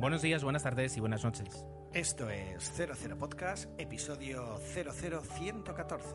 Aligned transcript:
Buenos 0.00 0.22
días, 0.22 0.42
buenas 0.42 0.62
tardes 0.62 0.96
y 0.96 1.00
buenas 1.00 1.24
noches. 1.24 1.66
Esto 1.92 2.30
es 2.30 2.72
00 2.74 3.18
Podcast, 3.18 3.68
episodio 3.78 4.58
00114. 4.74 6.14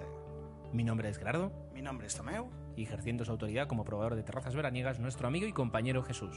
Mi 0.73 0.83
nombre 0.83 1.07
es 1.07 1.19
Gerardo 1.19 1.51
Mi 1.71 1.83
nombre 1.83 2.07
es 2.07 2.15
Tomeu. 2.15 2.49
y 2.75 2.81
ejerciendo 2.81 3.25
su 3.25 3.31
autoridad 3.31 3.67
como 3.67 3.85
probador 3.85 4.15
de 4.15 4.23
terrazas 4.23 4.55
veraniegas, 4.55 4.99
nuestro 4.99 5.27
amigo 5.27 5.45
y 5.45 5.53
compañero 5.53 6.01
Jesús. 6.01 6.35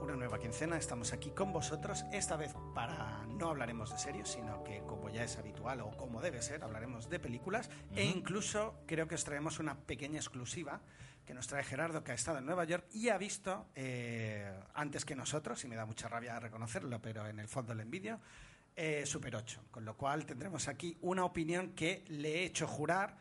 Una 0.00 0.14
nueva 0.14 0.38
quincena, 0.38 0.78
estamos 0.78 1.12
aquí 1.12 1.30
con 1.30 1.52
vosotros. 1.52 2.04
Esta 2.12 2.36
vez 2.36 2.54
para 2.72 3.26
no 3.26 3.48
hablaremos 3.48 3.90
de 3.90 3.98
series, 3.98 4.28
sino 4.28 4.62
que 4.62 4.82
como 4.82 5.10
ya 5.10 5.24
es 5.24 5.36
habitual 5.38 5.80
o 5.80 5.90
como 5.96 6.20
debe 6.20 6.40
ser, 6.40 6.62
hablaremos 6.62 7.10
de 7.10 7.18
películas 7.18 7.68
e 7.96 8.04
incluso 8.04 8.76
creo 8.86 9.08
que 9.08 9.16
os 9.16 9.24
traemos 9.24 9.58
una 9.58 9.76
pequeña 9.76 10.18
exclusiva 10.18 10.82
que 11.28 11.34
nos 11.34 11.46
trae 11.46 11.62
Gerardo, 11.62 12.02
que 12.02 12.12
ha 12.12 12.14
estado 12.14 12.38
en 12.38 12.46
Nueva 12.46 12.64
York 12.64 12.86
y 12.94 13.10
ha 13.10 13.18
visto 13.18 13.66
eh, 13.74 14.50
antes 14.72 15.04
que 15.04 15.14
nosotros, 15.14 15.62
y 15.62 15.68
me 15.68 15.76
da 15.76 15.84
mucha 15.84 16.08
rabia 16.08 16.40
reconocerlo, 16.40 17.02
pero 17.02 17.26
en 17.26 17.38
el 17.38 17.48
fondo 17.48 17.74
lo 17.74 17.82
envidio, 17.82 18.18
eh, 18.74 19.04
Super 19.04 19.36
8. 19.36 19.64
Con 19.70 19.84
lo 19.84 19.94
cual 19.94 20.24
tendremos 20.24 20.68
aquí 20.68 20.96
una 21.02 21.26
opinión 21.26 21.74
que 21.74 22.02
le 22.08 22.36
he 22.36 22.44
hecho 22.44 22.66
jurar 22.66 23.18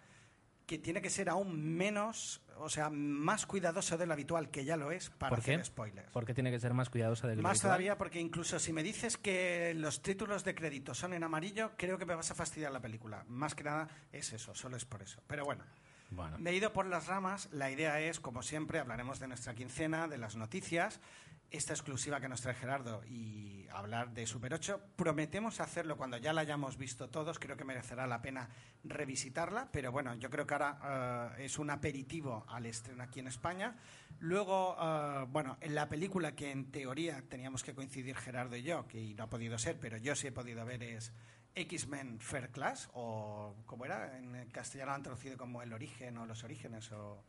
que 0.66 0.78
tiene 0.78 1.02
que 1.02 1.10
ser 1.10 1.28
aún 1.28 1.62
menos, 1.76 2.42
o 2.60 2.70
sea, 2.70 2.90
más 2.90 3.46
cuidadoso 3.46 3.98
de 3.98 4.06
lo 4.06 4.14
habitual, 4.14 4.52
que 4.52 4.64
ya 4.64 4.78
lo 4.78 4.92
es, 4.94 5.10
para 5.10 5.36
¿Por 5.36 5.44
qué? 5.44 5.56
hacer 5.56 5.66
spoilers. 5.66 6.10
¿Por 6.12 6.26
qué 6.26 6.34
tiene 6.34 6.50
que 6.50 6.62
ser 6.62 6.74
más 6.74 6.90
cuidadosa 6.90 7.28
de 7.28 7.36
lo 7.36 7.42
Más 7.42 7.58
habitual? 7.58 7.70
todavía 7.72 7.98
porque 7.98 8.22
incluso 8.22 8.58
si 8.58 8.72
me 8.72 8.84
dices 8.84 9.18
que 9.18 9.74
los 9.76 10.02
títulos 10.02 10.46
de 10.46 10.56
crédito 10.56 10.94
son 10.94 11.14
en 11.14 11.26
amarillo, 11.26 11.72
creo 11.78 11.98
que 11.98 12.06
me 12.06 12.16
vas 12.16 12.32
a 12.32 12.36
fastidiar 12.36 12.72
la 12.72 12.80
película. 12.80 13.26
Más 13.28 13.54
que 13.54 13.66
nada 13.66 13.90
es 14.14 14.32
eso, 14.32 14.56
solo 14.56 14.78
es 14.78 14.86
por 14.86 15.02
eso. 15.02 15.22
Pero 15.28 15.44
bueno, 15.44 15.66
Bueno, 16.10 16.38
he 16.46 16.56
ido 16.56 16.72
por 16.74 16.86
las 16.86 17.08
ramas. 17.08 17.50
La 17.52 17.70
idea 17.70 18.00
es, 18.00 18.20
como 18.20 18.42
siempre, 18.42 18.80
hablaremos 18.80 19.20
de 19.20 19.28
nuestra 19.28 19.54
quincena, 19.54 20.08
de 20.08 20.18
las 20.18 20.36
noticias, 20.36 21.02
esta 21.50 21.74
exclusiva 21.74 22.20
que 22.20 22.28
nos 22.28 22.42
trae 22.42 22.56
Gerardo 22.56 23.02
y 23.06 23.68
hablar 23.72 24.14
de 24.14 24.26
Super 24.26 24.54
8. 24.54 24.82
Prometemos 24.96 25.60
hacerlo 25.60 25.96
cuando 25.96 26.18
ya 26.18 26.34
la 26.34 26.42
hayamos 26.42 26.78
visto 26.78 27.10
todos. 27.10 27.40
Creo 27.40 27.56
que 27.56 27.64
merecerá 27.64 28.06
la 28.08 28.22
pena 28.22 28.50
revisitarla, 28.84 29.70
pero 29.72 29.92
bueno, 29.92 30.14
yo 30.16 30.30
creo 30.30 30.46
que 30.46 30.54
ahora 30.54 31.36
eh, 31.38 31.46
es 31.46 31.58
un 31.58 31.70
aperitivo 31.70 32.46
al 32.50 32.66
estreno 32.66 33.04
aquí 33.04 33.20
en 33.20 33.28
España. 33.28 33.76
Luego, 34.20 34.76
eh, 34.82 35.26
bueno, 35.30 35.58
en 35.62 35.76
la 35.76 35.88
película 35.88 36.36
que 36.36 36.52
en 36.52 36.72
teoría 36.72 37.24
teníamos 37.30 37.64
que 37.64 37.74
coincidir 37.74 38.16
Gerardo 38.18 38.58
y 38.58 38.64
yo, 38.64 38.88
que 38.88 39.14
no 39.14 39.24
ha 39.24 39.30
podido 39.30 39.58
ser, 39.58 39.80
pero 39.80 39.98
yo 39.98 40.16
sí 40.16 40.28
he 40.28 40.32
podido 40.32 40.66
ver 40.66 40.84
es 40.84 41.14
X-Men 41.62 42.20
Fair 42.20 42.50
Class, 42.50 42.90
o 42.94 43.56
como 43.66 43.86
era, 43.86 44.18
en 44.18 44.50
castellano 44.52 44.94
han 44.94 45.04
traducido 45.04 45.38
como 45.38 45.62
El 45.62 45.74
Origen 45.74 46.18
o 46.18 46.26
Los 46.26 46.44
Orígenes, 46.44 46.92
o... 46.92 47.24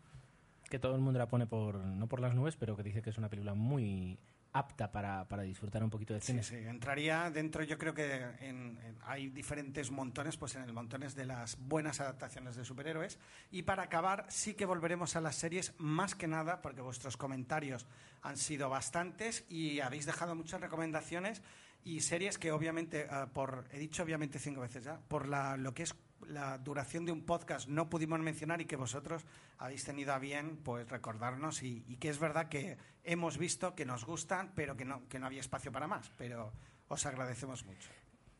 que 0.68 0.78
todo 0.78 0.94
el 0.94 1.00
mundo 1.00 1.18
la 1.18 1.28
pone 1.28 1.46
por 1.46 1.76
no 1.76 2.06
por 2.08 2.20
las 2.20 2.34
nubes, 2.34 2.56
pero 2.56 2.76
que 2.76 2.82
dice 2.82 3.02
que 3.02 3.10
es 3.10 3.18
una 3.18 3.28
película 3.28 3.54
muy 3.54 4.18
apta 4.50 4.90
para, 4.90 5.28
para 5.28 5.42
disfrutar 5.42 5.84
un 5.84 5.90
poquito 5.90 6.14
de 6.14 6.20
Sí, 6.22 6.28
cine. 6.32 6.42
sí, 6.42 6.56
entraría 6.56 7.30
dentro, 7.30 7.62
yo 7.62 7.76
creo 7.76 7.92
que 7.92 8.14
en- 8.40 8.78
en- 8.82 8.98
hay 9.04 9.28
diferentes 9.28 9.90
montones, 9.90 10.36
pues 10.38 10.54
en 10.56 10.62
el 10.62 10.72
montones 10.72 11.14
de 11.14 11.26
las 11.26 11.58
buenas 11.60 12.00
adaptaciones 12.00 12.56
de 12.56 12.64
superhéroes. 12.64 13.18
Y 13.50 13.62
para 13.62 13.84
acabar, 13.84 14.24
sí 14.30 14.54
que 14.54 14.64
volveremos 14.64 15.16
a 15.16 15.20
las 15.20 15.36
series, 15.36 15.74
más 15.78 16.14
que 16.14 16.26
nada, 16.26 16.62
porque 16.62 16.80
vuestros 16.80 17.16
comentarios 17.18 17.86
han 18.22 18.36
sido 18.38 18.68
bastantes 18.70 19.44
y 19.50 19.80
habéis 19.80 20.06
dejado 20.06 20.34
muchas 20.34 20.60
recomendaciones 20.62 21.42
y 21.84 22.00
series 22.00 22.38
que 22.38 22.52
obviamente, 22.52 23.02
eh, 23.02 23.26
por, 23.32 23.66
he 23.72 23.78
dicho 23.78 24.02
obviamente 24.02 24.38
cinco 24.38 24.60
veces 24.60 24.84
ya, 24.84 24.98
por 25.08 25.28
la, 25.28 25.56
lo 25.56 25.72
que 25.74 25.84
es 25.84 25.94
la 26.26 26.58
duración 26.58 27.04
de 27.04 27.12
un 27.12 27.24
podcast 27.24 27.68
no 27.68 27.88
pudimos 27.88 28.18
mencionar 28.20 28.60
y 28.60 28.66
que 28.66 28.76
vosotros 28.76 29.24
habéis 29.58 29.84
tenido 29.84 30.12
a 30.12 30.18
bien 30.18 30.58
pues 30.64 30.88
recordarnos 30.88 31.62
y, 31.62 31.84
y 31.86 31.96
que 31.96 32.08
es 32.08 32.18
verdad 32.18 32.48
que 32.48 32.76
hemos 33.04 33.38
visto 33.38 33.74
que 33.74 33.86
nos 33.86 34.04
gustan 34.04 34.52
pero 34.54 34.76
que 34.76 34.84
no, 34.84 35.08
que 35.08 35.18
no 35.20 35.26
había 35.26 35.40
espacio 35.40 35.70
para 35.70 35.86
más 35.86 36.10
pero 36.18 36.52
os 36.88 37.06
agradecemos 37.06 37.64
mucho 37.64 37.88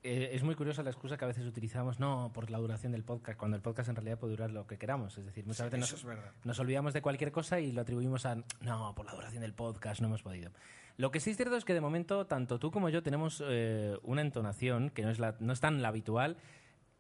Eh, 0.03 0.31
es 0.33 0.43
muy 0.43 0.55
curiosa 0.55 0.83
la 0.83 0.91
excusa 0.91 1.17
que 1.17 1.25
a 1.25 1.29
veces 1.29 1.45
utilizamos, 1.45 1.99
no 1.99 2.31
por 2.33 2.51
la 2.51 2.59
duración 2.59 2.93
del 2.93 3.03
podcast, 3.03 3.37
cuando 3.37 3.57
el 3.57 3.63
podcast 3.63 3.89
en 3.89 3.97
realidad 3.97 4.17
puede 4.19 4.33
durar 4.33 4.51
lo 4.53 4.65
que 4.65 4.79
queramos. 4.79 5.19
Es 5.19 5.25
decir, 5.27 5.45
muchas 5.45 5.71
veces 5.71 6.05
nos 6.45 6.59
olvidamos 6.61 6.95
de 6.95 7.03
cualquier 7.03 7.33
cosa 7.33 7.59
y 7.59 7.73
lo 7.73 7.83
atribuimos 7.83 8.25
a, 8.25 8.37
no, 8.61 8.95
por 8.95 9.07
la 9.07 9.13
duración 9.13 9.43
del 9.43 9.55
podcast 9.55 10.01
no 10.01 10.07
hemos 10.07 10.23
podido. 10.23 10.53
Lo 10.99 11.13
que 11.13 11.21
sí 11.21 11.31
es 11.31 11.37
cierto 11.37 11.57
es 11.57 11.65
que 11.65 11.75
de 11.75 11.81
momento, 11.81 12.27
tanto 12.27 12.59
tú 12.59 12.73
como 12.73 12.89
yo 12.89 13.05
tenemos 13.05 13.41
eh, 13.47 13.97
una 14.03 14.21
entonación 14.21 14.91
que 14.91 15.03
no 15.03 15.11
es, 15.11 15.21
la, 15.21 15.37
no 15.39 15.53
es 15.53 15.61
tan 15.61 15.81
la 15.81 15.89
habitual. 15.89 16.37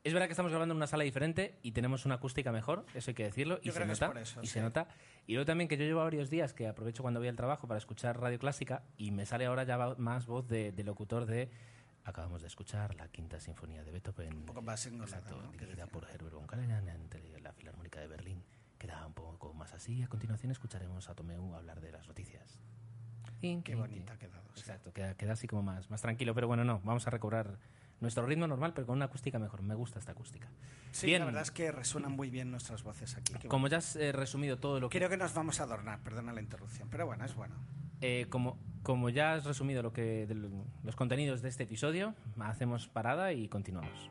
Es 0.04 0.12
verdad 0.12 0.28
que 0.28 0.32
estamos 0.32 0.53
grabando 0.53 0.72
en 0.72 0.76
una 0.76 0.86
sala 0.86 1.03
diferente 1.03 1.59
y 1.62 1.72
tenemos 1.72 2.06
una 2.06 2.14
acústica 2.14 2.53
mejor, 2.53 2.86
eso 2.94 3.10
hay 3.10 3.16
que 3.16 3.25
decirlo, 3.25 3.59
y 3.60 3.72
se 3.72 3.84
nota. 3.84 4.12
eso, 4.20 4.41
y 4.41 4.47
sí. 4.47 4.53
se 4.53 4.62
nota. 4.62 4.86
Y 5.26 5.32
luego 5.32 5.47
también 5.47 5.66
que 5.66 5.76
yo 5.76 5.84
llevo 5.84 6.00
varios 6.00 6.31
días 6.31 6.54
que 6.54 6.69
aprovecho 6.69 7.03
cuando 7.03 7.19
voy 7.19 7.28
al 7.28 7.34
trabajo 7.34 7.66
para 7.66 7.78
escuchar 7.78 8.20
radio 8.20 8.38
clásica 8.38 8.84
y 8.97 9.10
me 9.10 9.26
sale 9.26 9.47
ahora 9.47 9.64
ya 9.64 9.76
más 9.98 10.26
voz 10.26 10.47
de, 10.47 10.70
de 10.70 10.84
locutor 10.84 11.26
de 11.26 11.50
acabamos 12.04 12.41
de 12.41 12.47
escuchar 12.47 12.94
la 12.94 13.09
quinta 13.09 13.41
sinfonía 13.41 13.82
de 13.82 13.91
Beethoven. 13.91 14.32
un 14.32 14.47
poco 14.47 14.62
más 14.62 14.86
Exacto, 14.86 15.42
¿no? 15.42 15.50
dirigida 15.50 15.88
por 15.88 16.09
Herbert 16.09 16.34
von 16.34 16.47
Karajan 16.47 16.88
ante 16.88 17.41
la 17.41 17.53
Filarmónica 17.53 17.98
de 17.98 18.06
Berlín. 18.06 18.44
Queda 18.78 19.04
un 19.04 19.12
poco 19.12 19.53
más 19.54 19.75
así. 19.75 20.04
A 20.04 20.06
continuación 20.06 20.53
escucharemos 20.53 21.09
a 21.10 21.16
Tomeu 21.16 21.53
hablar 21.56 21.80
de 21.80 21.91
las 21.91 22.06
noticias. 22.06 22.60
Qué 23.41 23.75
bonita 23.75 24.15
ha 24.15 24.19
quedado 24.19 24.43
sí. 24.54 24.60
Exacto, 24.60 24.93
queda, 24.93 25.15
queda 25.15 25.32
así 25.32 25.47
como 25.47 25.62
más, 25.62 25.91
más 25.91 26.03
tranquilo, 26.03 26.34
pero 26.34 26.47
bueno, 26.47 26.65
no, 26.65 26.81
vamos 26.84 27.06
a 27.06 27.10
recobrar 27.10 27.59
nuestro 28.00 28.26
ritmo 28.26 28.47
normal, 28.47 28.72
pero 28.75 28.87
con 28.87 28.97
una 28.97 29.06
acústica 29.06 29.38
mejor. 29.38 29.62
Me 29.62 29.75
gusta 29.75 29.99
esta 29.99 30.12
acústica. 30.12 30.49
Sí, 30.93 31.06
Bien. 31.06 31.21
la 31.21 31.26
verdad 31.26 31.43
es 31.43 31.50
que 31.50 31.72
resuenan 31.72 32.12
muy 32.12 32.31
bien 32.31 32.50
nuestras 32.50 32.82
voces 32.82 33.16
aquí 33.16 33.34
Qué 33.41 33.48
Como 33.48 33.69
ya 33.69 33.78
has 33.78 33.97
eh, 33.97 34.12
resumido 34.12 34.59
todo 34.59 34.81
lo 34.81 34.88
que... 34.88 34.98
Creo 34.98 35.10
que 35.10 35.16
nos 35.16 35.34
vamos 35.34 35.60
a 35.60 35.65
adornar, 35.65 36.00
perdona 36.00 36.32
la 36.32 36.41
interrupción, 36.41 36.88
pero 36.91 37.06
bueno, 37.06 37.25
es 37.25 37.34
bueno. 37.34 37.56
eh, 38.00 38.27
como, 38.31 38.59
como 38.82 39.10
ya 39.10 39.34
has 39.34 39.44
resumido 39.44 39.82
lo 39.82 39.93
que, 39.93 40.27
de 40.27 40.34
los 40.84 40.97
contenidos 40.97 41.43
de 41.43 41.48
este 41.48 41.65
episodio, 41.65 42.15
hacemos 42.38 42.88
parada 42.88 43.32
y 43.32 43.48
continuamos. 43.48 44.10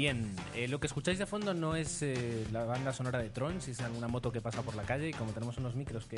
Bien, 0.00 0.34
eh, 0.54 0.66
lo 0.66 0.80
que 0.80 0.86
escucháis 0.86 1.18
de 1.18 1.26
fondo 1.26 1.52
no 1.52 1.76
es 1.76 2.00
eh, 2.00 2.46
la 2.52 2.64
banda 2.64 2.90
sonora 2.90 3.18
de 3.18 3.28
Tron, 3.28 3.60
si 3.60 3.72
es 3.72 3.82
alguna 3.82 4.08
moto 4.08 4.32
que 4.32 4.40
pasa 4.40 4.62
por 4.62 4.74
la 4.74 4.84
calle 4.84 5.10
y 5.10 5.12
como 5.12 5.32
tenemos 5.32 5.58
unos 5.58 5.74
micros 5.74 6.06
que, 6.06 6.16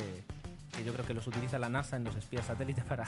que 0.71 0.85
yo 0.85 0.93
creo 0.93 1.05
que 1.05 1.13
los 1.13 1.27
utiliza 1.27 1.59
la 1.59 1.67
NASA 1.67 1.97
en 1.97 2.05
los 2.05 2.15
espías 2.15 2.45
satélites 2.45 2.85
para... 2.85 3.03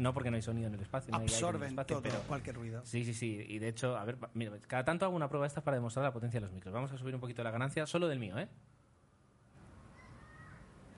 No 0.00 0.12
porque 0.12 0.32
no 0.32 0.34
hay 0.34 0.42
sonido 0.42 0.66
en 0.66 0.74
el 0.74 0.80
espacio, 0.80 1.12
no 1.12 1.18
hay 1.18 1.26
Absorben 1.26 1.68
espacio, 1.68 1.98
todo, 1.98 2.02
pero 2.02 2.18
cualquier 2.26 2.56
ruido. 2.56 2.84
Sí, 2.84 3.04
sí, 3.04 3.14
sí. 3.14 3.46
Y 3.48 3.60
de 3.60 3.68
hecho, 3.68 3.96
a 3.96 4.04
ver, 4.04 4.18
mira, 4.34 4.50
cada 4.66 4.84
tanto 4.84 5.04
hago 5.04 5.14
una 5.14 5.28
prueba 5.28 5.46
esta 5.46 5.62
para 5.62 5.76
demostrar 5.76 6.04
la 6.04 6.12
potencia 6.12 6.40
de 6.40 6.46
los 6.46 6.52
micros. 6.52 6.74
Vamos 6.74 6.90
a 6.90 6.98
subir 6.98 7.14
un 7.14 7.20
poquito 7.20 7.44
la 7.44 7.52
ganancia, 7.52 7.86
solo 7.86 8.08
del 8.08 8.18
mío, 8.18 8.36
¿eh? 8.36 8.48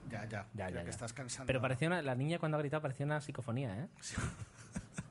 Ya, 0.09 0.25
ya, 0.27 0.47
Ya, 0.55 0.65
creo 0.65 0.69
ya, 0.69 0.79
que 0.79 0.85
ya. 0.85 0.89
estás 0.89 1.13
cansando. 1.13 1.45
Pero 1.45 1.61
parecía 1.61 1.87
una, 1.87 2.01
la 2.01 2.15
niña 2.15 2.39
cuando 2.39 2.57
ha 2.57 2.61
gritado 2.61 2.81
parecía 2.81 3.05
una 3.05 3.21
psicofonía, 3.21 3.83
¿eh? 3.83 3.87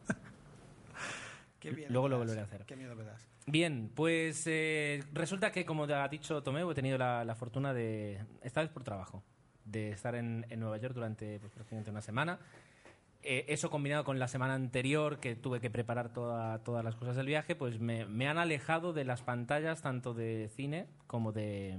Qué 1.61 1.71
bien 1.71 1.93
Luego 1.93 2.09
lo 2.09 2.19
volveré 2.19 2.41
a 2.41 2.45
hacer. 2.45 2.65
Qué 2.65 2.77
miedo 2.77 2.95
me 2.95 3.05
das. 3.05 3.29
Bien, 3.47 3.91
pues 3.95 4.45
eh, 4.47 5.03
resulta 5.13 5.51
que, 5.51 5.65
como 5.65 5.87
ya 5.87 6.05
ha 6.05 6.09
dicho 6.09 6.43
Tomeu, 6.43 6.71
he 6.71 6.75
tenido 6.75 6.99
la, 6.99 7.25
la 7.25 7.35
fortuna 7.35 7.73
de, 7.75 8.21
esta 8.43 8.61
vez 8.61 8.71
por 8.71 8.85
trabajo, 8.85 9.23
de 9.65 9.91
estar 9.91 10.15
en, 10.15 10.47
en 10.51 10.61
Nueva 10.61 10.77
York 10.79 10.95
durante 10.95 11.41
pues, 11.41 11.53
prácticamente 11.53 11.91
una 11.91 12.03
semana. 12.03 12.39
Eh, 13.23 13.47
eso 13.49 13.69
combinado 13.71 14.05
con 14.05 14.19
la 14.19 14.29
semana 14.29 14.55
anterior, 14.55 15.19
que 15.19 15.35
tuve 15.35 15.61
que 15.61 15.71
preparar 15.71 16.13
toda- 16.13 16.63
todas 16.63 16.85
las 16.85 16.95
cosas 16.95 17.17
del 17.17 17.27
viaje, 17.27 17.57
pues 17.57 17.81
me, 17.81 18.05
me 18.07 18.29
han 18.29 18.39
alejado 18.39 18.93
de 18.93 19.05
las 19.05 19.23
pantallas 19.23 19.83
tanto 19.83 20.15
de 20.15 20.49
cine 20.55 20.87
como 21.07 21.33
de... 21.33 21.77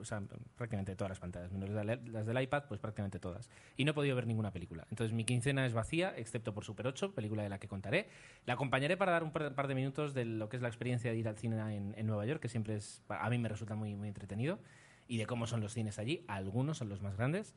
o 0.00 0.04
sea, 0.04 0.22
prácticamente 0.56 0.94
todas 0.96 1.10
las 1.10 1.20
pantallas, 1.20 1.50
menos 1.50 1.70
las 1.70 2.26
del- 2.26 2.42
iPad, 2.42 2.64
pues 2.68 2.80
prácticamente 2.80 3.18
todas. 3.18 3.50
Y 3.76 3.84
no 3.84 3.90
he 3.90 3.94
podido 3.94 4.14
ver 4.16 4.26
ninguna 4.26 4.50
película. 4.52 4.86
Entonces 4.90 5.12
mi 5.14 5.24
quincena 5.24 5.66
es 5.66 5.72
vacía, 5.72 6.14
excepto 6.16 6.54
por 6.54 6.64
Super 6.64 6.86
8, 6.86 7.14
película 7.14 7.42
de 7.42 7.48
la 7.48 7.58
que 7.58 7.68
contaré. 7.68 8.08
La 8.46 8.54
acompañaré 8.54 8.96
para 8.96 9.12
dar 9.12 9.24
un 9.24 9.32
par 9.32 9.68
de 9.68 9.74
minutos 9.74 10.14
de 10.14 10.24
lo 10.24 10.48
que 10.48 10.56
es 10.56 10.62
la 10.62 10.68
experiencia 10.68 11.10
de 11.10 11.16
ir 11.16 11.28
al 11.28 11.36
cine 11.36 11.56
en, 11.76 11.94
en 11.96 12.06
Nueva 12.06 12.26
York, 12.26 12.40
que 12.40 12.48
siempre 12.48 12.76
es, 12.76 13.02
a 13.08 13.28
mí 13.30 13.38
me 13.38 13.48
resulta 13.48 13.74
muy, 13.74 13.94
muy 13.96 14.08
entretenido, 14.08 14.58
y 15.08 15.18
de 15.18 15.26
cómo 15.26 15.46
son 15.46 15.60
los 15.60 15.72
cines 15.74 15.98
allí. 15.98 16.24
Algunos 16.28 16.78
son 16.78 16.88
los 16.88 17.00
más 17.02 17.16
grandes, 17.16 17.54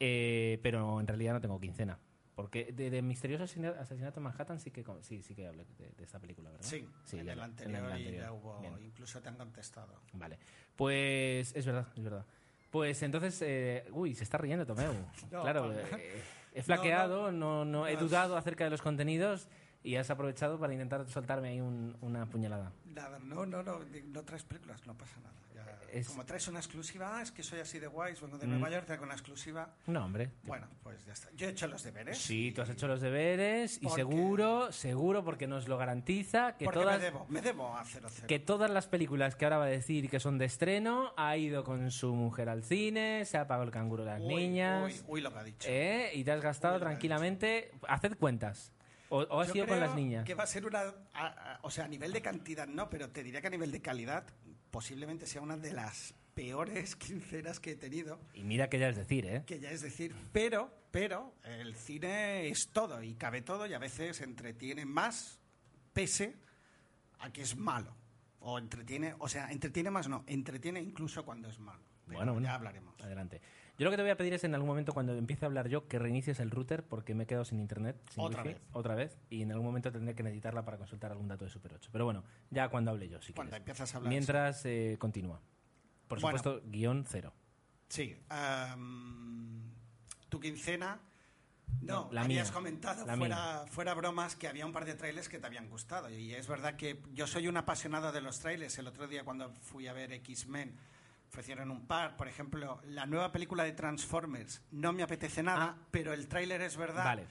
eh, 0.00 0.58
pero 0.62 1.00
en 1.00 1.06
realidad 1.06 1.34
no 1.34 1.40
tengo 1.40 1.60
quincena. 1.60 1.98
Porque 2.34 2.72
de, 2.72 2.90
de 2.90 3.02
Misterioso 3.02 3.44
Asesina- 3.44 3.78
Asesinato 3.78 4.20
en 4.20 4.24
Manhattan 4.24 4.58
sí 4.60 4.70
que, 4.70 4.84
sí, 5.02 5.20
sí 5.22 5.34
que 5.34 5.46
hablé 5.46 5.64
de, 5.78 5.90
de 5.90 6.04
esta 6.04 6.18
película, 6.18 6.50
¿verdad? 6.50 6.64
Sí, 6.66 6.88
en, 7.12 7.24
ya 7.26 7.32
el 7.32 7.40
anterior, 7.40 7.76
en 7.76 7.84
el 7.84 7.90
y 7.90 7.92
anterior. 7.94 8.24
ya 8.24 8.32
hubo, 8.32 8.60
Bien. 8.60 8.74
incluso 8.82 9.20
te 9.20 9.28
han 9.28 9.36
contestado. 9.36 10.00
Vale. 10.14 10.38
Pues 10.76 11.54
es 11.54 11.66
verdad, 11.66 11.86
es 11.96 12.02
verdad. 12.02 12.24
Pues 12.70 13.02
entonces, 13.02 13.42
eh, 13.42 13.84
uy, 13.92 14.14
se 14.14 14.24
está 14.24 14.38
riendo 14.38 14.64
Tomeu. 14.64 14.92
No, 15.30 15.42
claro, 15.42 15.72
eh, 15.98 16.22
he 16.54 16.62
flaqueado, 16.62 17.30
no, 17.32 17.64
no, 17.64 17.86
he 17.86 17.96
dudado 17.96 18.36
acerca 18.36 18.64
de 18.64 18.70
los 18.70 18.80
contenidos 18.80 19.48
y 19.82 19.96
has 19.96 20.10
aprovechado 20.10 20.58
para 20.58 20.72
intentar 20.72 21.08
soltarme 21.08 21.48
ahí 21.48 21.60
un- 21.60 21.96
una 22.00 22.26
puñalada. 22.26 22.72
Nada, 22.94 23.18
no, 23.18 23.46
no, 23.46 23.62
no, 23.62 23.80
no 24.12 24.22
traes 24.24 24.42
películas, 24.44 24.86
no 24.86 24.94
pasa 24.94 25.16
nada. 25.18 25.30
Ya- 25.54 25.76
Es- 25.92 26.08
Como 26.08 26.24
traes 26.24 26.46
una 26.46 26.60
exclusiva, 26.60 27.18
ah, 27.18 27.22
es 27.22 27.32
que 27.32 27.42
soy 27.42 27.58
así 27.58 27.80
de 27.80 27.88
guays, 27.88 28.20
vengo 28.20 28.38
de 28.38 28.46
Mm. 28.46 28.50
Nueva 28.50 28.70
York, 28.70 28.86
traigo 28.86 29.02
una 29.04 29.14
exclusiva. 29.14 29.74
No, 29.88 30.04
hombre. 30.04 30.30
Bueno, 30.44 30.68
pues 30.84 31.04
ya 31.04 31.12
está. 31.14 31.28
Yo 31.36 31.48
he 31.48 31.50
hecho 31.50 31.66
los 31.66 31.82
deberes. 31.82 32.16
Sí, 32.18 32.52
tú 32.54 32.62
has 32.62 32.70
hecho 32.70 32.86
los 32.86 33.00
deberes 33.00 33.80
y 33.82 33.88
seguro, 33.88 34.70
seguro, 34.70 35.24
porque 35.24 35.48
nos 35.48 35.66
lo 35.66 35.76
garantiza 35.78 36.56
que 36.56 36.64
Porque 36.66 36.80
todas, 36.80 36.98
me 36.98 37.04
debo, 37.04 37.26
me 37.28 37.40
debo 37.42 37.76
a 37.76 37.84
00. 37.84 38.26
que 38.28 38.38
todas 38.38 38.70
las 38.70 38.86
películas 38.86 39.34
que 39.34 39.44
ahora 39.46 39.58
va 39.58 39.64
a 39.64 39.68
decir 39.68 40.08
que 40.08 40.20
son 40.20 40.38
de 40.38 40.44
estreno, 40.44 41.12
ha 41.16 41.36
ido 41.36 41.64
con 41.64 41.90
su 41.90 42.14
mujer 42.14 42.48
al 42.50 42.62
cine, 42.62 43.24
se 43.24 43.36
ha 43.38 43.48
pagado 43.48 43.64
el 43.64 43.70
canguro 43.72 44.04
de 44.04 44.10
las 44.12 44.20
Uy, 44.20 44.28
niñas, 44.34 44.84
Uy, 44.84 45.00
uy, 45.08 45.20
lo 45.22 45.32
que 45.32 45.38
ha 45.40 45.44
dicho. 45.44 45.68
¿eh? 45.68 46.10
y 46.14 46.22
te 46.22 46.30
has 46.30 46.40
gastado 46.40 46.74
Uy, 46.76 46.82
ha 46.82 46.84
tranquilamente. 46.84 47.72
Haced 47.88 48.16
cuentas. 48.16 48.72
O, 49.10 49.18
o 49.20 49.40
has 49.40 49.48
Yo 49.48 49.56
ido 49.56 49.66
con 49.66 49.78
las 49.80 49.94
niñas. 49.94 50.24
Que 50.24 50.34
va 50.34 50.44
a 50.44 50.46
ser 50.46 50.64
una. 50.66 50.80
a- 51.12 51.26
a- 51.26 51.58
o 51.62 51.70
sea, 51.70 51.84
a 51.84 51.88
nivel 51.88 52.12
de 52.12 52.22
cantidad 52.22 52.66
no, 52.66 52.88
pero 52.88 53.10
te 53.10 53.22
diría 53.22 53.40
que 53.40 53.48
a 53.48 53.50
nivel 53.50 53.70
de 53.70 53.82
calidad 53.82 54.24
posiblemente 54.70 55.26
sea 55.26 55.42
una 55.42 55.56
de 55.56 55.72
las 55.72 56.14
peores 56.34 56.94
quincenas 56.96 57.60
que 57.60 57.72
he 57.72 57.76
tenido. 57.76 58.20
Y 58.34 58.44
mira 58.44 58.68
que 58.70 58.78
ya 58.78 58.88
es 58.88 58.96
decir, 58.96 59.26
¿eh? 59.26 59.42
Que 59.46 59.58
ya 59.60 59.70
es 59.70 59.82
decir, 59.82 60.14
pero, 60.32 60.72
pero, 60.90 61.34
el 61.44 61.74
cine 61.74 62.48
es 62.48 62.70
todo 62.72 63.02
y 63.02 63.14
cabe 63.16 63.42
todo 63.42 63.66
y 63.66 63.74
a 63.74 63.78
veces 63.78 64.20
entretiene 64.20 64.86
más, 64.86 65.40
pese 65.92 66.36
a 67.18 67.30
que 67.32 67.42
es 67.42 67.56
malo. 67.56 67.94
O 68.42 68.58
entretiene, 68.58 69.14
o 69.18 69.28
sea, 69.28 69.50
entretiene 69.50 69.90
más 69.90 70.08
no, 70.08 70.24
entretiene 70.26 70.80
incluso 70.80 71.24
cuando 71.24 71.48
es 71.48 71.58
malo. 71.58 71.82
Pero 72.06 72.18
bueno. 72.32 72.40
ya 72.40 72.54
hablaremos. 72.54 72.98
Adelante. 73.00 73.40
Yo 73.80 73.86
lo 73.86 73.90
que 73.92 73.96
te 73.96 74.02
voy 74.02 74.10
a 74.10 74.16
pedir 74.18 74.34
es 74.34 74.44
en 74.44 74.52
algún 74.54 74.68
momento 74.68 74.92
cuando 74.92 75.14
empiece 75.14 75.46
a 75.46 75.48
hablar 75.48 75.68
yo 75.70 75.88
que 75.88 75.98
reinicies 75.98 76.38
el 76.38 76.50
router 76.50 76.84
porque 76.84 77.14
me 77.14 77.24
he 77.24 77.26
quedado 77.26 77.46
sin 77.46 77.60
internet, 77.60 77.96
sin 78.10 78.22
Otra 78.22 78.42
wifi, 78.42 78.52
vez. 78.52 78.62
otra 78.74 78.94
vez, 78.94 79.16
y 79.30 79.40
en 79.40 79.52
algún 79.52 79.64
momento 79.66 79.90
tendré 79.90 80.14
que 80.14 80.22
necesitarla 80.22 80.66
para 80.66 80.76
consultar 80.76 81.12
algún 81.12 81.28
dato 81.28 81.46
de 81.46 81.50
Super 81.50 81.72
8. 81.72 81.88
Pero 81.90 82.04
bueno, 82.04 82.22
ya 82.50 82.68
cuando 82.68 82.90
hable 82.90 83.08
yo, 83.08 83.22
si 83.22 83.32
Cuando 83.32 83.52
quieres. 83.52 83.62
empiezas 83.62 83.94
a 83.94 83.96
hablar. 83.96 84.10
Mientras 84.10 84.66
eh, 84.66 84.96
continúa. 85.00 85.40
Por 86.08 86.20
Bueno. 86.20 86.36
supuesto, 86.36 86.62
guion 86.70 87.06
cero. 87.08 87.32
Sí. 87.88 88.18
tu 90.28 90.40
quincena. 90.40 91.00
No, 91.80 92.04
No, 92.06 92.12
la 92.12 92.22
habías 92.22 92.48
mía. 92.48 92.54
comentado, 92.54 93.06
La 93.06 93.16
fuera, 93.16 93.64
fuera 93.68 93.94
bromas, 93.94 94.36
que 94.36 94.46
había 94.46 94.66
un 94.66 94.72
par 94.72 94.84
de 94.84 94.94
trailers 94.94 95.30
que 95.30 95.38
te 95.38 95.46
habían 95.46 95.70
gustado. 95.70 96.10
Y 96.10 96.34
es 96.34 96.46
verdad 96.48 96.76
que 96.76 97.00
yo 97.14 97.26
soy 97.26 97.48
un 97.48 97.56
apasionado 97.56 98.12
de 98.12 98.20
los 98.20 98.40
trailers. 98.40 98.78
El 98.78 98.88
otro 98.88 99.08
día 99.08 99.24
cuando 99.24 99.54
fui 99.62 99.86
a 99.86 99.94
ver 99.94 100.12
X-Men, 100.12 100.76
ofrecieron 101.30 101.70
un 101.70 101.86
par. 101.86 102.16
Por 102.16 102.28
ejemplo, 102.28 102.80
la 102.84 103.06
nueva 103.06 103.30
película 103.32 103.64
de 103.64 103.72
Transformers 103.72 104.62
no 104.72 104.92
me 104.92 105.02
apetece 105.02 105.42
nada, 105.42 105.76
pero 105.90 106.12
el 106.12 106.26
tráiler 106.28 106.60
es 106.62 106.76
verdad 106.76 107.04
Vale. 107.04 107.26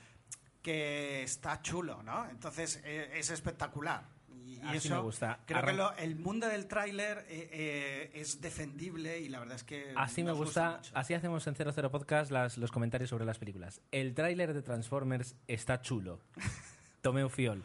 que 0.61 1.21
está 1.23 1.61
chulo, 1.61 2.01
¿no? 2.03 2.29
Entonces 2.29 2.81
eh, 2.85 3.11
es 3.15 3.29
espectacular. 3.29 4.03
Y, 4.45 4.59
Así 4.63 4.77
eso, 4.87 4.95
me 4.95 5.01
gusta. 5.01 5.39
Creo 5.45 5.63
que 5.63 5.73
lo- 5.73 5.95
el 5.97 6.15
mundo 6.15 6.47
del 6.47 6.65
tráiler 6.67 7.19
eh, 7.29 7.49
eh, 7.51 8.11
es 8.15 8.41
defendible 8.41 9.19
y 9.19 9.29
la 9.29 9.39
verdad 9.39 9.55
es 9.57 9.63
que 9.63 9.93
Así 9.95 10.23
me 10.23 10.31
gusta, 10.31 10.81
así 10.93 11.13
hacemos 11.13 11.45
en 11.47 11.55
00 11.55 11.91
Podcast 11.91 12.31
las- 12.31 12.57
los 12.57 12.71
comentarios 12.71 13.09
sobre 13.09 13.25
las 13.25 13.37
películas. 13.37 13.81
El 13.91 14.15
tráiler 14.15 14.53
de 14.53 14.61
Transformers 14.61 15.35
está 15.47 15.81
chulo. 15.81 16.19
Tomeo 17.01 17.29
Fiol. 17.29 17.63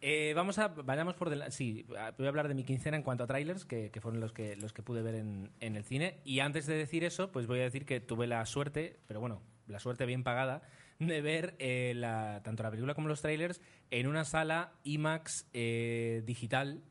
Eh, 0.00 0.32
vamos 0.34 0.58
a, 0.58 0.68
vayamos 0.68 1.16
por 1.16 1.30
delante. 1.30 1.52
Sí, 1.52 1.84
voy 1.88 2.26
a 2.26 2.28
hablar 2.28 2.48
de 2.48 2.54
mi 2.54 2.64
quincena 2.64 2.96
en 2.96 3.02
cuanto 3.02 3.24
a 3.24 3.26
trailers, 3.26 3.64
que, 3.64 3.90
fueron 4.00 4.20
los 4.20 4.32
que, 4.32 4.56
los 4.56 4.72
que 4.72 4.82
pude 4.82 5.02
ver 5.02 5.16
en, 5.16 5.50
el 5.60 5.84
cine. 5.84 6.20
Y 6.24 6.40
antes 6.40 6.66
de 6.66 6.74
decir 6.74 7.04
eso, 7.04 7.32
pues 7.32 7.46
voy 7.46 7.60
a 7.60 7.64
decir 7.64 7.84
que 7.84 8.00
tuve 8.00 8.26
la 8.26 8.44
suerte, 8.46 8.98
pero 9.06 9.20
bueno, 9.20 9.42
la 9.66 9.80
suerte 9.80 10.06
bien 10.06 10.22
pagada, 10.22 10.62
de 10.98 11.20
ver 11.20 11.56
eh, 11.58 11.92
la, 11.96 12.42
tanto 12.44 12.62
la 12.62 12.70
película 12.70 12.94
como 12.94 13.08
los 13.08 13.22
trailers 13.22 13.60
en 13.90 14.06
una 14.06 14.24
sala 14.24 14.72
IMAX 14.84 15.46
eh, 15.52 16.22
digital 16.26 16.82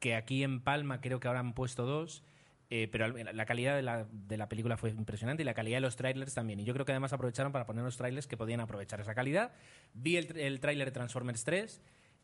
que 0.00 0.14
aquí 0.14 0.42
en 0.42 0.60
Palma 0.60 1.00
creo 1.00 1.20
que 1.20 1.28
ahora 1.28 1.40
han 1.40 1.52
puesto 1.52 1.84
dos, 1.84 2.24
eh, 2.70 2.88
pero 2.90 3.08
la 3.08 3.44
calidad 3.46 3.76
de 3.76 3.82
la, 3.82 4.06
de 4.10 4.36
la 4.36 4.48
película 4.48 4.76
fue 4.76 4.90
impresionante 4.90 5.42
y 5.42 5.44
la 5.44 5.54
calidad 5.54 5.76
de 5.76 5.82
los 5.82 5.96
trailers 5.96 6.34
también. 6.34 6.58
Y 6.60 6.64
yo 6.64 6.72
creo 6.72 6.86
que 6.86 6.92
además 6.92 7.12
aprovecharon 7.12 7.52
para 7.52 7.66
poner 7.66 7.84
los 7.84 7.96
trailers 7.96 8.26
que 8.26 8.36
podían 8.36 8.60
aprovechar 8.60 9.00
esa 9.00 9.14
calidad. 9.14 9.52
Vi 9.92 10.16
el, 10.16 10.38
el 10.38 10.60
tráiler 10.60 10.86
de 10.86 10.92
Transformers 10.92 11.44
3, 11.44 11.82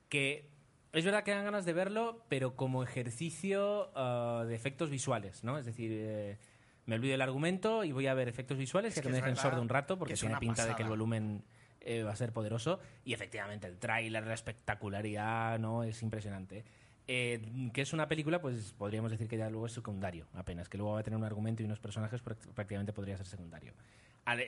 que 0.09 0.49
es 0.93 1.05
verdad 1.05 1.25
que 1.25 1.31
dan 1.33 1.45
ganas 1.45 1.65
de 1.65 1.73
verlo, 1.73 2.25
pero 2.29 2.57
como 2.57 2.83
ejercicio 2.83 3.91
ah, 3.95 4.45
de 4.47 4.55
efectos 4.55 4.91
visuales, 4.91 5.45
¿no? 5.45 5.59
Es 5.59 5.67
decir, 5.67 5.91
eh, 5.93 6.39
me 6.87 6.95
olvido 6.95 7.15
el 7.15 7.21
argumento 7.23 7.85
y 7.85 7.93
voy 7.93 8.07
a 8.07 8.15
ver 8.15 8.29
efectos 8.29 8.57
visuales 8.57 8.95
Es 8.97 9.01
que 9.01 9.03
que 9.03 9.09
me 9.11 9.17
dejen 9.17 9.37
sordo 9.37 9.61
un 9.61 9.69
rato 9.69 9.95
que 9.95 9.99
porque 9.99 10.15
tiene 10.15 10.37
pinta 10.39 10.63
de 10.63 10.69
que 10.69 10.83
el 10.83 10.89
pasada. 10.89 10.89
volumen 10.89 11.43
eh, 11.81 12.03
va 12.03 12.13
a 12.13 12.17
ser 12.17 12.33
poderoso 12.33 12.79
y 13.05 13.13
efectivamente 13.13 13.67
el 13.67 13.79
tráiler, 13.79 14.27
la 14.27 14.35
espectacularidad, 14.35 15.59
no 15.59 15.83
es 15.85 16.03
impresionante. 16.03 16.65
Eh, 17.09 17.71
que 17.73 17.83
es 17.83 17.93
una 17.93 18.09
película, 18.09 18.41
pues 18.41 18.73
podríamos 18.77 19.11
decir 19.13 19.29
que 19.29 19.37
ya 19.37 19.49
luego 19.51 19.67
es 19.67 19.73
secundario, 19.73 20.27
apenas, 20.35 20.69
que 20.69 20.77
luego 20.79 20.95
va 20.95 21.01
a 21.01 21.03
tener 21.05 21.17
un 21.17 21.25
argumento 21.25 21.63
y 21.63 21.67
unos 21.67 21.79
personajes, 21.79 22.25
práct- 22.25 22.53
prácticamente 22.55 22.93
podría 22.93 23.17
ser 23.17 23.27
secundario. 23.27 23.75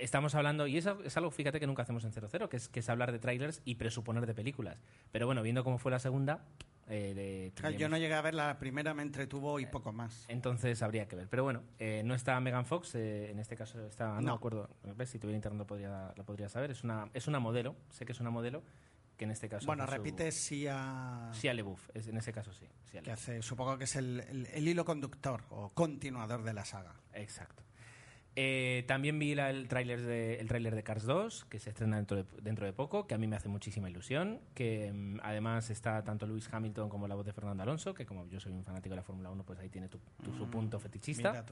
Estamos 0.01 0.35
hablando, 0.35 0.67
y 0.67 0.77
eso 0.77 0.99
es 1.05 1.17
algo, 1.17 1.31
fíjate, 1.31 1.61
que 1.61 1.67
nunca 1.67 1.83
hacemos 1.83 2.05
en 2.05 2.13
00, 2.13 2.49
que 2.49 2.57
es, 2.57 2.69
que 2.69 2.81
es 2.81 2.89
hablar 2.89 3.13
de 3.13 3.19
trailers 3.21 3.63
y 3.65 3.77
presuponer 3.77 4.27
de 4.27 4.35
películas. 4.35 4.77
Pero 5.13 5.27
bueno, 5.27 5.43
viendo 5.43 5.63
cómo 5.63 5.79
fue 5.79 5.93
la 5.93 6.01
segunda, 6.01 6.45
eh, 6.89 7.53
de- 7.55 7.77
Yo 7.79 7.89
no 7.89 7.97
llegué 7.99 8.15
a 8.15 8.21
ver 8.23 8.35
la 8.35 8.59
primera, 8.59 8.93
me 8.95 9.03
entretuvo 9.03 9.61
y 9.61 9.67
poco 9.67 9.93
más. 9.93 10.25
entonces 10.29 10.83
habría 10.83 11.07
que 11.07 11.15
ver. 11.17 11.29
Pero 11.29 11.45
bueno, 11.45 11.63
eh, 11.79 12.03
no 12.05 12.15
está 12.15 12.41
Megan 12.41 12.65
Fox, 12.67 12.95
eh, 12.97 13.31
en 13.31 13.39
este 13.39 13.57
caso 13.57 13.81
está, 13.87 14.15
no, 14.15 14.21
No. 14.21 14.27
me 14.33 14.33
acuerdo, 14.37 14.69
¿ves? 14.97 15.11
si 15.11 15.19
tuviera 15.19 15.37
internet 15.37 15.59
lo 15.61 15.67
podría, 15.67 16.13
la 16.17 16.25
podría 16.25 16.49
saber. 16.49 16.71
Es 16.73 16.83
una, 16.83 17.09
es 17.15 17.29
una 17.29 17.39
modelo, 17.39 17.77
sé 17.91 18.05
que 18.05 18.13
es 18.13 18.21
una 18.21 18.31
modelo, 18.31 18.63
que 19.17 19.25
en 19.27 19.31
este 19.33 19.49
caso... 19.49 19.67
Bueno, 19.67 19.85
hace 19.85 19.93
su- 19.97 19.99
repite 20.03 20.33
Sia, 20.33 21.29
Sia 21.33 21.53
LeBouf, 21.55 21.91
es- 21.95 22.07
en 22.09 22.17
ese 22.17 22.33
caso 22.33 22.53
sí. 22.53 22.67
Sia 22.91 23.03
que 23.03 23.13
hace, 23.13 23.43
supongo 23.43 23.77
que 23.79 23.85
es 23.85 23.95
el, 23.97 24.21
el- 24.29 24.47
el 24.47 24.67
hilo 24.69 24.85
conductor 24.85 25.45
o 25.51 25.69
continuador 25.71 26.43
de 26.43 26.53
la 26.55 26.65
saga. 26.65 26.95
Exacto. 27.13 27.63
Eh, 28.41 28.85
también 28.87 29.19
vi 29.19 29.35
la- 29.35 29.51
el 29.51 29.67
tráiler 29.67 30.01
de, 30.01 30.37
el 30.37 30.47
tráiler 30.47 30.77
de 30.77 30.85
Cars 30.85 31.03
2, 31.03 31.45
que 31.47 31.59
se 31.59 31.71
estrena 31.71 31.97
dentro 31.97 32.19
de, 32.19 32.25
dentro 32.41 32.67
de 32.67 32.73
poco, 32.73 33.09
que 33.09 33.15
a 33.15 33.19
mí 33.19 33.27
me 33.27 33.35
hace 33.35 33.49
muchísima 33.49 33.91
ilusión, 33.91 34.39
que 34.55 34.93
mm, 34.93 35.19
además 35.25 35.71
está 35.71 36.05
tanto 36.05 36.25
Lewis 36.25 36.49
Hamilton 36.53 36.89
como 36.89 37.09
la 37.09 37.17
voz 37.17 37.27
de 37.27 37.33
Fernando 37.33 37.65
Alonso, 37.65 37.95
que 37.95 38.07
como 38.07 38.29
yo 38.29 38.39
soy 38.39 38.53
un 38.53 38.63
fanático 38.63 38.91
de 38.91 38.97
la 38.97 39.03
Fórmula 39.03 39.29
1, 39.33 39.43
pues 39.43 39.59
ahí 39.59 39.69
tiene 39.69 39.89
tu, 39.89 39.99
tu- 40.23 40.33
su 40.33 40.47
Mm, 40.47 40.51
punto 40.53 40.79
fetichista. 40.79 41.45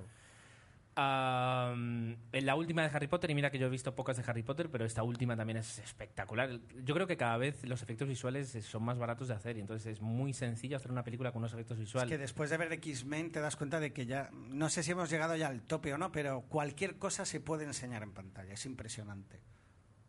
En 0.99 2.17
la 2.47 2.55
última 2.55 2.83
de 2.83 2.89
Harry 2.97 3.07
Potter, 3.07 3.31
y 3.31 3.35
mira 3.35 3.51
que 3.51 3.59
yo 3.59 3.67
he 3.67 3.71
visto 3.71 3.95
pocas 3.95 4.17
de 4.17 4.25
Harry 4.27 4.43
Potter, 4.43 4.71
pero 4.71 4.85
esta 4.87 5.03
última 5.03 5.37
también 5.37 5.59
es 5.59 5.79
espectacular. 5.79 6.59
Yo 6.85 6.95
creo 6.95 7.07
que 7.07 7.19
cada 7.19 7.37
vez 7.37 7.63
los 7.65 7.83
efectos 7.83 8.09
visuales 8.09 8.49
son 8.65 8.83
más 8.83 8.97
baratos 8.99 9.29
de 9.29 9.35
hacer 9.35 9.59
y 9.59 9.61
entonces 9.61 9.87
es 9.87 10.01
muy 10.01 10.33
sencillo 10.33 10.77
hacer 10.77 10.91
una 10.91 11.05
película 11.05 11.33
con 11.33 11.41
unos 11.43 11.53
efectos 11.53 11.77
Es 11.77 11.81
visuales. 11.85 12.09
que 12.11 12.17
después 12.19 12.49
de 12.49 12.57
ver 12.57 12.73
X-Men 12.73 13.31
te 13.31 13.41
das 13.41 13.57
cuenta 13.57 13.79
de 13.79 13.93
que 13.93 14.07
ya, 14.07 14.31
no 14.33 14.71
sé 14.71 14.83
si 14.83 14.93
hemos 14.93 15.11
llegado 15.11 15.37
ya 15.37 15.49
al 15.49 15.61
tope 15.63 15.93
o 15.93 15.99
no, 15.99 16.11
pero 16.13 16.43
cualquier 16.49 16.97
cosa 16.97 17.27
se 17.27 17.41
puede 17.41 17.65
enseñar 17.65 18.03
en 18.03 18.13
pantalla. 18.13 18.55
Es 18.55 18.65
impresionante. 18.65 19.41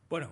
Bueno, 0.10 0.30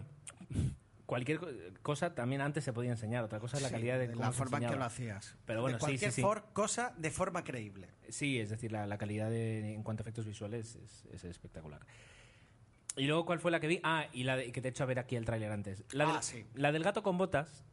cualquier 1.05 1.39
co- 1.39 1.47
cosa 1.81 2.15
también 2.15 2.41
antes 2.41 2.63
se 2.63 2.73
podía 2.73 2.91
enseñar. 2.91 3.23
Otra 3.23 3.39
cosa 3.39 3.57
es 3.57 3.63
la 3.63 3.69
Sí, 3.69 3.75
calidad 3.75 3.99
de, 3.99 4.07
de 4.07 4.13
cómo 4.13 4.25
la 4.25 4.31
se 4.31 4.37
forma 4.37 4.57
en 4.57 4.61
que 4.61 4.65
enseñaba. 4.65 4.79
lo 4.85 4.85
hacías. 4.85 5.37
Pero 5.45 5.61
bueno, 5.61 5.77
de 5.77 5.79
cualquier 5.79 6.11
sí, 6.11 6.15
sí. 6.17 6.21
for- 6.21 6.45
cosa 6.53 6.93
de 6.97 7.11
forma 7.11 7.43
creíble. 7.43 7.89
Sí, 8.09 8.39
es 8.39 8.49
decir, 8.49 8.71
la, 8.71 8.85
la 8.87 8.97
calidad 8.97 9.29
de, 9.29 9.73
en 9.73 9.83
cuanto 9.83 10.01
a 10.01 10.03
efectos 10.03 10.25
visuales 10.25 10.75
es, 10.75 11.05
es 11.11 11.23
espectacular. 11.25 11.81
Y 12.97 13.05
luego, 13.07 13.25
¿cuál 13.25 13.39
fue 13.39 13.51
la 13.51 13.59
que 13.59 13.67
vi? 13.67 13.79
Ah, 13.83 14.07
y 14.13 14.23
la 14.23 14.37
de- 14.37 14.51
que 14.51 14.61
te 14.61 14.69
he 14.69 14.71
hecho 14.71 14.83
a 14.83 14.87
ver 14.87 14.99
aquí 14.99 15.15
el 15.15 15.25
tráiler 15.25 15.51
antes. 15.51 15.83
La, 15.91 16.09
Ah, 16.09 16.13
del, 16.13 16.23
sí. 16.23 16.45
la 16.53 16.71
del 16.71 16.83
gato 16.83 17.03
con 17.03 17.17
botas, 17.17 17.65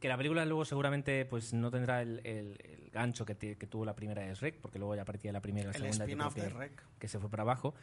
que 0.00 0.08
la 0.08 0.16
película 0.16 0.44
luego 0.44 0.64
seguramente 0.64 1.24
pues 1.26 1.52
no 1.52 1.70
tendrá 1.70 2.02
el, 2.02 2.20
el- 2.24 2.58
el 2.64 2.90
gancho 2.90 3.24
que, 3.24 3.34
te- 3.36 3.56
que 3.56 3.66
tuvo 3.66 3.84
la 3.84 3.94
primera 3.94 4.22
de 4.22 4.34
Shrek, 4.34 4.58
porque 4.60 4.78
luego 4.78 4.96
ya 4.96 5.04
partía 5.04 5.28
de 5.28 5.34
la 5.34 5.40
primera 5.42 5.70
y 5.70 5.78
la 5.78 5.86
El 5.88 5.92
segunda. 5.94 6.30
creo 6.30 6.44
de 6.44 6.50
que- 6.52 6.58
Rec. 6.58 6.82
que 6.98 7.06
se 7.08 7.18
fue 7.20 7.30
para 7.30 7.42
abajo. 7.42 7.74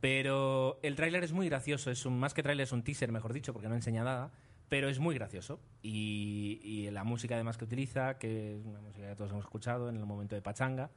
Pero 0.00 0.78
el 0.82 0.94
tráiler 0.94 1.24
es 1.24 1.32
muy 1.32 1.48
gracioso, 1.48 1.90
es 1.90 2.04
un, 2.06 2.18
más 2.18 2.34
que 2.34 2.42
tráiler 2.42 2.64
es 2.64 2.72
un 2.72 2.82
teaser, 2.82 3.10
mejor 3.12 3.32
dicho, 3.32 3.52
porque 3.52 3.68
no 3.68 3.74
enseña 3.74 4.04
nada, 4.04 4.30
pero 4.68 4.88
es 4.88 4.98
muy 4.98 5.14
gracioso. 5.14 5.60
Y, 5.82 6.60
y 6.62 6.90
la 6.90 7.04
música 7.04 7.34
además 7.34 7.56
que 7.56 7.64
utiliza, 7.64 8.18
que 8.18 8.56
es 8.56 8.64
una 8.64 8.80
música 8.80 9.08
que 9.08 9.16
todos 9.16 9.30
hemos 9.30 9.44
escuchado 9.44 9.88
en 9.88 9.96
el 9.96 10.04
momento 10.04 10.34
de 10.34 10.42
Pachanga, 10.42 10.90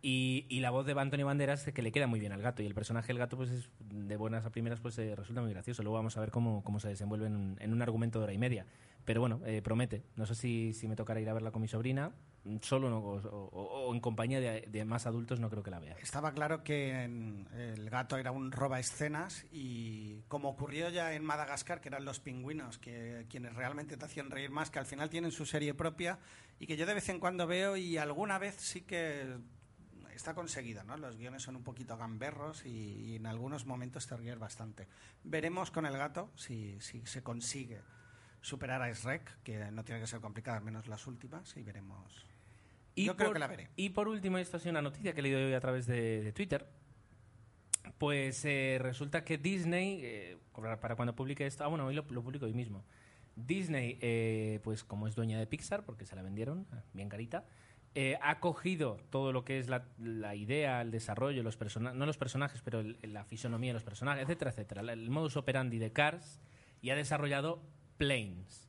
y, 0.00 0.46
y 0.48 0.60
la 0.60 0.70
voz 0.70 0.86
de 0.86 0.92
Antonio 0.92 1.26
Banderas 1.26 1.64
que 1.64 1.82
le 1.82 1.90
queda 1.90 2.06
muy 2.06 2.20
bien 2.20 2.32
al 2.32 2.40
gato, 2.40 2.62
y 2.62 2.66
el 2.66 2.74
personaje 2.74 3.08
del 3.08 3.18
gato 3.18 3.36
pues 3.36 3.50
es 3.50 3.70
de 3.80 4.16
buenas 4.16 4.46
a 4.46 4.50
primeras 4.50 4.80
pues 4.80 4.96
eh, 4.98 5.14
resulta 5.16 5.42
muy 5.42 5.50
gracioso. 5.50 5.82
Luego 5.82 5.96
vamos 5.96 6.16
a 6.16 6.20
ver 6.20 6.30
cómo, 6.30 6.62
cómo 6.62 6.78
se 6.80 6.88
desenvuelve 6.88 7.26
en 7.26 7.36
un, 7.36 7.56
en 7.60 7.72
un 7.72 7.82
argumento 7.82 8.18
de 8.18 8.24
hora 8.24 8.32
y 8.32 8.38
media. 8.38 8.64
Pero 9.04 9.20
bueno, 9.20 9.40
eh, 9.44 9.62
promete. 9.62 10.04
No 10.16 10.26
sé 10.26 10.34
si, 10.34 10.72
si 10.72 10.86
me 10.86 10.94
tocará 10.94 11.20
ir 11.20 11.28
a 11.28 11.32
verla 11.32 11.50
con 11.50 11.62
mi 11.62 11.68
sobrina, 11.68 12.12
solo 12.62 12.88
no, 12.90 12.98
o, 12.98 13.16
o- 13.20 13.88
o 13.88 13.94
en 13.94 14.00
compañía 14.00 14.40
de, 14.40 14.62
de 14.62 14.84
más 14.84 15.06
adultos 15.06 15.40
no 15.40 15.48
creo 15.50 15.62
que 15.62 15.70
la 15.70 15.80
vea. 15.80 15.96
Estaba 16.02 16.32
claro 16.32 16.62
que 16.64 17.02
en- 17.04 17.48
el 17.52 17.88
gato 17.90 18.16
era 18.16 18.30
un 18.32 18.52
roba 18.52 18.78
escenas 18.80 19.46
y 19.52 20.22
como 20.28 20.48
ocurrió 20.50 20.88
ya 20.90 21.14
en 21.14 21.24
Madagascar, 21.24 21.80
que 21.80 21.88
eran 21.88 22.04
los 22.04 22.20
pingüinos, 22.20 22.78
que 22.78 23.26
quienes 23.30 23.54
realmente 23.54 23.96
te 23.96 24.04
hacían 24.04 24.30
reír 24.30 24.50
más, 24.50 24.70
que 24.70 24.78
al 24.78 24.86
final 24.86 25.10
tienen 25.10 25.32
su 25.32 25.46
serie 25.46 25.74
propia 25.74 26.18
y 26.58 26.66
que 26.66 26.76
yo 26.76 26.86
de 26.86 26.94
vez 26.94 27.08
en 27.08 27.20
cuando 27.20 27.46
veo 27.46 27.76
y 27.76 27.98
alguna 27.98 28.38
vez 28.38 28.56
sí 28.56 28.82
que 28.82 29.36
está 30.14 30.34
conseguida, 30.34 30.82
¿no? 30.82 30.96
Los 30.96 31.16
guiones 31.16 31.42
son 31.44 31.54
un 31.54 31.62
poquito 31.62 31.96
gamberros 31.96 32.66
y, 32.66 32.70
y 32.70 33.16
en 33.16 33.26
algunos 33.26 33.66
momentos 33.66 34.06
te 34.08 34.16
ríes 34.16 34.36
bastante. 34.38 34.88
Veremos 35.22 35.70
con 35.70 35.86
el 35.86 35.96
gato 35.96 36.32
si, 36.34 36.80
si 36.80 37.06
se 37.06 37.22
consigue 37.22 37.80
superar 38.40 38.82
a 38.82 38.88
SREC, 38.92 39.42
que 39.44 39.70
no 39.70 39.84
tiene 39.84 40.00
que 40.00 40.06
ser 40.08 40.20
complicada, 40.20 40.58
al 40.58 40.64
menos 40.64 40.88
las 40.88 41.06
últimas, 41.06 41.56
y 41.56 41.62
veremos. 41.62 42.26
Y 42.98 43.04
Yo 43.06 43.12
por, 43.12 43.18
creo 43.18 43.32
que 43.32 43.38
la 43.38 43.46
veré. 43.46 43.68
Y 43.76 43.90
por 43.90 44.08
último, 44.08 44.38
esto 44.38 44.56
ha 44.56 44.60
sido 44.60 44.70
una 44.70 44.82
noticia 44.82 45.12
que 45.12 45.20
he 45.20 45.22
leído 45.22 45.38
hoy 45.38 45.52
a 45.54 45.60
través 45.60 45.86
de, 45.86 46.22
de 46.22 46.32
Twitter. 46.32 46.66
Pues 47.98 48.44
eh, 48.44 48.78
resulta 48.80 49.24
que 49.24 49.38
Disney, 49.38 50.00
eh, 50.02 50.36
para 50.80 50.96
cuando 50.96 51.14
publique 51.14 51.46
esto, 51.46 51.64
ah, 51.64 51.68
bueno, 51.68 51.86
hoy 51.86 51.94
lo, 51.94 52.04
lo 52.10 52.22
publico 52.22 52.46
hoy 52.46 52.52
mismo. 52.52 52.84
Disney, 53.36 53.98
eh, 54.00 54.60
pues 54.62 54.84
como 54.84 55.06
es 55.06 55.14
dueña 55.14 55.38
de 55.38 55.46
Pixar, 55.46 55.84
porque 55.84 56.04
se 56.04 56.16
la 56.16 56.22
vendieron, 56.22 56.66
eh, 56.72 56.80
bien 56.92 57.08
carita, 57.08 57.44
eh, 57.94 58.18
ha 58.20 58.40
cogido 58.40 58.98
todo 59.10 59.32
lo 59.32 59.44
que 59.44 59.58
es 59.58 59.68
la, 59.68 59.84
la 59.98 60.34
idea, 60.34 60.80
el 60.82 60.90
desarrollo, 60.90 61.42
los 61.42 61.56
personajes, 61.56 61.98
no 61.98 62.04
los 62.06 62.18
personajes, 62.18 62.60
pero 62.62 62.80
el- 62.80 62.98
la 63.02 63.24
fisonomía 63.24 63.70
de 63.70 63.74
los 63.74 63.84
personajes, 63.84 64.22
etcétera, 64.24 64.50
etcétera, 64.50 64.80
el 64.92 65.10
modus 65.10 65.36
operandi 65.36 65.78
de 65.78 65.92
Cars 65.92 66.40
y 66.82 66.90
ha 66.90 66.96
desarrollado 66.96 67.62
Planes. 67.96 68.67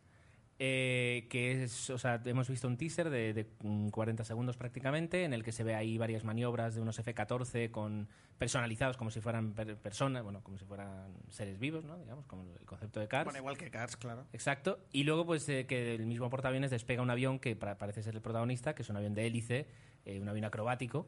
Eh, 0.61 1.25
que 1.29 1.63
es, 1.63 1.89
o 1.89 1.97
sea, 1.97 2.21
hemos 2.25 2.49
visto 2.49 2.67
un 2.67 2.75
teaser 2.77 3.09
de, 3.09 3.33
de, 3.33 3.47
mm, 3.63 3.89
40 3.89 4.25
segundos 4.25 4.57
prácticamente, 4.57 5.23
en 5.23 5.33
el 5.33 5.41
que 5.43 5.51
se 5.53 5.63
ve 5.63 5.73
ahí 5.73 5.97
varias 5.97 6.25
maniobras 6.25 6.75
de 6.75 6.81
unos 6.81 6.99
F-14 6.99 7.71
con 7.71 8.09
personalizados 8.37 8.97
como 8.97 9.09
si 9.09 9.21
fueran 9.21 9.53
per- 9.53 9.77
personas, 9.77 10.21
bueno, 10.23 10.41
como 10.43 10.57
si 10.57 10.65
fueran 10.65 11.13
seres 11.29 11.59
vivos, 11.59 11.85
¿no? 11.85 11.97
Digamos, 11.97 12.25
como 12.25 12.43
el 12.59 12.65
concepto 12.65 12.99
de 12.99 13.07
Cars. 13.07 13.23
Bueno, 13.25 13.39
igual 13.39 13.57
que 13.57 13.71
Cars, 13.71 13.95
claro. 13.97 14.25
Exacto. 14.33 14.79
Y 14.91 15.03
luego, 15.03 15.25
pues, 15.25 15.47
eh, 15.49 15.65
que 15.65 15.95
el 15.95 16.05
mismo 16.05 16.29
portaaviones 16.29 16.71
despega 16.71 17.01
un 17.01 17.09
avión 17.09 17.39
que 17.39 17.55
pa- 17.55 17.77
parece 17.77 18.03
ser 18.03 18.15
el 18.15 18.21
protagonista, 18.21 18.75
que 18.75 18.81
es 18.81 18.89
un 18.89 18.97
avión 18.97 19.13
de 19.13 19.25
hélice, 19.27 19.67
eh, 20.05 20.19
un 20.19 20.27
avión 20.27 20.43
acrobático. 20.45 21.07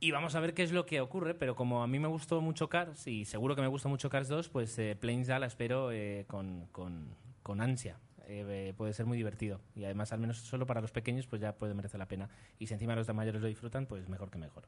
Y 0.00 0.10
vamos 0.10 0.34
a 0.34 0.40
ver 0.40 0.52
qué 0.52 0.62
es 0.62 0.72
lo 0.72 0.84
que 0.84 1.00
ocurre, 1.00 1.32
pero 1.34 1.56
como 1.56 1.82
a 1.82 1.86
mí 1.86 1.98
me 1.98 2.08
gustó 2.08 2.42
mucho 2.42 2.68
Cars, 2.68 3.06
y 3.06 3.24
seguro 3.24 3.56
que 3.56 3.62
me 3.62 3.68
gusta 3.68 3.88
mucho 3.88 4.10
Cars 4.10 4.28
2, 4.28 4.50
pues 4.50 4.78
Planes 5.00 5.26
ya 5.26 5.38
la 5.38 5.46
espero 5.46 5.88
con, 6.26 6.66
con- 6.72 7.08
con 7.42 7.62
ansia. 7.62 7.98
Eh, 8.28 8.74
puede 8.76 8.92
ser 8.92 9.06
muy 9.06 9.16
divertido. 9.16 9.60
Y 9.74 9.84
además, 9.84 10.12
al 10.12 10.18
menos 10.20 10.38
solo 10.38 10.66
para 10.66 10.80
los 10.80 10.90
pequeños, 10.92 11.26
pues 11.26 11.40
ya 11.40 11.54
puede 11.56 11.74
merecer 11.74 11.98
la 11.98 12.08
pena. 12.08 12.28
Y 12.58 12.66
si 12.66 12.74
encima 12.74 12.94
los 12.96 13.06
de 13.06 13.12
mayores 13.12 13.40
lo 13.40 13.48
disfrutan, 13.48 13.86
pues 13.86 14.08
mejor 14.08 14.30
que 14.30 14.38
mejor. 14.38 14.64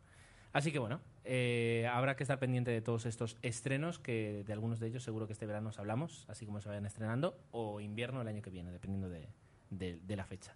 Así 0.52 0.72
que 0.72 0.78
bueno, 0.78 1.00
eh, 1.24 1.86
habrá 1.92 2.16
que 2.16 2.22
estar 2.24 2.38
pendiente 2.38 2.70
de 2.70 2.80
todos 2.80 3.04
estos 3.04 3.36
estrenos, 3.42 3.98
que 3.98 4.44
de 4.46 4.52
algunos 4.54 4.80
de 4.80 4.86
ellos 4.86 5.02
seguro 5.02 5.26
que 5.26 5.34
este 5.34 5.44
verano 5.44 5.68
os 5.68 5.78
hablamos, 5.78 6.24
así 6.28 6.46
como 6.46 6.60
se 6.62 6.68
vayan 6.70 6.86
estrenando, 6.86 7.38
o 7.50 7.80
invierno 7.80 8.22
el 8.22 8.28
año 8.28 8.40
que 8.40 8.48
viene, 8.50 8.72
dependiendo 8.72 9.08
de, 9.10 9.28
de- 9.70 9.98
de 10.02 10.16
la 10.16 10.24
fecha. 10.24 10.54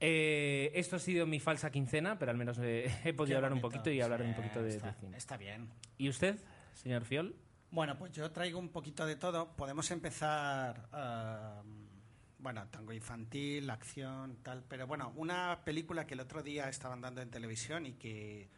Eh, 0.00 0.72
esto 0.74 0.96
ha 0.96 0.98
sido 0.98 1.26
mi 1.26 1.38
falsa 1.38 1.70
quincena, 1.70 2.18
pero 2.18 2.30
al 2.32 2.36
menos 2.36 2.58
eh, 2.60 2.90
he 3.04 3.14
podido 3.14 3.34
Qué 3.34 3.36
hablar 3.36 3.52
un 3.52 3.60
bonito. 3.60 3.78
poquito 3.78 3.90
y 3.90 4.00
hablar 4.00 4.20
Sí, 4.20 4.26
un 4.28 4.34
poquito 4.34 4.62
de, 4.62 4.68
está, 4.70 4.86
de 4.88 4.94
cine. 4.94 5.16
Está 5.16 5.36
bien. 5.36 5.68
¿Y 5.98 6.08
usted, 6.08 6.38
señor 6.74 7.04
Fiol? 7.04 7.36
Bueno, 7.70 7.96
pues 7.96 8.12
yo 8.12 8.30
traigo 8.32 8.58
un 8.58 8.68
poquito 8.68 9.06
de 9.06 9.16
todo. 9.16 9.56
Podemos 9.56 9.90
empezar, 9.90 10.88
ah, 10.92 11.62
bueno, 12.42 12.66
tango 12.68 12.92
infantil, 12.92 13.70
acción, 13.70 14.38
tal. 14.42 14.64
Pero 14.68 14.86
bueno, 14.86 15.12
una 15.16 15.60
película 15.64 16.06
que 16.06 16.14
el 16.14 16.20
otro 16.20 16.42
día 16.42 16.68
estaban 16.68 17.00
dando 17.00 17.22
en 17.22 17.30
televisión 17.30 17.86
y 17.86 17.92
que 17.92 18.48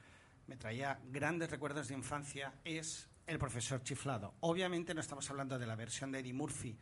me 0.47 0.57
traía 0.57 0.99
grandes 1.11 1.51
recuerdos 1.51 1.89
de 1.89 1.95
infancia 1.95 2.55
es 2.65 3.09
El 3.27 3.39
profesor 3.39 3.83
chiflado. 3.83 4.35
Obviamente 4.41 4.95
no 4.95 5.01
estamos 5.01 5.31
hablando 5.31 5.59
de 5.59 5.67
la 5.67 5.77
versión 5.77 6.11
de 6.13 6.21
Eddie 6.21 6.33
Murphy 6.33 6.77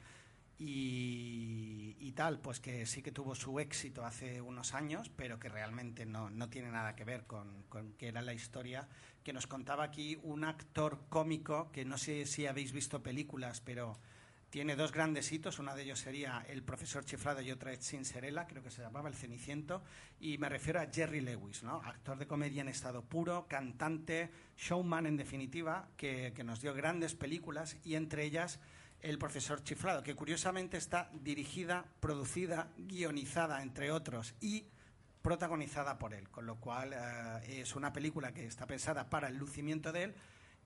y, 0.58 2.12
tal, 2.14 2.38
pues 2.40 2.60
que 2.60 2.86
sí 2.86 3.02
que 3.02 3.10
tuvo 3.10 3.34
su 3.34 3.58
éxito 3.58 4.04
hace 4.04 4.40
unos 4.40 4.74
años, 4.74 5.10
pero 5.16 5.38
que 5.38 5.48
realmente 5.48 6.06
no, 6.06 6.30
no 6.30 6.48
tiene 6.50 6.70
nada 6.70 6.94
que 6.94 7.04
ver 7.04 7.26
con, 7.26 7.64
con 7.64 7.94
que 7.94 8.08
era 8.08 8.22
la 8.22 8.34
historia 8.34 8.88
que 9.24 9.32
nos 9.32 9.46
contaba 9.46 9.82
aquí 9.84 10.18
un 10.22 10.44
actor 10.44 11.06
cómico 11.08 11.70
que 11.72 11.84
no 11.84 11.98
sé 11.98 12.26
si 12.26 12.46
habéis 12.46 12.72
visto 12.72 13.02
películas, 13.02 13.60
pero 13.60 13.98
tiene 14.52 14.76
dos 14.76 14.92
grandes 14.92 15.32
hitos. 15.32 15.58
Una 15.58 15.74
de 15.74 15.82
ellos 15.82 15.98
sería 15.98 16.44
El 16.46 16.62
profesor 16.62 17.06
chiflado 17.06 17.40
y 17.40 17.50
otra 17.50 17.72
es 17.72 17.88
Cinderella, 17.88 18.46
creo 18.46 18.62
que 18.62 18.70
se 18.70 18.82
llamaba 18.82 19.08
El 19.08 19.14
Ceniciento. 19.14 19.82
Y 20.20 20.36
me 20.36 20.50
refiero 20.50 20.78
a 20.78 20.88
Jerry 20.92 21.22
Lewis, 21.22 21.62
¿no? 21.62 21.76
actor 21.76 22.18
de 22.18 22.26
comedia 22.26 22.60
en 22.60 22.68
estado 22.68 23.02
puro, 23.02 23.46
cantante, 23.48 24.30
showman 24.58 25.06
en 25.06 25.16
definitiva, 25.16 25.88
que, 25.96 26.34
que 26.36 26.44
nos 26.44 26.60
dio 26.60 26.74
grandes 26.74 27.14
películas 27.14 27.78
y 27.82 27.94
entre 27.94 28.24
ellas 28.24 28.60
El 29.00 29.18
profesor 29.18 29.64
chiflado, 29.64 30.02
que 30.02 30.14
curiosamente 30.14 30.76
está 30.76 31.08
dirigida, 31.14 31.86
producida, 31.98 32.68
guionizada, 32.76 33.62
entre 33.62 33.90
otros, 33.90 34.34
y 34.42 34.66
protagonizada 35.22 35.98
por 35.98 36.12
él, 36.12 36.28
con 36.28 36.44
lo 36.44 36.56
cual 36.56 36.92
eh, 36.92 37.62
es 37.62 37.74
una 37.74 37.90
película 37.90 38.34
que 38.34 38.44
está 38.44 38.66
pensada 38.66 39.08
para 39.08 39.28
el 39.28 39.36
lucimiento 39.36 39.92
de 39.92 40.02
él. 40.02 40.14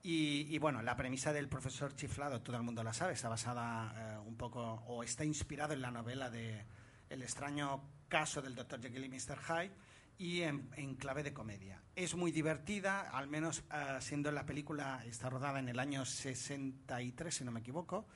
Y, 0.09 0.57
bueno, 0.59 0.81
la 0.81 0.95
premisa 0.95 1.33
del 1.33 1.49
profesor 1.49 1.93
chiflado, 1.93 2.39
todo 2.41 2.55
el 2.55 2.63
mundo 2.63 2.81
la 2.81 2.93
sabe, 2.93 3.11
está 3.11 3.27
basada 3.27 3.93
eh, 3.93 4.17
un 4.25 4.37
poco, 4.37 4.61
o 4.87 5.03
está 5.03 5.25
inspirado 5.25 5.73
en 5.73 5.81
la 5.81 5.91
novela 5.91 6.29
de 6.29 6.63
El 7.09 7.23
extraño 7.23 7.83
caso 8.07 8.41
del 8.41 8.55
Dr. 8.55 8.81
Jekyll 8.81 9.03
y 9.03 9.09
Mr. 9.09 9.37
Hyde, 9.37 9.75
y 10.17 10.43
en, 10.43 10.95
clave 10.95 11.23
de 11.23 11.33
comedia. 11.33 11.81
Es 11.93 12.15
muy 12.15 12.31
divertida, 12.31 13.01
al 13.01 13.27
menos 13.27 13.65
eh, 13.69 13.97
siendo 13.99 14.31
la 14.31 14.45
película, 14.45 15.03
está 15.05 15.29
rodada 15.29 15.59
en 15.59 15.67
el 15.67 15.77
año 15.77 16.05
63, 16.05 17.35
si 17.35 17.43
no 17.43 17.51
me 17.51 17.59
equivoco, 17.59 18.07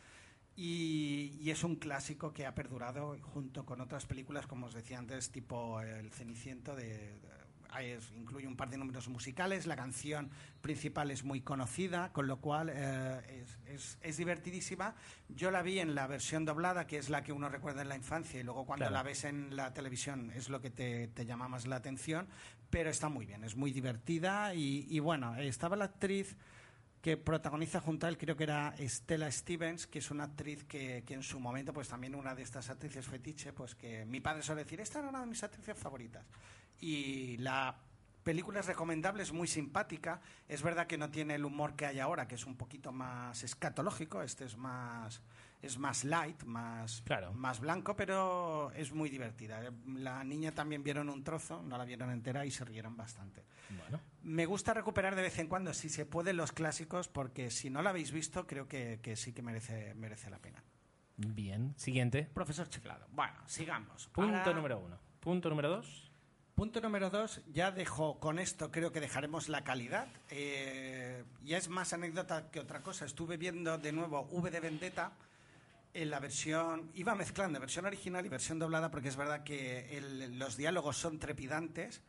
y, 0.55 1.49
es 1.49 1.61
un 1.65 1.75
clásico 1.75 2.31
que 2.31 2.45
ha 2.45 2.55
perdurado 2.55 3.17
junto 3.21 3.65
con 3.65 3.81
otras 3.81 4.05
películas, 4.05 4.47
como 4.47 4.67
os 4.67 4.73
decía 4.73 4.97
antes, 4.97 5.29
tipo 5.29 5.81
El 5.81 6.09
Ceniciento, 6.13 6.73
de, 6.73 7.19
incluye 8.15 8.47
un 8.47 8.55
par 8.55 8.69
de 8.69 8.77
números 8.77 9.07
musicales, 9.07 9.65
la 9.65 9.75
canción 9.75 10.29
principal 10.61 11.11
es 11.11 11.23
muy 11.23 11.41
conocida, 11.41 12.11
con 12.11 12.27
lo 12.27 12.39
cual 12.41 12.69
eh, 12.73 13.43
es, 13.43 13.59
es, 13.73 13.97
es, 14.01 14.17
divertidísima. 14.17 14.95
Yo 15.29 15.51
la 15.51 15.61
vi 15.61 15.79
en 15.79 15.95
la 15.95 16.07
versión 16.07 16.45
doblada, 16.45 16.85
que 16.87 16.97
es 16.97 17.09
la 17.09 17.23
que 17.23 17.31
uno 17.31 17.49
recuerda 17.49 17.81
en 17.81 17.89
la 17.89 17.95
infancia, 17.95 18.39
y 18.39 18.43
luego 18.43 18.65
cuando 18.65 18.83
claro. 18.83 18.95
la 18.95 19.03
ves 19.03 19.23
en 19.23 19.55
la 19.55 19.73
televisión 19.73 20.31
es 20.31 20.49
lo 20.49 20.61
que 20.61 20.69
te, 20.69 21.07
te, 21.07 21.25
llama 21.25 21.47
más 21.47 21.65
la 21.67 21.77
atención, 21.77 22.27
pero 22.69 22.89
está 22.89 23.09
muy 23.09 23.25
bien, 23.25 23.43
es 23.43 23.55
muy 23.55 23.71
divertida 23.71 24.53
y, 24.53 24.85
y 24.89 24.99
bueno, 24.99 25.35
estaba 25.37 25.75
la 25.75 25.85
actriz 25.85 26.35
que 27.01 27.17
protagoniza 27.17 27.81
junto 27.81 28.05
a 28.05 28.09
él, 28.09 28.17
creo 28.17 28.35
que 28.35 28.43
era 28.43 28.75
Stella 28.79 29.31
Stevens, 29.31 29.87
que 29.87 29.99
es 29.99 30.11
una 30.11 30.25
actriz 30.25 30.63
que, 30.65 31.03
que, 31.05 31.15
en 31.15 31.23
su 31.23 31.39
momento, 31.39 31.73
pues 31.73 31.87
también 31.87 32.13
una 32.13 32.35
de 32.35 32.43
estas 32.43 32.69
actrices 32.69 33.07
fetiche, 33.07 33.53
pues 33.53 33.73
que 33.73 34.05
mi 34.05 34.19
padre 34.21 34.43
suele 34.43 34.63
decir, 34.63 34.79
esta 34.79 34.99
era 34.99 35.09
una 35.09 35.21
de 35.21 35.25
mis 35.25 35.41
actrices 35.41 35.75
favoritas. 35.75 36.23
Y 36.81 37.37
la 37.37 37.77
película 38.23 38.59
es 38.59 38.65
recomendable, 38.65 39.23
es 39.23 39.31
muy 39.31 39.47
simpática. 39.47 40.21
Es 40.47 40.61
verdad 40.61 40.87
que 40.87 40.97
no 40.97 41.09
tiene 41.09 41.35
el 41.35 41.45
humor 41.45 41.75
que 41.75 41.85
hay 41.85 41.99
ahora, 41.99 42.27
que 42.27 42.35
es 42.35 42.45
un 42.45 42.57
poquito 42.57 42.91
más 42.91 43.43
escatológico, 43.43 44.21
este 44.21 44.45
es 44.45 44.57
más 44.57 45.21
es 45.61 45.77
más 45.77 46.03
light, 46.03 46.43
más, 46.43 47.01
claro. 47.05 47.33
más 47.33 47.59
blanco, 47.59 47.95
pero 47.95 48.71
es 48.71 48.91
muy 48.93 49.09
divertida. 49.09 49.61
La 49.85 50.23
niña 50.23 50.51
también 50.51 50.83
vieron 50.83 51.09
un 51.09 51.23
trozo, 51.23 51.61
no 51.61 51.77
la 51.77 51.85
vieron 51.85 52.09
entera 52.11 52.45
y 52.45 52.51
se 52.51 52.65
rieron 52.65 52.97
bastante. 52.97 53.43
Bueno. 53.69 53.99
Me 54.23 54.45
gusta 54.45 54.73
recuperar 54.73 55.15
de 55.15 55.21
vez 55.21 55.37
en 55.39 55.47
cuando, 55.47 55.73
si 55.73 55.89
se 55.89 56.05
puede, 56.05 56.33
los 56.33 56.51
clásicos, 56.51 57.07
porque 57.07 57.51
si 57.51 57.69
no 57.69 57.81
la 57.81 57.91
habéis 57.91 58.11
visto, 58.11 58.47
creo 58.47 58.67
que, 58.67 58.99
que 59.01 59.15
sí 59.15 59.33
que 59.33 59.43
merece, 59.43 59.93
merece 59.95 60.29
la 60.29 60.39
pena. 60.39 60.63
Bien. 61.17 61.75
Siguiente. 61.77 62.27
Profesor 62.33 62.67
Chiflado. 62.67 63.05
Bueno, 63.11 63.37
sigamos. 63.45 64.07
Punto 64.07 64.31
Para... 64.31 64.53
número 64.53 64.79
uno. 64.79 64.97
Punto 65.19 65.49
número 65.49 65.69
dos. 65.69 66.10
Punto 66.61 66.79
número 66.79 67.09
dos, 67.09 67.41
ya 67.51 67.71
dejo, 67.71 68.19
con 68.19 68.37
esto 68.37 68.69
creo 68.69 68.91
que 68.91 68.99
dejaremos 68.99 69.49
la 69.49 69.63
calidad. 69.63 70.07
Eh, 70.29 71.23
ya 71.43 71.57
es 71.57 71.69
más 71.69 71.91
anécdota 71.91 72.51
que 72.51 72.59
otra 72.59 72.83
cosa. 72.83 73.03
Estuve 73.03 73.35
viendo 73.35 73.79
de 73.79 73.91
nuevo 73.91 74.27
V 74.29 74.51
de 74.51 74.59
Vendetta 74.59 75.11
en 75.91 76.11
la 76.11 76.19
versión, 76.19 76.91
iba 76.93 77.15
mezclando 77.15 77.59
versión 77.59 77.87
original 77.87 78.23
y 78.27 78.29
versión 78.29 78.59
doblada 78.59 78.91
porque 78.91 79.07
es 79.07 79.15
verdad 79.15 79.43
que 79.43 80.29
los 80.33 80.55
diálogos 80.55 80.97
son 80.97 81.17
trepidantes 81.17 82.03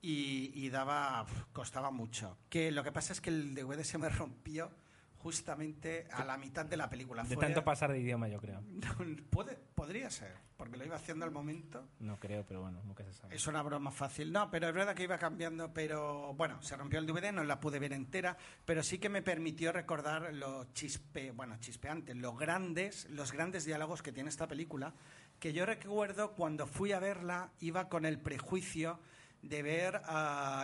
y, 0.00 0.52
y 0.54 0.70
daba, 0.70 1.26
costaba 1.52 1.90
mucho. 1.90 2.38
Que 2.48 2.70
lo 2.70 2.84
que 2.84 2.92
pasa 2.92 3.12
es 3.12 3.20
que 3.20 3.30
el 3.30 3.52
DVD 3.52 3.82
se 3.82 3.98
me 3.98 4.08
rompió 4.10 4.70
justamente 5.18 6.06
a 6.12 6.24
la 6.24 6.36
mitad 6.36 6.64
de 6.64 6.76
la 6.76 6.88
película. 6.88 7.24
De 7.24 7.36
tanto 7.36 7.64
pasar 7.64 7.92
de 7.92 8.00
idioma, 8.00 8.28
yo 8.28 8.40
creo. 8.40 8.62
Puede, 9.30 9.58
podría 9.74 10.10
ser, 10.10 10.32
porque 10.56 10.76
lo 10.76 10.84
iba 10.84 10.96
haciendo 10.96 11.24
al 11.24 11.30
momento. 11.30 11.88
No 12.00 12.18
creo, 12.18 12.44
pero 12.46 12.62
bueno, 12.62 12.80
nunca 12.84 13.04
se 13.04 13.12
sabe. 13.12 13.34
Es 13.34 13.46
una 13.46 13.62
broma 13.62 13.90
fácil. 13.90 14.32
No, 14.32 14.50
pero 14.50 14.68
es 14.68 14.74
verdad 14.74 14.94
que 14.94 15.02
iba 15.02 15.18
cambiando, 15.18 15.72
pero 15.72 16.34
bueno, 16.34 16.62
se 16.62 16.76
rompió 16.76 16.98
el 16.98 17.06
DVD, 17.06 17.32
no 17.32 17.44
la 17.44 17.60
pude 17.60 17.78
ver 17.78 17.92
entera, 17.92 18.36
pero 18.64 18.82
sí 18.82 18.98
que 18.98 19.08
me 19.08 19.22
permitió 19.22 19.72
recordar 19.72 20.32
lo 20.34 20.72
chispe, 20.72 21.32
bueno, 21.32 21.56
chispeante, 21.58 22.14
los 22.14 22.38
grandes, 22.38 23.08
los 23.10 23.32
grandes 23.32 23.64
diálogos 23.64 24.02
que 24.02 24.12
tiene 24.12 24.30
esta 24.30 24.46
película, 24.46 24.94
que 25.40 25.52
yo 25.52 25.66
recuerdo 25.66 26.32
cuando 26.32 26.66
fui 26.66 26.92
a 26.92 27.00
verla, 27.00 27.50
iba 27.60 27.88
con 27.88 28.04
el 28.04 28.18
prejuicio 28.18 29.00
de 29.42 29.62
ver 29.62 30.02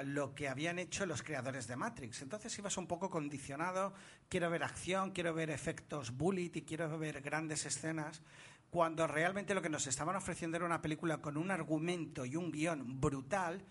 lo 0.05 0.35
que 0.35 0.49
habían 0.49 0.79
hecho 0.79 1.07
los 1.07 1.23
creadores 1.23 1.67
de 1.67 1.77
Matrix. 1.77 2.23
Entonces 2.23 2.59
ibas 2.59 2.77
un 2.77 2.87
poco 2.87 3.11
condicionado, 3.11 3.95
quiero 4.29 4.51
ver 4.51 4.65
acción, 4.65 5.13
quiero 5.13 5.35
ver 5.35 5.51
efectos 5.51 6.17
bullet 6.17 6.51
y 6.55 6.63
quiero 6.63 6.99
ver 6.99 7.21
grandes 7.21 7.67
escenas, 7.67 8.23
cuando 8.71 9.07
realmente 9.07 9.55
lo 9.55 9.63
que 9.63 9.69
nos 9.69 9.87
estaban 9.87 10.17
ofreciendo 10.17 10.57
era 10.57 10.67
una 10.67 10.83
película 10.83 11.19
con 11.19 11.37
un 11.37 11.51
argumento 11.51 12.25
y 12.25 12.35
un 12.37 12.51
guion 12.51 13.01
brutal, 13.01 13.65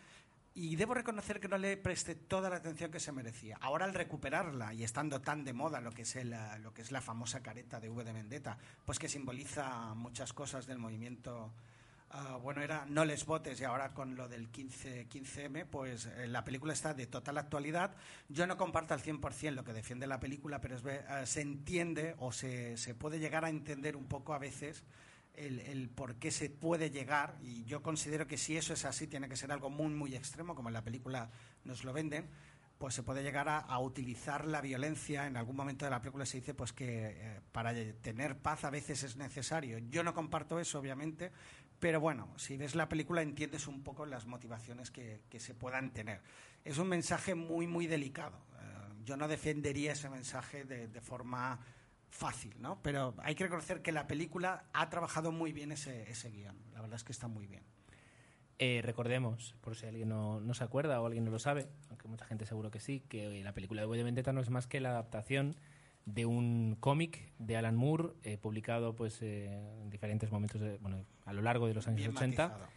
y 0.56 0.76
debo 0.76 0.94
reconocer 0.94 1.40
que 1.40 1.48
no 1.48 1.58
le 1.58 1.76
presté 1.78 2.14
toda 2.14 2.50
la 2.50 2.58
atención 2.58 2.92
que 2.92 3.00
se 3.00 3.12
merecía. 3.12 3.58
Ahora 3.60 3.86
al 3.86 3.94
recuperarla 3.94 4.74
y 4.74 4.84
estando 4.84 5.20
tan 5.20 5.44
de 5.44 5.52
moda 5.52 5.82
lo 5.82 5.92
que 5.92 6.04
es, 6.04 6.16
el, 6.16 6.36
lo 6.62 6.74
que 6.74 6.84
es 6.84 6.92
la 6.92 7.02
famosa 7.02 7.42
careta 7.42 7.80
de 7.80 7.90
V 7.90 8.04
de 8.04 8.14
Vendetta, 8.14 8.58
pues 8.86 9.00
que 9.00 9.10
simboliza 9.10 9.96
muchas 9.96 10.32
cosas 10.32 10.68
del 10.68 10.78
movimiento 10.78 11.52
Ah, 12.16 12.38
bueno, 12.40 12.62
era 12.62 12.86
No 12.88 13.06
les 13.06 13.26
votes 13.26 13.60
y 13.60 13.64
ahora 13.64 13.92
con 13.92 14.16
lo 14.16 14.28
del 14.28 14.50
15, 14.50 15.10
15M, 15.10 15.66
pues 15.66 16.06
eh, 16.06 16.28
la 16.28 16.44
película 16.44 16.72
está 16.72 16.94
de 16.94 17.08
total 17.08 17.40
actualidad. 17.40 17.96
Yo 18.30 18.46
no 18.46 18.56
comparto 18.56 18.94
al 18.94 19.02
100% 19.02 19.50
lo 19.56 19.64
que 19.64 19.74
defiende 19.74 20.06
la 20.06 20.20
película, 20.20 20.62
pero 20.62 20.78
eh, 20.88 21.26
se 21.26 21.42
entiende 21.42 22.14
o 22.20 22.32
se, 22.32 22.78
se, 22.78 22.94
puede 22.94 23.18
llegar 23.18 23.46
a 23.46 23.50
entender 23.50 23.96
un 23.96 24.06
poco 24.06 24.36
a 24.36 24.38
veces 24.38 24.84
el, 25.34 25.60
el, 25.62 25.90
por 25.90 26.18
qué 26.18 26.30
se 26.30 26.52
puede 26.52 26.92
llegar, 26.92 27.36
y 27.42 27.64
yo 27.66 27.82
considero 27.82 28.28
que 28.28 28.38
si 28.38 28.58
eso 28.58 28.74
es 28.74 28.86
así, 28.86 29.08
tiene 29.08 29.28
que 29.28 29.36
ser 29.36 29.52
algo 29.52 29.72
muy, 29.72 29.92
muy 29.92 30.16
extremo, 30.16 30.54
como 30.54 30.70
en 30.70 30.74
la 30.74 30.84
película 30.84 31.32
nos 31.66 31.84
lo 31.84 31.94
venden, 31.94 32.30
pues 32.84 32.96
se 32.96 33.04
puede 33.04 33.24
llegar 33.24 33.48
a, 33.48 33.80
utilizar 33.80 34.46
la 34.46 34.60
violencia. 34.60 35.26
En 35.26 35.38
algún 35.38 35.56
momento 35.56 35.86
de 35.86 35.92
la 35.92 36.02
película 36.02 36.26
se 36.26 36.40
dice 36.40 36.54
pues 36.54 36.74
que 36.74 37.16
eh, 37.16 37.40
para 37.54 37.74
tener 38.02 38.38
paz 38.38 38.66
a 38.66 38.70
veces 38.70 39.04
es 39.04 39.16
necesario. 39.16 39.78
Yo 39.90 40.04
no 40.04 40.14
comparto 40.14 40.60
eso, 40.60 40.80
obviamente, 40.80 41.32
pero 41.84 42.00
bueno, 42.00 42.30
si 42.38 42.56
ves 42.56 42.76
la 42.76 42.88
película 42.88 43.22
entiendes 43.22 43.68
un 43.68 43.84
poco 43.84 44.06
las 44.06 44.26
motivaciones 44.26 44.90
que, 44.90 45.20
se 45.38 45.54
puedan 45.54 45.92
tener. 45.92 46.22
Es 46.64 46.78
un 46.78 46.88
mensaje 46.88 47.36
muy, 47.36 47.68
muy 47.68 47.88
delicado. 47.88 48.38
Eh, 48.54 48.94
yo 49.04 49.18
no 49.18 49.28
defendería 49.28 49.92
ese 49.92 50.10
mensaje 50.10 50.64
de, 50.64 51.02
forma 51.02 51.60
fácil, 52.10 52.56
¿no? 52.62 52.82
Pero 52.82 53.16
hay 53.22 53.36
que 53.36 53.44
reconocer 53.44 53.82
que 53.82 53.92
la 53.92 54.08
película 54.08 54.64
ha 54.72 54.90
trabajado 54.90 55.34
muy 55.34 55.52
bien 55.52 55.74
ese, 55.74 56.10
ese 56.10 56.32
guion. 56.32 56.56
La 56.72 56.80
verdad 56.80 56.96
es 56.96 57.04
que 57.04 57.12
está 57.12 57.28
muy 57.28 57.48
bien. 57.48 57.66
Eh, 58.60 58.80
recordemos, 58.82 59.54
por 59.60 59.76
si 59.76 59.86
alguien 59.86 60.08
no, 60.08 60.40
no, 60.40 60.54
se 60.54 60.64
acuerda 60.64 61.02
o 61.02 61.06
alguien 61.06 61.26
no 61.26 61.32
lo 61.32 61.40
sabe, 61.40 61.68
aunque 61.90 62.08
mucha 62.08 62.24
gente 62.24 62.46
seguro 62.46 62.72
que 62.72 62.80
sí, 62.80 63.02
que 63.10 63.44
la 63.44 63.54
película 63.54 63.86
de 63.86 63.90
de 63.90 64.04
Vendetta 64.04 64.32
no 64.32 64.40
es 64.40 64.50
más 64.50 64.68
que 64.68 64.80
la 64.80 64.92
adaptación 64.92 65.58
de 66.06 66.26
un 66.26 66.78
cómic 66.80 67.34
de 67.40 67.58
Alan 67.58 67.76
Moore 67.76 68.14
eh, 68.24 68.38
publicado 68.38 68.96
pues 68.96 69.22
eh, 69.22 69.52
en 69.82 69.90
diferentes 69.90 70.32
momentos 70.32 70.62
bueno, 70.82 71.06
a 71.26 71.34
lo 71.34 71.42
largo 71.42 71.68
de 71.68 71.74
los 71.74 71.88
años 71.88 72.08
80 72.16 72.70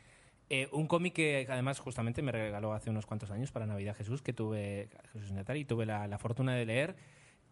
eh, 0.48 0.68
un 0.70 0.86
cómic 0.86 1.14
que 1.14 1.46
además 1.50 1.80
justamente 1.80 2.22
me 2.22 2.30
regaló 2.30 2.72
hace 2.72 2.90
unos 2.90 3.04
cuantos 3.04 3.32
años 3.32 3.50
para 3.50 3.66
Navidad 3.66 3.96
Jesús 3.96 4.22
que 4.22 4.32
tuve 4.32 4.88
Jesús 5.12 5.32
Natali, 5.32 5.64
tuve 5.64 5.86
la, 5.86 6.06
la, 6.06 6.18
fortuna 6.18 6.54
de 6.54 6.64
leer. 6.64 6.96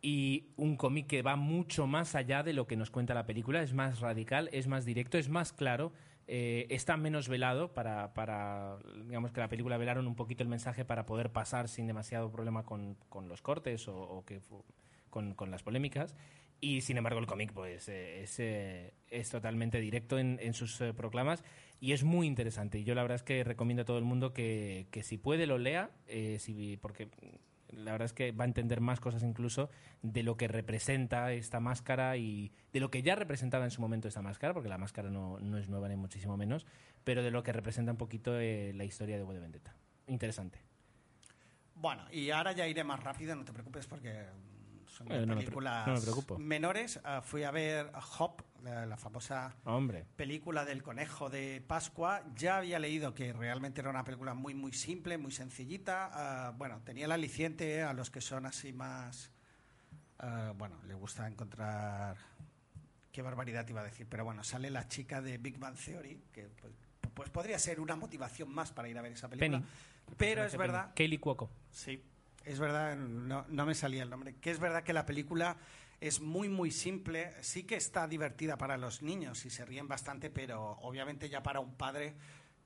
Y 0.01 0.53
un 0.57 0.77
cómic 0.77 1.09
que 1.09 1.23
va 1.23 1.35
mucho 1.35 1.89
más 1.89 2.15
allá 2.15 2.45
de 2.45 2.53
lo 2.53 2.69
que 2.69 2.77
nos 2.77 2.91
cuenta 2.91 3.15
la 3.15 3.27
película 3.27 3.63
es 3.63 3.73
más 3.73 4.01
radical 4.01 4.49
es 4.53 4.69
más 4.69 4.85
directo 4.85 5.19
es 5.19 5.29
más 5.29 5.53
claro 5.53 5.93
está 6.27 6.97
menos 6.97 7.29
velado 7.29 7.75
para, 7.75 8.15
para, 8.15 8.79
digamos 9.07 9.33
que 9.33 9.41
la 9.41 9.49
película 9.49 9.77
velaron 9.77 10.07
un 10.07 10.15
poquito 10.15 10.43
el 10.43 10.49
mensaje 10.49 10.85
para 10.85 11.05
poder 11.05 11.33
pasar 11.33 11.69
sin 11.69 11.87
demasiado 11.87 12.31
problema 12.31 12.65
con, 12.65 12.97
con 13.09 13.29
los 13.29 13.43
cortes 13.43 13.89
o, 13.89 13.97
o 13.97 14.25
que 14.25 14.41
con, 15.37 15.51
las 15.51 15.63
polémicas. 15.63 16.17
Y 16.65 16.81
sin 16.81 16.97
embargo 16.97 17.21
el 17.21 17.27
cómic 17.27 17.53
pues 17.53 17.91
eh, 17.91 18.23
es, 18.23 18.41
eh, 18.41 18.95
es, 19.11 19.29
totalmente 19.29 19.81
directo 19.81 20.19
en, 20.19 20.39
en 20.41 20.55
sus 20.55 20.81
eh, 20.81 20.95
proclamas 20.95 21.45
y 21.79 21.93
es 21.93 22.05
muy 22.05 22.27
interesante. 22.27 22.79
Y 22.79 22.85
yo 22.85 22.95
la 22.95 23.03
verdad 23.03 23.17
es 23.17 23.23
que 23.23 23.45
recomiendo 23.45 23.83
a 23.83 23.85
todo 23.85 23.99
el 23.99 24.05
mundo 24.05 24.33
que, 24.33 24.87
que 24.91 25.03
si 25.03 25.19
puede 25.19 25.47
lo 25.47 25.59
lea, 25.59 25.91
si, 26.39 26.79
porque 26.79 27.11
la 27.69 27.93
verdad 27.93 28.07
es 28.07 28.15
que 28.15 28.33
va 28.33 28.45
a 28.45 28.47
entender 28.47 28.81
más 28.81 28.99
cosas 28.99 29.23
incluso 29.23 29.69
de 30.01 30.23
lo 30.23 30.39
que 30.39 30.49
representa 30.49 31.35
esta 31.35 31.61
máscara 31.61 32.17
y 32.17 32.51
de 32.73 32.81
lo 32.81 32.91
que 32.91 33.03
ya 33.03 33.15
representaba 33.15 33.65
en 33.65 33.71
su 33.71 33.83
momento 33.83 34.09
esta 34.09 34.23
máscara, 34.23 34.55
porque 34.55 34.71
la 34.71 34.79
máscara 34.79 35.11
no, 35.11 35.39
no 35.41 35.59
es 35.59 35.69
nueva 35.69 35.89
ni 35.89 35.97
muchísimo 35.97 36.39
menos, 36.39 36.65
pero 37.05 37.23
de 37.23 37.31
lo 37.31 37.43
que 37.43 37.53
representa 37.53 37.93
un 37.93 37.99
poquito 37.99 38.33
la 38.33 38.85
historia 38.85 39.19
de 39.19 39.23
V 39.23 39.35
de 39.35 39.41
Vendetta. 39.41 39.77
Interesante. 40.07 40.61
Bueno, 41.75 42.07
y 42.11 42.31
ahora 42.31 42.53
ya 42.53 42.67
iré 42.67 42.85
más 42.85 43.01
rápido, 43.03 43.37
no 43.37 43.45
te 43.45 43.53
preocupes 43.53 43.87
porque 43.87 44.25
son 44.95 45.11
eh, 45.11 45.27
películas 45.27 46.39
menores. 46.39 47.01
Ah, 47.05 47.21
fui 47.21 47.43
a 47.43 47.51
ver 47.51 47.91
Hop, 48.19 48.43
la, 48.63 48.97
famosa 48.97 49.55
película 50.17 50.65
del 50.65 50.83
conejo 50.83 51.29
de 51.29 51.63
Pascua. 51.67 52.23
Ya 52.37 52.59
había 52.59 52.79
leído 52.79 53.13
que 53.13 53.33
realmente 53.33 53.81
era 53.81 53.91
una 53.91 54.05
película 54.05 54.35
muy, 54.35 54.55
muy 54.55 54.73
simple, 54.73 55.19
muy 55.19 55.33
sencillita. 55.33 56.11
Ah, 56.13 56.55
bueno, 56.57 56.81
tenía 56.85 57.07
el 57.07 57.13
aliciente 57.13 57.83
a 57.83 57.93
los 57.93 58.11
que 58.11 58.21
son 58.21 58.47
así 58.47 58.73
más... 58.73 59.33
Ah, 60.21 60.53
bueno, 60.57 60.81
le 60.87 60.95
gusta 60.95 61.27
encontrar... 61.27 62.17
Qué 63.11 63.23
barbaridad 63.23 63.69
iba 63.69 63.81
a 63.81 63.85
decir, 63.85 64.07
pero 64.09 64.25
bueno, 64.25 64.43
sale 64.43 64.71
la 64.71 64.89
chica 64.89 65.21
de 65.23 65.39
Big 65.39 65.59
Bang 65.59 65.77
Theory, 65.77 66.21
que 66.33 66.49
pues, 66.49 66.73
pues 67.15 67.31
podría 67.31 67.59
ser 67.61 67.81
una 67.81 67.95
motivación 67.95 68.53
más 68.53 68.73
para 68.73 68.89
ir 68.89 68.99
a 68.99 69.03
ver 69.03 69.13
esa 69.13 69.29
película. 69.29 69.63
Pero 70.17 70.45
es 70.45 70.57
verdad... 70.57 70.93
Kaylee 70.95 71.19
Cuoco. 71.19 71.51
Sí, 71.71 72.03
es 72.45 72.59
verdad, 72.59 72.97
no, 72.97 73.45
me 73.49 73.75
salía 73.75 74.03
el 74.03 74.11
nombre, 74.11 74.37
que 74.37 74.51
es 74.51 74.59
verdad 74.59 74.83
que 74.83 74.93
la 74.93 75.07
película 75.07 75.57
es 76.01 76.21
muy, 76.21 76.49
muy 76.49 76.71
simple, 76.71 77.33
sí 77.41 77.65
que 77.65 77.77
está 77.77 78.07
divertida 78.07 78.59
para 78.59 78.77
los 78.77 79.03
niños 79.03 79.45
y 79.47 79.51
se 79.51 79.65
ríen 79.65 79.89
bastante, 79.89 80.31
pero 80.31 80.73
obviamente 80.83 81.29
ya 81.29 81.43
para 81.43 81.61
un 81.61 81.75
padre 81.75 82.15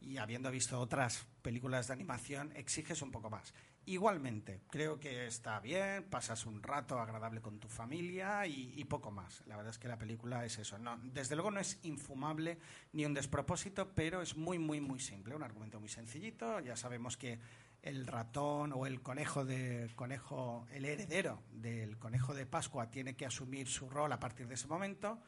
y 0.01 0.17
habiendo 0.19 0.51
visto 0.51 0.79
otras 0.81 1.27
películas 1.43 1.89
de 1.89 1.95
animación, 1.95 2.53
exiges 2.55 3.03
un 3.03 3.11
poco 3.11 3.31
más. 3.31 3.55
Igualmente, 3.87 4.61
creo 4.69 5.01
que 5.01 5.27
está 5.27 5.61
bien, 5.61 6.05
pasas 6.11 6.45
un 6.45 6.63
rato 6.63 6.99
agradable 6.99 7.41
con 7.41 7.59
tu 7.59 7.69
familia 7.69 8.47
y, 8.47 8.75
y, 8.77 8.85
poco 8.85 9.11
más. 9.11 9.43
La 9.47 9.57
verdad 9.57 9.71
es 9.71 9.79
que 9.79 9.89
la 9.89 9.97
película 9.97 10.45
es 10.45 10.59
eso. 10.59 10.79
No, 10.79 10.99
desde 11.03 11.37
luego 11.37 11.51
no 11.51 11.59
es 11.59 11.79
infumable 11.85 12.59
ni 12.93 13.07
un 13.07 13.15
despropósito, 13.15 13.95
pero 13.95 14.21
es 14.21 14.37
muy, 14.37 14.59
muy, 14.59 14.81
muy 14.81 15.01
simple. 15.01 15.35
Un 15.35 15.43
argumento 15.43 15.81
muy 15.81 15.89
sencillito. 15.89 16.61
Ya 16.61 16.77
sabemos 16.77 17.17
que 17.17 17.39
el 17.83 18.07
ratón 18.07 18.73
o 18.73 18.87
el 18.87 19.01
conejo 19.01 19.45
de 19.45 19.91
conejo, 19.95 20.67
el 20.73 20.85
heredero 20.85 21.43
del 21.53 21.99
conejo 21.99 22.35
de 22.35 22.47
Pascua 22.47 22.91
tiene 22.91 23.15
que 23.17 23.27
asumir 23.27 23.69
su 23.69 23.89
rol 23.89 24.13
a 24.13 24.21
partir 24.21 24.49
de 24.49 24.55
ese 24.55 24.67
momento. 24.67 25.21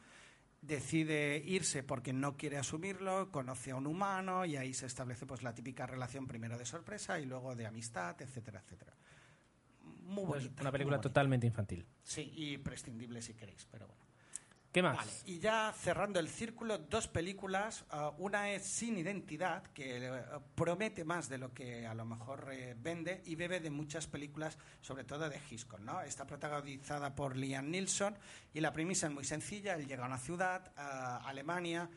Decide 0.61 1.37
irse 1.37 1.81
porque 1.81 2.13
no 2.13 2.37
quiere 2.37 2.57
asumirlo, 2.57 3.31
conoce 3.31 3.71
a 3.71 3.75
un 3.75 3.87
humano 3.87 4.45
y 4.45 4.57
ahí 4.57 4.73
se 4.73 4.85
establece 4.85 5.25
pues 5.25 5.41
la 5.41 5.55
típica 5.55 5.87
relación 5.87 6.27
primero 6.27 6.57
de 6.57 6.65
sorpresa 6.65 7.19
y 7.19 7.25
luego 7.25 7.55
de 7.55 7.65
amistad, 7.65 8.21
etcétera, 8.21 8.61
etcétera. 8.63 8.95
Muy 10.03 10.25
bonita. 10.25 10.61
Una 10.61 10.71
película 10.71 11.01
totalmente 11.01 11.47
infantil. 11.47 11.85
Sí, 12.03 12.31
y 12.35 12.57
prescindible 12.57 13.21
si 13.21 13.33
queréis, 13.33 13.65
pero 13.71 13.87
bueno. 13.87 14.10
¿Qué 14.71 14.81
más? 14.81 15.23
Y 15.25 15.39
ya 15.39 15.73
cerrando 15.73 16.21
el 16.21 16.29
círculo, 16.29 16.77
dos 16.77 17.09
películas. 17.09 17.83
Uh, 17.91 18.23
una 18.23 18.51
es 18.51 18.63
Sin 18.63 18.97
Identidad, 18.97 19.63
que 19.73 20.09
uh, 20.09 20.41
promete 20.55 21.03
más 21.03 21.27
de 21.27 21.37
lo 21.37 21.53
que 21.53 21.85
a 21.85 21.93
lo 21.93 22.05
mejor 22.05 22.47
eh, 22.53 22.73
vende 22.79 23.21
y 23.25 23.35
bebe 23.35 23.59
de 23.59 23.69
muchas 23.69 24.07
películas, 24.07 24.57
sobre 24.79 25.03
todo 25.03 25.29
de 25.29 25.41
Hitchcock. 25.49 25.81
¿no? 25.81 26.01
Está 26.01 26.25
protagonizada 26.25 27.13
por 27.13 27.35
Liam 27.35 27.69
Nilsson 27.69 28.17
y 28.53 28.61
la 28.61 28.71
premisa 28.71 29.07
es 29.07 29.13
muy 29.13 29.25
sencilla. 29.25 29.75
Él 29.75 29.87
llega 29.87 30.05
a 30.05 30.07
una 30.07 30.17
ciudad, 30.17 30.71
uh, 30.77 31.27
Alemania, 31.27 31.89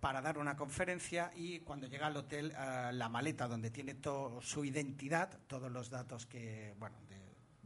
para 0.00 0.20
dar 0.20 0.36
una 0.36 0.54
conferencia 0.54 1.30
y 1.34 1.60
cuando 1.60 1.86
llega 1.86 2.08
al 2.08 2.16
hotel, 2.16 2.52
la 2.52 3.08
maleta 3.08 3.48
donde 3.48 3.70
tiene 3.70 3.96
su 4.42 4.64
identidad, 4.66 5.38
todos 5.46 5.72
los 5.72 5.88
datos 5.88 6.26
que, 6.26 6.74
bueno, 6.78 6.98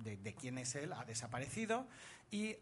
de, 0.02 0.34
quién 0.34 0.58
es 0.58 0.74
él, 0.74 0.92
ha 0.92 1.04
desaparecido 1.04 1.86
y 2.30 2.56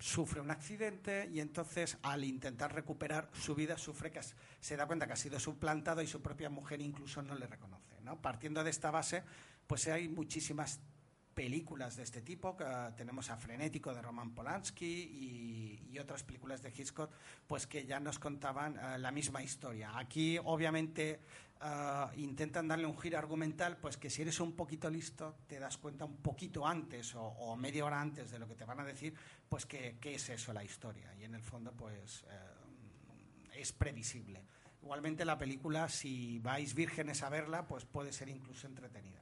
sufre 0.00 0.40
un 0.40 0.50
accidente 0.50 1.28
y 1.32 1.40
entonces 1.40 1.98
al 2.02 2.24
intentar 2.24 2.74
recuperar 2.74 3.28
su 3.32 3.54
vida 3.54 3.76
sufre 3.76 4.10
que 4.10 4.20
se 4.60 4.76
da 4.76 4.86
cuenta 4.86 5.06
que 5.06 5.14
ha 5.14 5.16
sido 5.16 5.40
suplantado 5.40 6.02
y 6.02 6.06
su 6.06 6.22
propia 6.22 6.50
mujer 6.50 6.80
incluso 6.80 7.22
no 7.22 7.34
le 7.34 7.46
reconoce. 7.46 8.00
¿no? 8.02 8.20
Partiendo 8.20 8.62
de 8.62 8.70
esta 8.70 8.90
base, 8.90 9.22
pues 9.66 9.86
hay 9.88 10.08
muchísimas 10.08 10.80
películas 11.38 11.94
de 11.94 12.02
este 12.02 12.20
tipo, 12.20 12.56
que, 12.56 12.64
tenemos 12.96 13.30
a 13.30 13.36
Frenético 13.36 13.94
de 13.94 14.02
Roman 14.02 14.34
Polanski 14.34 14.84
y, 14.84 15.88
y, 15.88 15.98
otras 16.00 16.24
películas 16.24 16.64
de 16.64 16.70
Hitchcock, 16.70 17.12
pues 17.46 17.68
que 17.68 17.86
ya 17.86 18.00
nos 18.00 18.18
contaban 18.18 18.76
uh, 18.76 18.98
la 18.98 19.12
misma 19.12 19.40
historia. 19.40 19.96
Aquí, 19.96 20.36
obviamente, 20.42 21.20
uh, 21.62 22.12
intentan 22.18 22.66
darle 22.66 22.86
un 22.86 22.98
giro 22.98 23.18
argumental, 23.18 23.76
pues 23.76 23.96
que 23.96 24.10
si 24.10 24.22
eres 24.22 24.40
un 24.40 24.56
poquito 24.56 24.90
listo, 24.90 25.36
te 25.46 25.60
das 25.60 25.78
cuenta 25.78 26.06
un 26.06 26.16
poquito 26.16 26.66
antes 26.66 27.14
o, 27.14 27.22
o 27.22 27.54
media 27.54 27.84
hora 27.84 28.00
antes 28.00 28.32
de 28.32 28.40
lo 28.40 28.48
que 28.48 28.56
te 28.56 28.64
van 28.64 28.80
a 28.80 28.84
decir, 28.84 29.14
pues 29.48 29.64
que, 29.64 29.96
es 30.02 30.28
eso 30.30 30.52
la 30.52 30.64
historia. 30.64 31.14
Y 31.14 31.22
en 31.22 31.36
el 31.36 31.42
fondo, 31.42 31.70
pues 31.70 32.24
uh, 32.24 33.52
es 33.54 33.72
previsible. 33.72 34.42
Igualmente 34.82 35.24
la 35.24 35.38
película, 35.38 35.88
si 35.88 36.40
vais 36.40 36.74
vírgenes 36.74 37.22
a 37.22 37.28
verla, 37.28 37.68
pues 37.68 37.84
puede 37.84 38.12
ser 38.12 38.28
incluso 38.28 38.66
entretenida. 38.66 39.17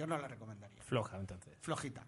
Yo 0.00 0.06
no 0.06 0.16
la 0.16 0.28
recomendaría. 0.28 0.80
Floja, 0.80 1.18
entonces. 1.18 1.58
Flojita. 1.60 2.06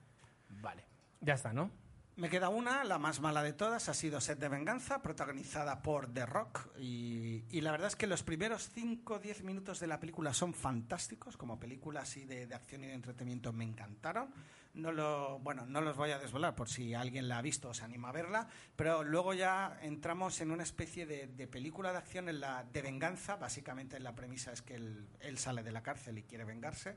Vale. 0.62 0.87
Ya 1.20 1.35
está, 1.35 1.52
¿no? 1.52 1.70
Me 2.16 2.31
queda 2.31 2.48
una, 2.48 2.85
la 2.85 2.98
más 2.98 3.20
mala 3.20 3.42
de 3.42 3.52
todas, 3.52 3.90
ha 3.90 3.92
sido 3.92 4.18
Set 4.18 4.38
de 4.38 4.48
Venganza, 4.48 5.02
protagonizada 5.02 5.83
por 5.83 6.11
The 6.11 6.24
Rock. 6.24 6.70
Y, 6.78 7.44
y 7.50 7.61
la 7.61 7.70
verdad 7.70 7.88
es 7.88 7.96
que 7.96 8.07
los 8.07 8.22
primeros 8.22 8.70
5 8.70 9.12
o 9.12 9.18
10 9.18 9.42
minutos 9.42 9.78
de 9.78 9.88
la 9.88 10.00
película 10.00 10.33
son 10.33 10.55
fantásticos, 10.55 11.37
como 11.37 11.61
película 11.61 12.00
así 12.00 12.24
de, 12.24 12.46
de 12.46 12.55
acción 12.55 12.83
y 12.85 12.87
de 12.87 12.94
entretenimiento 12.94 13.52
me 13.52 13.64
encantaron. 13.64 14.33
No, 14.72 14.90
lo, 14.90 15.38
bueno, 15.40 15.66
no 15.66 15.83
los 15.83 15.94
voy 15.98 16.12
a 16.12 16.18
desvelar 16.18 16.55
por 16.55 16.70
si 16.70 16.94
alguien 16.94 17.28
la 17.28 17.37
ha 17.37 17.42
visto 17.42 17.68
o 17.68 17.74
se 17.74 17.85
anima 17.85 18.09
a 18.09 18.12
verla, 18.12 18.48
pero 18.74 19.05
luego 19.05 19.35
ya 19.35 19.78
entramos 19.83 20.40
en 20.40 20.50
una 20.50 20.62
especie 20.62 21.05
de, 21.05 21.26
de 21.26 21.46
película 21.46 21.92
de 21.92 21.98
acción 21.98 22.31
en 22.31 22.40
la, 22.40 22.64
de 22.64 22.81
venganza. 22.81 23.37
Básicamente 23.37 24.00
la 24.00 24.14
premisa 24.14 24.50
es 24.50 24.62
que 24.62 24.76
él, 24.76 25.09
él 25.20 25.37
sale 25.37 25.62
de 25.62 25.72
la 25.72 25.83
cárcel 25.83 26.16
y 26.16 26.22
quiere 26.22 26.44
vengarse 26.44 26.96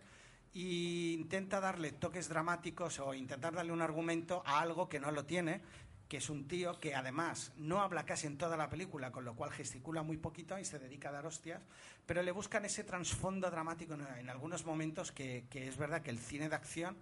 y 0.56 1.12
intenta 1.14 1.60
darle 1.60 1.92
toques 1.92 2.30
dramáticos 2.30 3.02
o 3.02 3.14
intentar 3.14 3.54
darle 3.54 3.74
un 3.74 3.82
argumento 3.82 4.42
a 4.46 4.62
algo 4.62 4.88
que 4.88 5.02
no 5.02 5.12
lo 5.12 5.26
tiene, 5.26 5.62
que 6.08 6.18
es 6.18 6.30
un 6.30 6.48
tío 6.48 6.80
que 6.80 6.96
además 6.96 7.52
no 7.58 7.82
habla 7.82 8.06
casi 8.06 8.28
en 8.28 8.38
toda 8.38 8.56
la 8.56 8.70
película, 8.70 9.12
con 9.12 9.26
lo 9.26 9.36
cual 9.36 9.52
gesticula 9.52 10.02
muy 10.02 10.16
poquito 10.16 10.58
y 10.58 10.64
se 10.64 10.80
dedica 10.80 11.10
a 11.10 11.12
dar 11.12 11.26
hostias, 11.26 11.62
pero 12.06 12.24
le 12.24 12.32
buscan 12.32 12.64
ese 12.64 12.86
trasfondo 12.86 13.52
dramático 13.52 13.96
en, 13.96 14.30
algunos 14.30 14.66
momentos 14.66 15.12
que, 15.12 15.46
es 15.52 15.76
verdad 15.76 16.02
que 16.02 16.12
el 16.12 16.20
cine 16.20 16.48
de 16.48 16.56
acción 16.56 16.96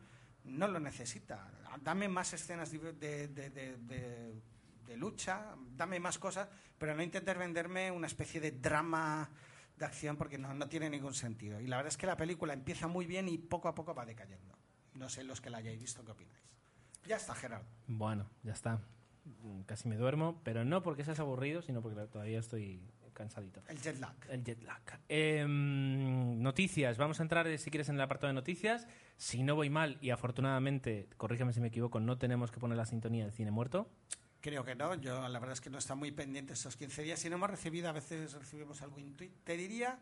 no 0.45 0.67
lo 0.67 0.79
necesita. 0.79 1.51
Dame 1.83 2.07
más 2.07 2.33
escenas 2.33 2.71
de, 2.71 3.27
de 3.27 4.97
lucha, 4.97 5.55
dame 5.77 5.99
más 5.99 6.17
cosas, 6.17 6.49
pero 6.79 6.95
no 6.95 7.03
intentes 7.03 7.37
venderme 7.37 7.91
una 7.91 8.07
especie 8.07 8.41
de 8.41 8.49
drama 8.49 9.29
de 9.77 9.85
acción 9.85 10.17
porque 10.17 10.37
no, 10.37 10.53
no, 10.53 10.67
tiene 10.67 10.89
ningún 10.89 11.13
sentido. 11.13 11.59
Y 11.59 11.67
la 11.67 11.77
verdad 11.77 11.91
es 11.91 11.97
que 11.97 12.07
la 12.07 12.17
película 12.17 12.53
empieza 12.53 12.87
muy 12.87 13.05
bien 13.05 13.27
y 13.27 13.37
poco 13.37 13.67
a 13.67 13.75
poco 13.75 13.93
va 13.93 14.05
decayendo. 14.05 14.57
No 14.93 15.09
sé 15.09 15.23
los 15.23 15.41
que 15.41 15.49
la 15.49 15.57
hayáis 15.57 15.79
visto, 15.79 16.03
¿qué 16.03 16.11
opináis? 16.11 16.43
Ya 17.05 17.17
está, 17.17 17.35
Gerardo. 17.35 17.65
Bueno, 17.87 18.29
ya 18.43 18.53
está. 18.53 18.79
Casi 19.65 19.87
me 19.87 19.97
duermo, 19.97 20.41
pero 20.43 20.65
no 20.65 20.83
porque 20.83 21.03
seas 21.03 21.19
aburrido, 21.19 21.61
sino 21.61 21.81
porque 21.81 21.99
todavía 22.07 22.39
estoy 22.39 22.81
cansadito. 23.13 23.61
El 23.67 23.79
jet 23.79 23.99
lag. 23.99 24.15
El 24.29 24.43
jet 24.43 24.61
lag. 24.63 24.81
Eh, 25.07 25.45
noticias. 25.47 26.97
Vamos 26.97 27.19
a 27.19 27.23
entrar, 27.23 27.57
si 27.57 27.69
quieres, 27.69 27.89
en 27.89 27.95
el 27.95 28.01
apartado 28.01 28.27
de 28.27 28.33
noticias. 28.33 28.87
Si 29.17 29.43
no 29.43 29.55
voy 29.55 29.69
mal, 29.69 29.97
y 30.01 30.09
afortunadamente, 30.09 31.07
corrígeme 31.17 31.53
si 31.53 31.61
me 31.61 31.67
equivoco, 31.67 31.99
no 31.99 32.17
tenemos 32.17 32.51
que 32.51 32.59
poner 32.59 32.77
la 32.77 32.85
sintonía 32.85 33.23
del 33.23 33.33
cine 33.33 33.51
muerto. 33.51 33.87
Creo 34.43 34.65
que 34.65 34.75
no, 34.75 34.93
yo 34.95 35.25
la 35.29 35.39
verdad 35.39 35.53
es 35.53 35.61
que 35.61 35.69
no 35.69 35.77
está 35.77 35.95
muy 35.95 36.11
pendiente 36.11 36.51
estos 36.51 36.75
15 36.75 37.03
días. 37.03 37.17
Si 37.17 37.29
no 37.29 37.37
hemos 37.37 37.49
recibido, 37.49 37.87
a 37.87 37.93
veces 37.93 38.33
recibimos 38.33 38.81
algo 38.81 38.99
intuit. 38.99 39.31
Te 39.45 39.55
diría 39.55 39.97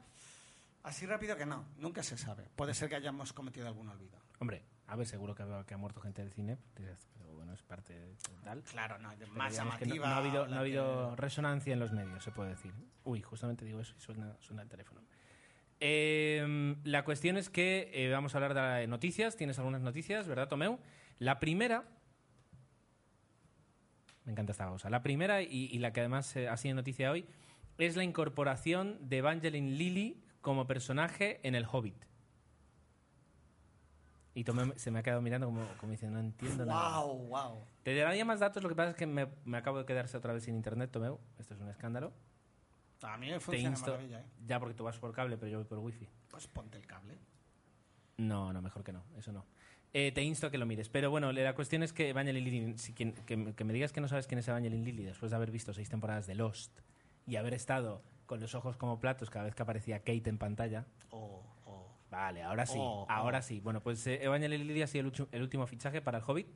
así 0.82 1.06
rápido 1.06 1.38
que 1.38 1.46
no, 1.46 1.64
nunca 1.78 2.02
se 2.02 2.18
sabe. 2.18 2.50
Puede 2.56 2.74
ser 2.74 2.90
que 2.90 2.96
hayamos 2.96 3.34
cometido 3.34 3.68
algún 3.68 3.88
olvido. 3.88 4.18
Hombre, 4.40 4.64
a 4.88 4.96
ver, 4.96 5.06
seguro 5.06 5.36
que 5.36 5.44
ha, 5.44 5.64
que 5.68 5.76
ha 5.76 5.78
muerto 5.78 6.02
gente 6.02 6.24
del 6.24 6.34
cine, 6.34 6.58
pero 6.74 6.98
bueno, 7.36 7.54
es 7.54 7.62
parte 7.62 7.94
de 7.94 8.16
tal. 8.44 8.64
Claro, 8.64 8.98
no, 8.98 9.12
más 9.36 9.56
llamativa. 9.56 10.08
No, 10.08 10.10
no, 10.10 10.16
ha 10.16 10.18
habido, 10.18 10.48
no 10.48 10.56
ha 10.56 10.60
habido 10.60 11.12
que... 11.12 11.22
resonancia 11.22 11.74
en 11.74 11.80
los 11.80 11.92
medios, 11.92 12.24
se 12.24 12.32
puede 12.32 12.50
decir. 12.50 12.74
Uy, 13.04 13.22
justamente 13.22 13.64
digo 13.64 13.80
eso 13.80 13.94
y 13.96 14.02
suena, 14.02 14.36
suena 14.40 14.64
el 14.64 14.70
teléfono. 14.70 15.02
Eh, 15.80 16.76
la 16.84 17.06
cuestión 17.06 17.38
es 17.38 17.52
que 17.52 17.92
eh, 17.94 18.10
vamos 18.10 18.34
a 18.34 18.40
hablar 18.40 18.56
de 18.56 18.88
noticias. 18.88 19.38
Tienes 19.38 19.60
algunas 19.60 19.82
noticias, 19.82 20.28
¿verdad, 20.28 20.48
Tomeu? 20.48 20.80
La 21.20 21.40
primera 21.40 21.84
me 24.26 24.32
encanta 24.32 24.52
esta 24.52 24.68
cosa. 24.68 24.90
La 24.90 25.04
primera, 25.04 25.42
y, 25.42 25.70
y 25.72 25.80
la 25.80 25.94
que 25.94 26.02
además 26.02 26.36
eh, 26.36 26.48
ha 26.48 26.58
sido 26.58 26.76
noticia 26.76 27.12
hoy, 27.12 27.26
es 27.78 27.96
la 27.96 28.04
incorporación 28.04 28.98
de 29.02 29.18
Evangeline 29.18 29.78
Lilly 29.78 30.24
como 30.42 30.68
personaje 30.68 31.40
en 31.44 31.56
El 31.56 31.66
Hobbit. 31.66 32.06
Y 34.34 34.44
Tomé 34.46 34.78
se 34.78 34.92
me 34.92 35.00
ha 35.00 35.04
quedado 35.04 35.22
mirando 35.22 35.48
como, 35.48 35.68
como 35.78 35.92
diciendo, 35.92 36.20
no 36.20 36.26
entiendo 36.26 36.64
wow, 36.66 36.74
nada. 36.74 37.02
Wow. 37.02 37.66
Te 37.84 37.96
daría 37.96 38.24
más 38.24 38.40
datos, 38.40 38.64
lo 38.64 38.70
que 38.70 38.76
pasa 38.76 38.92
es 38.92 38.96
que 38.96 39.06
me, 39.06 39.28
me, 39.44 39.58
acabo 39.58 39.80
de 39.80 39.86
quedarse 39.86 40.16
otra 40.16 40.32
vez 40.32 40.44
sin 40.44 40.56
internet, 40.56 40.90
Tomeu. 40.90 41.20
Esto 41.38 41.54
es 41.54 41.60
un 41.60 41.68
escándalo. 41.68 42.14
A 43.02 43.18
mí 43.18 43.30
me 43.30 43.40
funciona 43.40 43.70
insto, 43.70 43.92
maravilla, 43.92 44.22
¿eh? 44.22 44.26
Ya, 44.46 44.60
porque 44.60 44.76
tú 44.76 44.84
vas 44.84 44.98
por 45.00 45.12
cable, 45.12 45.38
pero 45.38 45.52
yo 45.52 45.58
voy 45.58 45.66
por 45.66 45.80
wifi. 45.80 46.08
Pues 46.30 46.48
ponte 46.48 46.78
el 46.78 46.86
cable. 46.86 47.18
No, 48.18 48.54
no, 48.54 48.62
mejor 48.62 48.84
que 48.84 48.94
no, 48.94 49.04
eso 49.18 49.32
no. 49.34 49.46
Eh, 49.94 50.12
te 50.14 50.24
insto 50.24 50.48
a 50.48 50.52
que 50.52 50.58
lo 50.58 50.66
mires. 50.66 50.90
Pero 50.90 51.10
bueno, 51.10 51.32
la 51.32 51.54
cuestión 51.54 51.84
es 51.84 51.92
que 51.92 52.10
Evangeline 52.10 52.46
Lilly, 52.46 52.78
si 52.78 52.94
quien, 52.94 53.14
que, 53.14 53.54
que, 53.54 53.64
me 53.64 53.74
digas 53.74 53.92
que 53.92 54.02
no 54.02 54.08
sabes 54.08 54.28
quién 54.28 54.40
es 54.40 54.48
Evangeline 54.48 54.84
Lilly 54.86 55.04
después 55.04 55.32
de 55.32 55.36
haber 55.36 55.52
visto 55.52 55.74
seis 55.74 55.90
temporadas 55.90 56.28
de 56.28 56.36
Lost 56.36 56.80
y 57.28 57.36
haber 57.36 57.54
estado 57.54 58.02
con 58.26 58.40
los 58.40 58.56
ojos 58.56 58.78
como 58.78 59.00
platos 59.00 59.30
cada 59.30 59.46
vez 59.46 59.56
que 59.56 59.64
aparecía 59.64 60.00
Kate 60.00 60.30
en 60.30 60.38
pantalla. 60.38 60.86
Oh, 61.10 61.44
oh. 61.66 61.88
Vale, 62.10 62.44
ahora 62.44 62.66
sí, 62.66 62.78
Oh, 62.80 63.06
ahora 63.10 63.42
sí. 63.42 63.60
Bueno, 63.60 63.82
pues 63.82 64.06
eh, 64.08 64.24
Evangeline 64.24 64.64
Lilly 64.64 64.82
ha 64.82 64.88
sido 64.88 65.08
el, 65.08 65.28
el, 65.32 65.42
último 65.42 65.68
fichaje 65.68 66.02
para 66.02 66.20
el 66.20 66.24
Hobbit. 66.26 66.48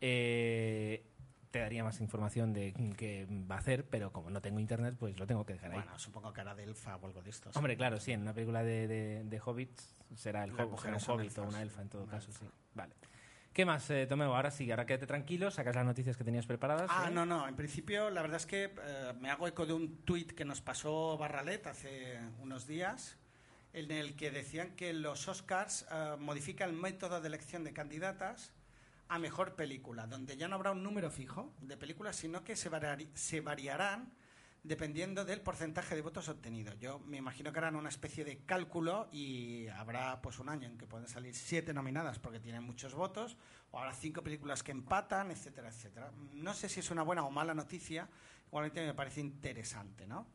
Eh, 0.00 1.04
te 1.52 1.60
daría 1.60 1.84
más 1.84 2.00
información 2.00 2.52
de 2.52 2.72
qué 2.96 3.28
va 3.48 3.56
a 3.56 3.58
hacer, 3.58 3.84
pero 3.84 4.10
como 4.10 4.30
no 4.30 4.40
tengo 4.40 4.58
internet, 4.58 4.96
pues 4.98 5.18
lo 5.18 5.26
tengo 5.26 5.46
que 5.46 5.52
dejar 5.52 5.70
ahí. 5.70 5.78
Bueno, 5.78 5.98
supongo 5.98 6.32
que 6.32 6.40
hará 6.40 6.54
de 6.54 6.64
elfa 6.64 6.96
o 6.96 7.06
algo 7.06 7.22
de 7.22 7.30
estos. 7.30 7.54
Hombre, 7.56 7.76
claro, 7.76 8.00
sí, 8.00 8.12
en 8.12 8.22
una 8.22 8.32
película 8.32 8.64
de, 8.64 8.88
de, 8.88 9.22
de 9.24 9.40
Hobbits 9.44 10.02
será 10.16 10.44
el 10.44 10.56
La 10.56 10.64
hob 10.64 10.70
mujer 10.70 10.94
un 10.94 11.00
Hobbit 11.06 11.38
o 11.38 11.42
una 11.44 11.62
elfa 11.62 11.82
en 11.82 11.88
todo 11.90 12.06
caso, 12.06 12.30
elfa. 12.30 12.46
sí. 12.46 12.50
Vale. 12.74 12.94
¿Qué 13.52 13.66
más, 13.66 13.90
eh, 13.90 14.06
Tomeo? 14.06 14.34
Ahora 14.34 14.50
sí, 14.50 14.70
ahora 14.70 14.86
quédate 14.86 15.06
tranquilo, 15.06 15.50
sacas 15.50 15.76
las 15.76 15.84
noticias 15.84 16.16
que 16.16 16.24
tenías 16.24 16.46
preparadas. 16.46 16.90
Ah, 16.90 17.08
¿eh? 17.08 17.12
no, 17.12 17.26
no. 17.26 17.46
En 17.46 17.54
principio, 17.54 18.08
la 18.08 18.22
verdad 18.22 18.38
es 18.38 18.46
que 18.46 18.64
eh, 18.82 19.12
me 19.20 19.30
hago 19.30 19.46
eco 19.46 19.66
de 19.66 19.74
un 19.74 19.98
tuit 20.06 20.32
que 20.32 20.46
nos 20.46 20.62
pasó 20.62 21.18
Barralet 21.18 21.66
hace 21.66 22.18
unos 22.40 22.66
días, 22.66 23.18
en 23.74 23.90
el 23.90 24.16
que 24.16 24.30
decían 24.30 24.74
que 24.74 24.94
los 24.94 25.28
Oscars 25.28 25.86
eh, 25.92 26.16
modifican 26.18 26.70
el 26.70 26.76
método 26.76 27.20
de 27.20 27.28
elección 27.28 27.62
de 27.62 27.74
candidatas 27.74 28.54
a 29.12 29.18
mejor 29.18 29.54
película, 29.54 30.06
donde 30.06 30.38
ya 30.38 30.48
no 30.48 30.54
habrá 30.54 30.72
un 30.72 30.82
número 30.82 31.10
fijo 31.10 31.52
de 31.60 31.76
películas, 31.76 32.16
sino 32.16 32.42
que 32.44 32.56
se, 32.56 32.70
variari 32.70 33.10
se 33.12 33.42
variarán 33.42 34.10
dependiendo 34.62 35.26
del 35.26 35.42
porcentaje 35.42 35.94
de 35.94 36.00
votos 36.00 36.30
obtenidos. 36.30 36.78
Yo 36.78 36.98
me 37.00 37.18
imagino 37.18 37.52
que 37.52 37.58
harán 37.58 37.76
una 37.76 37.90
especie 37.90 38.24
de 38.24 38.38
cálculo 38.46 39.10
y 39.12 39.68
habrá 39.68 40.22
pues 40.22 40.38
un 40.38 40.48
año 40.48 40.66
en 40.66 40.78
que 40.78 40.86
pueden 40.86 41.08
salir 41.08 41.34
siete 41.34 41.74
nominadas 41.74 42.18
porque 42.20 42.40
tienen 42.40 42.62
muchos 42.62 42.94
votos, 42.94 43.36
o 43.70 43.78
habrá 43.78 43.92
cinco 43.92 44.22
películas 44.22 44.62
que 44.62 44.72
empatan, 44.72 45.30
etcétera, 45.30 45.68
etcétera. 45.68 46.10
No 46.32 46.54
sé 46.54 46.70
si 46.70 46.80
es 46.80 46.90
una 46.90 47.02
buena 47.02 47.22
o 47.22 47.30
mala 47.30 47.52
noticia, 47.52 48.08
igualmente 48.46 48.86
me 48.86 48.94
parece 48.94 49.20
interesante, 49.20 50.06
¿no? 50.06 50.26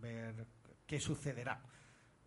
Ver 0.00 0.46
qué 0.86 0.98
sucederá. 0.98 1.60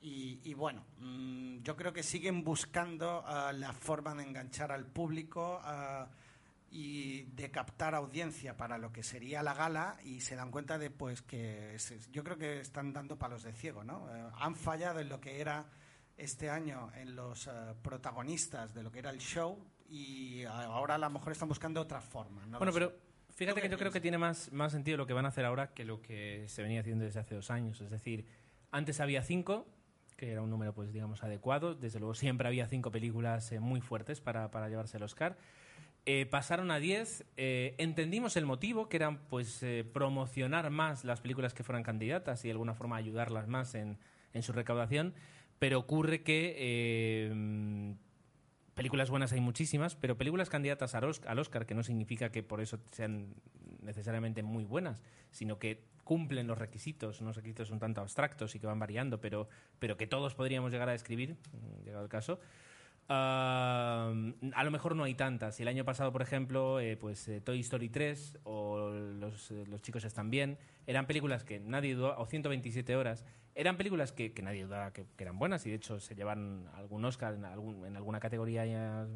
Y, 0.01 0.39
y 0.43 0.53
bueno, 0.53 0.85
mmm, 0.99 1.61
yo 1.63 1.75
creo 1.75 1.93
que 1.93 2.03
siguen 2.03 2.43
buscando 2.43 3.23
uh, 3.23 3.53
la 3.53 3.73
forma 3.73 4.13
de 4.15 4.23
enganchar 4.23 4.71
al 4.71 4.85
público. 4.85 5.61
Uh, 5.65 6.05
y 6.77 7.23
de 7.35 7.49
captar 7.51 7.95
audiencia 7.95 8.57
para 8.57 8.77
lo 8.77 8.91
que 8.91 9.01
sería 9.01 9.41
la 9.41 9.53
gala 9.53 9.97
y 10.03 10.19
se 10.19 10.35
dan 10.35 10.51
cuenta 10.51 10.77
de 10.77 10.91
pues 10.91 11.21
que 11.21 11.75
es, 11.75 12.11
yo 12.11 12.21
creo 12.21 12.37
que 12.37 12.59
están 12.59 12.91
dando 12.91 13.17
palos 13.17 13.43
de 13.43 13.53
ciego, 13.53 13.85
¿no? 13.85 14.13
Eh, 14.13 14.29
han 14.39 14.55
fallado 14.57 14.99
en 14.99 15.07
lo 15.07 15.21
que 15.21 15.39
era 15.39 15.65
este 16.17 16.49
año 16.49 16.91
en 16.95 17.15
los 17.15 17.47
uh, 17.47 17.75
protagonistas 17.81 18.73
de 18.73 18.83
lo 18.83 18.91
que 18.91 18.99
era 18.99 19.09
el 19.09 19.19
show 19.19 19.57
y 19.89 20.43
ahora 20.43 20.95
a 20.95 20.97
lo 20.97 21.09
mejor 21.09 21.31
están 21.31 21.47
buscando 21.47 21.79
otra 21.79 22.01
forma. 22.01 22.45
¿no? 22.45 22.57
Bueno, 22.57 22.73
pero 22.73 22.93
fíjate 23.29 23.61
que 23.61 23.69
yo 23.69 23.77
creo 23.77 23.91
que 23.91 24.01
tiene 24.01 24.17
más, 24.17 24.51
más 24.51 24.73
sentido 24.73 24.97
lo 24.97 25.05
que 25.05 25.13
van 25.13 25.25
a 25.25 25.29
hacer 25.29 25.45
ahora 25.45 25.73
que 25.73 25.85
lo 25.85 26.01
que 26.01 26.45
se 26.49 26.61
venía 26.61 26.81
haciendo 26.81 27.05
desde 27.05 27.21
hace 27.21 27.35
dos 27.35 27.51
años. 27.51 27.79
Es 27.79 27.89
decir, 27.89 28.25
antes 28.71 28.99
había 28.99 29.23
cinco, 29.23 29.65
que 30.15 30.31
era 30.31 30.41
un 30.41 30.49
número, 30.49 30.73
pues 30.73 30.93
digamos, 30.93 31.23
adecuado. 31.23 31.75
Desde 31.75 31.99
luego 31.99 32.13
siempre 32.13 32.47
había 32.47 32.67
cinco 32.67 32.91
películas 32.91 33.51
eh, 33.51 33.59
muy 33.59 33.81
fuertes 33.81 34.21
para, 34.21 34.51
para 34.51 34.69
llevarse 34.69 34.97
el 34.97 35.03
Oscar. 35.03 35.37
Eh, 36.07 36.27
pasaron 36.27 36.69
a 36.69 36.79
10. 36.79 37.25
Eh, 37.35 37.73
entendimos 37.79 38.37
el 38.37 38.45
motivo, 38.45 38.87
que 38.89 38.97
era 38.97 39.17
pues, 39.29 39.63
eh, 39.63 39.83
promocionar 39.91 40.69
más 40.69 41.03
las 41.03 41.19
películas 41.19 41.53
que 41.55 41.63
fueran 41.63 41.81
candidatas 41.81 42.45
y 42.45 42.47
de 42.47 42.51
alguna 42.51 42.75
forma 42.75 42.95
ayudarlas 42.95 43.47
más 43.47 43.73
en, 43.73 43.97
en 44.33 44.43
su 44.43 44.53
recaudación. 44.53 45.15
Pero 45.57 45.79
ocurre 45.79 46.21
que 46.21 47.25
películas 48.75 49.09
buenas 49.09 49.31
hay 49.31 49.39
muchísimas, 49.39 49.95
pero 49.95 50.17
películas 50.17 50.49
candidatas 50.49 50.93
al 50.95 51.39
Oscar, 51.39 51.65
que 51.65 51.73
no 51.73 51.81
significa 51.81 52.29
que 52.29 52.43
por 52.43 52.59
eso 52.59 52.77
sean 52.91 53.33
necesariamente 53.81 54.43
muy 54.43 54.65
buenas, 54.65 55.01
sino 55.31 55.57
que 55.57 55.85
cumplen 56.05 56.47
los 56.47 56.57
requisitos, 56.57 57.19
unos 57.19 57.35
requisitos 57.35 57.69
un 57.71 57.79
tanto 57.79 57.99
abstractos 57.99 58.55
y 58.55 58.59
que 58.59 58.67
van 58.67 58.79
variando, 58.79 59.19
pero, 59.19 59.49
pero 59.79 59.97
que 59.97 60.07
todos 60.07 60.35
podríamos 60.35 60.71
llegar 60.71 60.87
a 60.87 60.93
describir, 60.93 61.35
llegado 61.83 62.03
el 62.03 62.09
caso. 62.09 62.39
Uh, 63.07 63.11
a 64.53 64.63
lo 64.63 64.71
mejor 64.71 64.95
no 64.95 65.03
hay 65.03 65.13
tantas. 65.13 65.59
El 65.59 65.67
año 65.67 65.83
pasado, 65.85 66.11
por 66.11 66.21
ejemplo, 66.21 66.79
eh, 66.79 66.95
pues 66.97 67.27
eh, 67.27 67.41
Toy 67.41 67.59
Story 67.59 67.89
3 67.89 68.39
o 68.45 68.89
los, 68.89 69.51
eh, 69.51 69.65
los, 69.67 69.81
chicos 69.81 70.05
están 70.05 70.31
bien, 70.31 70.57
eran 70.87 71.05
películas 71.05 71.43
que 71.43 71.59
nadie 71.59 71.93
dudaba, 71.93 72.17
o 72.19 72.25
127 72.25 72.95
horas, 72.95 73.25
eran 73.55 73.77
películas 73.77 74.11
que, 74.11 74.33
que 74.33 74.41
nadie 74.41 74.65
dudaba 74.65 74.91
que, 74.91 75.05
que, 75.15 75.23
eran 75.23 75.39
buenas 75.39 75.65
y 75.65 75.69
de 75.69 75.77
hecho 75.77 75.99
se 75.99 76.13
llevan 76.13 76.67
algún 76.75 77.05
Oscar 77.05 77.35
en, 77.35 77.45
algún, 77.45 77.85
en 77.85 77.95
alguna 77.95 78.19
categoría 78.19 78.65
ya 78.65 79.07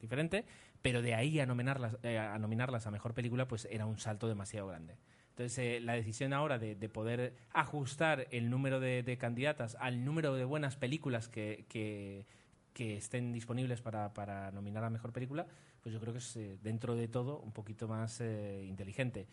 diferente, 0.00 0.44
pero 0.82 1.00
de 1.00 1.14
ahí 1.14 1.40
a 1.40 1.46
nominarlas, 1.46 1.96
eh, 2.02 2.18
a 2.18 2.38
nominarlas 2.38 2.86
a 2.86 2.90
mejor 2.90 3.14
película, 3.14 3.48
pues 3.48 3.66
era 3.70 3.86
un 3.86 3.98
salto 3.98 4.28
demasiado 4.28 4.68
grande. 4.68 4.96
Entonces, 5.38 5.58
eh, 5.58 5.80
la 5.80 5.92
decisión 5.92 6.32
ahora 6.32 6.58
de, 6.58 6.74
de, 6.74 6.88
poder 6.88 7.32
ajustar 7.52 8.26
el 8.32 8.50
número 8.50 8.80
de, 8.80 9.16
candidatas 9.20 9.76
al 9.78 10.04
número 10.04 10.34
de 10.34 10.42
buenas 10.42 10.74
películas 10.74 11.28
que, 11.28 12.26
estén 12.74 13.32
disponibles 13.32 13.80
para, 13.80 14.50
nominar 14.50 14.82
a 14.82 14.90
mejor 14.90 15.12
película, 15.12 15.46
pues 15.80 15.92
yo 15.92 16.00
creo 16.00 16.12
que 16.12 16.18
es 16.18 16.36
eh, 16.36 16.58
dentro 16.60 16.96
de 16.96 17.06
todo 17.06 17.38
un 17.38 17.52
poquito 17.52 17.86
más 17.86 18.20
eh, 18.20 18.64
inteligente. 18.66 19.28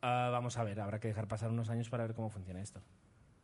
Ah, 0.00 0.28
vamos 0.30 0.58
a 0.58 0.62
ver, 0.62 0.78
habrá 0.78 1.00
que 1.00 1.08
dejar 1.08 1.26
pasar 1.26 1.50
unos 1.50 1.70
años 1.70 1.88
para 1.88 2.06
ver 2.06 2.14
cómo 2.14 2.30
funciona 2.30 2.62
esto. 2.62 2.80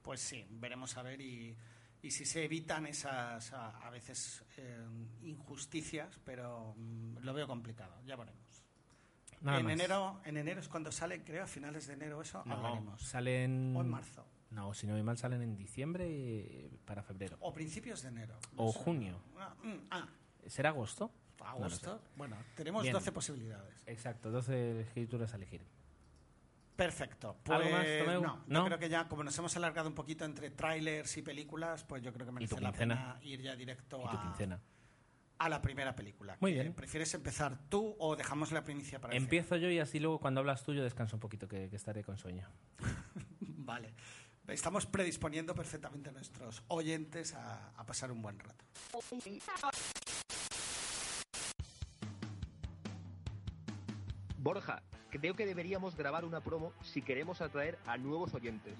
Pues 0.02 0.20
sí, 0.20 0.46
veremos 0.50 0.96
a 0.96 1.02
ver 1.02 1.20
y, 1.20 1.56
si 2.00 2.24
se 2.24 2.44
evitan 2.44 2.86
esas 2.86 3.52
a, 3.54 3.90
veces 3.90 4.44
injusticias, 5.22 6.20
pero 6.24 6.76
mm, 6.76 7.18
lo 7.22 7.34
veo 7.34 7.48
complicado, 7.48 8.00
ya 8.06 8.14
veremos. 8.14 8.51
Nada 9.42 9.58
en 9.58 9.64
más. 9.64 9.72
enero, 9.74 10.20
en 10.24 10.36
enero 10.36 10.60
es 10.60 10.68
cuando 10.68 10.92
sale, 10.92 11.22
creo, 11.24 11.44
a 11.44 11.46
finales 11.46 11.86
de 11.86 11.94
enero 11.94 12.20
eso 12.22 12.42
No, 12.46 12.54
hablaremos. 12.54 13.02
salen... 13.02 13.74
O 13.76 13.80
en 13.80 13.88
marzo. 13.88 14.24
No, 14.50 14.74
si 14.74 14.86
no 14.86 14.94
me 14.94 15.02
mal, 15.02 15.16
salen 15.16 15.42
en 15.42 15.56
diciembre 15.56 16.06
eh, 16.08 16.70
para 16.84 17.02
febrero. 17.02 17.36
O 17.40 17.52
principios 17.52 18.02
de 18.02 18.08
enero. 18.08 18.38
O 18.56 18.70
sé. 18.72 18.78
junio. 18.80 19.18
Ah, 19.38 19.54
mm, 19.62 19.74
ah, 19.90 20.08
¿Será 20.46 20.68
agosto? 20.70 21.10
agosto. 21.40 22.00
bueno, 22.16 22.36
tenemos 22.54 22.82
Bien. 22.82 22.92
12 22.92 23.10
posibilidades. 23.12 23.82
Exacto, 23.86 24.30
12 24.30 24.82
escrituras 24.82 25.32
a 25.32 25.36
elegir. 25.36 25.62
Perfecto. 26.76 27.36
Pues, 27.42 27.58
¿Algo 27.60 27.70
más, 27.70 27.86
no, 28.22 28.42
¿No? 28.46 28.58
yo 28.60 28.64
creo 28.66 28.78
que 28.78 28.88
ya, 28.88 29.08
como 29.08 29.22
nos 29.24 29.36
hemos 29.38 29.56
alargado 29.56 29.88
un 29.88 29.94
poquito 29.94 30.24
entre 30.24 30.50
trailers 30.50 31.16
y 31.16 31.22
películas, 31.22 31.84
pues 31.84 32.02
yo 32.02 32.12
creo 32.12 32.26
que 32.26 32.32
merece 32.32 32.60
la 32.60 32.72
pena 32.72 33.18
ir 33.22 33.40
ya 33.40 33.54
directo 33.56 33.98
Y 34.04 34.08
tu 34.10 34.16
a, 34.16 34.22
quincena. 34.22 34.60
A 35.42 35.48
la 35.48 35.60
primera 35.60 35.96
película. 35.96 36.36
Muy 36.40 36.52
¿Que 36.54 36.62
bien. 36.62 36.72
¿Prefieres 36.72 37.12
empezar 37.14 37.58
tú 37.68 37.96
o 37.98 38.14
dejamos 38.14 38.52
la 38.52 38.62
primicia 38.62 39.00
para 39.00 39.16
Empiezo 39.16 39.56
yo 39.56 39.68
y 39.70 39.80
así 39.80 39.98
luego 39.98 40.20
cuando 40.20 40.40
hablas 40.40 40.62
tú 40.62 40.72
yo 40.72 40.84
descanso 40.84 41.16
un 41.16 41.20
poquito, 41.20 41.48
que, 41.48 41.68
que 41.68 41.76
estaré 41.76 42.04
con 42.04 42.16
sueño. 42.16 42.48
Vale. 43.40 43.92
Estamos 44.46 44.86
predisponiendo 44.86 45.54
perfectamente 45.54 46.10
a 46.10 46.12
nuestros 46.12 46.62
oyentes 46.68 47.34
a, 47.34 47.70
a 47.70 47.84
pasar 47.84 48.12
un 48.12 48.22
buen 48.22 48.38
rato. 48.38 48.64
Borja, 54.38 54.82
creo 55.10 55.34
que 55.34 55.46
deberíamos 55.46 55.96
grabar 55.96 56.24
una 56.24 56.40
promo 56.40 56.72
si 56.82 57.02
queremos 57.02 57.40
atraer 57.40 57.78
a 57.86 57.96
nuevos 57.96 58.34
oyentes. 58.34 58.74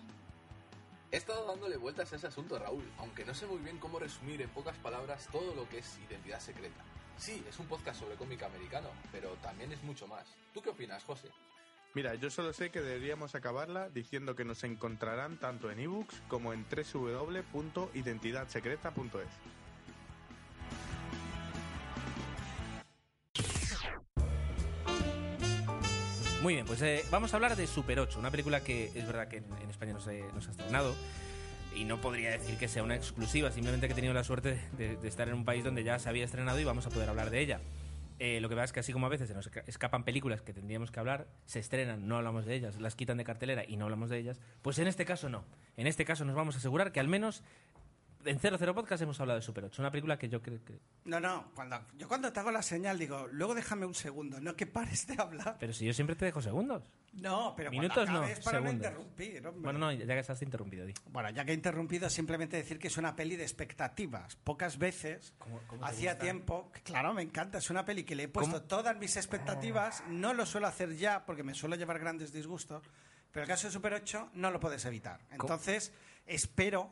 He 1.13 1.19
estado 1.19 1.47
dándole 1.47 1.77
vueltas 1.77 2.11
a 2.11 2.17
ese 2.17 2.29
asunto, 2.29 2.59
Raúl, 2.59 2.91
aunque 2.97 3.27
no 3.27 3.35
sé 3.35 3.47
muy 3.47 3.59
bien 3.59 3.77
cómo 3.77 3.99
resumir 3.99 4.41
en 4.41 4.49
pocas 4.49 4.79
palabras 4.79 5.29
todo 5.31 5.55
lo 5.55 5.69
que 5.69 5.81
es 5.81 5.99
Identidad 6.09 6.41
Secreta. 6.41 6.83
Sí, 7.19 7.45
es 7.47 7.59
un 7.59 7.67
podcast 7.67 8.01
sobre 8.01 8.17
cómic 8.17 8.43
americano, 8.43 8.89
pero 9.13 9.29
también 9.43 9.71
es 9.73 9.83
mucho 9.83 10.07
más. 10.07 10.27
¿Tú 10.55 10.63
qué 10.63 10.71
opinas, 10.71 11.05
José? 11.05 11.29
Mira, 11.93 12.15
yo 12.15 12.31
solo 12.31 12.55
sé 12.55 12.71
que 12.71 12.81
deberíamos 12.81 13.35
acabarla 13.35 13.91
diciendo 13.91 14.35
que 14.35 14.47
nos 14.47 14.65
encontrarán 14.65 15.37
tanto 15.37 15.71
en 15.71 15.81
ebooks 15.81 16.23
como 16.29 16.55
en 16.55 16.65
www.identidadsecreta.es. 16.65 19.62
Muy 26.43 26.55
bien, 26.55 26.67
pues 26.67 26.83
eh, 26.83 27.05
vamos 27.11 27.33
a 27.33 27.37
hablar 27.37 27.55
de 27.55 27.67
Super 27.69 28.01
8, 28.01 28.19
una 28.19 28.31
película 28.31 28.63
que 28.65 28.87
es 28.95 29.07
verdad 29.07 29.29
que 29.29 29.37
en, 29.39 29.71
España 29.71 29.93
no 29.93 30.01
se, 30.01 30.23
ha 30.25 30.51
estrenado 30.51 30.95
y 31.77 31.85
no 31.85 32.01
podría 32.01 32.33
decir 32.33 32.57
que 32.57 32.67
sea 32.67 32.83
una 32.83 32.97
exclusiva, 32.97 33.53
simplemente 33.53 33.87
que 33.87 33.93
he 33.93 33.95
tenido 33.95 34.13
la 34.13 34.25
suerte 34.25 34.61
de, 34.77 34.97
de 34.97 35.09
estar 35.09 35.29
en 35.29 35.35
un 35.35 35.45
país 35.45 35.63
donde 35.63 35.85
ya 35.85 35.99
se 36.01 36.09
había 36.09 36.25
estrenado 36.25 36.59
y 36.59 36.65
vamos 36.65 36.85
a 36.87 36.91
poder 36.91 37.09
hablar 37.09 37.31
de 37.31 37.41
ella. 37.41 37.61
Eh, 38.19 38.41
lo 38.41 38.49
que 38.49 38.57
pasa 38.57 38.65
es 38.67 38.73
que 38.73 38.81
así 38.81 38.93
como 38.93 39.07
a 39.07 39.09
veces 39.09 39.29
se 39.29 39.35
nos 39.35 39.51
esca- 39.51 39.63
escapan 39.67 40.05
películas 40.05 40.43
que 40.43 40.53
tendríamos 40.53 40.91
que 40.91 40.99
hablar, 41.01 41.29
se 41.47 41.61
estrenan, 41.61 42.09
no 42.09 42.17
hablamos 42.17 42.45
de 42.45 42.55
ellas, 42.57 42.81
las 42.81 42.95
quitan 42.97 43.17
de 43.19 43.25
cartelera 43.25 43.65
y 43.67 43.77
no 43.77 43.85
hablamos 43.85 44.11
de 44.11 44.19
ellas, 44.19 44.41
pues 44.63 44.79
en 44.81 44.89
este 44.89 45.05
caso 45.05 45.29
no. 45.29 45.45
En 45.77 45.87
este 45.87 46.05
caso 46.05 46.25
nos 46.25 46.35
vamos 46.35 46.57
a 46.57 46.59
asegurar 46.59 46.91
que 46.93 47.01
al 47.01 47.09
menos 47.09 47.43
en 48.25 48.39
00 48.39 48.75
Podcast 48.75 49.03
hemos 49.03 49.19
hablado 49.21 49.39
de 49.41 49.43
Super 49.45 49.65
8, 49.65 49.83
una 49.83 49.91
película 49.91 50.19
que 50.19 50.29
yo 50.29 50.41
creo 50.43 50.65
que... 50.65 50.79
No, 51.05 51.19
no, 51.21 51.51
cuando, 51.55 51.81
yo 51.97 52.07
cuando 52.09 52.33
te 52.33 52.41
hago 52.41 52.51
la 52.51 52.63
señal 52.63 52.99
digo, 52.99 53.27
luego 53.33 53.55
déjame 53.55 53.87
un 53.87 53.95
segundo, 53.95 54.41
no 54.41 54.55
que 54.57 54.67
pares 54.67 55.07
de 55.07 55.15
hablar. 55.21 55.57
Pero 55.59 55.73
si 55.73 55.85
yo 55.87 55.93
siempre 55.93 56.17
te 56.17 56.25
dejo 56.27 56.41
segundos. 56.41 56.83
No, 57.15 57.55
pero 57.57 57.71
Minutos 57.71 58.09
no, 58.09 58.21
para 58.23 58.35
no 58.35 58.43
segundos. 58.43 58.73
interrumpir, 58.75 59.47
hombre. 59.47 59.63
Bueno, 59.63 59.79
no, 59.79 59.93
ya 59.93 60.07
que 60.07 60.19
estás 60.19 60.41
interrumpido, 60.43 60.87
di. 60.87 60.95
Bueno, 61.11 61.29
ya 61.31 61.45
que 61.45 61.53
he 61.53 61.55
interrumpido, 61.55 62.09
simplemente 62.09 62.57
decir 62.57 62.79
que 62.79 62.89
es 62.89 62.97
una 62.97 63.15
peli 63.15 63.37
de 63.37 63.43
expectativas. 63.43 64.37
Pocas 64.37 64.79
veces, 64.79 65.35
¿Cómo- 65.39 65.61
cómo 65.67 65.85
te 65.85 65.91
hacía 65.91 66.13
gusta? 66.13 66.25
tiempo, 66.25 66.71
claro, 66.85 67.13
me 67.13 67.23
encanta, 67.23 67.59
es 67.59 67.69
una 67.71 67.85
peli 67.85 68.05
que 68.05 68.15
le 68.15 68.25
he 68.25 68.29
puesto 68.29 68.53
¿Cómo? 68.53 68.63
todas 68.67 68.97
mis 68.97 69.17
expectativas, 69.17 70.03
no 70.09 70.33
lo 70.33 70.47
suelo 70.47 70.67
hacer 70.69 70.97
ya 70.97 71.27
porque 71.27 71.43
me 71.43 71.55
suelo 71.55 71.77
llevar 71.77 71.99
grandes 71.99 72.33
disgustos, 72.33 72.83
pero 73.31 73.43
el 73.45 73.49
caso 73.49 73.67
de 73.67 73.73
Super 73.73 73.93
8 73.95 74.31
no 74.35 74.51
lo 74.51 74.59
puedes 74.61 74.85
evitar. 74.87 75.21
Entonces, 75.31 75.93
espero, 76.27 76.91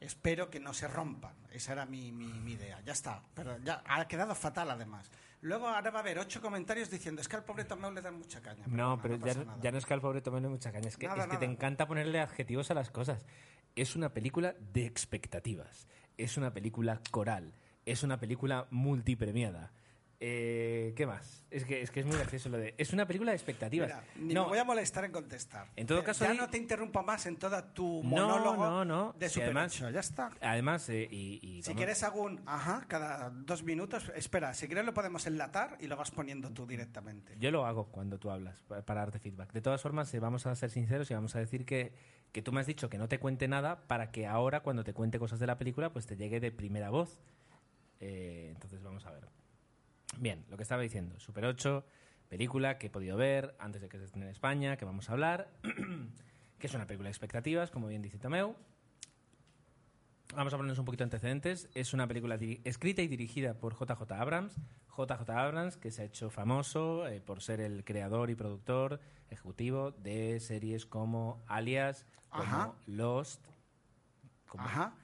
espero 0.00 0.50
que 0.50 0.60
no 0.60 0.74
se 0.74 0.88
rompan. 0.88 1.34
Esa 1.50 1.72
era 1.72 1.86
mi, 1.86 2.12
mi- 2.12 2.32
mi 2.40 2.52
idea, 2.52 2.80
ya 2.82 2.92
está. 2.92 3.22
Pero 3.34 3.58
ya 3.58 3.82
ha 3.86 4.06
quedado 4.08 4.34
fatal 4.34 4.70
además. 4.70 5.10
Luego 5.42 5.68
ahora 5.68 5.90
va 5.90 5.98
a 5.98 6.02
haber 6.02 6.18
ocho 6.18 6.40
comentarios 6.40 6.90
diciendo, 6.90 7.20
es 7.20 7.28
que 7.28 7.36
al 7.36 7.44
pobre 7.44 7.64
Tomeu 7.64 7.90
le 7.92 8.00
dan 8.02 8.18
mucha 8.18 8.40
caña. 8.40 8.64
No, 8.66 8.98
pero 9.00 9.16
ya, 9.16 9.34
no- 9.34 9.44
nada. 9.44 9.58
ya 9.62 9.70
no 9.72 9.78
es 9.78 9.86
que 9.86 9.94
al 9.94 10.00
pobre 10.00 10.20
tome 10.22 10.40
mucha 10.40 10.72
caña, 10.72 10.88
es 10.88 10.96
que, 10.96 11.06
Nada, 11.06 11.24
es 11.24 11.30
que 11.30 11.36
te 11.36 11.44
encanta 11.44 11.86
ponerle 11.86 12.20
adjetivos 12.20 12.70
a 12.70 12.74
las 12.74 12.90
cosas. 12.90 13.26
Es 13.76 13.94
una 13.96 14.12
película 14.14 14.54
de 14.72 14.86
expectativas, 14.86 15.86
es 16.16 16.36
una 16.38 16.52
película 16.54 17.00
coral, 17.10 17.52
es 17.84 18.02
una 18.02 18.18
película 18.18 18.66
multipremiada. 18.70 19.70
Eh, 20.18 20.94
¿Qué 20.96 21.06
más? 21.06 21.44
Es 21.50 21.64
que, 21.66 21.82
es 21.82 21.90
que 21.90 22.00
es 22.00 22.06
muy 22.06 22.16
gracioso 22.16 22.48
lo 22.48 22.56
de... 22.56 22.74
Es 22.78 22.92
una 22.94 23.06
película 23.06 23.32
de 23.32 23.36
expectativas. 23.36 23.88
Mira, 23.88 24.04
ni 24.16 24.32
no, 24.34 24.44
me 24.44 24.48
voy 24.48 24.58
a 24.58 24.64
molestar 24.64 25.04
en 25.04 25.12
contestar. 25.12 25.68
En 25.76 25.86
todo 25.86 26.00
Eh, 26.00 26.04
caso, 26.04 26.24
ya 26.24 26.32
no 26.34 26.48
te 26.48 26.56
interrumpo 26.56 27.02
más 27.02 27.26
en 27.26 27.36
toda 27.36 27.74
tu 27.74 28.02
No, 28.02 28.08
monólogo 28.10 28.64
no, 28.66 28.84
no. 28.84 29.14
de 29.18 29.28
Si 29.28 29.34
Super 29.34 29.44
además- 29.48 29.74
8. 29.76 29.90
Ya 29.90 30.00
está. 30.00 30.30
Además, 30.40 30.88
eh, 30.88 31.06
y, 31.10 31.38
y 31.42 31.62
Si 31.62 31.74
quieres 31.74 32.02
un 32.14 32.40
ajá 32.46 32.86
cada 32.88 33.28
dos 33.30 33.62
minutos. 33.62 34.10
Espera, 34.16 34.54
si 34.54 34.66
quieres 34.66 34.86
lo 34.86 34.94
podemos 34.94 35.26
enlatar 35.26 35.76
y 35.80 35.86
lo 35.86 35.96
vas 35.96 36.10
poniendo 36.10 36.50
tú 36.50 36.66
directamente. 36.66 37.34
Yo 37.38 37.50
lo 37.50 37.66
hago 37.66 37.86
cuando 37.88 38.18
tú 38.18 38.30
hablas, 38.30 38.62
pa- 38.62 38.82
para 38.82 39.00
darte 39.00 39.18
feedback. 39.18 39.52
De 39.52 39.60
todas 39.60 39.82
formas, 39.82 40.12
eh, 40.14 40.18
vamos 40.20 40.46
a 40.46 40.54
ser 40.56 40.70
sinceros 40.70 41.10
y 41.10 41.14
vamos 41.14 41.36
a 41.36 41.40
decir 41.40 41.66
que, 41.66 41.92
que 42.32 42.40
tú 42.42 42.52
me 42.52 42.60
has 42.60 42.66
dicho 42.66 42.88
que 42.88 42.96
no 42.98 43.08
te 43.08 43.18
cuente 43.18 43.48
nada 43.48 43.86
para 43.86 44.10
que 44.10 44.26
ahora, 44.26 44.60
cuando 44.60 44.82
te 44.82 44.94
cuente 44.94 45.18
cosas 45.18 45.38
de 45.40 45.46
la 45.46 45.58
película, 45.58 45.92
pues 45.92 46.06
te 46.06 46.16
llegue 46.16 46.40
de 46.40 46.52
primera 46.52 46.88
voz. 46.90 47.20
Eh, 48.00 48.48
entonces, 48.52 48.82
vamos 48.82 49.04
a 49.06 49.10
ver. 49.12 49.26
Bien, 50.18 50.44
lo 50.48 50.56
que 50.56 50.62
estaba 50.62 50.82
diciendo. 50.82 51.18
Super 51.20 51.44
8, 51.44 51.84
película 52.28 52.78
que 52.78 52.86
he 52.86 52.90
podido 52.90 53.16
ver 53.16 53.54
antes 53.58 53.82
de 53.82 53.88
que 53.88 53.98
se 53.98 54.04
estrene 54.04 54.26
en 54.26 54.32
España, 54.32 54.76
que 54.76 54.84
vamos 54.84 55.08
a 55.08 55.12
hablar. 55.12 55.50
que 56.58 56.66
es 56.66 56.74
una 56.74 56.86
película 56.86 57.08
de 57.08 57.12
expectativas, 57.12 57.70
como 57.70 57.88
bien 57.88 58.02
dice 58.02 58.18
Tomeu. 58.18 58.56
Vamos 60.34 60.52
a 60.52 60.56
ponernos 60.56 60.78
un 60.78 60.84
poquito 60.84 61.02
de 61.04 61.06
antecedentes. 61.06 61.68
Es 61.74 61.92
una 61.94 62.06
película 62.08 62.36
escrita 62.64 63.00
y 63.02 63.08
dirigida 63.08 63.54
por 63.54 63.74
JJ 63.74 64.10
Abrams. 64.12 64.56
JJ 64.96 65.30
Abrams, 65.30 65.76
que 65.76 65.90
se 65.90 66.02
ha 66.02 66.04
hecho 66.06 66.30
famoso 66.30 67.06
eh, 67.06 67.20
por 67.20 67.42
ser 67.42 67.60
el 67.60 67.84
creador 67.84 68.30
y 68.30 68.34
productor 68.34 69.00
ejecutivo 69.30 69.92
de 69.92 70.40
series 70.40 70.86
como 70.86 71.42
Alias, 71.46 72.06
como 72.30 72.42
Ajá. 72.42 72.74
Lost, 72.86 73.46
como- 74.48 74.64
Ajá, 74.64 74.94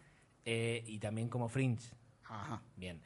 eh, 0.45 0.83
y 0.87 0.99
también 0.99 1.29
como 1.29 1.49
Fringe. 1.49 1.93
ajá. 2.25 2.63
Bien. 2.77 3.01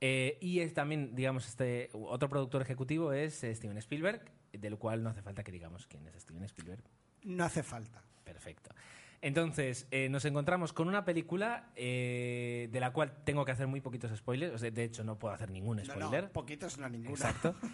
Eh, 0.00 0.38
y 0.40 0.60
es 0.60 0.74
también, 0.74 1.14
digamos, 1.14 1.46
este 1.46 1.88
otro 1.92 2.28
productor 2.28 2.62
ejecutivo 2.62 3.12
es 3.12 3.42
eh, 3.44 3.54
Steven 3.54 3.78
Spielberg, 3.78 4.22
del 4.52 4.76
cual 4.76 5.02
no 5.02 5.10
hace 5.10 5.22
falta 5.22 5.42
que 5.42 5.52
digamos 5.52 5.86
quién 5.86 6.06
es 6.06 6.14
Steven 6.22 6.44
Spielberg. 6.44 6.82
No 7.24 7.44
hace 7.44 7.62
falta. 7.62 8.02
Perfecto. 8.24 8.70
Entonces, 9.22 9.88
eh, 9.90 10.08
nos 10.10 10.24
encontramos 10.26 10.72
con 10.72 10.88
una 10.88 11.04
película 11.04 11.70
de 11.74 12.78
la 12.78 12.92
cual 12.92 13.16
tengo 13.24 13.44
que 13.44 13.52
hacer 13.52 13.66
muy 13.66 13.80
poquitos 13.80 14.16
spoilers. 14.16 14.54
O 14.54 14.58
sea, 14.58 14.70
de 14.70 14.84
hecho, 14.84 15.04
no 15.04 15.18
puedo 15.18 15.34
hacer 15.34 15.50
ningún 15.50 15.82
spoiler. 15.84 16.24
no, 16.24 16.32
poquitos 16.32 16.78
no 16.78 16.88
ninguno. 16.88 17.14
Exacto. 17.14 17.54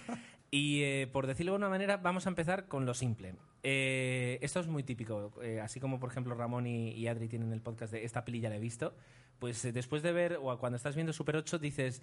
Y 0.54 1.06
por 1.06 1.26
decirlo 1.26 1.52
de 1.52 1.56
una 1.56 1.70
manera, 1.70 1.96
vamos 1.96 2.26
a 2.26 2.28
empezar 2.28 2.68
con 2.68 2.84
lo 2.84 2.92
simple. 2.92 3.36
Esto 3.62 4.60
es 4.60 4.66
muy 4.66 4.82
típico. 4.82 5.32
así 5.62 5.80
como, 5.80 5.98
por 5.98 6.10
ejemplo, 6.10 6.34
Ramón 6.34 6.66
y, 6.66 6.90
y 6.90 7.08
Adri 7.08 7.26
tienen 7.26 7.54
el 7.54 7.62
podcast 7.62 7.90
de 7.90 8.04
Esta 8.04 8.22
peli 8.22 8.40
ya 8.40 8.50
la 8.50 8.56
he 8.56 8.60
visto. 8.60 8.94
Pues 9.38 9.64
eh, 9.64 9.72
después 9.72 10.02
de 10.02 10.12
ver, 10.12 10.38
o 10.40 10.58
cuando 10.58 10.76
estás 10.76 10.94
viendo 10.94 11.12
Super 11.12 11.36
8, 11.36 11.58
dices, 11.58 12.02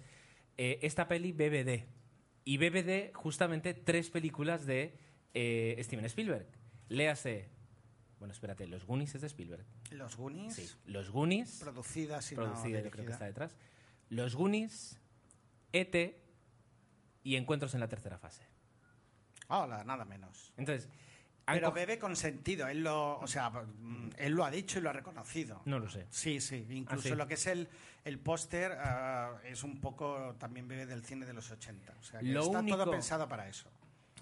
eh, 0.56 0.78
esta 0.82 1.08
peli 1.08 1.32
BBD. 1.32 1.86
Y 2.44 2.58
BBD, 2.58 3.12
justamente, 3.14 3.74
tres 3.74 4.10
películas 4.10 4.66
de 4.66 4.96
eh, 5.34 5.80
Steven 5.82 6.04
Spielberg. 6.06 6.46
Léase. 6.88 7.48
Bueno, 8.18 8.32
espérate, 8.32 8.66
Los 8.66 8.84
Goonies 8.84 9.14
es 9.14 9.22
de 9.22 9.28
Spielberg. 9.28 9.64
Los 9.92 10.16
Goonies, 10.16 10.54
Sí. 10.54 10.68
Los 10.84 11.10
Goonies 11.10 11.58
producida, 11.60 12.20
no 12.20 12.36
producida, 12.36 12.80
yo 12.82 12.90
creo 12.90 13.06
que 13.06 13.12
está 13.12 13.24
detrás. 13.24 13.56
Los 14.10 14.36
Goonies, 14.36 15.00
ET 15.72 16.16
y 17.22 17.36
Encuentros 17.36 17.72
en 17.74 17.80
la 17.80 17.88
tercera 17.88 18.18
fase. 18.18 18.42
Hola, 19.48 19.84
nada 19.84 20.04
menos. 20.04 20.52
Entonces, 20.58 20.88
Pero 21.46 21.72
bebe 21.72 21.98
con 21.98 22.14
sentido. 22.16 22.68
Él 22.68 22.82
lo, 22.84 23.18
o 23.18 23.26
sea, 23.26 23.50
mm, 23.50 24.10
él 24.18 24.32
lo 24.34 24.44
ha 24.44 24.50
dicho 24.50 24.78
y 24.78 24.82
lo 24.82 24.90
ha 24.90 24.92
reconocido. 24.92 25.62
no 25.64 25.78
lo 25.78 25.88
sé. 25.88 26.06
Sí, 26.10 26.40
sí. 26.40 26.64
Incluso 26.70 27.08
Ah, 27.08 27.10
sí. 27.12 27.16
lo 27.16 27.26
que 27.26 27.34
es 27.34 27.46
el, 27.46 27.68
el 28.04 28.18
póster 28.18 28.72
ah, 28.78 29.32
es 29.44 29.62
un 29.64 29.80
poco 29.80 30.34
también 30.38 30.68
bebe 30.68 30.86
del 30.86 31.04
cine 31.04 31.26
de 31.26 31.32
los 31.32 31.50
80. 31.50 31.92
O 31.98 32.02
sea, 32.02 32.20
que 32.20 32.26
Lo 32.26 32.42
está 32.42 32.60
único- 32.60 32.76
todo 32.78 32.90
pensado 32.92 33.28
para 33.28 33.48
eso. 33.48 33.68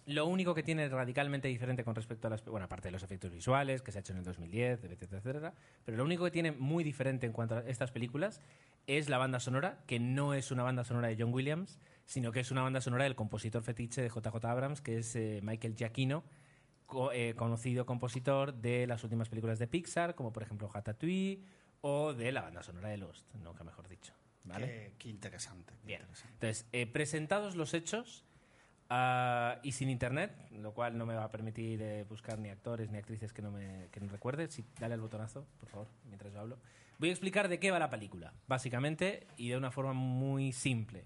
Lo 0.07 0.25
único 0.25 0.55
que 0.55 0.63
tiene 0.63 0.89
radicalmente 0.89 1.49
diferente 1.49 1.85
con 1.85 1.95
respecto 1.95 2.29
a 2.29 2.31
las... 2.31 2.43
Bueno, 2.47 2.65
aparte 2.65 2.89
de 2.89 2.93
los 2.93 3.03
efectos 3.03 3.31
visuales, 3.31 3.83
que 3.83 3.93
se 3.93 3.99
ha 3.99 4.01
hecho 4.01 4.15
en 4.15 4.21
el 4.21 4.25
2010, 4.25 4.85
etcétera, 4.85 5.19
etcétera, 5.19 5.55
pero 5.85 5.99
lo 5.99 6.05
único 6.05 6.25
que 6.25 6.31
tiene 6.31 6.51
muy 6.51 6.83
diferente 6.83 7.27
en 7.27 7.33
cuanto 7.33 7.57
a 7.57 7.61
estas 7.69 7.91
películas 7.91 8.41
es 8.87 9.11
la 9.11 9.19
banda 9.19 9.39
sonora, 9.39 9.83
que 9.87 10.01
no 10.01 10.33
es 10.33 10.51
una 10.51 10.63
banda 10.63 10.83
sonora 10.85 11.09
de 11.09 11.17
John 11.23 11.35
Williams, 11.35 11.79
sino 12.07 12.33
que 12.33 12.41
es 12.41 12.51
una 12.51 12.63
banda 12.63 12.81
sonora 12.81 13.05
del 13.05 13.17
compositor 13.17 13.63
fetiche 13.63 14.01
de 14.01 14.09
JJ 14.09 14.43
Abrams, 14.47 14.81
que 14.81 14.97
es 14.97 15.15
eh, 15.15 15.41
Michael 15.43 15.75
Giacchino, 15.77 16.25
co- 16.89 17.13
eh, 17.13 17.35
conocido 17.37 17.87
compositor 17.87 18.53
de 18.55 18.89
las 18.89 19.05
últimas 19.05 19.29
películas 19.29 19.61
de 19.61 19.69
Pixar, 19.69 20.17
como 20.17 20.33
por 20.33 20.43
ejemplo 20.43 20.69
Ratatouille, 20.73 21.45
o 21.83 22.13
de 22.15 22.33
la 22.33 22.41
banda 22.43 22.65
sonora 22.65 22.89
de 22.89 22.97
Lost, 22.97 23.33
nunca 23.37 23.63
mejor 23.63 23.87
dicho. 23.87 24.13
¿vale? 24.43 24.67
Qué, 24.67 24.95
qué 24.99 25.09
interesante. 25.11 25.75
qué 25.83 25.87
Bien. 25.87 26.01
interesante. 26.01 26.33
Entonces, 26.35 26.67
eh, 26.73 26.87
presentados 26.87 27.55
los 27.55 27.75
hechos 27.75 28.25
ah, 28.89 29.59
y 29.63 29.73
sin 29.73 29.91
internet, 29.91 30.33
lo 30.53 30.73
cual 30.73 30.97
no 30.97 31.05
me 31.07 31.15
va 31.15 31.25
a 31.25 31.31
permitir 31.31 31.83
eh, 31.83 32.05
buscar 32.09 32.39
ni 32.39 32.49
actores 32.49 32.91
ni 32.91 32.99
actrices 32.99 33.33
que 33.33 33.43
no 33.43 33.51
me 33.51 33.89
que 33.93 34.01
no 34.01 34.09
recuerde. 34.09 34.49
Dale 34.81 34.95
al 34.95 35.01
botonazo, 35.01 35.47
por 35.61 35.69
favor, 35.69 35.87
mientras 36.07 36.33
yo 36.33 36.41
hablo. 36.41 36.59
Voy 36.99 37.11
a 37.11 37.13
explicar 37.13 37.49
de 37.49 37.61
qué 37.61 37.71
va 37.71 37.79
la 37.79 37.91
película, 37.91 38.33
básicamente, 38.49 39.27
y 39.37 39.51
de 39.51 39.57
una 39.57 39.71
forma 39.71 39.93
muy 39.93 40.53
simple. 40.53 41.05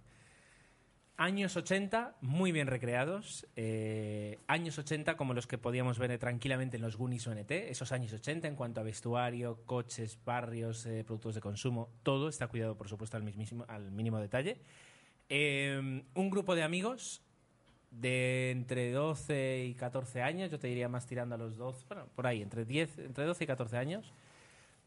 Años 1.23 1.57
80, 1.57 2.17
muy 2.21 2.51
bien 2.51 2.67
recreados. 2.67 3.47
eh, 3.55 4.41
años 4.49 4.77
80 4.77 5.17
como 5.17 5.35
los 5.35 5.47
que 5.47 5.57
podíamos 5.57 5.97
ver 6.01 6.11
eh, 6.11 6.19
tranquilamente 6.19 6.79
en 6.79 6.83
los 6.83 6.97
Goonies 6.97 7.29
o 7.29 7.33
NT. 7.33 7.71
Esos 7.71 7.93
años 7.93 8.13
80 8.13 8.49
en 8.49 8.57
cuanto 8.57 8.81
a 8.81 8.83
vestuario, 8.83 9.61
coches, 9.65 10.19
barrios, 10.25 10.85
eh, 10.85 11.05
productos 11.05 11.37
de 11.37 11.41
consumo. 11.41 11.91
Todo 12.03 12.29
está 12.29 12.49
cuidado, 12.49 12.77
por 12.77 12.89
supuesto, 12.89 13.17
al, 13.17 13.23
mismísimo, 13.23 13.65
al 13.69 13.93
mínimo 13.93 14.19
detalle. 14.19 14.59
Eh, 15.29 16.03
un 16.13 16.31
grupo 16.31 16.57
de 16.57 16.65
amigos 16.65 17.23
de 17.93 18.51
entre 18.51 18.91
12 18.91 19.67
y 19.67 19.75
14 19.75 20.23
años, 20.23 20.51
yo 20.51 20.59
te 20.59 20.67
diría 20.67 20.89
más 20.89 21.07
tirando 21.07 21.37
a 21.37 21.39
los 21.39 21.57
12, 21.57 21.85
bueno, 21.87 22.09
por 22.17 22.27
ahí, 22.27 22.43
entre, 22.43 22.65
10, 22.65 22.99
entre 22.99 23.27
12 23.27 23.45
y 23.45 23.47
14 23.47 23.77
años. 23.77 24.13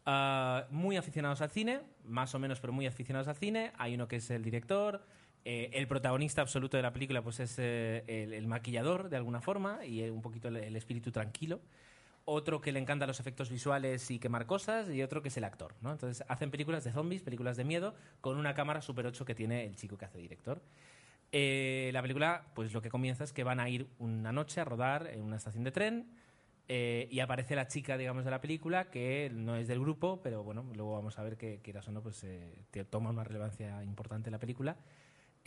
Ah, 0.06 0.68
muy 0.70 0.98
aficionados 0.98 1.40
al 1.40 1.50
cine, 1.50 1.80
más 2.04 2.36
o 2.36 2.40
menos, 2.40 2.60
pero 2.60 2.74
muy 2.74 2.88
aficionados 2.88 3.30
al 3.30 3.38
cine. 3.38 3.72
Hay 3.78 3.96
uno 3.96 4.10
que 4.10 4.18
es 4.18 4.30
el 4.32 4.44
director. 4.44 5.02
Eh, 5.46 5.70
el 5.74 5.88
protagonista 5.88 6.42
absoluto 6.42 6.76
de 6.76 6.84
la 6.84 6.92
película 6.92 7.22
pues 7.22 7.40
es 7.40 7.56
eh, 7.60 8.04
el, 8.08 8.34
el 8.34 8.48
maquillador, 8.48 9.10
de 9.10 9.18
alguna 9.18 9.40
forma, 9.40 9.86
y 9.86 10.02
eh, 10.02 10.12
un 10.12 10.22
poquito 10.22 10.50
el, 10.50 10.58
el 10.58 10.76
espíritu 10.76 11.12
tranquilo. 11.12 11.62
Otro 12.28 12.60
que 12.60 12.72
le 12.72 12.80
encantan 12.80 13.08
los 13.08 13.20
efectos 13.20 13.52
visuales 13.52 14.10
y 14.10 14.18
quemar 14.18 14.48
cosas, 14.48 14.90
y 14.90 15.04
otro 15.04 15.22
que 15.22 15.28
es 15.30 15.38
el 15.38 15.44
actor. 15.44 15.76
¿no? 15.82 15.92
Entonces 15.92 16.26
hacen 16.28 16.50
películas 16.50 16.84
de 16.84 16.92
zombies, 16.92 17.22
películas 17.22 17.56
de 17.56 17.64
miedo, 17.64 17.94
con 18.20 18.38
una 18.38 18.56
cámara 18.56 18.82
Super 18.82 19.06
8 19.06 19.24
que 19.24 19.36
tiene 19.36 19.66
el 19.66 19.76
chico 19.76 19.98
que 19.98 20.06
hace 20.06 20.18
director. 20.18 20.62
Eh, 21.32 21.90
la 21.94 22.02
película, 22.02 22.46
pues 22.56 22.74
lo 22.74 22.82
que 22.82 22.90
comienza 22.90 23.24
es 23.24 23.34
que 23.34 23.44
van 23.44 23.60
a 23.60 23.70
ir 23.70 23.88
una 24.00 24.32
noche 24.32 24.62
a 24.62 24.66
rodar 24.66 25.08
en 25.08 25.22
una 25.22 25.36
estación 25.36 25.64
de 25.64 25.72
tren 25.72 26.08
eh, 26.68 27.08
y 27.12 27.20
aparece 27.20 27.56
la 27.56 27.68
chica, 27.68 27.98
digamos, 27.98 28.26
de 28.26 28.32
la 28.32 28.42
película 28.42 28.90
que 28.90 29.30
no 29.34 29.56
es 29.56 29.68
del 29.68 29.80
grupo, 29.80 30.22
pero 30.24 30.44
bueno, 30.44 30.66
luego 30.74 30.94
vamos 30.94 31.20
a 31.20 31.24
ver 31.24 31.38
que, 31.38 31.60
quieras 31.62 31.88
o 31.88 31.92
no, 31.92 32.02
pues 32.02 32.24
eh, 32.24 32.66
toma 32.90 33.10
una 33.12 33.24
relevancia 33.24 33.84
importante 33.84 34.30
en 34.30 34.32
la 34.32 34.40
película. 34.40 34.78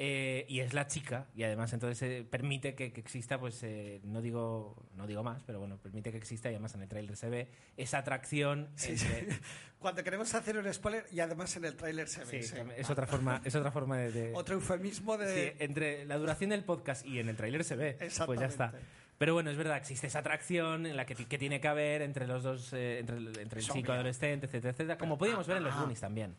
Eh, 0.00 0.46
y 0.48 0.60
es 0.60 0.74
la 0.74 0.86
chica, 0.86 1.26
y 1.34 1.42
además 1.42 1.72
entonces 1.72 2.00
eh, 2.02 2.24
permite 2.24 2.76
que, 2.76 2.92
que 2.92 3.00
exista, 3.00 3.40
pues 3.40 3.60
eh, 3.64 4.00
no 4.04 4.22
digo 4.22 4.76
no 4.94 5.08
digo 5.08 5.24
más, 5.24 5.42
pero 5.44 5.58
bueno, 5.58 5.76
permite 5.78 6.12
que 6.12 6.18
exista, 6.18 6.48
y 6.48 6.54
además 6.54 6.72
en 6.76 6.82
el 6.82 6.88
tráiler 6.88 7.16
se 7.16 7.28
ve 7.28 7.48
esa 7.76 7.98
atracción 7.98 8.68
Sí, 8.76 8.92
entre- 8.92 9.32
sí. 9.32 9.40
Cuando 9.80 10.04
queremos 10.04 10.32
hacer 10.34 10.56
un 10.56 10.72
spoiler 10.72 11.04
y 11.10 11.18
además 11.18 11.56
en 11.56 11.64
el 11.64 11.74
tráiler 11.74 12.06
se 12.08 12.24
ve. 12.24 12.42
Sí, 12.44 12.54
es 12.76 12.90
otra 12.90 13.08
forma, 13.08 13.40
es 13.44 13.54
otra 13.56 13.72
forma 13.72 13.96
de, 13.98 14.12
de- 14.12 14.32
Otro 14.36 14.54
eufemismo 14.54 15.16
de... 15.18 15.50
Sí, 15.50 15.56
entre 15.64 16.04
la 16.04 16.16
duración 16.16 16.50
del 16.50 16.62
podcast 16.62 17.04
y 17.04 17.18
en 17.18 17.28
el 17.28 17.36
tráiler 17.36 17.64
se 17.64 17.74
ve. 17.74 17.96
Pues 18.26 18.38
ya 18.40 18.46
está. 18.46 18.72
Pero 19.18 19.34
bueno, 19.34 19.50
es 19.50 19.56
verdad, 19.56 19.76
existe 19.78 20.06
esa 20.06 20.20
atracción 20.20 20.86
en 20.86 20.96
la 20.96 21.06
que, 21.06 21.16
que 21.16 21.38
tiene 21.38 21.60
que 21.60 21.66
haber 21.66 22.02
entre 22.02 22.28
los 22.28 22.44
dos, 22.44 22.72
eh, 22.72 23.00
entre, 23.00 23.16
el- 23.16 23.36
entre 23.38 23.58
el 23.60 23.66
Es 23.66 23.72
chico 23.72 23.78
obvio. 23.80 23.94
adolescente, 23.94 24.46
etcétera, 24.46 24.70
etcétera, 24.70 24.96
como 24.98 25.18
podíamos 25.18 25.44
ver 25.48 25.56
en 25.56 25.64
los. 25.64 25.74
Goonies 25.76 26.00
también. 26.00 26.36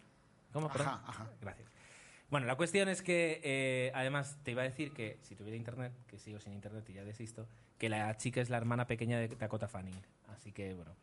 ¿Cómo? 0.54 0.68
Ajá, 0.68 1.04
ajá. 1.06 1.30
Gracias. 1.42 1.69
Bueno, 2.30 2.46
la 2.46 2.56
cuestión 2.56 2.90
es 2.90 3.02
que, 3.02 3.42
eh, 3.44 3.92
además, 3.96 4.38
te 4.44 4.52
iba 4.52 4.62
a 4.62 4.66
decir 4.66 4.92
que 4.94 5.18
si 5.22 5.36
tuviera 5.36 5.58
internet, 5.58 5.94
que 6.08 6.20
sigo 6.20 6.40
sin 6.40 6.54
internet 6.54 6.88
y 6.90 6.94
ya 6.94 7.04
desisto, 7.04 7.48
que 7.78 7.90
la 7.90 8.16
chica 8.18 8.40
es 8.42 8.50
la 8.50 8.58
hermana 8.58 8.86
pequeña 8.86 9.18
de 9.18 9.30
Dakota 9.30 9.68
Fanning. 9.68 10.00
Así 10.28 10.52
que, 10.52 10.74
bueno, 10.74 10.96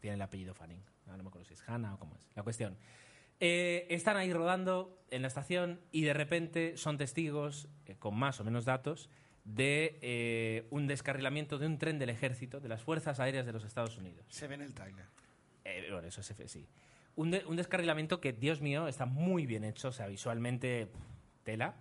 tiene 0.00 0.14
el 0.14 0.22
apellido 0.22 0.54
Fanning. 0.54 0.82
No, 1.06 1.16
no 1.16 1.22
me 1.22 1.28
acuerdo 1.28 1.46
si 1.46 1.54
es 1.54 1.62
Hannah 1.68 1.94
o 1.94 1.98
cómo 1.98 2.16
es. 2.16 2.26
La 2.34 2.42
cuestión. 2.42 2.76
Eh, 3.40 3.86
están 3.90 4.16
ahí 4.16 4.32
rodando 4.32 4.98
en 5.10 5.22
la 5.22 5.28
estación 5.28 5.80
y 5.92 6.02
de 6.02 6.14
repente 6.14 6.76
son 6.76 6.96
testigos, 6.96 7.68
eh, 7.86 7.96
con 7.98 8.16
más 8.16 8.40
o 8.40 8.44
menos 8.44 8.64
datos, 8.64 9.10
de 9.44 9.98
eh, 10.02 10.66
un 10.70 10.86
descarrilamiento 10.86 11.58
de 11.58 11.66
un 11.66 11.78
tren 11.78 11.98
del 11.98 12.10
ejército, 12.10 12.60
de 12.60 12.68
las 12.68 12.82
Fuerzas 12.82 13.18
Aéreas 13.20 13.46
de 13.46 13.52
los 13.52 13.64
Estados 13.64 13.96
Unidos. 13.96 14.26
Se 14.28 14.46
ve 14.46 14.56
en 14.56 14.62
el 14.62 14.74
tráiler. 14.74 15.06
Eh, 15.64 15.88
bueno, 15.90 16.06
eso 16.06 16.20
es 16.20 16.50
sí. 16.50 16.66
Un, 17.18 17.32
de- 17.32 17.44
un 17.46 17.56
descarrilamiento 17.56 18.20
que, 18.20 18.32
Dios 18.32 18.60
mío, 18.60 18.86
está 18.86 19.04
muy 19.04 19.44
bien 19.44 19.64
hecho, 19.64 19.88
o 19.88 19.92
sea, 19.92 20.06
visualmente 20.06 20.86
tela. 21.42 21.74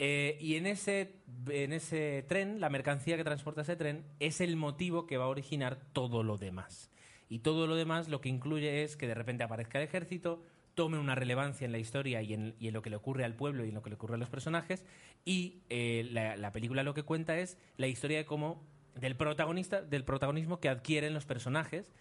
Eh, 0.00 0.36
y 0.40 0.56
en 0.56 0.66
ese, 0.66 1.14
en 1.48 1.72
ese 1.72 2.24
tren, 2.28 2.60
la 2.60 2.68
mercancía 2.68 3.16
que 3.16 3.22
transporta 3.22 3.62
ese 3.62 3.76
tren 3.76 4.04
es 4.18 4.40
el 4.40 4.56
motivo 4.56 5.06
que 5.06 5.18
va 5.18 5.26
a 5.26 5.28
originar 5.28 5.78
todo 5.92 6.24
lo 6.24 6.36
demás. 6.36 6.90
Y 7.28 7.38
todo 7.38 7.68
lo 7.68 7.76
demás 7.76 8.08
lo 8.08 8.20
que 8.20 8.28
incluye 8.28 8.82
es 8.82 8.96
que 8.96 9.06
de 9.06 9.14
repente 9.14 9.44
aparezca 9.44 9.78
el 9.78 9.84
ejército, 9.84 10.42
tome 10.74 10.98
una 10.98 11.14
relevancia 11.14 11.64
en 11.64 11.70
la 11.70 11.78
historia 11.78 12.20
y 12.22 12.34
en, 12.34 12.56
y 12.58 12.66
en 12.66 12.74
lo 12.74 12.82
que 12.82 12.90
le 12.90 12.96
ocurre 12.96 13.24
al 13.24 13.34
pueblo 13.34 13.64
y 13.64 13.68
en 13.68 13.74
lo 13.76 13.82
que 13.82 13.90
le 13.90 13.94
ocurre 13.94 14.16
a 14.16 14.18
los 14.18 14.30
personajes. 14.30 14.84
Y 15.24 15.60
eh, 15.70 16.08
la, 16.10 16.36
la 16.36 16.50
película 16.50 16.82
lo 16.82 16.92
que 16.92 17.04
cuenta 17.04 17.38
es 17.38 17.56
la 17.76 17.86
historia 17.86 18.18
de 18.18 18.24
cómo 18.24 18.62
del 18.96 19.14
protagonista, 19.14 19.80
del 19.80 20.04
protagonismo 20.04 20.58
que 20.58 20.68
adquieren 20.68 21.14
los 21.14 21.24
personajes, 21.24 21.92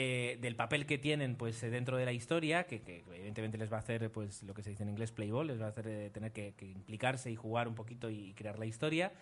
eh, 0.00 0.38
del 0.40 0.54
papel 0.54 0.86
que 0.86 0.96
tienen 0.96 1.34
pues 1.34 1.60
eh, 1.64 1.70
dentro 1.70 1.96
de 1.96 2.04
la 2.04 2.12
historia, 2.12 2.68
que, 2.68 3.02
evidentemente 3.12 3.58
les 3.58 3.72
va 3.72 3.78
a 3.78 3.80
hacer 3.80 4.12
pues 4.12 4.44
lo 4.44 4.54
que 4.54 4.62
se 4.62 4.70
dice 4.70 4.84
en 4.84 4.90
inglés 4.90 5.10
playball, 5.10 5.48
les 5.48 5.60
va 5.60 5.64
a 5.64 5.68
hacer 5.70 5.88
eh, 5.88 6.10
tener 6.10 6.30
que, 6.30 6.54
implicarse 6.60 7.32
y 7.32 7.34
jugar 7.34 7.66
un 7.66 7.74
poquito 7.74 8.08
y, 8.08 8.32
crear 8.34 8.60
la 8.60 8.66
historia. 8.66 9.12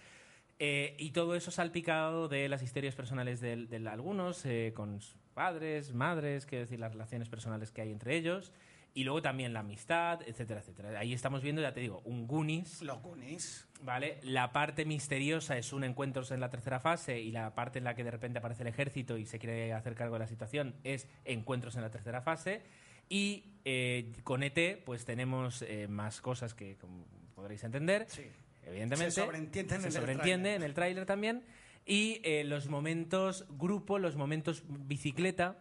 Y 0.58 1.10
todo 1.12 1.34
eso 1.34 1.50
salpicado 1.50 2.28
de 2.28 2.50
las 2.50 2.62
historias 2.62 2.94
personales 2.94 3.40
de, 3.40 3.88
algunos, 3.90 4.44
con 4.74 5.00
padres, 5.32 5.94
madres, 5.94 6.44
quiero 6.44 6.64
decir, 6.64 6.78
las 6.78 6.92
relaciones 6.92 7.30
personales 7.30 7.72
que 7.72 7.80
hay 7.80 7.90
entre 7.90 8.14
ellos, 8.14 8.52
y 8.96 9.04
luego 9.04 9.20
también 9.20 9.52
la 9.52 9.60
amistad, 9.60 10.22
etcétera, 10.26 10.60
etcétera. 10.60 10.98
Ahí 10.98 11.12
estamos 11.12 11.42
viendo, 11.42 11.60
ya 11.60 11.74
te 11.74 11.80
digo, 11.80 12.00
un 12.06 12.26
Goonies, 12.26 12.80
Los 12.80 13.02
Goonies. 13.02 13.68
¿vale? 13.82 14.18
La 14.22 14.52
parte 14.52 14.86
misteriosa 14.86 15.58
es 15.58 15.74
un 15.74 15.84
encuentros 15.84 16.30
en 16.30 16.40
la 16.40 16.48
tercera 16.48 16.80
fase 16.80 17.20
y 17.20 17.30
la 17.30 17.54
parte 17.54 17.76
en 17.76 17.84
la 17.84 17.94
que 17.94 18.04
de 18.04 18.10
repente 18.10 18.38
aparece 18.38 18.62
el 18.62 18.68
ejército 18.68 19.18
y 19.18 19.26
se 19.26 19.38
quiere 19.38 19.74
hacer 19.74 19.94
cargo 19.94 20.14
de 20.14 20.20
la 20.20 20.26
situación 20.26 20.76
es 20.82 21.08
encuentros 21.26 21.76
en 21.76 21.82
la 21.82 21.90
tercera 21.90 22.22
fase. 22.22 22.62
Y 23.10 23.44
eh, 23.66 24.14
con 24.24 24.42
ET, 24.42 24.82
pues 24.86 25.04
tenemos 25.04 25.60
eh, 25.60 25.88
más 25.88 26.22
cosas 26.22 26.54
que, 26.54 26.76
como 26.78 27.04
podréis 27.34 27.64
entender, 27.64 28.06
Sí. 28.08 28.22
evidentemente. 28.64 29.10
Se 29.10 29.20
sobreentienden 29.20 29.82
se 29.82 29.88
en 29.88 29.92
el 29.92 30.00
sobreentiende 30.00 30.54
en 30.54 30.62
el 30.62 30.72
tráiler 30.72 31.04
también. 31.04 31.44
Y 31.84 32.22
eh, 32.24 32.44
los 32.44 32.68
momentos 32.70 33.44
grupo, 33.50 33.98
los 33.98 34.16
momentos 34.16 34.62
bicicleta 34.66 35.58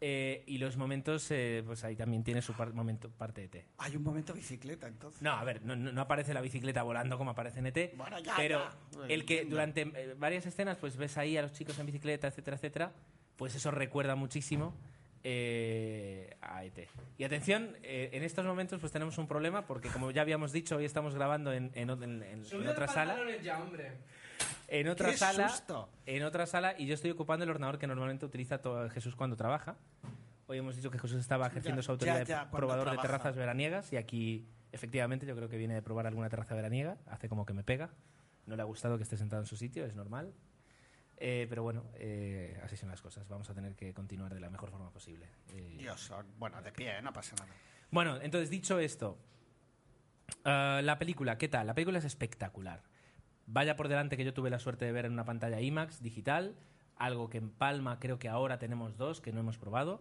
eh, 0.00 0.44
y 0.46 0.58
los 0.58 0.76
momentos, 0.76 1.30
eh, 1.30 1.62
pues 1.64 1.82
ahí 1.84 1.96
también 1.96 2.22
tiene 2.22 2.42
su 2.42 2.52
par- 2.52 2.72
momento, 2.74 3.10
parte 3.10 3.48
de 3.48 3.58
ET. 3.60 3.66
Hay 3.78 3.96
un 3.96 4.02
momento 4.02 4.34
bicicleta, 4.34 4.86
entonces. 4.88 5.22
No, 5.22 5.32
a 5.32 5.42
ver, 5.44 5.62
no, 5.62 5.74
no- 5.74 6.00
aparece 6.00 6.34
la 6.34 6.40
bicicleta 6.42 6.82
volando 6.82 7.16
como 7.16 7.30
aparece 7.30 7.60
en 7.60 7.66
ET, 7.66 7.94
Bueno, 7.96 8.18
ya, 8.18 8.34
pero 8.36 8.58
ya. 8.92 9.06
el 9.08 9.24
que 9.24 9.44
durante 9.46 9.82
eh, 9.82 10.14
varias 10.18 10.44
escenas 10.46 10.76
pues 10.78 10.96
ves 10.96 11.16
ahí 11.16 11.36
a 11.38 11.42
los 11.42 11.52
chicos 11.52 11.78
en 11.78 11.86
bicicleta, 11.86 12.26
etcétera, 12.28 12.56
etcétera, 12.56 12.92
pues 13.36 13.54
eso 13.54 13.70
recuerda 13.70 14.14
muchísimo 14.16 14.74
eh, 15.24 16.36
a 16.40 16.64
ET. 16.64 16.88
Y 17.18 17.24
atención, 17.24 17.76
eh, 17.82 18.10
en 18.12 18.22
estos 18.22 18.44
momentos 18.44 18.78
pues 18.80 18.92
tenemos 18.92 19.18
un 19.18 19.26
problema 19.26 19.66
porque 19.66 19.88
como 19.88 20.10
ya 20.10 20.22
habíamos 20.22 20.52
dicho, 20.52 20.76
hoy 20.76 20.84
estamos 20.84 21.14
grabando 21.14 21.52
en, 21.52 21.70
en- 21.74 21.90
en- 21.90 22.22
en 22.22 22.68
otra 22.68 22.86
sala. 22.86 23.16
ya, 23.42 23.62
hombre. 23.62 23.92
En 24.68 24.88
otra 24.88 25.10
¡Qué 25.10 25.16
sala. 25.16 25.48
susto! 25.48 25.88
En 26.06 26.22
otra 26.24 26.46
sala 26.46 26.74
y 26.76 26.86
yo 26.86 26.94
estoy 26.94 27.10
ocupando 27.10 27.44
el 27.44 27.50
ordenador 27.50 27.78
que 27.78 27.86
normalmente 27.86 28.26
utiliza 28.26 28.58
todo 28.58 28.88
Jesús 28.90 29.14
cuando 29.14 29.36
trabaja. 29.36 29.76
Hoy 30.48 30.58
hemos 30.58 30.76
dicho 30.76 30.90
que 30.90 30.98
Jesús 30.98 31.18
estaba 31.18 31.46
ejerciendo 31.46 31.80
Ya, 31.80 31.84
su 31.84 31.92
autoridad 31.92 32.18
ya, 32.20 32.24
ya, 32.24 32.44
de 32.44 32.50
probador 32.50 32.90
de 32.90 32.98
terrazas 32.98 33.36
veraniegas 33.36 33.92
y 33.92 33.96
aquí 33.96 34.46
efectivamente 34.72 35.26
yo 35.26 35.34
creo 35.34 35.48
que 35.48 35.56
viene 35.56 35.74
de 35.74 35.82
probar 35.82 36.06
alguna 36.06 36.28
terraza 36.28 36.54
veraniega, 36.54 36.98
hace 37.06 37.28
como 37.28 37.46
que 37.46 37.52
me 37.52 37.64
pega. 37.64 37.90
No 38.46 38.54
le 38.54 38.62
ha 38.62 38.64
gustado 38.64 38.96
que 38.96 39.02
esté 39.02 39.16
sentado 39.16 39.42
en 39.42 39.46
su 39.46 39.56
sitio, 39.56 39.84
es 39.84 39.96
normal. 39.96 40.32
Eh, 41.18 41.46
pero 41.48 41.62
bueno, 41.62 41.84
eh, 41.94 42.60
así 42.62 42.76
son 42.76 42.90
las 42.90 43.00
cosas. 43.00 43.26
Vamos 43.28 43.48
a 43.50 43.54
tener 43.54 43.74
que 43.74 43.92
continuar 43.94 44.34
de 44.34 44.40
la 44.40 44.50
mejor 44.50 44.70
forma 44.70 44.90
posible. 44.90 45.26
Eh, 45.48 45.76
Dios, 45.78 46.12
bueno, 46.38 46.60
de 46.62 46.72
pie, 46.72 47.00
no 47.02 47.12
pasa 47.12 47.34
nada. 47.36 47.52
bueno, 47.90 48.20
entonces 48.20 48.50
dicho 48.50 48.78
esto, 48.78 49.18
ah, 50.44 50.80
la 50.82 50.98
película, 50.98 51.38
¿qué 51.38 51.48
tal? 51.48 51.66
La 51.66 51.74
película 51.74 51.98
es 51.98 52.04
espectacular. 52.04 52.82
Vaya 53.46 53.76
por 53.76 53.88
delante 53.88 54.16
que 54.16 54.24
yo 54.24 54.34
tuve 54.34 54.50
la 54.50 54.58
suerte 54.58 54.84
de 54.84 54.92
ver 54.92 55.06
en 55.06 55.12
una 55.12 55.24
pantalla 55.24 55.60
IMAX 55.60 56.02
digital, 56.02 56.54
algo 56.96 57.30
que 57.30 57.38
en 57.38 57.50
Palma 57.50 57.98
creo 58.00 58.18
que 58.18 58.28
ahora 58.28 58.58
tenemos 58.58 58.96
dos 58.96 59.20
que 59.20 59.32
no 59.32 59.40
hemos 59.40 59.58
probado. 59.58 60.00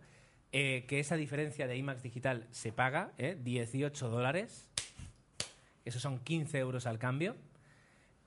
eh, 0.51 0.85
que 0.87 0.99
esa 1.01 1.15
diferencia 1.17 1.67
de 1.67 1.75
IMAX 1.75 2.01
digital 2.01 2.47
se 2.51 2.71
paga, 2.71 3.11
¿eh? 3.17 3.37
18 3.43 4.09
dólares. 4.09 4.69
Esos 5.83 6.01
son 6.01 6.19
15 6.19 6.57
euros 6.59 6.85
al 6.87 6.97
cambio. 6.97 7.35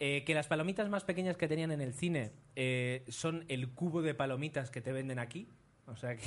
Eh, 0.00 0.24
que 0.24 0.35
las 0.35 0.46
palomitas 0.46 0.88
más 0.90 1.04
pequeñas 1.04 1.37
que 1.37 1.48
tenían 1.48 1.72
en 1.72 1.81
el 1.81 1.92
cine 1.94 2.31
eh, 2.54 3.04
son 3.09 3.44
el 3.48 3.70
cubo 3.70 4.02
de 4.02 4.14
palomitas 4.14 4.70
que 4.70 4.81
te 4.81 4.92
venden 4.92 5.18
aquí. 5.18 5.48
O 5.87 5.96
sea 5.96 6.16
que, 6.16 6.22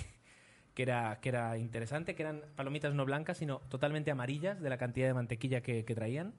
que 0.74 0.84
era, 0.84 1.20
que 1.22 1.30
era 1.30 1.58
interesante, 1.58 2.16
que 2.16 2.24
eran 2.24 2.42
palomitas 2.56 2.94
no 2.96 3.06
blancas, 3.06 3.38
sino 3.38 3.60
totalmente 3.70 4.10
amarillas 4.12 4.60
de 4.60 4.70
la 4.70 4.78
cantidad 4.78 5.08
de 5.08 5.14
mantequilla 5.14 5.62
que, 5.62 5.86
que 5.86 5.96
traían. 5.96 6.34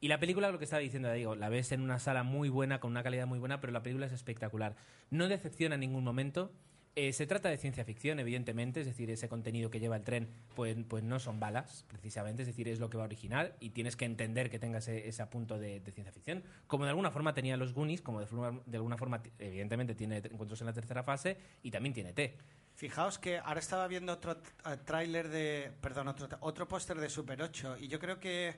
Y 0.00 0.08
la 0.08 0.18
película, 0.18 0.50
lo 0.50 0.58
que 0.58 0.64
estaba 0.64 0.80
diciendo, 0.80 1.10
digo, 1.12 1.34
la 1.34 1.48
ves 1.48 1.72
en 1.72 1.80
una 1.80 1.98
sala 1.98 2.22
muy 2.22 2.48
buena, 2.48 2.80
con 2.80 2.90
una 2.90 3.02
calidad 3.02 3.26
muy 3.26 3.38
buena, 3.38 3.60
pero 3.60 3.72
la 3.72 3.82
película 3.82 4.06
es 4.06 4.12
espectacular. 4.12 4.76
No 5.10 5.28
decepciona 5.28 5.76
en 5.76 5.80
ningún 5.80 6.04
momento. 6.04 6.52
Eh, 6.96 7.12
se 7.12 7.26
trata 7.26 7.48
de 7.48 7.58
ciencia 7.58 7.84
ficción, 7.84 8.20
evidentemente, 8.20 8.80
es 8.80 8.86
decir, 8.86 9.10
ese 9.10 9.28
contenido 9.28 9.68
que 9.68 9.80
lleva 9.80 9.96
el 9.96 10.04
tren, 10.04 10.28
pues, 10.54 10.76
pues 10.88 11.02
no 11.02 11.18
son 11.18 11.40
balas, 11.40 11.84
precisamente, 11.88 12.42
es 12.42 12.46
decir, 12.46 12.68
es 12.68 12.78
lo 12.78 12.88
que 12.88 12.96
va 12.96 13.02
original 13.02 13.56
y 13.58 13.70
tienes 13.70 13.96
que 13.96 14.04
entender 14.04 14.48
que 14.48 14.60
tenga 14.60 14.78
ese, 14.78 15.08
ese 15.08 15.20
apunto 15.20 15.58
de, 15.58 15.82
ciencia 15.92 16.12
ficción. 16.12 16.44
Como 16.68 16.84
de 16.84 16.90
alguna 16.90 17.10
forma 17.10 17.34
tenía 17.34 17.56
los 17.56 17.74
Goonies, 17.74 18.00
como 18.00 18.20
de, 18.20 18.76
alguna 18.76 18.96
forma, 18.96 19.20
evidentemente, 19.40 19.96
tiene 19.96 20.18
encuentros 20.18 20.60
en 20.60 20.68
la 20.68 20.72
tercera 20.72 21.02
fase 21.02 21.36
y 21.64 21.72
también 21.72 21.94
tiene 21.94 22.12
T. 22.12 22.36
Fijaos 22.74 23.18
que 23.18 23.38
ahora 23.38 23.58
estaba 23.58 23.88
viendo 23.88 24.12
otro 24.12 24.32
eh, 24.32 24.76
tráiler 24.84 25.28
de. 25.28 25.72
Perdón, 25.80 26.08
otro, 26.08 26.28
otro 26.40 26.68
póster 26.68 26.98
de 27.00 27.08
Super 27.08 27.42
8. 27.42 27.78
Y 27.80 27.88
yo 27.88 27.98
creo 27.98 28.20
que, 28.20 28.54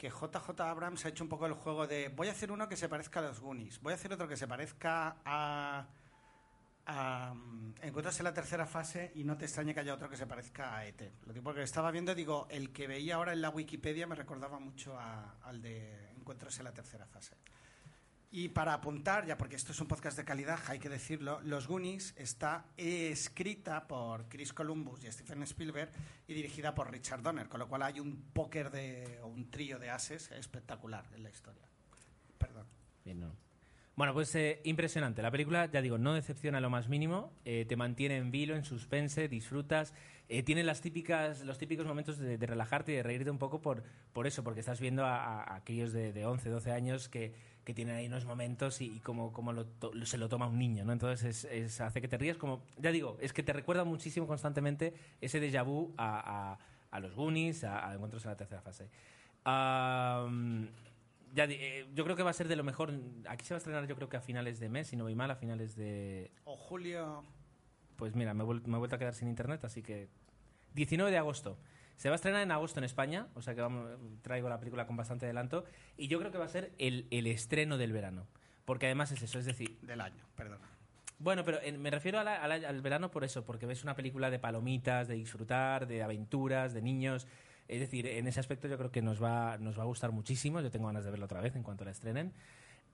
que 0.00 0.08
JJ 0.08 0.58
Abrams 0.62 1.04
ha 1.04 1.10
hecho 1.10 1.22
un 1.22 1.28
poco 1.28 1.44
el 1.44 1.52
juego 1.52 1.86
de. 1.86 2.08
Voy 2.08 2.28
a 2.28 2.30
hacer 2.30 2.50
uno 2.50 2.66
que 2.66 2.76
se 2.76 2.88
parezca 2.88 3.20
a 3.20 3.22
los 3.24 3.38
Goonies. 3.38 3.82
Voy 3.82 3.92
a 3.92 3.96
hacer 3.96 4.10
otro 4.10 4.26
que 4.26 4.36
se 4.36 4.48
parezca 4.48 5.18
a. 5.26 5.86
a 6.86 7.34
Encuentros 7.82 8.18
en 8.18 8.24
la 8.24 8.32
tercera 8.32 8.64
fase 8.64 9.12
y 9.14 9.24
no 9.24 9.36
te 9.36 9.44
extrañe 9.44 9.74
que 9.74 9.80
haya 9.80 9.92
otro 9.92 10.08
que 10.08 10.16
se 10.16 10.26
parezca 10.26 10.74
a 10.74 10.86
ET. 10.86 11.02
Lo 11.26 11.34
digo 11.34 11.44
porque 11.44 11.62
estaba 11.62 11.90
viendo, 11.90 12.14
digo, 12.14 12.46
el 12.50 12.72
que 12.72 12.86
veía 12.86 13.16
ahora 13.16 13.34
en 13.34 13.42
la 13.42 13.50
Wikipedia 13.50 14.06
me 14.06 14.14
recordaba 14.14 14.58
mucho 14.58 14.98
al 14.98 15.60
de 15.60 16.12
Encuentros 16.12 16.58
en 16.58 16.64
la 16.64 16.72
tercera 16.72 17.04
fase. 17.04 17.36
Y 18.32 18.50
para 18.50 18.74
apuntar, 18.74 19.26
ya 19.26 19.36
porque 19.36 19.56
esto 19.56 19.72
es 19.72 19.80
un 19.80 19.88
podcast 19.88 20.16
de 20.16 20.24
calidad, 20.24 20.60
hay 20.68 20.78
que 20.78 20.88
decirlo, 20.88 21.40
Los 21.42 21.66
Goonies 21.66 22.14
está 22.16 22.64
escrita 22.76 23.88
por 23.88 24.28
Chris 24.28 24.52
Columbus 24.52 25.02
y 25.02 25.10
Stephen 25.10 25.42
Spielberg 25.42 25.90
y 26.28 26.34
dirigida 26.34 26.72
por 26.72 26.92
Richard 26.92 27.22
Donner, 27.22 27.48
con 27.48 27.58
lo 27.58 27.68
cual 27.68 27.82
hay 27.82 27.98
un 27.98 28.22
póker 28.32 28.70
de, 28.70 29.18
o 29.22 29.26
un 29.26 29.50
trío 29.50 29.80
de 29.80 29.90
ases 29.90 30.30
espectacular 30.30 31.04
en 31.16 31.24
la 31.24 31.30
historia. 31.30 31.62
Perdón. 32.38 32.66
Bien, 33.04 33.18
no. 33.18 33.34
Bueno, 33.96 34.14
pues 34.14 34.32
eh, 34.36 34.60
impresionante. 34.64 35.20
La 35.22 35.30
película, 35.32 35.66
ya 35.66 35.82
digo, 35.82 35.98
no 35.98 36.14
decepciona 36.14 36.60
lo 36.60 36.70
más 36.70 36.88
mínimo, 36.88 37.32
eh, 37.44 37.66
te 37.68 37.74
mantiene 37.76 38.16
en 38.16 38.30
vilo, 38.30 38.54
en 38.54 38.64
suspense, 38.64 39.26
disfrutas, 39.28 39.92
eh, 40.28 40.44
tiene 40.44 40.62
las 40.62 40.80
típicas, 40.80 41.40
los 41.44 41.58
típicos 41.58 41.84
momentos 41.84 42.16
de, 42.16 42.38
de 42.38 42.46
relajarte 42.46 42.92
y 42.92 42.94
de 42.96 43.02
reírte 43.02 43.30
un 43.30 43.38
poco 43.38 43.60
por, 43.60 43.82
por 44.12 44.28
eso, 44.28 44.44
porque 44.44 44.60
estás 44.60 44.80
viendo 44.80 45.04
a, 45.04 45.16
a- 45.16 45.42
a 45.42 45.56
aquellos 45.56 45.92
de, 45.92 46.12
de 46.12 46.24
11, 46.24 46.48
12 46.48 46.70
años 46.70 47.08
que, 47.08 47.34
que 47.64 47.74
tienen 47.74 47.96
ahí 47.96 48.06
unos 48.06 48.24
momentos 48.24 48.80
y, 48.80 48.86
y 48.96 49.00
como, 49.00 49.32
como 49.32 49.52
lo 49.52 49.66
to- 49.66 49.92
se 50.06 50.18
lo 50.18 50.28
toma 50.28 50.46
un 50.46 50.58
niño, 50.58 50.84
¿no? 50.84 50.92
Entonces 50.92 51.44
es, 51.44 51.52
es- 51.52 51.80
hace 51.80 52.00
que 52.00 52.08
te 52.08 52.16
rías 52.18 52.36
como, 52.36 52.62
ya 52.78 52.90
digo, 52.90 53.16
es 53.20 53.32
que 53.32 53.42
te 53.42 53.52
recuerda 53.52 53.84
muchísimo 53.84 54.26
constantemente 54.26 54.94
ese 55.20 55.40
déjà 55.40 55.64
vu 55.64 55.92
a, 55.96 56.52
a- 56.54 56.58
a 56.90 57.00
los 57.00 57.14
Goonies, 57.14 57.62
a, 57.64 57.88
a 57.88 57.94
Encuentros 57.94 58.24
en 58.24 58.30
la 58.30 58.36
tercera 58.36 58.62
fase. 58.62 58.88
Am, 59.44 60.68
ya 61.34 61.44
eh, 61.44 61.86
yo 61.94 62.04
creo 62.04 62.16
que 62.16 62.22
va 62.22 62.30
a 62.30 62.34
ser 62.34 62.48
de 62.48 62.56
lo 62.56 62.64
mejor. 62.64 62.92
Aquí 63.28 63.44
se 63.44 63.54
va 63.54 63.56
a 63.56 63.58
estrenar, 63.58 63.86
yo 63.86 63.94
creo 63.96 64.08
que 64.08 64.16
a 64.16 64.20
finales 64.20 64.58
de 64.60 64.68
mes, 64.68 64.88
si 64.88 64.96
no 64.96 65.04
voy 65.04 65.14
mal, 65.14 65.30
a 65.30 65.36
finales 65.36 65.76
de. 65.76 66.30
O 66.44 66.56
Julio. 66.56 67.24
Pues 67.96 68.14
mira, 68.14 68.32
me 68.34 68.44
me 68.44 68.76
he 68.76 68.78
vuelto 68.78 68.96
a 68.96 68.98
quedar 68.98 69.14
sin 69.14 69.28
internet, 69.28 69.64
así 69.64 69.82
que. 69.82 70.08
19 70.74 71.10
de 71.10 71.18
agosto. 71.18 71.58
Se 72.00 72.08
va 72.08 72.14
a 72.14 72.16
estrenar 72.16 72.40
en 72.40 72.50
agosto 72.50 72.80
en 72.80 72.84
España, 72.84 73.26
o 73.34 73.42
sea 73.42 73.54
que 73.54 73.60
vamos, 73.60 73.86
traigo 74.22 74.48
la 74.48 74.58
película 74.58 74.86
con 74.86 74.96
bastante 74.96 75.26
adelanto. 75.26 75.66
Y 75.98 76.08
yo 76.08 76.18
creo 76.18 76.32
que 76.32 76.38
va 76.38 76.46
a 76.46 76.48
ser 76.48 76.72
el, 76.78 77.06
el 77.10 77.26
estreno 77.26 77.76
del 77.76 77.92
verano. 77.92 78.26
Porque 78.64 78.86
además 78.86 79.12
es 79.12 79.20
eso, 79.20 79.38
es 79.38 79.44
decir, 79.44 79.78
Del 79.82 80.00
año, 80.00 80.24
perdona. 80.34 80.66
bueno, 81.18 81.44
pero 81.44 81.60
en- 81.60 81.78
me 81.82 81.90
refiero 81.90 82.18
a 82.18 82.24
la- 82.24 82.36
a 82.42 82.48
la- 82.48 82.66
al 82.66 82.80
verano 82.80 83.10
por 83.10 83.22
eso, 83.22 83.44
porque 83.44 83.66
ves 83.66 83.82
una 83.84 83.96
película 83.96 84.30
de 84.30 84.38
palomitas, 84.38 85.08
de 85.08 85.14
disfrutar, 85.16 85.86
de 85.86 86.02
aventuras, 86.02 86.72
de 86.72 86.80
niños. 86.80 87.26
Es 87.68 87.80
decir, 87.80 88.06
en 88.06 88.26
ese 88.26 88.40
aspecto 88.40 88.66
yo 88.66 88.78
creo 88.78 88.90
que 88.90 89.02
nos 89.02 89.22
va, 89.22 89.58
nos 89.58 89.78
va 89.78 89.82
a 89.82 89.86
gustar 89.86 90.10
muchísimo. 90.10 90.62
Yo 90.62 90.70
tengo 90.70 90.86
ganas 90.86 91.04
de 91.04 91.10
verla 91.10 91.26
otra 91.26 91.42
vez 91.42 91.54
en 91.54 91.62
cuanto 91.62 91.84
la 91.84 91.90
estrenen. 91.90 92.32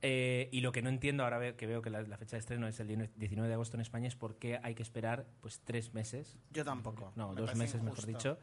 Eh, 0.02 0.48
y 0.50 0.62
lo 0.62 0.72
que 0.72 0.82
no 0.82 0.88
entiendo 0.88 1.22
ahora 1.22 1.54
que 1.56 1.66
veo 1.66 1.80
que 1.80 1.90
la, 1.90 2.02
la 2.02 2.16
fecha 2.18 2.34
de 2.36 2.40
estreno 2.40 2.66
es 2.66 2.80
el 2.80 2.88
19 3.16 3.46
de 3.48 3.54
agosto 3.54 3.76
en 3.76 3.82
España 3.82 4.08
es 4.08 4.16
por 4.16 4.34
qué 4.36 4.58
hay 4.64 4.74
que 4.74 4.82
esperar 4.82 5.26
pues 5.40 5.60
tres 5.64 5.94
meses, 5.94 6.36
Yo 6.50 6.64
tampoco. 6.64 7.12
no, 7.14 7.32
Me 7.32 7.40
dos 7.40 7.54
meses 7.54 7.80
mejor 7.82 8.00
injusto. 8.00 8.06
dicho, 8.08 8.38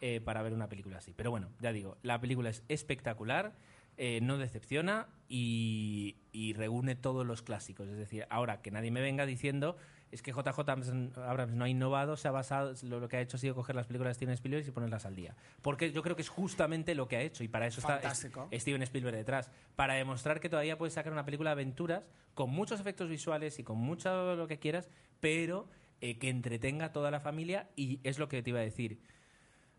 eh, 0.00 0.20
para 0.20 0.42
ver 0.42 0.52
una 0.52 0.68
película 0.68 0.98
así. 0.98 1.12
Pero 1.14 1.30
bueno, 1.30 1.48
ya 1.60 1.72
digo, 1.72 1.96
la 2.02 2.20
película 2.20 2.50
es 2.50 2.62
espectacular, 2.68 3.52
eh, 3.96 4.20
no 4.22 4.38
decepciona 4.38 5.08
y, 5.28 6.16
y 6.32 6.52
reúne 6.54 6.94
todos 6.94 7.26
los 7.26 7.42
clásicos. 7.42 7.88
Es 7.88 7.96
decir, 7.96 8.26
ahora 8.30 8.60
que 8.62 8.70
nadie 8.70 8.90
me 8.90 9.00
venga 9.00 9.26
diciendo 9.26 9.76
es 10.10 10.22
que 10.22 10.32
JJ 10.32 10.48
Abrams- 10.70 11.50
no 11.52 11.64
ha 11.64 11.68
innovado, 11.68 12.16
se 12.16 12.28
ha 12.28 12.30
basado, 12.30 12.72
lo, 12.84 13.08
que 13.08 13.18
ha 13.18 13.20
hecho 13.20 13.36
ha 13.36 13.40
sido 13.40 13.54
coger 13.54 13.76
las 13.76 13.86
películas 13.86 14.12
de 14.12 14.14
Steven 14.14 14.32
Spielberg 14.34 14.66
y 14.66 14.70
ponerlas 14.70 15.04
al 15.04 15.14
día. 15.14 15.36
Porque 15.60 15.92
yo 15.92 16.02
creo 16.02 16.16
que 16.16 16.22
es 16.22 16.30
justamente 16.30 16.94
lo 16.94 17.08
que 17.08 17.16
ha 17.16 17.20
hecho 17.20 17.44
y 17.44 17.48
para 17.48 17.66
eso 17.66 17.80
está 17.80 17.94
Fantástico. 17.94 18.48
es- 18.50 18.62
Steven 18.62 18.82
Spielberg 18.82 19.16
detrás, 19.16 19.50
para 19.76 19.94
demostrar 19.94 20.40
que 20.40 20.48
todavía 20.48 20.78
puedes 20.78 20.94
sacar 20.94 21.12
una 21.12 21.26
película 21.26 21.50
de 21.50 21.52
aventuras 21.60 22.04
con 22.34 22.48
muchos 22.50 22.80
efectos 22.80 23.10
visuales 23.10 23.58
y 23.58 23.64
con 23.64 23.76
mucho 23.78 24.34
lo 24.34 24.46
que 24.46 24.58
quieras, 24.58 24.88
pero 25.20 25.68
eh, 26.00 26.16
que 26.18 26.30
entretenga 26.30 26.86
a 26.86 26.92
toda 26.92 27.10
la 27.10 27.20
familia 27.20 27.68
y 27.76 28.00
es 28.04 28.18
lo 28.18 28.28
que 28.28 28.42
te 28.42 28.48
iba 28.50 28.60
a 28.60 28.62
decir. 28.62 29.00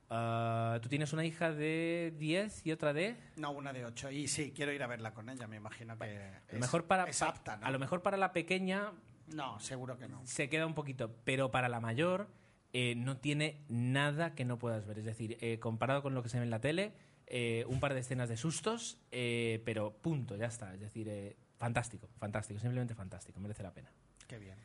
Ah, 0.10 0.80
Tú 0.82 0.90
tienes 0.90 1.14
una 1.14 1.24
hija 1.26 1.52
de 1.52 2.14
10 2.18 2.66
y 2.66 2.72
otra 2.72 2.94
de... 2.94 3.16
No, 3.36 3.52
una 3.52 3.72
de 3.74 3.86
ocho. 3.86 4.10
Y 4.10 4.28
sí, 4.28 4.52
quiero 4.56 4.72
ir 4.72 4.82
a 4.82 4.88
verla 4.88 5.14
con 5.14 5.30
ella, 5.30 5.48
me 5.48 5.58
imagino 5.58 5.98
que. 5.98 6.06
A 6.06 6.38
es, 6.48 6.54
lo 6.54 6.60
mejor 6.60 6.88
para, 6.88 7.04
es 7.06 7.22
apta, 7.22 7.58
¿no? 7.58 7.66
a 7.68 7.72
lo 7.72 7.78
mejor 7.80 8.02
para 8.02 8.18
la 8.18 8.34
pequeña 8.34 8.92
No, 9.28 9.60
seguro 9.60 9.98
que 9.98 10.08
no. 10.08 10.22
se 10.26 10.50
queda 10.50 10.66
un 10.66 10.74
poquito, 10.74 11.16
pero 11.26 11.52
para 11.52 11.70
la 11.70 11.80
mayor 11.80 12.28
eh, 12.74 12.96
no 12.96 13.18
tiene 13.18 13.64
nada 13.70 14.34
que 14.34 14.46
no 14.46 14.58
puedas 14.58 14.86
ver. 14.88 15.00
Es 15.00 15.06
decir, 15.06 15.38
eh, 15.42 15.60
comparado 15.60 16.02
con 16.02 16.16
lo 16.16 16.24
que 16.24 16.30
se 16.30 16.38
ve 16.40 16.44
en 16.44 16.50
la 16.50 16.60
tele, 16.62 16.94
eh, 17.28 17.64
un 17.68 17.80
par 17.80 17.94
de 17.94 18.00
escenas 18.00 18.30
de 18.30 18.38
sustos, 18.38 18.98
pero 19.12 19.94
punto, 20.02 20.36
ya 20.36 20.48
está. 20.48 20.74
Es 20.74 20.80
decir, 20.80 21.38
fantástico, 21.58 22.10
fantástico, 22.18 22.60
simplemente 22.60 22.96
fantástico, 22.96 23.40
merece 23.40 23.62
la 23.62 23.74
pena. 23.74 23.92
Qué 24.28 24.40
bien. 24.40 24.58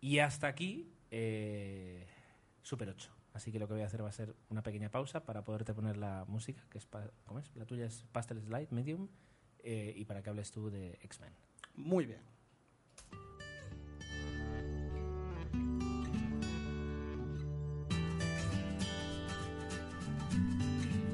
Y 0.00 0.18
hasta 0.18 0.48
aquí, 0.48 0.90
Super 2.62 2.88
8. 2.88 3.21
Así 3.34 3.50
que 3.50 3.58
lo 3.58 3.66
que 3.66 3.74
voy 3.74 3.82
a 3.82 3.86
hacer 3.86 4.04
va 4.04 4.08
a 4.08 4.12
ser 4.12 4.34
una 4.50 4.62
pequeña 4.62 4.90
pausa 4.90 5.24
para 5.24 5.42
poderte 5.42 5.72
poner 5.72 5.96
la 5.96 6.24
música, 6.26 6.62
que 6.70 6.78
es, 6.78 6.88
¿cómo? 7.24 7.40
La 7.54 7.64
tuya 7.64 7.86
es 7.86 8.04
Pastel 8.12 8.40
Slide, 8.40 8.68
Medium, 8.70 9.08
eh, 9.60 9.94
y 9.96 10.04
para 10.04 10.22
que 10.22 10.30
hables 10.30 10.50
tú 10.50 10.70
de 10.70 10.98
X-Men. 11.02 11.32
Muy 11.74 12.06
bien. 12.06 12.20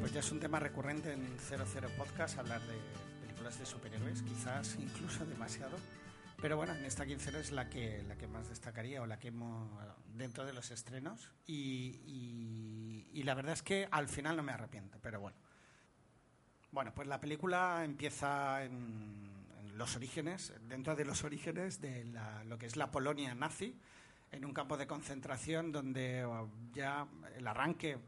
Pues 0.01 0.13
ya 0.13 0.21
es 0.21 0.33
un 0.33 0.41
tema 0.41 0.59
recurrente 0.59 1.13
en 1.13 1.39
00 1.39 1.89
Podcast 1.97 2.39
hablar 2.39 2.61
de 2.63 2.75
películas 3.21 3.59
de 3.59 3.67
superhéroes, 3.67 4.23
quizás 4.23 4.77
incluso 4.81 5.25
demasiado. 5.27 5.77
Pero 6.41 6.57
bueno, 6.57 6.73
en 6.75 6.85
esta 6.85 7.05
15 7.05 7.41
es 7.41 7.51
la 7.51 7.69
que, 7.69 8.05
la 8.07 8.17
que 8.17 8.29
más 8.29 8.49
destacaría 8.49 9.03
o 9.03 9.07
la 9.07 9.19
que 9.19 9.29
hemos 9.29 9.69
dentro 10.15 10.45
de 10.45 10.53
los 10.53 10.71
estrenos. 10.71 11.33
Y, 11.47 13.05
la 13.25 13.35
verdad 13.35 13.53
es 13.53 13.63
que 13.63 13.89
al 13.91 14.09
final 14.09 14.37
no 14.37 14.43
me 14.43 14.53
arrepiento, 14.53 14.99
pero 15.03 15.21
bueno. 15.21 15.37
Bueno, 16.71 16.95
pues 16.95 17.09
la 17.09 17.21
película 17.21 17.83
empieza 17.85 18.65
en, 18.65 19.29
los 19.75 19.97
orígenes, 19.97 20.53
dentro 20.69 20.97
de 20.97 21.05
los 21.05 21.25
orígenes 21.25 21.81
de 21.81 22.07
lo 22.47 22.59
que 22.59 22.67
es 22.67 22.77
la 22.77 22.91
Polonia 22.91 23.35
nazi, 23.35 23.77
en 24.31 24.45
un 24.45 24.53
campo 24.53 24.77
de 24.77 24.87
concentración 24.87 25.73
donde 25.73 26.25
uh, 26.25 26.49
ya 26.73 27.07
el 27.37 27.47
arranque, 27.47 27.99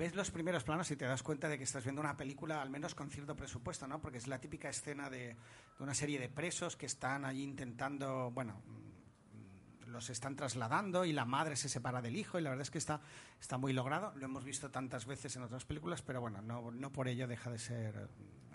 ves 0.00 0.14
los 0.14 0.30
primeros 0.30 0.64
planos 0.64 0.90
y 0.90 0.96
te 0.96 1.04
das 1.04 1.22
cuenta 1.22 1.46
de 1.50 1.58
que 1.58 1.64
estás 1.64 1.84
viendo 1.84 2.00
una 2.00 2.16
película 2.16 2.62
al 2.62 2.70
menos 2.70 2.94
con 2.94 3.10
cierto 3.10 3.36
presupuesto, 3.36 3.86
¿no? 3.86 4.00
Porque 4.00 4.16
es 4.16 4.26
la 4.28 4.40
típica 4.40 4.70
escena 4.70 5.10
de, 5.10 5.34
de 5.76 5.82
una 5.84 5.92
serie 5.92 6.18
de 6.18 6.30
presos 6.30 6.74
que 6.74 6.86
están 6.86 7.26
allí 7.26 7.42
intentando, 7.42 8.30
bueno, 8.30 8.62
mm, 8.66 9.90
los 9.90 10.08
están 10.08 10.36
trasladando 10.36 11.04
y 11.04 11.12
la 11.12 11.26
madre 11.26 11.54
se 11.54 11.68
separa 11.68 12.00
del 12.00 12.16
hijo 12.16 12.38
y 12.38 12.42
la 12.42 12.48
verdad 12.48 12.62
es 12.62 12.70
que 12.70 12.78
está, 12.78 13.02
está 13.38 13.58
muy 13.58 13.74
logrado. 13.74 14.14
Lo 14.16 14.24
hemos 14.24 14.42
visto 14.42 14.70
tantas 14.70 15.04
veces 15.04 15.36
en 15.36 15.42
otras 15.42 15.66
películas, 15.66 16.00
pero 16.00 16.22
bueno, 16.22 16.40
no, 16.40 16.70
no 16.70 16.90
por 16.90 17.06
ello 17.06 17.26
deja 17.28 17.50
de 17.50 17.58
ser, 17.58 18.08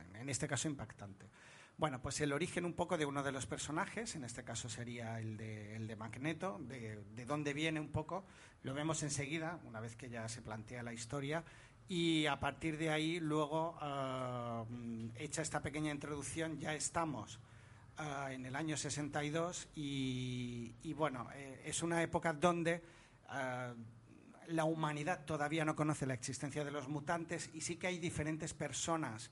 en- 0.09 0.15
en 0.15 0.29
este 0.29 0.47
caso, 0.47 0.67
impactante. 0.67 1.27
Bueno, 1.77 2.01
pues 2.01 2.21
el 2.21 2.31
origen 2.31 2.63
un 2.63 2.73
poco 2.73 2.97
de 2.97 3.05
uno 3.05 3.21
de 3.21 3.33
los 3.33 3.47
personajes, 3.47 4.15
en 4.15 4.23
este 4.23 4.45
caso 4.45 4.69
sería 4.69 5.19
el 5.19 5.35
de, 5.35 5.75
el 5.75 5.87
de 5.87 5.97
Magneto, 5.97 6.57
de, 6.61 7.03
de 7.15 7.25
dónde 7.25 7.53
viene 7.53 7.81
un 7.81 7.89
poco, 7.89 8.23
lo 8.63 8.73
vemos 8.73 9.03
enseguida, 9.03 9.59
una 9.65 9.81
vez 9.81 9.97
que 9.97 10.09
ya 10.09 10.29
se 10.29 10.41
plantea 10.41 10.83
la 10.83 10.93
historia, 10.93 11.43
y 11.87 12.25
a 12.25 12.39
partir 12.39 12.77
de 12.77 12.89
ahí, 12.89 13.19
luego, 13.19 13.77
mm, 14.69 15.09
hecha 15.15 15.41
esta 15.41 15.61
pequeña 15.61 15.91
introducción, 15.91 16.59
ya 16.59 16.73
estamos 16.73 17.39
ah, 17.97 18.29
en 18.31 18.45
el 18.45 18.55
año 18.55 18.77
62 18.77 19.67
y, 19.75 20.73
y 20.81 20.93
bueno, 20.93 21.27
eh, 21.35 21.61
es 21.65 21.83
una 21.83 22.01
época 22.01 22.33
donde 22.33 22.81
ah, 23.27 23.73
la 24.47 24.63
humanidad 24.63 25.25
todavía 25.25 25.65
no 25.65 25.75
conoce 25.75 26.05
la 26.05 26.13
existencia 26.13 26.63
de 26.63 26.71
los 26.71 26.87
mutantes 26.87 27.49
y 27.53 27.61
sí 27.61 27.75
que 27.75 27.87
hay 27.87 27.99
diferentes 27.99 28.53
personas 28.53 29.29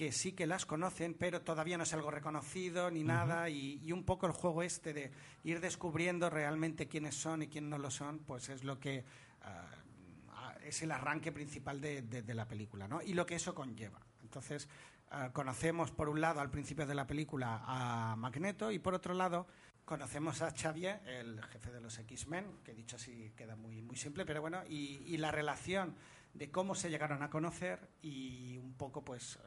que 0.00 0.12
sí 0.12 0.32
que 0.32 0.46
las 0.46 0.64
conocen, 0.64 1.12
pero 1.12 1.42
todavía 1.42 1.76
no 1.76 1.82
es 1.82 1.92
algo 1.92 2.10
reconocido 2.10 2.90
ni 2.90 3.04
nada, 3.04 3.50
y, 3.50 3.78
y 3.84 3.92
un 3.92 4.04
poco 4.04 4.24
el 4.26 4.32
juego 4.32 4.62
este 4.62 4.94
de 4.94 5.10
ir 5.44 5.60
descubriendo 5.60 6.30
realmente 6.30 6.88
quiénes 6.88 7.16
son 7.16 7.42
y 7.42 7.48
quién 7.48 7.68
no 7.68 7.76
lo 7.76 7.90
son, 7.90 8.20
pues 8.20 8.48
es 8.48 8.64
lo 8.64 8.80
que 8.80 9.04
ah, 9.42 10.54
es 10.64 10.80
el 10.80 10.90
arranque 10.92 11.32
principal 11.32 11.82
de, 11.82 12.00
de- 12.00 12.22
de 12.22 12.34
la 12.34 12.48
película, 12.48 12.88
¿no? 12.88 13.02
Y 13.02 13.12
lo 13.12 13.26
que 13.26 13.34
eso 13.34 13.54
conlleva. 13.54 14.00
Entonces, 14.22 14.70
ah, 15.10 15.32
conocemos 15.34 15.90
por 15.90 16.08
un 16.08 16.22
lado 16.22 16.40
al 16.40 16.48
principio 16.50 16.86
de 16.86 16.94
la 16.94 17.06
película 17.06 17.62
a 17.66 18.16
Magneto 18.16 18.70
y 18.72 18.78
por 18.78 18.94
otro 18.94 19.12
lado 19.12 19.46
conocemos 19.84 20.40
a 20.40 20.50
Xavier, 20.56 21.02
el 21.06 21.42
jefe 21.42 21.72
de 21.72 21.80
los 21.82 21.98
X-Men, 21.98 22.46
que 22.64 22.72
dicho 22.72 22.96
así 22.96 23.34
queda 23.36 23.54
muy, 23.54 23.82
muy 23.82 23.96
simple, 23.96 24.24
pero 24.24 24.40
bueno, 24.40 24.62
y, 24.66 25.02
y 25.06 25.18
la 25.18 25.30
relación 25.30 25.94
de 26.32 26.50
cómo 26.50 26.74
se 26.74 26.88
llegaron 26.88 27.22
a 27.22 27.28
conocer 27.28 27.86
y 28.00 28.56
un 28.56 28.72
poco 28.78 29.04
pues 29.04 29.38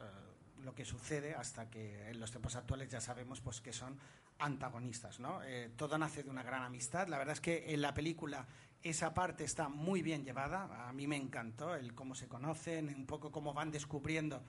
lo 0.64 0.74
que 0.74 0.84
sucede 0.84 1.34
hasta 1.34 1.68
que 1.70 2.10
en 2.10 2.18
los 2.18 2.30
tiempos 2.30 2.56
actuales 2.56 2.90
ya 2.90 3.00
sabemos 3.00 3.40
pues 3.40 3.60
que 3.60 3.72
son 3.72 3.98
antagonistas, 4.38 5.20
¿no? 5.20 5.42
Eh, 5.44 5.70
todo 5.76 5.96
nace 5.98 6.22
de 6.22 6.30
una 6.30 6.42
gran 6.42 6.62
amistad. 6.62 7.08
La 7.08 7.18
verdad 7.18 7.34
es 7.34 7.40
que 7.40 7.72
en 7.72 7.82
la 7.82 7.94
película 7.94 8.46
esa 8.82 9.14
parte 9.14 9.44
está 9.44 9.68
muy 9.68 10.02
bien 10.02 10.24
llevada. 10.24 10.88
A 10.88 10.92
mí 10.92 11.06
me 11.06 11.16
encantó 11.16 11.74
el 11.74 11.94
cómo 11.94 12.14
se 12.14 12.28
conocen, 12.28 12.88
un 12.88 13.06
poco 13.06 13.30
cómo 13.30 13.54
van 13.54 13.70
descubriendo 13.70 14.42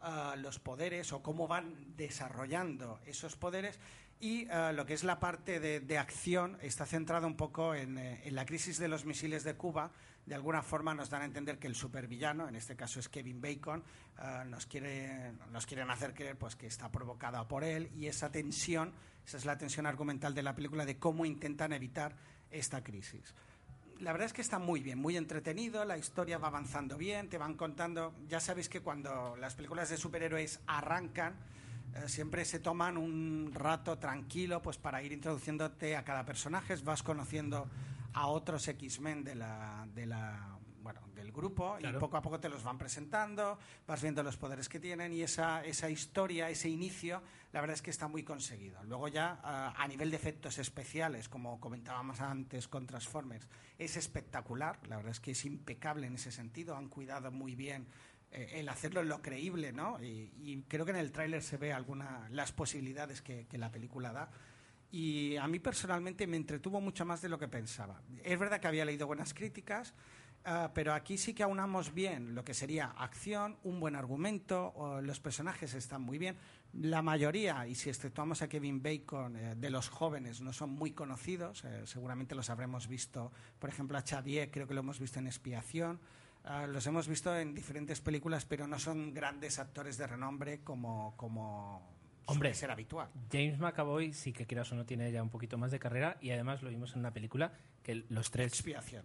ah, 0.00 0.34
los 0.38 0.58
poderes 0.58 1.12
o 1.12 1.22
cómo 1.22 1.48
van 1.48 1.96
desarrollando 1.96 3.00
esos 3.06 3.36
poderes. 3.36 3.80
Y 4.20 4.48
ah, 4.50 4.72
lo 4.72 4.86
que 4.86 4.94
es 4.94 5.04
la 5.04 5.18
parte 5.18 5.58
de, 5.58 5.98
acción 5.98 6.56
está 6.62 6.86
centrada 6.86 7.26
un 7.26 7.36
poco 7.36 7.74
eh, 7.74 7.82
en 7.82 8.34
la 8.34 8.46
crisis 8.46 8.78
de 8.78 8.88
los 8.88 9.04
misiles 9.04 9.42
de 9.44 9.54
Cuba. 9.54 9.90
De 10.24 10.34
alguna 10.36 10.62
forma 10.62 10.94
nos 10.94 11.10
dan 11.10 11.22
a 11.22 11.24
entender 11.24 11.58
que 11.58 11.66
el 11.66 11.74
supervillano, 11.74 12.48
en 12.48 12.54
este 12.54 12.76
caso 12.76 13.00
es 13.00 13.08
Kevin 13.08 13.40
Bacon, 13.40 13.82
ah, 14.18 14.44
nos, 14.46 14.66
quiere, 14.66 15.32
nos 15.50 15.66
quieren 15.66 15.90
hacer 15.90 16.14
creer 16.14 16.36
pues, 16.36 16.54
que 16.54 16.66
está 16.66 16.90
provocada 16.90 17.46
por 17.48 17.64
él 17.64 17.90
y 17.96 18.06
esa 18.06 18.30
tensión, 18.30 18.92
esa 19.26 19.36
es 19.36 19.44
la 19.44 19.58
tensión 19.58 19.86
argumental 19.86 20.32
de 20.34 20.42
la 20.42 20.54
película 20.54 20.84
de 20.84 20.96
cómo 20.98 21.24
intentan 21.24 21.72
evitar 21.72 22.14
esta 22.50 22.84
crisis. 22.84 23.34
La 23.98 24.12
verdad 24.12 24.26
es 24.26 24.32
que 24.32 24.42
está 24.42 24.58
muy 24.58 24.80
bien, 24.80 24.98
muy 24.98 25.16
entretenido, 25.16 25.84
la 25.84 25.98
historia 25.98 26.38
va 26.38 26.48
avanzando 26.48 26.96
bien, 26.96 27.28
te 27.28 27.38
van 27.38 27.54
contando, 27.54 28.14
ya 28.28 28.40
sabéis 28.40 28.68
que 28.68 28.80
cuando 28.80 29.36
las 29.36 29.54
películas 29.54 29.90
de 29.90 29.96
superhéroes 29.96 30.60
arrancan, 30.66 31.34
eh, 31.94 32.08
siempre 32.08 32.44
se 32.44 32.58
toman 32.58 32.96
un 32.96 33.52
rato 33.54 33.98
tranquilo 33.98 34.62
pues 34.62 34.78
para 34.78 35.02
ir 35.02 35.12
introduciéndote 35.12 35.96
a 35.96 36.04
cada 36.04 36.24
personaje, 36.24 36.74
vas 36.76 37.02
conociendo 37.02 37.68
a 38.14 38.26
otros 38.26 38.66
X-Men 38.68 39.24
de 39.24 39.34
la, 39.34 39.86
de 39.94 40.06
la 40.06 40.58
bueno, 40.82 41.00
del 41.14 41.30
grupo 41.30 41.76
Claro. 41.78 41.96
y 41.96 42.00
poco 42.00 42.16
a 42.16 42.22
poco 42.22 42.40
te 42.40 42.48
los 42.48 42.64
van 42.64 42.76
presentando, 42.76 43.58
vas 43.86 44.02
viendo 44.02 44.22
los 44.22 44.36
poderes 44.36 44.68
que 44.68 44.80
tienen 44.80 45.12
y 45.12 45.22
esa, 45.22 45.64
esa 45.64 45.88
historia, 45.88 46.50
ese 46.50 46.68
inicio, 46.68 47.22
la 47.52 47.60
verdad 47.60 47.74
es 47.74 47.82
que 47.82 47.90
está 47.90 48.08
muy 48.08 48.24
conseguido. 48.24 48.82
Luego 48.84 49.06
ya 49.08 49.38
ah, 49.44 49.72
a 49.76 49.86
nivel 49.86 50.10
de 50.10 50.16
efectos 50.16 50.58
especiales, 50.58 51.28
como 51.28 51.60
comentábamos 51.60 52.20
antes 52.20 52.66
con 52.66 52.86
Transformers, 52.86 53.46
es 53.78 53.96
espectacular, 53.96 54.80
la 54.88 54.96
verdad 54.96 55.12
es 55.12 55.20
que 55.20 55.30
es 55.30 55.44
impecable 55.44 56.06
en 56.08 56.16
ese 56.16 56.32
sentido, 56.32 56.76
han 56.76 56.88
cuidado 56.88 57.30
muy 57.30 57.54
bien 57.54 57.86
eh, 58.32 58.50
el 58.54 58.68
hacerlo 58.68 59.02
en 59.02 59.08
lo 59.08 59.22
creíble, 59.22 59.72
¿no? 59.72 60.02
Y, 60.02 60.32
y 60.40 60.62
creo 60.66 60.84
que 60.84 60.90
en 60.90 60.96
el 60.96 61.12
tráiler 61.12 61.42
se 61.42 61.58
ve 61.58 61.72
alguna 61.72 62.28
las 62.30 62.50
posibilidades 62.50 63.22
que, 63.22 63.46
que 63.46 63.58
la 63.58 63.70
película 63.70 64.12
da. 64.12 64.30
Y 64.92 65.36
a 65.38 65.48
mí 65.48 65.58
personalmente 65.58 66.26
me 66.26 66.36
entretuvo 66.36 66.78
mucho 66.78 67.06
más 67.06 67.22
de 67.22 67.30
lo 67.30 67.38
que 67.38 67.48
pensaba. 67.48 68.02
Es 68.22 68.38
verdad 68.38 68.60
que 68.60 68.68
había 68.68 68.84
leído 68.84 69.06
buenas 69.06 69.32
críticas, 69.32 69.94
ah, 70.44 70.70
pero 70.74 70.92
aquí 70.92 71.16
sí 71.16 71.32
que 71.32 71.42
aunamos 71.42 71.94
bien 71.94 72.34
lo 72.34 72.44
que 72.44 72.52
sería 72.52 72.90
acción, 72.98 73.56
un 73.64 73.80
buen 73.80 73.96
argumento, 73.96 75.00
los 75.02 75.18
personajes 75.18 75.72
están 75.72 76.02
muy 76.02 76.18
bien. 76.18 76.36
La 76.74 77.00
mayoría, 77.00 77.66
y 77.66 77.74
si 77.74 77.88
exceptuamos 77.88 78.42
a 78.42 78.48
Kevin 78.48 78.82
Bacon, 78.82 79.36
eh, 79.36 79.54
de 79.56 79.70
los 79.70 79.88
jóvenes 79.88 80.42
no 80.42 80.52
son 80.52 80.70
muy 80.70 80.92
conocidos, 80.92 81.64
eh, 81.64 81.82
seguramente 81.86 82.34
los 82.34 82.50
habremos 82.50 82.86
visto, 82.86 83.32
por 83.58 83.70
ejemplo, 83.70 83.96
a 83.96 84.02
Xavier, 84.02 84.50
creo 84.50 84.66
que 84.66 84.74
lo 84.74 84.80
hemos 84.80 85.00
visto 85.00 85.18
en 85.18 85.26
Expiación. 85.26 86.00
Ah, 86.44 86.66
los 86.66 86.86
hemos 86.86 87.08
visto 87.08 87.34
en 87.34 87.54
diferentes 87.54 88.00
películas, 88.00 88.44
pero 88.44 88.66
no 88.66 88.78
son 88.78 89.14
grandes 89.14 89.58
actores 89.58 89.96
de 89.96 90.06
renombre 90.06 90.60
como, 90.62 91.14
como 91.16 91.91
Hombre. 92.26 92.54
ser 92.54 92.70
habitual. 92.70 93.08
James 93.30 93.58
McAvoy 93.58 94.12
sí 94.12 94.32
que 94.32 94.46
quieras 94.46 94.70
o 94.72 94.74
no 94.74 94.84
tiene 94.86 95.10
ya 95.12 95.22
un 95.22 95.30
poquito 95.30 95.58
más 95.58 95.70
de 95.70 95.78
carrera 95.78 96.16
y 96.20 96.30
además 96.30 96.62
lo 96.62 96.70
vimos 96.70 96.92
en 96.94 97.00
una 97.00 97.12
película 97.12 97.52
que 97.82 98.04
los 98.08 98.30
tres... 98.30 98.52
Expiación. 98.52 99.04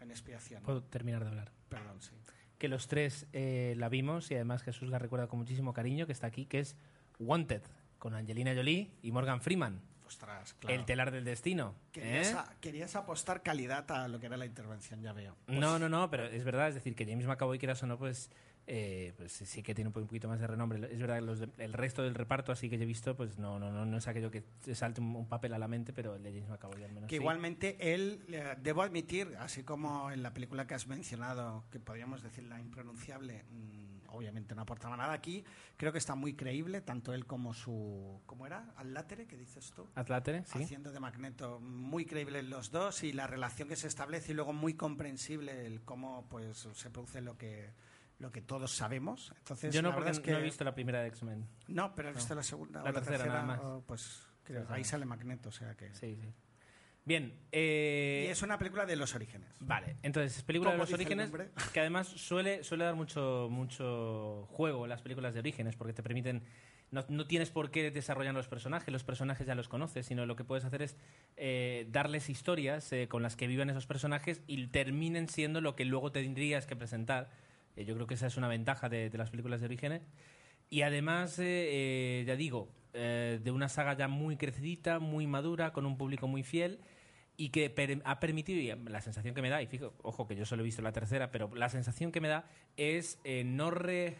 En 0.00 0.10
expiación. 0.10 0.62
Puedo 0.62 0.82
terminar 0.82 1.22
de 1.24 1.30
hablar. 1.30 1.52
Perdón, 1.68 2.00
sí. 2.00 2.12
Que 2.58 2.68
los 2.68 2.88
tres 2.88 3.26
eh, 3.32 3.74
la 3.76 3.88
vimos 3.88 4.30
y 4.30 4.34
además 4.34 4.62
Jesús 4.62 4.88
la 4.88 4.98
recuerda 4.98 5.26
con 5.28 5.38
muchísimo 5.38 5.72
cariño, 5.72 6.06
que 6.06 6.12
está 6.12 6.26
aquí, 6.26 6.46
que 6.46 6.60
es 6.60 6.76
Wanted, 7.18 7.62
con 7.98 8.14
Angelina 8.14 8.54
Jolie 8.54 8.90
y 9.02 9.12
Morgan 9.12 9.40
Freeman. 9.40 9.80
Ostras, 10.06 10.54
claro. 10.54 10.74
El 10.74 10.86
telar 10.86 11.10
del 11.10 11.24
destino. 11.24 11.74
Querías, 11.92 12.30
¿eh? 12.30 12.34
a- 12.36 12.54
querías 12.60 12.96
apostar 12.96 13.42
calidad 13.42 13.90
a 13.90 14.08
lo 14.08 14.18
que 14.18 14.26
era 14.26 14.36
la 14.38 14.46
intervención, 14.46 15.02
ya 15.02 15.12
veo. 15.12 15.36
No, 15.48 15.78
no, 15.78 15.88
no, 15.88 16.08
pero 16.08 16.24
es 16.26 16.44
verdad, 16.44 16.68
es 16.68 16.74
decir, 16.76 16.94
que 16.94 17.04
James 17.04 17.26
McAvoy, 17.26 17.58
quieras 17.58 17.82
o 17.82 17.86
no, 17.86 17.98
pues, 17.98 18.30
eh, 18.70 19.14
pues 19.16 19.32
sí 19.32 19.62
que 19.62 19.74
tiene 19.74 19.88
un 19.88 19.92
po- 19.94 20.00
un 20.00 20.06
poquito 20.06 20.28
más 20.28 20.38
de 20.40 20.46
renombre. 20.46 20.78
Es 20.92 21.00
verdad 21.00 21.16
que 21.16 21.22
los 21.22 21.40
de- 21.40 21.48
el 21.56 21.72
resto 21.72 22.02
del 22.02 22.14
reparto, 22.14 22.52
así 22.52 22.68
que 22.68 22.76
yo 22.76 22.82
he 22.82 22.86
visto, 22.86 23.16
pues 23.16 23.38
no, 23.38 23.58
no, 23.58 23.72
no, 23.72 23.86
no 23.86 23.96
es 23.96 24.06
aquello 24.08 24.30
que 24.30 24.42
te 24.42 24.74
salte 24.74 25.00
un, 25.00 25.16
un 25.16 25.26
papel 25.26 25.54
a 25.54 25.58
la 25.58 25.68
mente, 25.68 25.92
pero 25.94 26.16
el 26.16 26.22
de 26.22 26.32
James 26.32 26.48
McAvoy 26.50 26.84
al 26.84 26.92
menos 26.92 27.08
Que 27.08 27.16
sí. 27.16 27.22
igualmente 27.22 27.94
él, 27.94 28.22
eh, 28.28 28.56
debo 28.62 28.82
admitir, 28.82 29.34
así 29.40 29.62
como 29.64 30.10
en 30.10 30.22
la 30.22 30.34
película 30.34 30.66
que 30.66 30.74
has 30.74 30.86
mencionado, 30.86 31.64
que 31.70 31.80
podríamos 31.80 32.22
decir 32.22 32.44
la 32.44 32.60
impronunciable, 32.60 33.44
mm, 33.50 33.88
obviamente 34.10 34.54
no 34.54 34.62
aportaba 34.62 34.96
nada 34.98 35.12
aquí, 35.14 35.44
creo 35.78 35.90
que 35.92 35.98
está 35.98 36.14
muy 36.14 36.34
creíble, 36.34 36.80
tanto 36.82 37.12
él 37.14 37.24
como 37.26 37.54
su... 37.54 38.20
¿Cómo 38.26 38.46
era? 38.46 38.72
¿Al 38.76 38.92
látere? 38.92 39.26
¿Qué 39.26 39.36
dices 39.38 39.70
tú? 39.74 39.86
Atlátere, 39.94 40.44
sí. 40.44 40.62
haciendo 40.62 40.92
de 40.92 41.00
Magneto 41.00 41.58
muy 41.60 42.04
creíble 42.04 42.42
los 42.42 42.70
dos 42.70 43.02
y 43.02 43.12
la 43.12 43.26
relación 43.26 43.68
que 43.68 43.76
se 43.76 43.86
establece 43.88 44.32
y 44.32 44.34
luego 44.34 44.52
muy 44.52 44.74
comprensible 44.74 45.64
el 45.66 45.80
cómo 45.82 46.26
pues 46.28 46.68
se 46.74 46.90
produce 46.90 47.20
lo 47.20 47.36
que 47.38 47.70
lo 48.18 48.32
que 48.32 48.40
todos 48.42 48.72
sabemos 48.72 49.32
entonces 49.38 49.74
Yo 49.74 49.82
no, 49.82 49.94
porque 49.94 50.10
es 50.10 50.20
que 50.20 50.32
no 50.32 50.38
he 50.38 50.42
visto 50.42 50.64
la 50.64 50.74
primera 50.74 51.00
de 51.02 51.08
X-Men. 51.08 51.46
no 51.68 51.94
pero 51.94 52.08
has 52.08 52.16
visto 52.16 52.34
la 52.34 52.42
segunda 52.42 52.82
La 52.82 52.90
o 52.90 52.92
tercera, 52.92 53.26
nada 53.26 53.42
más. 53.42 53.60
o, 53.60 53.82
pues 53.86 54.26
creo, 54.44 54.66
ahí 54.70 54.84
sale 54.84 55.04
Magneto 55.04 55.50
o 55.50 55.52
sea 55.52 55.74
que 55.76 55.94
Sí, 55.94 56.16
sí. 56.20 56.32
Bien, 57.04 57.32
eh, 57.52 58.26
y 58.28 58.30
es 58.30 58.42
una 58.42 58.58
película 58.58 58.84
de 58.84 58.94
los 58.96 59.14
orígenes 59.14 59.48
Vale, 59.60 59.96
entonces 60.02 60.36
es 60.36 60.42
película 60.42 60.72
de 60.72 60.78
los 60.78 60.92
orígenes 60.92 61.30
que 61.72 61.80
además 61.80 62.08
suele, 62.08 62.62
suele 62.64 62.84
dar 62.84 62.96
mucho, 62.96 63.48
mucho 63.50 64.46
juego 64.50 64.84
en 64.84 64.90
las 64.90 65.00
películas 65.00 65.32
de 65.32 65.40
orígenes 65.40 65.74
porque 65.76 65.92
te 65.94 66.02
permiten... 66.02 66.42
No, 66.90 67.04
no 67.10 67.26
tienes 67.26 67.50
por 67.50 67.70
qué 67.70 67.90
desarrollar 67.90 68.32
los 68.32 68.48
personajes, 68.48 68.90
los 68.90 69.04
personajes 69.04 69.46
ya 69.46 69.54
los 69.54 69.68
conoces, 69.68 70.06
sino 70.06 70.24
lo 70.24 70.36
que 70.36 70.44
puedes 70.44 70.64
hacer 70.64 70.80
es 70.80 70.96
eh, 71.36 71.86
darles 71.90 72.30
historias 72.30 72.90
eh, 72.92 73.08
con 73.08 73.22
las 73.22 73.36
que 73.36 73.46
vivan 73.46 73.68
esos 73.68 73.86
personajes 73.86 74.40
y 74.46 74.66
terminen 74.68 75.28
siendo 75.28 75.60
lo 75.60 75.76
que 75.76 75.84
luego 75.84 76.12
tendrías 76.12 76.66
que 76.66 76.76
presentar. 76.76 77.28
Eh, 77.78 77.84
yo 77.84 77.94
creo 77.94 78.06
que 78.08 78.14
esa 78.14 78.26
es 78.26 78.36
una 78.36 78.48
ventaja 78.48 78.88
de, 78.88 79.10
las 79.14 79.30
películas 79.30 79.60
de 79.60 79.66
orígenes. 79.66 80.02
Y 80.68 80.82
además, 80.82 81.38
eh, 81.38 81.44
eh, 81.70 82.24
ya 82.26 82.36
digo, 82.36 82.68
de 82.92 83.50
una 83.52 83.68
saga 83.68 83.96
ya 83.96 84.08
muy 84.08 84.36
crecidita, 84.36 84.98
muy 84.98 85.28
madura, 85.28 85.72
con 85.72 85.86
un 85.86 85.96
público 85.96 86.26
muy 86.26 86.42
fiel 86.42 86.80
y 87.36 87.50
que 87.50 87.72
ha 88.04 88.18
permitido, 88.18 88.58
y 88.58 88.90
la 88.90 89.00
sensación 89.00 89.34
que 89.34 89.42
me 89.42 89.50
da, 89.50 89.62
y 89.62 89.68
fijo, 89.68 89.94
ojo 90.02 90.26
que 90.26 90.34
yo 90.34 90.44
solo 90.44 90.62
he 90.62 90.64
visto 90.64 90.82
la 90.82 90.90
tercera, 90.90 91.30
pero 91.30 91.54
la 91.54 91.68
sensación 91.68 92.10
que 92.10 92.20
me 92.20 92.26
da 92.26 92.44
es 92.76 93.20
no 93.44 93.70
re... 93.70 94.16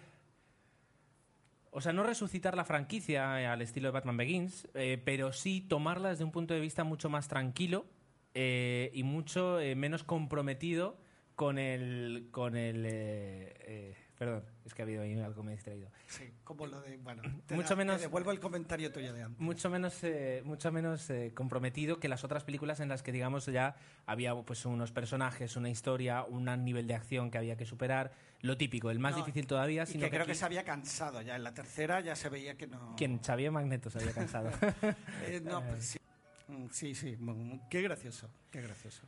O 1.73 1.81
sea, 1.81 1.93
no 1.93 2.05
resucitar 2.05 2.57
la 2.57 2.65
franquicia 2.65 3.53
al 3.53 3.63
estilo 3.63 3.89
de 3.89 3.93
Batman 3.93 4.17
Begins, 4.17 4.69
pero 5.05 5.33
sí 5.33 5.61
tomarla 5.61 6.11
desde 6.11 6.23
un 6.23 6.31
punto 6.31 6.55
de 6.55 6.61
vista 6.61 6.85
mucho 6.85 7.11
más 7.11 7.27
tranquilo 7.27 7.85
y 8.35 9.03
mucho 9.03 9.59
menos 9.75 10.05
comprometido 10.05 10.97
con 11.39 11.57
el... 11.57 12.29
Con 12.33 12.57
el 12.57 12.85
eh, 12.85 13.55
eh, 13.61 13.97
perdón, 14.19 14.43
es 14.67 14.75
que 14.75 14.83
ha 14.83 14.85
habido 14.85 15.03
ahí 15.03 15.17
algo 15.21 15.37
que 15.43 15.47
me 15.47 15.53
he 15.53 15.55
distraído. 15.55 15.89
sí 16.09 16.25
como 16.43 16.67
lo 16.67 16.81
de 16.81 16.97
bueno 16.97 17.23
te 17.47 17.55
Mucho 17.55 17.69
da- 17.71 17.77
menos- 17.77 17.97
te 17.99 18.03
devuelvo 18.03 18.33
el 18.33 18.41
comentario 18.41 18.91
tuyo 18.91 19.13
de 19.13 19.23
antes. 19.23 19.39
Mucho 19.41 19.71
menos 19.71 20.03
eh, 20.03 20.43
mucho 20.45 20.73
menos 20.73 21.09
eh, 21.11 21.31
comprometido 21.33 22.01
que 22.01 22.09
las 22.09 22.25
otras 22.25 22.43
películas 22.43 22.81
en 22.81 22.89
las 22.89 23.05
que 23.05 23.13
digamos 23.13 23.47
ya 23.47 23.77
había 24.07 24.35
pues 24.35 24.67
unos 24.67 24.91
personajes 24.91 25.55
una 25.57 25.71
historia 25.71 26.25
un 26.25 26.47
nivel 26.65 26.89
de 26.89 26.95
acción 26.97 27.31
que 27.31 27.39
había 27.39 27.57
que 27.57 27.65
superar. 27.67 28.11
Lo 28.41 28.57
típico 28.57 28.91
el 28.91 28.99
más 28.99 29.13
No, 29.13 29.19
difícil 29.19 29.47
todavía 29.47 29.85
y 29.85 29.87
sino 29.87 30.07
que 30.07 30.11
creo 30.11 30.27
que 30.27 30.35
se 30.35 30.45
había 30.45 30.65
cansado 30.65 31.23
ya. 31.23 31.37
En 31.37 31.45
la 31.45 31.55
tercera 31.55 32.01
ya 32.01 32.17
se 32.17 32.29
veía 32.29 32.57
que 32.57 32.67
no 32.67 32.97
quien 32.97 33.21
Xavier 33.23 33.53
Magneto 33.53 33.89
se 33.91 34.01
había 34.01 34.13
cansado. 34.13 34.51
Eh, 35.29 35.41
no, 35.45 35.63
pues 35.63 35.85
sí. 35.91 35.99
Mm, 36.49 36.67
sí 36.73 36.95
sí. 36.97 37.15
Mm, 37.17 37.69
qué 37.71 37.83
gracioso 37.83 38.29
qué 38.51 38.61
gracioso 38.63 39.07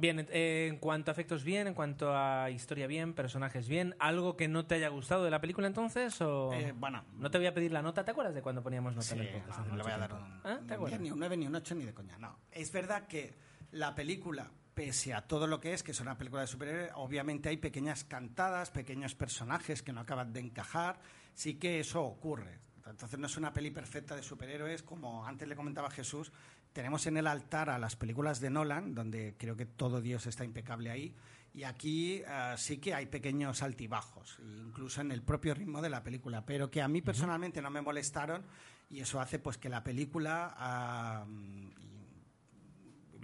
bien 0.00 0.26
eh, 0.30 0.68
en 0.68 0.78
cuanto 0.78 1.10
a 1.10 1.12
efectos 1.12 1.44
bien 1.44 1.66
en 1.66 1.74
cuanto 1.74 2.16
a 2.16 2.50
historia 2.50 2.86
bien 2.86 3.14
personajes 3.14 3.68
bien 3.68 3.94
algo 3.98 4.36
que 4.36 4.48
no 4.48 4.64
te 4.64 4.76
haya 4.76 4.88
gustado 4.88 5.24
de 5.24 5.30
la 5.30 5.40
película 5.40 5.66
entonces 5.66 6.20
o 6.20 6.52
Eh, 6.52 6.72
bueno 6.76 7.04
no 7.16 7.30
te 7.30 7.38
voy 7.38 7.46
a 7.48 7.54
pedir 7.54 7.72
la 7.72 7.82
nota 7.82 8.04
te 8.04 8.12
acuerdas 8.12 8.34
de 8.34 8.42
cuando 8.42 8.62
poníamos 8.62 8.94
nota 8.94 9.06
Sí, 9.06 9.14
en 9.14 9.20
el 9.20 9.28
podcast 9.28 9.48
no, 9.48 9.54
hace 9.64 9.70
no 9.70 9.76
le 9.76 9.82
mucho 9.82 9.84
voy 9.84 9.92
a 9.92 9.98
dar 9.98 10.12
un, 10.14 10.40
¿Ah? 10.44 10.58
un 10.60 10.66
¿Te 10.66 10.74
acuerdas? 10.74 10.98
10, 11.00 11.00
ni 11.00 11.10
un 11.10 11.18
9, 11.18 11.36
ni 11.36 11.46
un 11.46 11.54
8, 11.54 11.74
ni 11.74 11.84
de 11.84 11.94
coña. 11.94 12.16
No, 12.18 12.38
es 12.52 12.70
verdad 12.72 13.06
que 13.06 13.34
la 13.72 13.94
película, 13.94 14.50
pese 14.74 15.12
a 15.14 15.22
todo 15.22 15.46
lo 15.46 15.60
que 15.60 15.72
es, 15.74 15.82
que 15.82 15.90
es 15.90 16.00
una 16.00 16.16
película 16.16 16.42
de 16.42 16.46
superhéroes, 16.48 16.92
obviamente 16.94 17.48
hay 17.48 17.56
pequeñas 17.56 18.04
cantadas, 18.04 18.70
pequeños 18.70 19.14
personajes 19.14 19.82
que 19.82 19.92
no 19.92 20.00
acaban 20.00 20.32
de 20.32 20.40
encajar. 20.40 21.00
Sí 21.34 21.54
que 21.58 21.80
eso 21.80 22.02
ocurre. 22.02 22.60
Entonces 22.88 23.18
no 23.18 23.26
es 23.26 23.36
una 23.36 23.52
peli 23.52 23.70
perfecta 23.70 24.16
de 24.16 24.22
superhéroes, 24.22 24.82
como 24.82 25.26
antes 25.26 25.46
le 25.46 25.54
comentaba 25.56 25.90
Jesús, 25.90 26.32
tenemos 26.72 27.06
en 27.06 27.16
el 27.16 27.26
altar 27.26 27.70
a 27.70 27.78
las 27.78 27.96
películas 27.96 28.40
de 28.40 28.50
Nolan, 28.50 28.94
donde 28.94 29.34
creo 29.38 29.56
que 29.56 29.66
todo 29.66 30.00
Dios 30.00 30.26
está 30.26 30.44
impecable 30.44 30.90
ahí, 30.90 31.14
y 31.54 31.64
aquí 31.64 32.22
eh, 32.26 32.54
sí 32.56 32.78
que 32.78 32.94
hay 32.94 33.06
pequeños 33.06 33.62
altibajos, 33.62 34.38
incluso 34.40 35.00
en 35.00 35.12
el 35.12 35.22
propio 35.22 35.54
ritmo 35.54 35.82
de 35.82 35.90
la 35.90 36.02
película, 36.02 36.44
pero 36.44 36.70
que 36.70 36.82
a 36.82 36.88
mí 36.88 37.02
personalmente 37.02 37.62
no 37.62 37.70
me 37.70 37.80
molestaron 37.80 38.44
y 38.90 39.00
eso 39.00 39.20
hace 39.20 39.38
pues 39.38 39.58
que 39.58 39.68
la 39.68 39.84
película, 39.84 41.26
y 41.26 41.87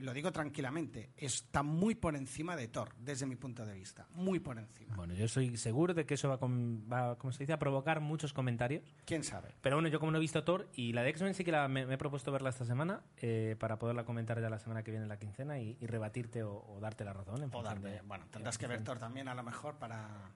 lo 0.04 0.12
digo 0.12 0.30
tranquilamente, 0.32 1.10
está 1.16 1.62
muy 1.62 1.94
por 1.94 2.14
encima 2.16 2.54
de 2.56 2.68
Thor, 2.68 2.94
desde 2.98 3.26
mi 3.26 3.36
punto 3.36 3.64
de 3.66 3.74
vista, 3.74 4.06
muy 4.14 4.38
por 4.38 4.58
encima. 4.58 4.94
Bueno, 4.96 5.14
yo 5.14 5.26
soy 5.28 5.56
seguro 5.56 5.94
de 5.94 6.06
que 6.06 6.14
eso 6.14 6.28
va, 6.28 6.38
con- 6.38 6.86
va, 6.92 7.16
¿cómo 7.18 7.32
se 7.32 7.40
dice? 7.40 7.52
a 7.52 7.58
provocar 7.58 8.00
muchos 8.00 8.32
comentarios. 8.32 8.82
¿Quién 9.04 9.24
sabe? 9.24 9.54
Pero 9.60 9.76
bueno, 9.76 9.88
yo 9.88 9.98
como 9.98 10.12
no 10.12 10.18
he 10.18 10.20
visto 10.20 10.44
Thor 10.44 10.68
y 10.74 10.92
la 10.92 11.02
de 11.02 11.10
X-Men 11.10 11.34
sí 11.34 11.44
que 11.44 11.52
la- 11.52 11.68
me, 11.68 11.86
me 11.86 11.94
he 11.94 11.98
propuesto 11.98 12.30
verla 12.30 12.50
esta 12.50 12.64
semana 12.64 13.02
eh, 13.18 13.56
para 13.58 13.78
poderla 13.78 14.04
comentar 14.04 14.40
ya 14.40 14.50
la 14.50 14.58
semana 14.58 14.82
que 14.82 14.90
viene 14.90 15.04
en 15.04 15.08
la 15.08 15.18
quincena 15.18 15.58
y, 15.58 15.76
y 15.80 15.86
rebatirte 15.86 16.42
o, 16.42 16.54
o 16.68 16.80
darte 16.80 17.04
la 17.04 17.12
razón. 17.12 17.42
En 17.42 17.50
O 17.52 17.62
de- 17.62 18.00
bueno, 18.02 18.26
tendrás 18.30 18.58
que 18.58 18.66
ver 18.66 18.84
Thor 18.84 18.98
también 18.98 19.28
a 19.28 19.34
lo 19.34 19.42
mejor 19.42 19.76
para... 19.78 20.30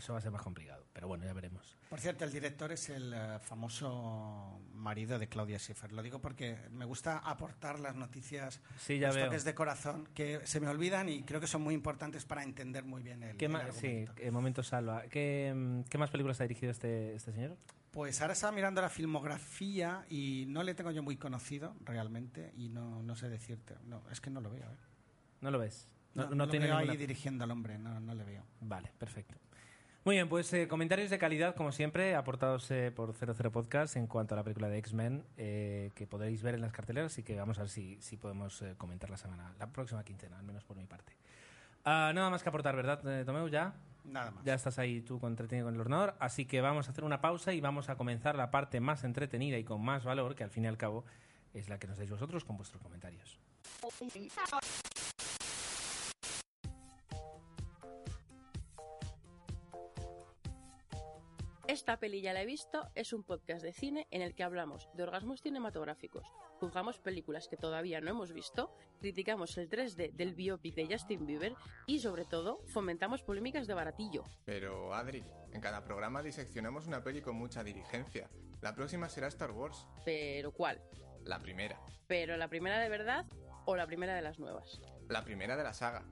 Eso 0.00 0.14
va 0.14 0.18
a 0.18 0.22
ser 0.22 0.30
más 0.32 0.40
complicado, 0.40 0.86
pero 0.94 1.08
bueno, 1.08 1.26
ya 1.26 1.34
veremos. 1.34 1.76
Por 1.90 2.00
cierto, 2.00 2.24
el 2.24 2.32
director 2.32 2.72
es 2.72 2.88
el 2.88 3.12
eh, 3.14 3.38
famoso 3.38 4.58
marido 4.72 5.18
de 5.18 5.28
Claudia 5.28 5.58
Schiffer. 5.58 5.92
Lo 5.92 6.02
digo 6.02 6.20
porque 6.22 6.56
me 6.70 6.86
gusta 6.86 7.18
aportar 7.18 7.78
las 7.78 7.94
noticias, 7.96 8.62
Sí, 8.78 8.98
ya 8.98 9.08
los 9.08 9.16
veo. 9.16 9.26
toques 9.26 9.44
de 9.44 9.54
corazón 9.54 10.08
que 10.14 10.40
se 10.46 10.58
me 10.58 10.68
olvidan 10.68 11.10
y 11.10 11.22
creo 11.22 11.38
que 11.38 11.46
son 11.46 11.60
muy 11.60 11.74
importantes 11.74 12.24
para 12.24 12.42
entender 12.44 12.84
muy 12.84 13.02
bien 13.02 13.22
el, 13.22 13.36
¿Qué 13.36 13.44
el 13.44 13.52
más? 13.52 13.74
Sí, 13.76 13.86
argumento. 13.88 14.14
eh, 14.22 14.30
momento 14.30 14.62
salva. 14.62 15.02
¿Qué, 15.02 15.52
mm, 15.54 15.82
¿Qué 15.82 15.98
más 15.98 16.10
películas 16.10 16.40
ha 16.40 16.44
dirigido 16.44 16.72
este, 16.72 17.14
este 17.14 17.32
señor? 17.32 17.58
Pues 17.90 18.22
ahora 18.22 18.32
estaba 18.32 18.52
mirando 18.52 18.80
la 18.80 18.88
filmografía 18.88 20.06
y 20.08 20.46
no 20.48 20.62
le 20.62 20.74
tengo 20.74 20.92
yo 20.92 21.02
muy 21.02 21.16
conocido 21.18 21.76
realmente 21.84 22.52
y 22.56 22.70
no, 22.70 23.02
no 23.02 23.16
sé 23.16 23.28
decirte. 23.28 23.74
No, 23.84 24.02
es 24.10 24.22
que 24.22 24.30
no 24.30 24.40
lo 24.40 24.48
veo. 24.50 24.64
¿eh? 24.64 24.76
¿No 25.42 25.50
lo 25.50 25.58
ves? 25.58 25.88
No, 26.14 26.24
No, 26.30 26.34
no 26.34 26.48
tiene 26.48 26.66
veo 26.66 26.76
ahí 26.76 26.86
ninguna- 26.86 26.98
dirigiendo 27.00 27.44
al 27.44 27.50
hombre, 27.50 27.78
no, 27.78 28.00
no 28.00 28.14
le 28.14 28.24
veo. 28.24 28.44
Vale, 28.62 28.90
perfecto. 28.98 29.36
Muy 30.02 30.14
bien, 30.14 30.30
pues 30.30 30.50
eh, 30.54 30.66
comentarios 30.66 31.10
de 31.10 31.18
calidad, 31.18 31.54
como 31.54 31.72
siempre, 31.72 32.14
aportados 32.14 32.70
eh, 32.70 32.90
por 32.90 33.12
00 33.12 33.52
Podcast 33.52 33.96
en 33.96 34.06
cuanto 34.06 34.34
a 34.34 34.36
la 34.36 34.42
película 34.42 34.70
de 34.70 34.78
X-Men, 34.78 35.22
eh, 35.36 35.90
que 35.94 36.06
podréis 36.06 36.42
ver 36.42 36.54
en 36.54 36.62
las 36.62 36.72
carteleras 36.72 37.18
y 37.18 37.22
que 37.22 37.36
vamos 37.36 37.58
a 37.58 37.62
ver 37.62 37.68
si, 37.68 38.00
si 38.00 38.16
podemos 38.16 38.62
eh, 38.62 38.74
comentar 38.78 39.10
la 39.10 39.18
semana, 39.18 39.52
la 39.58 39.66
próxima 39.66 40.02
quincena, 40.02 40.38
al 40.38 40.44
menos 40.44 40.64
por 40.64 40.78
mi 40.78 40.86
parte. 40.86 41.12
Ah, 41.84 42.12
nada 42.14 42.30
más 42.30 42.42
que 42.42 42.48
aportar, 42.48 42.74
¿verdad, 42.74 43.26
Tomeu? 43.26 43.48
¿Ya? 43.48 43.74
Nada 44.04 44.30
más. 44.30 44.42
Ya 44.42 44.54
estás 44.54 44.78
ahí 44.78 45.02
tú 45.02 45.20
entretenido 45.26 45.66
con 45.66 45.74
el 45.74 45.80
ordenador, 45.80 46.14
así 46.18 46.46
que 46.46 46.62
vamos 46.62 46.88
a 46.88 46.92
hacer 46.92 47.04
una 47.04 47.20
pausa 47.20 47.52
y 47.52 47.60
vamos 47.60 47.90
a 47.90 47.96
comenzar 47.96 48.36
la 48.36 48.50
parte 48.50 48.80
más 48.80 49.04
entretenida 49.04 49.58
y 49.58 49.64
con 49.64 49.82
más 49.84 50.04
valor, 50.04 50.34
que 50.34 50.44
al 50.44 50.50
fin 50.50 50.64
y 50.64 50.68
al 50.68 50.78
cabo 50.78 51.04
es 51.52 51.68
la 51.68 51.78
que 51.78 51.86
nos 51.86 51.98
dais 51.98 52.10
vosotros 52.10 52.46
con 52.46 52.56
vuestros 52.56 52.82
comentarios. 52.82 53.38
Esta 61.70 62.00
peli 62.00 62.20
ya 62.20 62.32
la 62.32 62.42
he 62.42 62.46
visto 62.46 62.90
es 62.96 63.12
un 63.12 63.22
podcast 63.22 63.62
de 63.62 63.72
cine 63.72 64.08
en 64.10 64.22
el 64.22 64.34
que 64.34 64.42
hablamos 64.42 64.88
de 64.94 65.04
orgasmos 65.04 65.40
cinematográficos, 65.40 66.26
juzgamos 66.58 66.98
películas 66.98 67.46
que 67.46 67.56
todavía 67.56 68.00
no 68.00 68.10
hemos 68.10 68.32
visto, 68.32 68.76
criticamos 68.98 69.56
el 69.56 69.70
3D 69.70 70.10
del 70.14 70.34
biopic 70.34 70.74
de 70.74 70.88
Justin 70.90 71.26
Bieber 71.26 71.54
y 71.86 72.00
sobre 72.00 72.24
todo 72.24 72.60
fomentamos 72.66 73.22
polémicas 73.22 73.68
de 73.68 73.74
baratillo. 73.74 74.24
Pero, 74.44 74.92
Adri, 74.92 75.22
en 75.52 75.60
cada 75.60 75.84
programa 75.84 76.24
diseccionamos 76.24 76.88
una 76.88 77.04
peli 77.04 77.20
con 77.20 77.36
mucha 77.36 77.62
diligencia. 77.62 78.28
La 78.62 78.74
próxima 78.74 79.08
será 79.08 79.28
Star 79.28 79.52
Wars, 79.52 79.86
Pero 80.04 80.50
¿cuál? 80.50 80.82
la 81.22 81.38
primera. 81.38 81.78
¿Pero 82.08 82.36
la 82.36 82.48
primera 82.48 82.80
de 82.80 82.88
verdad 82.88 83.26
o 83.64 83.76
la 83.76 83.86
primera 83.86 84.16
de 84.16 84.22
las 84.22 84.40
nuevas? 84.40 84.80
La 85.08 85.22
primera 85.24 85.56
de 85.56 85.62
la 85.62 85.72
saga. 85.72 86.02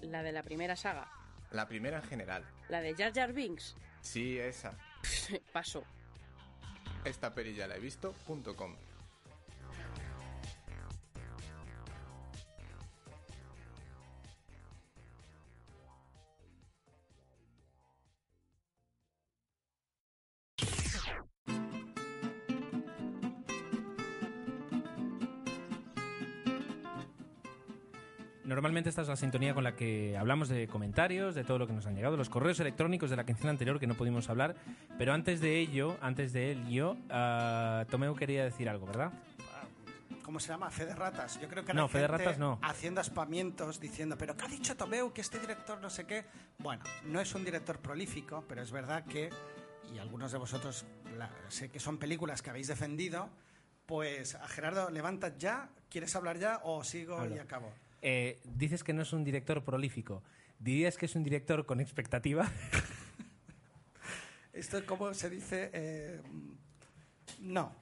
La 0.00 0.22
de 0.22 0.30
la 0.30 0.44
primera 0.44 0.76
saga. 0.76 1.10
La 1.50 1.66
primera 1.66 1.96
en 1.96 2.04
general. 2.04 2.44
La 2.68 2.80
de 2.80 2.94
Jar 2.94 3.12
Jar 3.12 3.32
Binks. 3.32 3.76
Sí, 4.00 4.38
esa. 4.38 4.78
Paso. 5.52 5.84
Esta 7.04 7.34
peli 7.34 7.54
ya 7.54 7.66
la 7.66 7.76
he 7.76 7.80
visto.com. 7.80 8.76
Esta 28.88 29.02
es 29.02 29.08
la 29.08 29.16
sintonía 29.16 29.54
con 29.54 29.64
la 29.64 29.74
que 29.76 30.16
hablamos 30.16 30.48
de 30.48 30.66
comentarios, 30.68 31.34
de 31.34 31.44
todo 31.44 31.58
lo 31.58 31.66
que 31.66 31.72
nos 31.72 31.86
han 31.86 31.94
llegado, 31.94 32.16
los 32.16 32.28
correos 32.28 32.58
electrónicos 32.60 33.10
de 33.10 33.16
la 33.16 33.24
quincena 33.24 33.50
anterior 33.50 33.78
que 33.80 33.86
no 33.86 33.94
pudimos 33.94 34.28
hablar, 34.28 34.54
pero 34.98 35.12
antes 35.12 35.40
de 35.40 35.58
ello, 35.58 35.96
antes 36.00 36.32
de 36.32 36.52
ello, 36.52 36.96
ah, 37.10 37.84
Tomeu 37.90 38.14
quería 38.14 38.44
decir 38.44 38.68
algo, 38.68 38.86
¿verdad? 38.86 39.12
¿Cómo 40.24 40.38
se 40.40 40.48
llama? 40.48 40.70
Fe 40.70 40.86
de 40.86 40.94
ratas. 40.94 41.40
Yo 41.40 41.48
creo 41.48 41.64
que 41.64 41.74
No, 41.74 41.82
hay 41.84 41.88
fe 41.88 41.98
de 41.98 42.08
gente 42.08 42.24
ratas 42.24 42.38
no. 42.38 42.58
haciendo 42.62 43.00
aspamientos 43.00 43.80
diciendo, 43.80 44.16
pero 44.16 44.36
¿qué 44.36 44.44
ha 44.44 44.48
dicho 44.48 44.76
Tomeu? 44.76 45.12
Que 45.12 45.20
este 45.20 45.38
director 45.38 45.80
no 45.80 45.90
sé 45.90 46.06
qué. 46.06 46.24
Bueno, 46.58 46.82
no 47.06 47.20
es 47.20 47.34
un 47.34 47.44
director 47.44 47.78
prolífico, 47.80 48.44
pero 48.48 48.62
es 48.62 48.70
verdad 48.70 49.04
que, 49.04 49.30
y 49.92 49.98
algunos 49.98 50.30
de 50.32 50.38
vosotros 50.38 50.84
la- 51.18 51.30
sé 51.48 51.70
que 51.70 51.80
son 51.80 51.98
películas 51.98 52.40
que 52.40 52.50
habéis 52.50 52.68
defendido, 52.68 53.28
pues 53.86 54.36
a 54.36 54.46
Gerardo, 54.48 54.90
levantas 54.90 55.36
ya, 55.38 55.68
¿quieres 55.90 56.14
hablar 56.14 56.38
ya 56.38 56.60
o 56.62 56.84
sigo 56.84 57.18
Habla. 57.18 57.36
y 57.36 57.38
acabo? 57.40 57.72
Eh, 58.02 58.40
dices 58.44 58.84
que 58.84 58.92
no 58.92 59.02
es 59.02 59.12
un 59.12 59.24
director 59.24 59.64
prolífico. 59.64 60.22
¿Dirías 60.58 60.96
que 60.96 61.06
es 61.06 61.14
un 61.14 61.22
director 61.22 61.64
con 61.64 61.80
expectativa? 61.80 62.50
Esto 64.52 64.78
es 64.78 64.84
como 64.84 65.14
se 65.14 65.30
dice. 65.30 65.70
eh, 65.72 66.20
no. 67.40 67.74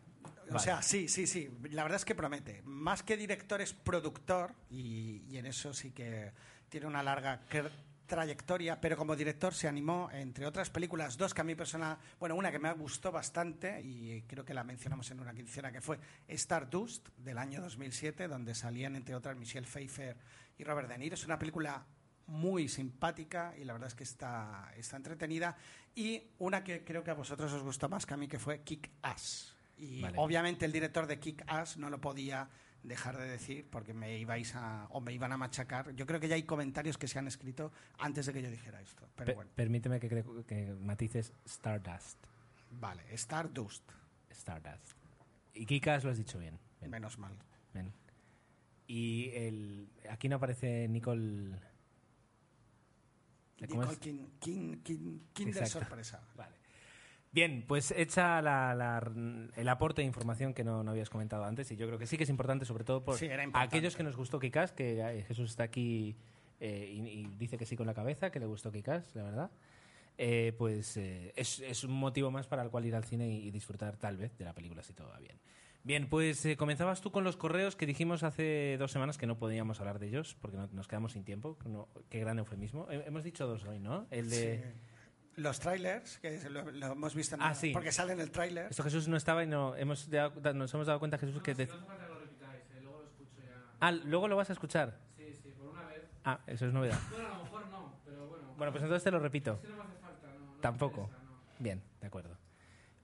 O 0.53 0.59
sea, 0.59 0.83
sí, 0.83 1.09
sí, 1.09 1.27
sí. 1.27 1.49
La 1.71 1.85
verdad 1.85 1.97
es 1.97 2.05
que 2.05 2.15
promete. 2.15 2.63
Más 2.65 3.03
que 3.03 3.17
director 3.17 3.61
es 3.61 3.73
productor 3.73 4.55
y, 4.69 5.23
y 5.29 5.39
en 5.39 5.47
eso 5.47 5.73
sí 5.73 5.93
que 5.93 6.33
tiene 6.69 6.87
una 6.87 7.03
larga 7.03 7.41
trayectoria, 8.11 8.81
pero 8.81 8.97
como 8.97 9.15
director 9.15 9.55
se 9.55 9.69
animó, 9.69 10.11
entre 10.13 10.45
otras 10.45 10.69
películas, 10.69 11.17
dos 11.17 11.33
que 11.33 11.43
a 11.43 11.45
mí 11.45 11.55
personal, 11.55 11.97
bueno, 12.19 12.35
una 12.35 12.51
que 12.51 12.59
me 12.59 12.73
gustó 12.73 13.13
bastante 13.13 13.81
y 13.81 14.23
creo 14.23 14.45
que 14.45 14.53
la 14.53 14.65
mencionamos 14.65 15.09
en 15.13 15.21
una 15.21 15.33
quincena, 15.33 15.71
que 15.71 15.81
fue 15.81 16.01
Stardust, 16.27 17.09
del 17.17 17.39
año 17.39 17.61
2007, 17.63 18.27
donde 18.27 18.57
salían, 18.57 18.97
entre 18.97 19.15
otras, 19.15 19.37
Michelle 19.37 19.67
Pfeiffer 19.67 20.17
y 20.59 20.65
Robert 20.65 20.89
De 20.89 20.99
Niro. 20.99 21.15
Es 21.15 21.25
una 21.25 21.39
película 21.39 21.87
muy 22.27 22.69
simpática 22.69 23.55
y 23.57 23.65
la 23.65 23.75
verdad 23.75 23.87
es 23.87 23.95
que 23.95 24.05
está, 24.05 24.73
está 24.77 24.97
entretenida. 24.97 25.57
Y 25.95 26.21
una 26.39 26.65
que 26.65 26.83
creo 26.83 27.05
que 27.05 27.13
a 27.13 27.15
vosotros 27.15 27.53
os 27.53 27.63
gustó 27.63 27.89
más 27.89 28.07
que 28.07 28.15
a 28.15 28.17
mí, 28.17 28.27
que 28.27 28.41
fue 28.41 28.63
Kick 28.63 28.91
Ass. 29.03 29.55
Y 29.77 30.03
Vale. 30.03 30.19
obviamente 30.19 30.67
el 30.67 30.73
director 30.73 31.07
de 31.07 31.21
Kick 31.21 31.45
Ass 31.47 31.77
no 31.77 31.89
lo 31.89 32.01
podía 32.01 32.51
dejar 32.83 33.17
de 33.19 33.29
decir 33.29 33.67
porque 33.71 33.93
me 33.95 34.19
ibais 34.19 34.55
a 34.55 34.87
o 34.91 35.01
me 35.01 35.13
iban 35.13 35.33
a 35.33 35.37
machacar. 35.37 35.95
Yo 35.95 36.07
creo 36.07 36.19
que 36.21 36.29
ya 36.29 36.35
hay 36.35 36.45
comentarios 36.45 36.97
que 36.99 37.07
se 37.09 37.19
han 37.19 37.27
escrito 37.29 37.73
antes 37.99 38.27
de 38.27 38.33
que 38.33 38.43
yo 38.43 38.51
dijera 38.51 38.81
esto. 38.81 39.09
Pero 39.17 39.27
Pe- 39.27 39.35
bueno, 39.35 39.51
Permíteme 39.55 40.01
que, 40.01 40.09
que 40.47 40.75
matices 40.81 41.33
Stardust. 41.45 42.19
vale, 42.71 43.03
Stardust, 43.15 43.85
Stardust. 44.31 44.97
Y 45.55 45.67
Kikas 45.67 46.05
lo 46.05 46.11
has 46.11 46.19
dicho 46.19 46.39
bien. 46.39 46.59
Bien, 46.81 46.91
menos 46.91 47.19
mal. 47.19 47.37
bien. 47.75 47.93
Y 48.87 49.31
el, 49.35 49.89
aquí 50.11 50.29
no 50.29 50.37
aparece 50.37 50.89
Nicole... 50.89 51.57
¿cómo 53.69 53.83
Nicole 53.83 53.93
es? 53.93 54.01
Kin- 54.01 54.29
Kin- 54.41 54.83
Kin- 54.83 55.21
Kinder 55.33 55.63
Exacto. 55.63 55.81
sorpresa. 55.87 56.23
Vale. 56.35 56.57
Bien, 57.33 57.65
pues 57.67 57.93
hecha 57.97 58.43
la- 58.43 58.75
la- 58.75 59.13
el 59.57 59.69
aporte 59.69 60.03
de 60.03 60.07
información 60.07 60.53
que 60.53 60.65
no, 60.65 60.83
no 60.83 60.91
habías 60.91 61.11
comentado 61.11 61.45
antes, 61.45 61.71
y 61.71 61.77
yo 61.77 61.87
creo 61.87 61.99
que 61.99 62.07
sí 62.07 62.17
que 62.17 62.25
es 62.25 62.31
importante, 62.31 62.65
sobre 62.65 62.83
todo 62.85 63.05
por 63.05 63.17
Sí, 63.19 63.29
aquellos 63.53 63.95
que 63.97 64.03
nos 64.03 64.17
gustó 64.17 64.41
Kikas, 64.41 64.73
que 64.73 65.01
eh, 65.01 65.23
Jesús 65.29 65.51
está 65.51 65.63
aquí 65.63 66.17
eh, 66.59 66.91
y, 66.93 67.01
y 67.21 67.27
dice 67.39 67.57
que 67.57 67.65
sí 67.67 67.77
con 67.77 67.87
la 67.87 67.95
cabeza, 67.95 68.31
que 68.31 68.41
le 68.41 68.47
gustó 68.47 68.73
Kikas, 68.73 69.15
la 69.15 69.23
verdad. 69.23 69.51
Eh, 70.19 70.53
pues 70.59 70.97
eh, 70.97 71.33
es, 71.37 71.61
es 71.61 71.85
un 71.85 71.93
motivo 71.93 72.31
más 72.31 72.47
para 72.47 72.63
el 72.63 72.69
cual 72.71 72.85
ir 72.85 72.95
al 72.97 73.05
cine 73.05 73.29
y, 73.31 73.47
y 73.47 73.51
disfrutar 73.53 73.97
tal 73.97 74.17
vez 74.19 74.37
de 74.37 74.45
la 74.45 74.53
película 74.53 74.83
si 74.83 74.93
todo 74.93 75.09
va 75.09 75.19
bien. 75.21 75.39
Bien, 75.83 76.09
pues 76.11 76.45
eh, 76.45 76.57
comenzabas 76.59 77.01
tú 77.01 77.11
con 77.11 77.25
los 77.25 77.39
correos 77.39 77.75
que 77.77 77.87
dijimos 77.87 78.23
hace 78.23 78.77
dos 78.79 78.91
semanas 78.93 79.17
que 79.17 79.27
no 79.27 79.39
podíamos 79.39 79.81
hablar 79.81 79.99
de 79.99 80.09
ellos 80.09 80.37
porque 80.43 80.59
no- 80.59 80.69
nos 80.73 80.89
quedamos 80.89 81.13
sin 81.13 81.25
tiempo. 81.25 81.57
No, 81.65 81.89
qué 82.11 82.21
gran 82.21 82.39
eufemismo. 82.39 82.87
He- 82.91 83.07
hemos 83.07 83.25
dicho 83.25 83.47
dos 83.47 83.65
hoy, 83.65 83.79
¿no? 83.79 84.07
El 84.11 84.29
de... 84.29 84.59
Sí. 84.59 84.90
Los 85.37 85.61
trailers, 85.61 86.19
que 86.19 86.39
lo, 86.51 86.71
lo 86.71 86.87
hemos 86.93 87.15
visto 87.15 87.35
en 87.37 87.43
Ah, 87.43 87.55
sí. 87.55 87.73
porque 87.73 87.93
sale 87.93 88.13
en 88.13 88.21
el 88.21 88.31
tráiler. 88.31 88.67
Esto 88.71 88.83
Jesús 88.83 89.09
no 89.09 89.17
estaba 89.17 89.43
y 89.43 89.47
no 89.47 89.75
hemos 89.77 90.11
dado- 90.11 90.53
nos 90.55 90.73
hemos 90.75 90.87
dado 90.87 90.99
cuenta 90.99 91.19
Jesús 91.19 91.41
que 91.43 91.57
dec- 91.57 91.71
ah 93.81 93.93
luego 93.93 94.29
lo 94.29 94.37
vas 94.37 94.51
a 94.51 94.53
escuchar 94.53 94.99
Sí, 95.17 95.33
sí, 95.43 95.51
por 95.57 95.69
una 95.69 95.87
vez. 95.87 96.03
ah 96.25 96.41
eso 96.47 96.67
es 96.67 96.73
novedad 96.73 96.99
Bueno, 97.11 97.27
a 97.35 97.39
lo 97.39 97.45
mejor 97.45 97.67
no, 97.69 97.95
pero 98.05 98.27
bueno. 98.29 98.55
bueno 98.57 98.73
pues 98.73 98.83
entonces 98.83 99.05
te 99.05 99.11
lo 99.11 99.19
repito 99.21 99.53
Es 99.55 99.61
que 99.61 99.69
no 99.69 99.77
me 99.77 99.83
hace 99.85 99.99
falta, 100.01 100.27
no. 100.29 100.47
no 100.55 100.61
Tampoco. 100.61 100.97
me 101.03 101.07
interesa, 101.07 101.25
no. 101.25 101.41
bien 101.59 101.83
de 102.01 102.07
acuerdo 102.07 102.37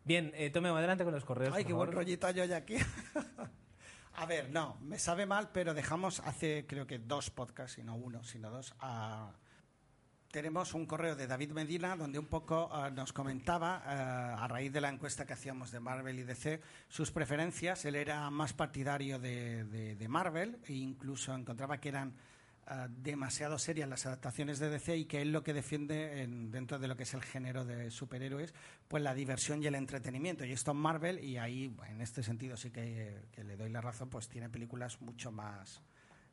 bien 0.05 0.33
eh, 0.35 0.51
Tomeo 0.51 0.77
adelante 0.77 1.05
con 1.05 1.15
los 1.15 1.25
correos 1.25 1.55
Ay, 1.55 1.63
por 1.65 1.69
qué 1.69 1.73
buen 1.75 1.93
rollito 1.93 2.31
yo 2.31 2.45
ya 2.45 2.57
aquí. 2.59 2.77
A 4.19 4.25
ver, 4.25 4.49
no, 4.51 4.79
me 4.81 4.99
sabe 4.99 5.27
mal, 5.27 5.51
pero 5.53 5.75
dejamos 5.75 6.21
hace 6.21 6.65
creo 6.67 6.87
que 6.87 6.99
dos 6.99 7.29
podcasts, 7.31 7.77
y 7.77 7.83
no 7.85 7.97
uno, 7.97 8.25
sino 8.25 8.49
dos. 8.51 8.75
a- 8.81 9.31
tenemos 10.37 10.75
un 10.75 10.85
correo 10.85 11.17
de 11.17 11.27
David 11.27 11.53
Medina 11.53 11.97
donde 11.97 12.19
un 12.19 12.27
poco 12.27 12.71
eh, 12.71 12.91
nos 12.91 13.11
comentaba, 13.15 13.83
eh, 13.87 13.89
a 14.39 14.47
raíz 14.47 14.71
de 14.71 14.83
la 14.83 14.91
encuesta 14.91 15.25
que 15.25 15.33
hacíamos 15.33 15.71
de 15.71 15.81
Marvel 15.81 16.19
y 16.19 16.25
DC, 16.25 16.61
sus 16.91 17.11
preferencias. 17.11 17.87
Él 17.87 17.95
era 17.95 18.29
más 18.29 18.53
partidario 18.53 19.19
de, 19.19 20.07
Marvel 20.11 20.59
e 20.67 20.75
incluso 20.75 21.35
encontraba 21.35 21.81
que 21.81 21.89
eran 21.89 22.13
eh, 22.69 22.87
demasiado 22.91 23.59
serias 23.59 23.89
las 23.89 24.05
adaptaciones 24.05 24.59
de 24.59 24.69
DC 24.69 24.95
y 24.99 25.05
que 25.07 25.23
él 25.23 25.33
lo 25.33 25.43
que 25.43 25.55
defiende 25.55 26.21
en- 26.21 26.51
dentro 26.51 26.79
de 26.79 26.89
lo 26.89 26.99
que 26.99 27.05
es 27.05 27.15
el 27.15 27.23
género 27.23 27.65
de 27.65 27.91
superhéroes, 27.91 28.53
pues 28.89 29.03
la 29.03 29.15
diversión 29.15 29.63
y 29.63 29.69
el 29.69 29.75
entretenimiento. 29.75 30.45
Y 30.45 30.53
esto 30.53 30.73
en 30.73 30.77
Marvel, 30.77 31.25
y 31.25 31.39
ahí 31.39 31.75
en 31.89 32.03
este 32.03 32.23
sentido 32.23 32.59
sí 32.59 32.71
que, 32.71 33.23
que 33.33 33.43
le 33.43 33.57
doy 33.57 33.71
la 33.71 33.81
razón, 33.81 34.11
pues 34.11 34.29
tiene 34.29 34.51
películas 34.51 35.01
mucho 35.01 35.33
más... 35.33 35.81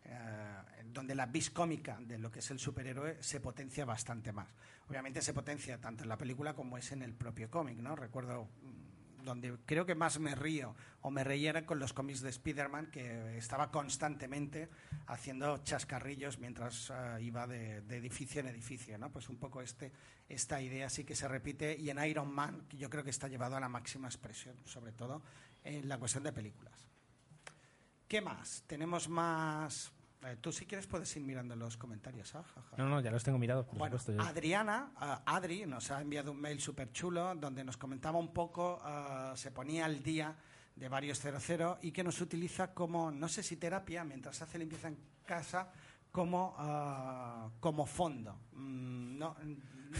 eh, 0.06 0.84
donde 0.86 1.16
la 1.16 1.26
vis 1.26 1.50
cómica 1.50 1.98
de 2.00 2.18
lo 2.18 2.30
que 2.30 2.40
es 2.40 2.52
el 2.52 2.60
superhéroe 2.60 3.18
se 3.22 3.40
potencia 3.40 3.86
bastante 3.86 4.32
más. 4.32 4.48
Obviamente 4.88 5.22
se 5.22 5.34
potencia 5.34 5.80
tanto 5.80 6.04
en 6.04 6.10
la 6.10 6.18
película 6.18 6.54
como 6.54 6.78
es 6.78 6.92
en 6.92 7.02
el 7.02 7.14
propio 7.14 7.50
cómic, 7.50 7.78
¿no? 7.78 7.96
Recuerdo 7.96 8.50
mm, 8.62 9.24
donde 9.24 9.58
creo 9.66 9.86
que 9.86 9.96
más 9.96 10.20
me 10.20 10.36
río 10.36 10.76
o 11.02 11.10
me 11.10 11.24
reía 11.24 11.66
con 11.66 11.80
los 11.80 11.94
cómics 11.94 12.22
de 12.22 12.30
Spider-Man, 12.30 12.92
que 12.92 13.38
estaba 13.38 13.72
constantemente 13.72 14.70
haciendo 15.08 15.58
chascarrillos 15.60 16.38
mientras 16.40 16.92
eh, 16.94 17.22
iba 17.22 17.48
de, 17.48 17.82
de 17.82 17.98
edificio 17.98 18.42
en 18.42 18.48
edificio, 18.48 18.98
¿no? 18.98 19.10
Pues 19.12 19.30
un 19.30 19.38
poco 19.38 19.62
este, 19.62 19.92
esta 20.28 20.62
idea 20.62 20.90
sí 20.90 21.06
que 21.06 21.16
se 21.16 21.28
repite 21.28 21.76
y 21.78 21.90
en 21.90 22.04
Iron 22.06 22.32
Man 22.32 22.68
yo 22.72 22.90
creo 22.90 23.04
que 23.04 23.10
está 23.10 23.28
llevado 23.28 23.56
a 23.56 23.60
la 23.60 23.70
máxima 23.70 24.08
expresión, 24.08 24.58
sobre 24.66 24.92
todo 24.92 25.24
en 25.64 25.88
la 25.88 25.98
cuestión 25.98 26.24
de 26.24 26.34
películas. 26.34 26.93
¿Qué 28.08 28.22
más? 28.22 28.64
Tenemos 28.68 29.10
más... 29.10 29.92
eh, 30.26 30.38
tú 30.40 30.52
si 30.52 30.66
quieres 30.66 30.88
puedes 30.88 31.16
ir 31.16 31.24
mirando 31.24 31.56
los 31.56 31.78
comentarios. 31.78 32.34
ah, 32.36 32.44
ja, 32.44 32.62
ja. 32.62 32.78
No, 32.78 32.88
no, 32.90 33.02
ya 33.02 33.12
los 33.12 33.24
tengo 33.24 33.38
mirados, 33.38 33.66
por 33.66 33.78
Bueno, 33.78 33.98
supuesto. 33.98 34.24
yo- 34.24 34.30
Adriana, 34.30 34.92
ah, 34.98 35.22
Adri, 35.26 35.66
nos 35.66 35.90
ha 35.92 36.02
enviado 36.02 36.32
un 36.32 36.40
mail 36.42 36.60
súper 36.60 36.92
chulo 36.92 37.34
donde 37.36 37.64
nos 37.64 37.78
comentaba 37.78 38.20
un 38.20 38.34
poco, 38.34 38.80
ah, 38.84 39.34
se 39.36 39.52
ponía 39.52 39.86
al 39.86 40.04
día 40.04 40.36
de 40.76 40.90
varios 40.90 41.20
00 41.20 41.80
y 41.82 41.92
que 41.92 42.04
nos 42.04 42.20
utiliza 42.22 42.74
como, 42.74 43.12
no 43.12 43.28
sé 43.28 43.44
si 43.44 43.58
terapia, 43.58 44.04
mientras 44.04 44.42
hace 44.42 44.58
limpieza 44.60 44.88
en 44.90 44.98
casa, 45.26 45.72
como, 46.12 46.56
ah, 46.58 47.50
como 47.60 47.86
fondo. 47.86 48.38
Mm, 48.54 49.18
no, 49.18 49.36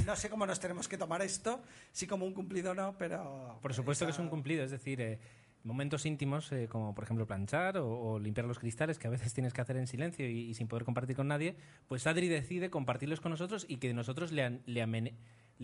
no 0.06 0.16
sé 0.16 0.30
cómo 0.30 0.46
nos 0.46 0.60
tenemos 0.60 0.88
que 0.88 0.98
tomar 0.98 1.22
esto, 1.22 1.62
sí 1.92 2.06
como 2.08 2.26
un 2.26 2.34
cumplido 2.34 2.72
o 2.72 2.76
no, 2.76 2.96
pero... 2.98 3.58
Por 3.62 3.74
supuesto 3.74 4.06
que 4.06 4.12
es 4.12 4.20
un 4.20 4.30
cumplido, 4.30 4.64
es 4.64 4.72
decir, 4.72 5.00
eh, 5.02 5.20
momentos 5.64 6.06
íntimos 6.06 6.52
eh, 6.52 6.68
como 6.70 6.94
por 6.94 7.04
ejemplo 7.06 7.26
planchar 7.26 7.78
o, 7.78 7.88
o 7.90 8.20
limpiar 8.20 8.46
los 8.48 8.60
cristales 8.60 9.00
que 9.00 9.08
a 9.08 9.10
veces 9.10 9.34
tienes 9.34 9.54
que 9.54 9.62
hacer 9.62 9.78
en 9.78 9.88
silencio 9.88 10.30
y, 10.30 10.40
y 10.50 10.54
sin 10.56 10.68
poder 10.68 10.84
compartir 10.84 11.16
con 11.16 11.28
nadie, 11.28 11.56
pues 11.88 12.06
Adri 12.08 12.28
decide 12.28 12.70
compartirlos 12.70 13.22
con 13.22 13.30
nosotros 13.32 13.66
y 13.70 13.78
que 13.78 13.94
nosotros 13.94 14.32
le, 14.32 14.44
an- 14.44 14.62
le, 14.66 14.82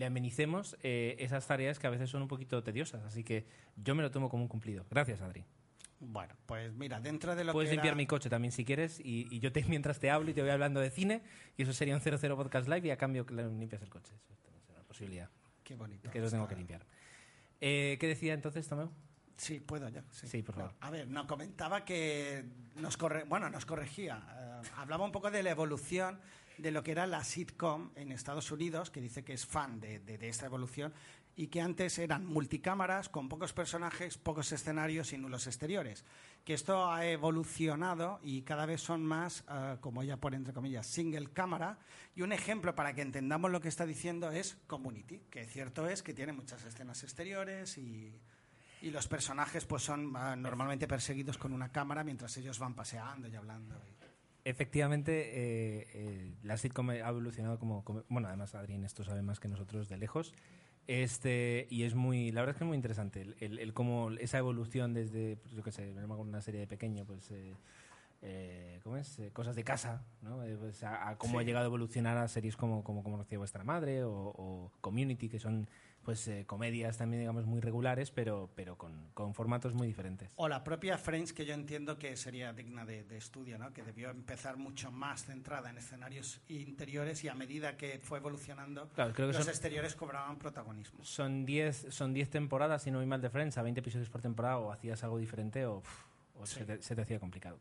amenicemos 0.06 0.76
eh, 0.82 1.16
esas 1.18 1.46
tareas 1.46 1.78
que 1.78 1.86
a 1.86 1.90
veces 1.90 2.08
son 2.10 2.22
un 2.22 2.28
poquito 2.28 2.62
tediosas. 2.62 3.02
Así 3.04 3.24
que 3.24 3.46
yo 3.76 3.94
me 3.94 4.02
lo 4.02 4.10
tomo 4.10 4.28
como 4.30 4.42
un 4.42 4.48
cumplido. 4.48 4.86
Gracias, 4.90 5.20
Adri. 5.20 5.44
Bueno, 6.02 6.34
pues 6.46 6.72
mira, 6.72 6.98
dentro 6.98 7.36
de 7.36 7.44
lo 7.44 7.52
Puedes 7.52 7.68
que 7.68 7.74
era- 7.74 7.82
limpiar 7.82 7.96
mi 7.96 8.06
coche 8.06 8.30
también 8.30 8.52
si 8.52 8.64
quieres 8.64 9.00
y, 9.00 9.26
y 9.30 9.38
yo 9.40 9.52
te, 9.52 9.62
mientras 9.68 9.98
te 10.00 10.10
hablo 10.10 10.30
y 10.30 10.34
te 10.34 10.40
voy 10.40 10.50
hablando 10.50 10.80
de 10.80 10.88
cine 10.90 11.22
y 11.58 11.62
eso 11.64 11.74
sería 11.74 11.94
un 11.94 12.00
00 12.00 12.36
podcast 12.36 12.68
live 12.68 12.88
y 12.88 12.90
a 12.90 12.96
cambio 12.96 13.26
limpias 13.28 13.82
el 13.82 13.90
coche. 13.90 14.14
Eso 14.30 14.34
será 14.40 14.56
una 14.78 14.82
posibilidad. 14.88 15.28
Qué 15.62 15.74
bonito. 15.76 16.10
Que 16.10 16.20
lo 16.20 16.30
tengo 16.30 16.48
que 16.48 16.56
limpiar. 16.56 16.86
Eh, 17.60 17.98
¿Qué 18.00 18.06
decía 18.06 18.32
entonces, 18.32 18.66
Tomeo? 18.66 18.90
Sí, 19.40 19.58
puedo 19.60 19.88
ya. 19.88 20.04
Sí, 20.10 20.26
Sí, 20.28 20.42
por 20.42 20.54
favor. 20.54 20.74
A 20.80 20.90
ver, 20.90 21.08
nos 21.08 21.24
comentaba 21.26 21.82
que 21.84 22.44
nos 22.76 22.96
corre, 22.98 23.24
bueno, 23.24 23.48
nos 23.48 23.64
corregía. 23.64 24.22
eh, 24.62 24.68
hablaba 24.76 25.04
un 25.04 25.12
poco 25.12 25.30
de 25.30 25.42
la 25.42 25.50
evolución 25.50 26.20
de 26.58 26.70
lo 26.70 26.82
que 26.82 26.90
era 26.92 27.06
la 27.06 27.24
sitcom 27.24 27.90
en 27.96 28.12
Estados 28.12 28.50
Unidos, 28.52 28.90
que 28.90 29.00
dice 29.00 29.24
que 29.24 29.32
es 29.32 29.46
fan 29.46 29.80
de, 29.80 29.98
de- 30.00 30.18
de 30.18 30.28
esta 30.28 30.44
evolución 30.44 30.92
y 31.36 31.46
que 31.46 31.62
antes 31.62 31.98
eran 31.98 32.26
multicámaras 32.26 33.08
con 33.08 33.30
pocos 33.30 33.54
personajes, 33.54 34.18
pocos 34.18 34.52
escenarios 34.52 35.14
y 35.14 35.16
nulos 35.18 35.46
exteriores. 35.46 36.04
Que 36.44 36.52
esto 36.52 36.90
ha 36.92 37.06
evolucionado 37.06 38.20
y 38.22 38.42
cada 38.42 38.66
vez 38.66 38.82
son 38.82 39.02
más, 39.02 39.42
eh, 39.50 39.76
como 39.80 40.02
ella 40.02 40.18
pone 40.18 40.36
entre 40.36 40.52
comillas, 40.52 40.86
single 40.86 41.30
cámara. 41.32 41.78
Y 42.14 42.20
un 42.20 42.32
ejemplo 42.32 42.74
para 42.74 42.92
que 42.94 43.00
entendamos 43.00 43.50
lo 43.50 43.62
que 43.62 43.68
está 43.68 43.86
diciendo 43.86 44.30
es 44.30 44.58
Community, 44.66 45.20
que 45.30 45.46
cierto 45.46 45.88
es 45.88 46.02
que 46.02 46.12
tiene 46.12 46.32
muchas 46.34 46.62
escenas 46.66 47.02
exteriores 47.04 47.78
y, 47.78 48.20
y 48.82 48.90
los 48.90 49.06
personajes 49.08 49.64
pues 49.64 49.82
son 49.82 50.12
ah, 50.16 50.36
normalmente 50.36 50.86
perseguidos 50.88 51.38
con 51.38 51.52
una 51.52 51.70
cámara 51.70 52.04
mientras 52.04 52.36
ellos 52.36 52.58
van 52.58 52.74
paseando 52.74 53.28
y 53.28 53.36
hablando. 53.36 53.74
Efectivamente, 54.44 55.12
eh, 55.34 55.86
eh, 55.94 56.34
la 56.42 56.56
sitcom 56.56 56.90
ha 56.90 56.96
evolucionado 57.08 57.58
como, 57.58 57.84
como- 57.84 58.04
Bueno, 58.08 58.28
además 58.28 58.54
Adrián 58.54 58.84
esto 58.84 59.04
sabe 59.04 59.22
más 59.22 59.38
que 59.38 59.48
nosotros 59.48 59.88
de 59.88 59.98
lejos. 59.98 60.32
Este, 60.86 61.66
y 61.70 61.82
es 61.84 61.94
muy... 61.94 62.32
La 62.32 62.40
verdad 62.40 62.54
es 62.54 62.58
que 62.58 62.64
es 62.64 62.68
muy 62.68 62.76
interesante 62.76 63.20
el, 63.20 63.36
el- 63.40 63.58
el 63.58 63.72
cómo 63.74 64.10
esa 64.12 64.38
evolución 64.38 64.94
desde, 64.94 65.36
pues, 65.36 65.54
yo 65.54 65.62
qué 65.62 65.70
sé, 65.72 65.92
me 65.92 66.00
acuerdo 66.02 66.22
una 66.22 66.40
serie 66.40 66.60
de 66.60 66.66
pequeño, 66.66 67.04
pues... 67.04 67.30
eh, 67.30 67.54
eh, 68.22 68.80
¿Cómo 68.82 68.96
es? 68.98 69.18
Eh, 69.18 69.30
cosas 69.32 69.56
de 69.56 69.64
casa, 69.64 70.02
¿no? 70.20 70.42
Eh, 70.44 70.56
pues, 70.58 70.82
a, 70.82 71.08
a 71.10 71.16
cómo 71.16 71.38
ha 71.38 71.42
Sí. 71.42 71.46
llegado 71.46 71.64
a 71.64 71.68
evolucionar 71.68 72.16
a 72.18 72.28
series 72.28 72.56
como, 72.56 72.82
como 72.84 73.02
Conocía 73.02 73.38
vuestra 73.38 73.62
madre 73.64 74.04
o, 74.04 74.12
o 74.12 74.72
Community, 74.82 75.28
que 75.28 75.38
son 75.38 75.68
pues 76.10 76.26
eh, 76.26 76.42
comedias 76.44 76.96
también, 76.98 77.20
digamos, 77.20 77.46
muy 77.46 77.60
regulares, 77.60 78.10
pero, 78.10 78.50
pero 78.56 78.76
con, 78.76 78.92
con 79.14 79.32
formatos 79.32 79.74
muy 79.74 79.86
diferentes. 79.86 80.32
O 80.34 80.48
la 80.48 80.64
propia 80.64 80.98
Friends, 80.98 81.32
que 81.32 81.46
yo 81.46 81.54
entiendo 81.54 82.00
que 82.00 82.16
sería 82.16 82.52
digna 82.52 82.84
de, 82.84 83.04
de 83.04 83.16
estudio, 83.16 83.58
¿no? 83.58 83.72
que 83.72 83.84
debió 83.84 84.10
empezar 84.10 84.56
mucho 84.56 84.90
más 84.90 85.24
centrada 85.26 85.70
en 85.70 85.78
escenarios 85.78 86.40
interiores 86.48 87.22
y 87.22 87.28
a 87.28 87.34
medida 87.36 87.76
que 87.76 88.00
fue 88.02 88.18
evolucionando, 88.18 88.88
Claro, 88.88 89.12
creo 89.14 89.28
que 89.28 89.34
los 89.34 89.44
son- 89.44 89.50
exteriores 89.52 89.94
cobraban 89.94 90.36
protagonismo. 90.36 91.04
Son 91.04 91.46
10 91.46 91.86
son 91.90 92.12
10 92.12 92.28
temporadas, 92.28 92.82
si 92.82 92.90
no 92.90 92.98
voy 92.98 93.06
mal 93.06 93.20
de 93.20 93.30
Friends, 93.30 93.56
a 93.56 93.62
20 93.62 93.78
episodios 93.78 94.10
por 94.10 94.20
temporada, 94.20 94.58
o 94.58 94.72
hacías 94.72 95.04
algo 95.04 95.16
diferente 95.18 95.64
o 95.66 95.80
se, 96.42 96.64
te, 96.64 96.82
se 96.82 96.96
te 96.96 97.02
hacía 97.02 97.20
complicado. 97.20 97.56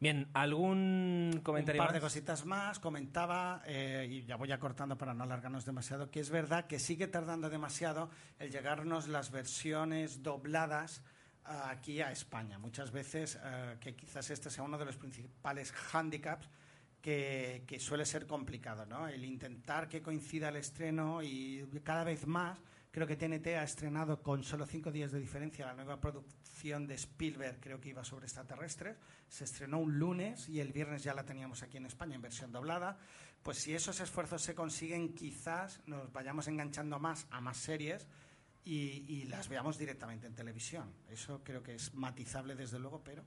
Bien, 0.00 0.30
¿algún 0.32 1.42
comentario 1.42 1.78
Un 1.78 1.86
par 1.86 1.92
de 1.92 2.00
más? 2.00 2.10
cositas 2.10 2.46
más. 2.46 2.78
Comentaba, 2.78 3.62
eh, 3.66 4.06
y 4.08 4.22
ya 4.22 4.36
voy 4.36 4.50
acortando 4.50 4.96
para 4.96 5.12
no 5.12 5.24
alargarnos 5.24 5.66
demasiado, 5.66 6.10
que 6.10 6.20
es 6.20 6.30
verdad 6.30 6.66
que 6.66 6.78
sigue 6.78 7.06
tardando 7.06 7.50
demasiado 7.50 8.08
el 8.38 8.50
llegarnos 8.50 9.08
las 9.08 9.30
versiones 9.30 10.22
dobladas 10.22 11.02
ah, 11.44 11.68
aquí 11.68 12.00
a 12.00 12.10
España. 12.12 12.58
Muchas 12.58 12.92
veces, 12.92 13.38
eh, 13.44 13.76
que 13.78 13.94
quizás 13.94 14.30
este 14.30 14.48
sea 14.48 14.64
uno 14.64 14.78
de 14.78 14.86
los 14.86 14.96
principales 14.96 15.70
hándicaps 15.70 16.48
que, 17.02 17.64
que 17.66 17.78
suele 17.78 18.06
ser 18.06 18.26
complicado, 18.26 18.86
¿no? 18.86 19.06
El 19.06 19.22
intentar 19.22 19.86
que 19.86 20.00
coincida 20.00 20.48
el 20.48 20.56
estreno 20.56 21.22
y 21.22 21.62
cada 21.84 22.04
vez 22.04 22.26
más. 22.26 22.58
Creo 22.90 23.06
que 23.06 23.16
TNT 23.16 23.46
ha 23.48 23.62
estrenado 23.62 24.20
con 24.20 24.42
solo 24.42 24.66
cinco 24.66 24.90
días 24.90 25.12
de 25.12 25.20
diferencia 25.20 25.66
la 25.66 25.74
nueva 25.74 26.00
producción 26.00 26.88
de 26.88 26.94
Spielberg, 26.94 27.60
creo 27.60 27.80
que 27.80 27.90
iba 27.90 28.02
sobre 28.02 28.26
extraterrestres. 28.26 28.96
Se 29.28 29.44
estrenó 29.44 29.78
un 29.78 29.96
lunes 29.96 30.48
y 30.48 30.58
el 30.58 30.72
viernes 30.72 31.04
ya 31.04 31.14
la 31.14 31.24
teníamos 31.24 31.62
aquí 31.62 31.76
en 31.76 31.86
España 31.86 32.16
en 32.16 32.22
versión 32.22 32.50
doblada. 32.50 32.98
Pues 33.44 33.58
si 33.58 33.74
esos 33.74 34.00
esfuerzos 34.00 34.42
se 34.42 34.56
consiguen, 34.56 35.14
quizás 35.14 35.80
nos 35.86 36.12
vayamos 36.12 36.48
enganchando 36.48 36.98
más 36.98 37.28
a 37.30 37.40
más 37.40 37.58
series 37.58 38.08
y, 38.64 39.04
y 39.06 39.24
las 39.26 39.48
veamos 39.48 39.78
directamente 39.78 40.26
en 40.26 40.34
televisión. 40.34 40.92
Eso 41.08 41.42
creo 41.44 41.62
que 41.62 41.76
es 41.76 41.94
matizable 41.94 42.56
desde 42.56 42.80
luego, 42.80 43.04
pero 43.04 43.22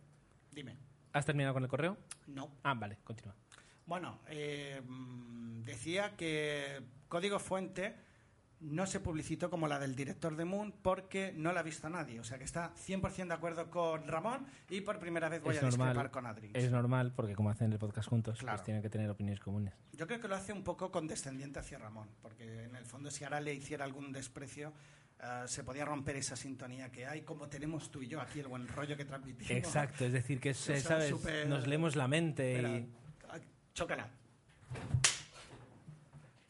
dime. 0.52 0.76
¿Has 1.14 1.26
terminado 1.26 1.54
con 1.54 1.64
el 1.64 1.70
correo? 1.70 1.98
No. 2.28 2.58
Ah, 2.64 2.74
vale, 2.74 2.98
continúa. 3.04 3.36
Bueno, 3.86 4.20
eh, 4.28 4.82
mm, 4.86 5.62
decía 5.64 6.16
que 6.18 6.82
Código 7.08 7.40
Fuente 7.40 7.96
no 8.64 8.86
se 8.88 9.00
publicitó 9.00 9.50
como 9.50 9.68
la 9.68 9.78
del 9.80 9.96
director 9.96 10.36
de 10.36 10.46
Moon 10.46 10.74
porque 10.82 11.34
no 11.36 11.52
la 11.54 11.60
ha 11.60 11.64
visto 11.64 11.90
nadie. 11.90 12.20
O 12.20 12.24
sea 12.24 12.38
que 12.38 12.44
está 12.46 12.74
100% 12.76 13.28
de 13.28 13.34
acuerdo 13.34 13.70
con 13.70 14.08
Ramón 14.08 14.46
y 14.70 14.82
por 14.82 15.00
primera 15.00 15.30
vez 15.30 15.42
voy 15.42 15.56
es 15.56 15.62
a 15.62 15.66
discrepar 15.68 15.88
normal, 15.96 16.12
con 16.12 16.26
Adri. 16.26 16.52
es 16.54 16.72
normal 16.72 17.12
porque 17.16 17.36
como 17.36 17.50
hacen 17.50 17.72
el 17.72 17.80
podcast 17.80 18.10
juntos, 18.10 18.40
Claro. 18.40 18.58
pues 18.58 18.66
tienen 18.66 18.82
que 18.82 18.90
tener 18.90 19.10
opiniones 19.10 19.40
comunes. 19.42 19.74
Yo 19.94 20.08
creo 20.08 20.20
que 20.20 20.28
lo 20.28 20.36
hace 20.36 20.54
un 20.54 20.64
poco 20.64 20.92
condescendiente 20.92 21.60
hacia 21.60 21.78
Ramón, 21.78 22.08
porque 22.22 22.64
en 22.64 22.76
el 22.76 22.86
fondo 22.86 23.12
si 23.12 23.24
ahora 23.24 23.40
le 23.42 23.54
hiciera 23.54 23.86
algún 23.86 24.12
desprecio 24.12 24.74
eh, 25.22 25.44
se 25.48 25.64
podía 25.64 25.86
romper 25.86 26.16
esa 26.18 26.36
sintonía 26.36 26.92
que 26.92 27.06
hay, 27.06 27.22
como 27.22 27.48
tenemos 27.48 27.92
tú 27.92 28.02
y 28.02 28.08
yo 28.08 28.20
aquí, 28.20 28.40
el 28.40 28.48
buen 28.48 28.68
rollo 28.68 28.98
que 28.98 29.06
transmitimos. 29.06 29.52
Exacto, 29.52 30.06
es 30.06 30.12
decir, 30.14 30.40
que 30.40 30.54
sea, 30.54 30.80
¿sabes? 30.80 31.14
nos 31.48 31.68
leemos 31.68 31.96
la 31.96 32.08
mente 32.08 32.56
Espera, 32.56 32.78
y... 32.78 32.90
chócala. 33.74 34.10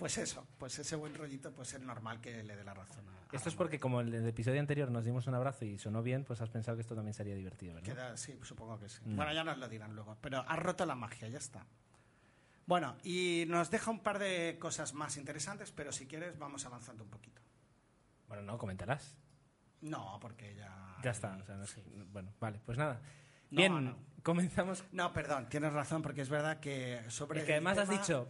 Pues 0.04 0.18
eso, 0.18 0.46
pues 0.58 0.78
ese 0.80 0.98
buen 0.98 1.16
rollito, 1.16 1.54
pues 1.54 1.74
es 1.76 1.82
normal 1.82 2.20
que 2.20 2.44
le 2.44 2.58
dé 2.58 2.64
la 2.66 2.74
razón 2.74 3.08
a, 3.08 3.12
a 3.12 3.36
Esto 3.36 3.48
es 3.48 3.56
porque 3.56 3.80
como 3.80 4.02
en 4.02 4.14
el 4.14 4.28
episodio 4.28 4.60
anterior 4.60 4.92
nos 4.92 5.06
dimos 5.06 5.28
un 5.28 5.34
abrazo 5.36 5.64
y 5.64 5.78
sonó 5.80 6.04
bien, 6.04 6.26
pues 6.26 6.42
has 6.42 6.50
pensado 6.50 6.76
que 6.76 6.82
esto 6.82 6.94
también 6.94 7.14
sería 7.14 7.36
divertido, 7.36 7.76
¿verdad? 7.76 7.94
Queda- 7.94 8.18
sí, 8.18 8.38
supongo 8.44 8.78
que 8.78 8.90
sí. 8.90 9.00
Mm. 9.06 9.16
Bueno, 9.16 9.32
ya 9.34 9.46
nos 9.46 9.58
lo 9.58 9.70
dirán 9.70 9.96
luego, 9.96 10.18
pero 10.20 10.44
ha 10.46 10.56
roto 10.58 10.86
la 10.86 10.96
magia, 10.96 11.30
ya 11.30 11.38
está. 11.38 11.66
Bueno, 12.66 12.98
y 13.04 13.46
nos 13.48 13.72
deja 13.72 13.92
un 13.92 14.02
par 14.02 14.20
de 14.20 14.58
cosas 14.60 14.94
más 14.94 15.16
interesantes, 15.16 15.72
pero 15.72 15.94
si 15.94 16.06
quieres 16.06 16.38
vamos 16.38 16.66
avanzando 16.66 17.06
un 17.06 17.10
poquito. 17.10 17.42
Bueno, 18.28 18.44
no, 18.44 18.58
comentarás. 18.58 19.16
No, 19.82 20.18
porque 20.22 20.54
ya... 20.56 20.98
Ya 21.02 21.12
está. 21.12 21.38
o 21.42 21.46
sea, 21.46 21.56
no 21.56 21.66
sé. 21.66 21.82
Bueno, 22.12 22.34
vale, 22.42 22.60
pues 22.66 22.78
nada. 22.78 23.00
No, 23.52 23.58
Bien, 23.58 23.86
no. 23.86 23.96
comenzamos. 24.22 24.84
No, 24.92 25.14
perdón, 25.14 25.48
tienes 25.48 25.72
razón, 25.72 26.02
porque 26.02 26.22
es 26.22 26.30
verdad 26.30 26.60
que 26.60 27.02
sobre. 27.10 27.40
Es 27.42 27.46
que 27.46 27.54
además 27.54 27.78
has 27.78 27.88
tema- 27.88 28.02
dicho. 28.02 28.30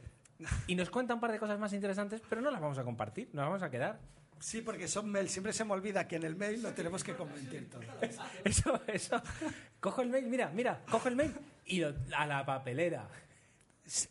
Y 0.67 0.75
nos 0.75 0.89
cuenta 0.89 1.13
un 1.13 1.19
par 1.21 1.31
de 1.31 1.39
cosas 1.39 1.59
más 1.59 1.71
interesantes, 1.73 2.21
pero 2.27 2.41
no 2.41 2.51
las 2.51 2.59
vamos 2.61 2.77
a 2.77 2.83
compartir, 2.83 3.29
nos 3.33 3.45
vamos 3.45 3.61
a 3.63 3.69
quedar. 3.69 3.99
Sí, 4.39 4.61
porque 4.61 4.87
son 4.89 5.09
mail. 5.09 5.29
Siempre 5.29 5.53
se 5.53 5.63
me 5.63 5.71
olvida 5.73 6.05
que 6.07 6.17
en 6.17 6.23
el 6.23 6.35
mail 6.35 6.61
lo 6.61 6.73
tenemos 6.73 7.01
que 7.03 7.13
comentar 7.15 7.63
todo. 7.65 7.81
Eso, 8.43 8.81
eso. 8.87 9.21
Cojo 9.79 10.01
el 10.01 10.09
mail, 10.09 10.25
mira, 10.27 10.49
mira, 10.53 10.81
cojo 10.91 11.07
el 11.07 11.15
mail 11.15 11.33
y 11.65 11.79
lo- 11.79 11.93
a 12.17 12.25
la 12.25 12.45
papelera. 12.45 13.07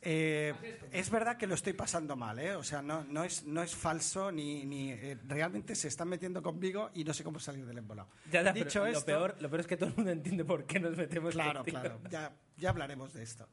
Eh, 0.02 0.52
es 0.92 1.08
verdad 1.10 1.38
que 1.38 1.46
lo 1.46 1.54
estoy 1.54 1.72
pasando 1.72 2.14
mal, 2.14 2.38
¿eh? 2.38 2.54
O 2.56 2.62
sea, 2.62 2.82
no, 2.82 3.04
no, 3.04 3.24
es, 3.24 3.44
no 3.44 3.62
es 3.62 3.74
falso 3.74 4.30
ni, 4.30 4.64
ni 4.66 4.92
eh, 4.92 5.16
realmente 5.26 5.74
se 5.74 5.88
están 5.88 6.08
metiendo 6.08 6.42
conmigo 6.42 6.90
y 6.94 7.04
no 7.04 7.14
sé 7.14 7.24
cómo 7.24 7.38
salir 7.40 7.64
del 7.64 7.78
embolado. 7.78 8.08
Ya, 8.30 8.42
ya, 8.42 8.52
Dicho 8.52 8.80
pero 8.82 8.86
esto, 8.86 9.00
lo, 9.00 9.06
peor, 9.06 9.36
lo 9.40 9.48
peor 9.48 9.60
es 9.60 9.66
que 9.66 9.76
todo 9.78 9.88
el 9.88 9.96
mundo 9.96 10.10
entiende 10.10 10.44
por 10.44 10.66
qué 10.66 10.78
nos 10.78 10.94
metemos 10.96 11.32
Claro, 11.34 11.60
contigo. 11.60 11.80
claro, 11.80 12.00
ya, 12.10 12.32
ya 12.58 12.68
hablaremos 12.70 13.14
de 13.14 13.22
esto. 13.22 13.48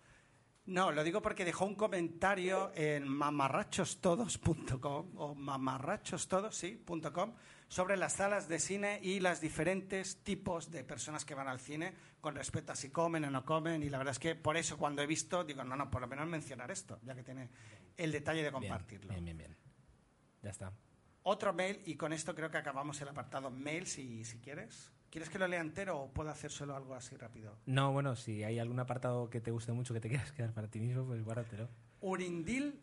No, 0.70 0.92
lo 0.92 1.04
digo 1.04 1.20
porque 1.20 1.46
dejó 1.46 1.66
un 1.66 1.74
comentario 1.74 2.72
en 2.76 3.08
mamarrachostodos.com 3.08 5.18
o 5.18 5.34
mamarrachostodos, 5.34 6.56
sí, 6.56 6.86
sobre 7.68 7.98
las 7.98 8.14
salas 8.14 8.48
de 8.48 8.60
cine 8.60 9.00
y 9.02 9.20
los 9.20 9.42
diferentes 9.42 10.24
tipos 10.24 10.70
de 10.70 10.84
personas 10.84 11.26
que 11.26 11.34
van 11.34 11.48
al 11.48 11.60
cine 11.60 11.96
con 12.22 12.36
respecto 12.36 12.72
a 12.72 12.76
si 12.76 12.92
comen 12.92 13.26
o 13.26 13.32
no 13.32 13.44
comen. 13.44 13.82
Y 13.82 13.90
la 13.90 13.98
verdad 13.98 14.12
es 14.12 14.20
que 14.20 14.36
por 14.36 14.58
eso 14.58 14.78
cuando 14.78 15.02
he 15.02 15.08
visto, 15.08 15.44
digo, 15.44 15.64
no, 15.64 15.76
no, 15.76 15.90
por 15.90 16.02
lo 16.02 16.08
menos 16.08 16.28
mencionar 16.28 16.70
esto, 16.70 17.00
ya 17.02 17.16
que 17.16 17.24
tiene 17.24 17.50
el 17.98 18.12
detalle 18.12 18.44
de 18.44 18.52
Bien, 18.52 18.62
compartirlo. 18.62 19.10
Bien, 19.10 19.26
bien, 19.26 19.38
bien. 19.38 19.58
Ya 20.44 20.52
está. 20.52 20.72
Otro 21.24 21.52
mail, 21.52 21.82
y 21.86 21.96
con 21.96 22.14
esto 22.14 22.36
creo 22.36 22.52
que 22.52 22.58
acabamos 22.58 23.02
el 23.02 23.08
apartado 23.08 23.50
mail, 23.50 23.88
si, 23.88 24.24
si 24.24 24.38
quieres. 24.38 24.92
¿Quieres 25.10 25.30
que 25.30 25.40
lo 25.40 25.48
lea 25.48 25.62
entero 25.62 26.00
o 26.00 26.12
puedo 26.12 26.30
hacer 26.30 26.52
solo 26.52 26.76
algo 26.76 26.94
así 26.94 27.16
rápido? 27.16 27.58
No, 27.66 27.92
bueno, 27.92 28.16
si 28.16 28.44
hay 28.44 28.60
algún 28.60 28.80
apartado 28.80 29.30
que 29.30 29.42
te 29.42 29.50
guste 29.52 29.72
mucho 29.72 29.94
que 29.94 30.00
te 30.00 30.10
quieras 30.10 30.32
quedar 30.32 30.54
para 30.54 30.68
ti 30.68 30.80
mismo, 30.80 31.06
pues 31.06 31.24
guárdatelo. 31.24 31.68
Urindil, 32.02 32.80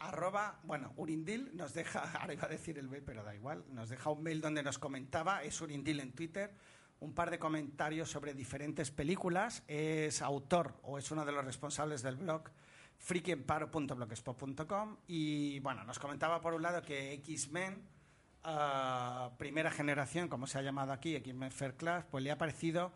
arroba, 0.00 0.60
bueno, 0.64 0.92
Urindil 0.96 1.50
nos 1.54 1.72
deja, 1.72 2.00
ahora 2.20 2.34
iba 2.34 2.46
a 2.46 2.48
decir 2.48 2.78
el 2.78 2.88
mail, 2.88 3.04
pero 3.04 3.22
da 3.22 3.34
igual, 3.34 3.64
nos 3.70 3.88
deja 3.90 4.10
un 4.10 4.22
mail 4.22 4.40
donde 4.40 4.62
nos 4.62 4.78
comentaba, 4.78 5.44
es 5.44 5.60
Urindil 5.60 6.00
en 6.00 6.12
Twitter, 6.12 6.52
un 6.98 7.14
par 7.14 7.30
de 7.30 7.38
comentarios 7.38 8.10
sobre 8.10 8.34
diferentes 8.34 8.90
películas, 8.90 9.62
es 9.68 10.20
autor 10.20 10.80
o 10.82 10.98
es 10.98 11.10
uno 11.10 11.24
de 11.24 11.32
los 11.32 11.44
responsables 11.44 12.02
del 12.02 12.16
blog 12.16 12.50
frikiemparo.blogspot.com 12.98 14.96
y 15.08 15.58
bueno, 15.60 15.84
nos 15.84 15.98
comentaba 15.98 16.40
por 16.40 16.54
un 16.54 16.62
lado 16.62 16.82
que 16.82 17.12
X-Men, 17.14 17.82
ah, 18.44 19.30
primera 19.38 19.70
generación, 19.70 20.28
como 20.28 20.46
se 20.46 20.58
ha 20.58 20.62
llamado 20.62 20.92
aquí, 20.92 21.16
X-Men 21.16 21.50
Fair 21.52 21.76
Class, 21.76 22.04
pues 22.10 22.22
le 22.22 22.30
ha 22.30 22.38
parecido 22.38 22.92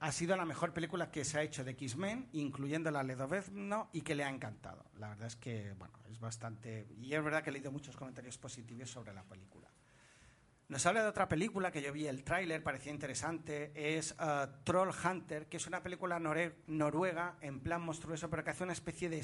ha 0.00 0.12
sido 0.12 0.34
la 0.34 0.46
mejor 0.46 0.72
película 0.72 1.10
que 1.10 1.26
se 1.26 1.38
ha 1.38 1.42
hecho 1.42 1.62
de 1.62 1.72
X-Men, 1.72 2.30
incluyendo 2.32 2.90
la 2.90 3.02
Ledovezno, 3.02 3.90
y 3.92 4.00
que 4.00 4.14
le 4.14 4.24
ha 4.24 4.30
encantado. 4.30 4.86
La 4.98 5.10
verdad 5.10 5.26
es 5.26 5.36
que, 5.36 5.74
bueno, 5.78 5.98
es 6.10 6.18
bastante... 6.18 6.88
Y 6.98 7.12
es 7.12 7.22
verdad 7.22 7.42
que 7.42 7.50
he 7.50 7.52
leído 7.52 7.70
muchos 7.70 7.96
comentarios 7.96 8.38
positivos 8.38 8.90
sobre 8.90 9.12
la 9.12 9.22
película. 9.24 9.68
Nos 10.68 10.86
habla 10.86 11.02
de 11.02 11.08
otra 11.08 11.28
película 11.28 11.70
que 11.70 11.82
yo 11.82 11.92
vi 11.92 12.06
el 12.06 12.24
tráiler, 12.24 12.62
parecía 12.62 12.92
interesante, 12.92 13.72
es 13.74 14.12
uh, 14.12 14.46
Troll 14.64 14.90
Hunter, 15.04 15.48
que 15.48 15.58
es 15.58 15.66
una 15.66 15.82
película 15.82 16.18
noruega 16.18 17.36
en 17.42 17.60
plan 17.60 17.82
monstruoso, 17.82 18.30
pero 18.30 18.42
que 18.42 18.50
hace 18.50 18.64
una 18.64 18.72
especie 18.72 19.10
de, 19.10 19.22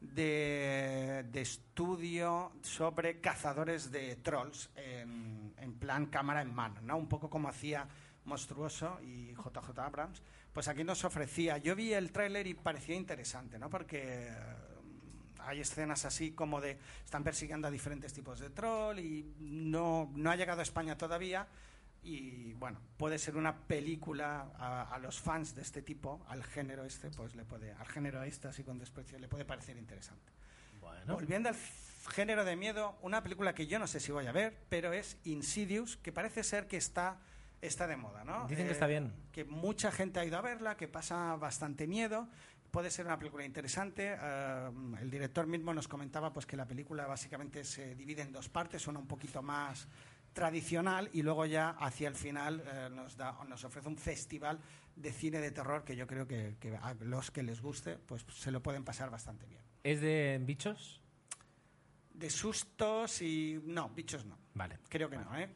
de, 0.00 1.24
de 1.30 1.40
estudio 1.40 2.52
sobre 2.62 3.20
cazadores 3.20 3.90
de 3.90 4.16
trolls 4.16 4.70
en, 4.76 5.54
en 5.58 5.74
plan 5.78 6.06
cámara 6.06 6.42
en 6.42 6.54
mano, 6.54 6.80
¿no? 6.82 6.96
Un 6.96 7.08
poco 7.08 7.28
como 7.28 7.48
hacía 7.48 7.88
Monstruoso 8.24 9.00
y 9.02 9.32
JJ 9.32 9.78
Abrams. 9.78 10.22
Pues 10.52 10.68
aquí 10.68 10.84
nos 10.84 11.04
ofrecía, 11.04 11.58
yo 11.58 11.74
vi 11.74 11.92
el 11.92 12.12
tráiler 12.12 12.46
y 12.46 12.54
parecía 12.54 12.94
interesante, 12.94 13.58
¿no? 13.58 13.68
Porque... 13.70 14.28
eh, 14.28 14.32
hay 15.40 15.60
escenas 15.60 16.04
así 16.04 16.32
como 16.32 16.60
de 16.60 16.78
están 17.04 17.24
persiguiendo 17.24 17.68
a 17.68 17.70
diferentes 17.70 18.12
tipos 18.12 18.38
de 18.40 18.50
troll 18.50 18.98
y 18.98 19.34
no, 19.38 20.10
no 20.14 20.30
ha 20.30 20.36
llegado 20.36 20.60
a 20.60 20.62
España 20.62 20.98
todavía 20.98 21.46
y 22.02 22.52
bueno 22.54 22.80
puede 22.96 23.18
ser 23.18 23.36
una 23.36 23.56
película 23.66 24.50
a, 24.56 24.82
a 24.94 24.98
los 24.98 25.20
fans 25.20 25.54
de 25.54 25.62
este 25.62 25.82
tipo 25.82 26.24
al 26.28 26.44
género 26.44 26.84
este 26.84 27.10
pues 27.10 27.34
le 27.34 27.44
puede 27.44 27.72
al 27.72 27.86
género 27.86 28.22
este 28.22 28.48
así 28.48 28.62
con 28.64 28.78
desprecio 28.78 29.18
le 29.18 29.28
puede 29.28 29.44
parecer 29.44 29.76
interesante 29.76 30.32
Bueno. 30.80 31.14
volviendo 31.14 31.48
al 31.48 31.56
género 32.10 32.44
de 32.44 32.56
miedo 32.56 32.96
una 33.02 33.22
película 33.22 33.54
que 33.54 33.66
yo 33.66 33.78
no 33.78 33.86
sé 33.86 34.00
si 34.00 34.12
voy 34.12 34.26
a 34.26 34.32
ver 34.32 34.56
pero 34.68 34.92
es 34.92 35.18
Insidious 35.24 35.96
que 35.96 36.12
parece 36.12 36.42
ser 36.44 36.66
que 36.68 36.76
está 36.76 37.18
está 37.60 37.86
de 37.88 37.96
moda 37.96 38.24
no 38.24 38.46
Dicen 38.46 38.64
que 38.66 38.70
Eh, 38.70 38.72
está 38.74 38.86
bien. 38.86 39.12
que 39.32 39.44
mucha 39.44 39.90
gente 39.90 40.20
ha 40.20 40.24
ido 40.24 40.38
a 40.38 40.40
verla, 40.40 40.76
que 40.76 40.86
pasa 40.86 41.34
bastante 41.36 41.88
miedo. 41.88 42.28
Puede 42.70 42.90
ser 42.90 43.06
una 43.06 43.18
película 43.18 43.44
interesante. 43.44 44.14
Eh, 44.20 44.70
el 45.00 45.10
director 45.10 45.46
mismo 45.48 45.74
nos 45.74 45.88
comentaba 45.88 46.32
pues 46.32 46.46
que 46.46 46.56
la 46.56 46.66
película 46.66 47.06
básicamente 47.08 47.64
se 47.64 47.94
divide 47.96 48.22
en 48.22 48.30
dos 48.30 48.48
partes, 48.48 48.86
una 48.86 49.00
un 49.00 49.08
poquito 49.08 49.42
más 49.42 49.88
tradicional 50.38 51.10
y 51.12 51.22
luego 51.22 51.46
ya 51.46 51.70
hacia 51.70 52.06
el 52.06 52.14
final 52.14 52.62
eh, 52.64 52.88
nos, 52.90 53.16
da, 53.16 53.36
nos 53.48 53.64
ofrece 53.64 53.88
un 53.88 53.96
festival 53.98 54.60
de 54.94 55.12
cine 55.12 55.40
de 55.40 55.50
terror 55.50 55.84
que 55.84 55.96
yo 55.96 56.06
creo 56.06 56.28
que, 56.28 56.56
que 56.60 56.76
a 56.76 56.94
los 57.00 57.32
que 57.32 57.42
les 57.42 57.60
guste 57.60 57.98
pues 57.98 58.24
se 58.30 58.52
lo 58.52 58.62
pueden 58.62 58.84
pasar 58.84 59.10
bastante 59.10 59.46
bien. 59.46 59.60
¿Es 59.82 60.00
de 60.00 60.40
bichos? 60.40 61.00
De 62.14 62.30
sustos 62.30 63.20
y... 63.22 63.60
No, 63.64 63.90
bichos 63.90 64.24
no. 64.24 64.38
Vale. 64.54 64.78
Creo 64.88 65.08
que 65.10 65.16
no, 65.16 65.36
¿eh? 65.36 65.48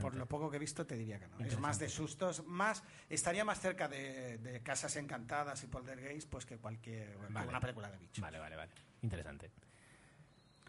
Por 0.00 0.14
lo 0.14 0.26
poco 0.26 0.50
que 0.50 0.56
he 0.56 0.60
visto 0.60 0.86
te 0.86 0.96
diría 0.96 1.18
que 1.18 1.28
no. 1.28 1.38
Es 1.40 1.58
más 1.58 1.78
de 1.78 1.88
sustos, 1.88 2.44
más 2.46 2.82
estaría 3.08 3.44
más 3.44 3.60
cerca 3.60 3.88
de, 3.88 4.38
de 4.38 4.62
Casas 4.62 4.94
Encantadas 4.96 5.62
y 5.64 5.66
Poltergeist 5.66 6.28
pues 6.28 6.46
que 6.46 6.58
cualquier 6.58 7.16
Vale. 7.30 7.48
una 7.48 7.60
película 7.60 7.90
de 7.90 7.98
bichos. 7.98 8.22
Vale, 8.22 8.38
vale, 8.38 8.56
vale. 8.56 8.72
Interesante. 9.02 9.50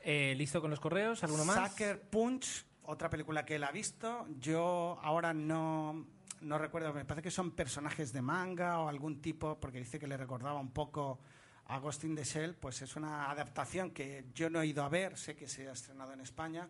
Eh, 0.02 0.34
¿Listo 0.36 0.62
con 0.62 0.70
los 0.70 0.80
correos? 0.80 1.24
¿Alguno 1.24 1.46
más? 1.46 1.72
Sucker 1.72 2.00
Punch, 2.00 2.66
otra 2.90 3.10
película 3.10 3.46
que 3.46 3.56
él 3.56 3.64
ha 3.64 3.72
visto. 3.72 4.26
Yo 4.40 4.98
ahora 5.04 5.32
no, 5.32 6.08
no 6.42 6.58
recuerdo, 6.58 6.92
me 6.92 7.06
parece 7.06 7.24
que 7.24 7.32
son 7.32 7.52
personajes 7.52 8.12
de 8.12 8.22
manga 8.22 8.80
o 8.80 8.90
algún 8.90 9.22
tipo, 9.22 9.60
porque 9.60 9.78
dice 9.78 10.00
que 10.00 10.08
le 10.08 10.18
recordaba 10.18 10.60
un 10.60 10.72
poco 10.72 11.20
a 11.66 11.78
Ghost 11.78 12.04
in 12.06 12.16
the 12.16 12.24
Shell, 12.24 12.56
pues 12.56 12.82
es 12.82 12.96
una 12.96 13.30
adaptación 13.30 13.92
que 13.92 14.26
yo 14.34 14.50
no 14.50 14.62
he 14.62 14.66
ido 14.66 14.84
a 14.84 14.90
ver, 14.90 15.18
sé 15.18 15.36
que 15.36 15.48
se 15.48 15.70
ha 15.70 15.74
estrenado 15.74 16.14
en 16.14 16.22
España 16.22 16.68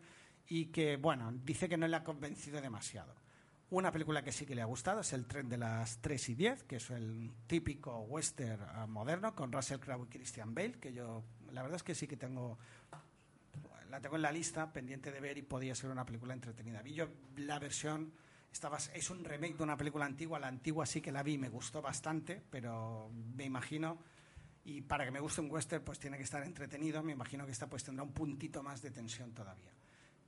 y 0.49 0.65
que, 0.65 0.97
bueno, 0.97 1.31
dice 1.31 1.69
que 1.69 1.77
no 1.77 1.87
le 1.87 1.95
ha 1.95 2.03
convencido 2.03 2.59
demasiado. 2.59 3.15
Una 3.69 3.91
película 3.91 4.21
que 4.21 4.33
sí 4.33 4.45
que 4.45 4.55
le 4.55 4.61
ha 4.61 4.65
gustado 4.65 4.99
es 4.99 5.13
El 5.13 5.25
tren 5.25 5.47
de 5.47 5.57
las 5.57 5.99
3 6.01 6.29
y 6.29 6.35
10, 6.35 6.63
que 6.63 6.77
es 6.77 6.89
el 6.89 7.31
típico 7.47 7.97
western 8.01 8.61
ah, 8.73 8.87
moderno 8.87 9.33
con 9.33 9.53
Russell 9.53 9.79
Crowe 9.79 10.05
y 10.05 10.09
Christian 10.09 10.53
Bale, 10.53 10.79
que 10.79 10.91
yo 10.91 11.23
la 11.53 11.61
verdad 11.61 11.77
es 11.77 11.83
que 11.83 11.95
sí 11.95 12.07
que 12.07 12.17
tengo 12.17 12.57
la 13.89 13.99
tengo 13.99 14.15
en 14.15 14.21
la 14.21 14.31
lista 14.31 14.71
pendiente 14.71 15.11
de 15.11 15.19
ver 15.19 15.37
y 15.37 15.41
podía 15.41 15.75
ser 15.75 15.89
una 15.89 16.05
película 16.05 16.33
entretenida. 16.33 16.81
Vi 16.81 16.93
yo 16.93 17.07
la 17.37 17.59
versión 17.59 18.13
estaba, 18.51 18.77
es 18.77 19.09
un 19.09 19.23
remake 19.23 19.57
de 19.57 19.63
una 19.63 19.77
película 19.77 20.05
antigua, 20.05 20.39
la 20.39 20.47
antigua 20.47 20.85
sí 20.85 21.01
que 21.01 21.11
la 21.11 21.23
vi 21.23 21.37
me 21.37 21.49
gustó 21.49 21.81
bastante, 21.81 22.41
pero 22.49 23.11
me 23.35 23.45
imagino 23.45 23.99
y 24.65 24.81
para 24.81 25.05
que 25.05 25.11
me 25.11 25.19
guste 25.19 25.41
un 25.41 25.49
western 25.49 25.83
pues 25.83 25.99
tiene 25.99 26.17
que 26.17 26.23
estar 26.23 26.43
entretenido, 26.43 27.01
me 27.01 27.13
imagino 27.13 27.45
que 27.45 27.51
esta 27.51 27.67
pues 27.67 27.83
tendrá 27.83 28.03
un 28.03 28.13
puntito 28.13 28.61
más 28.61 28.81
de 28.81 28.91
tensión 28.91 29.33
todavía. 29.33 29.73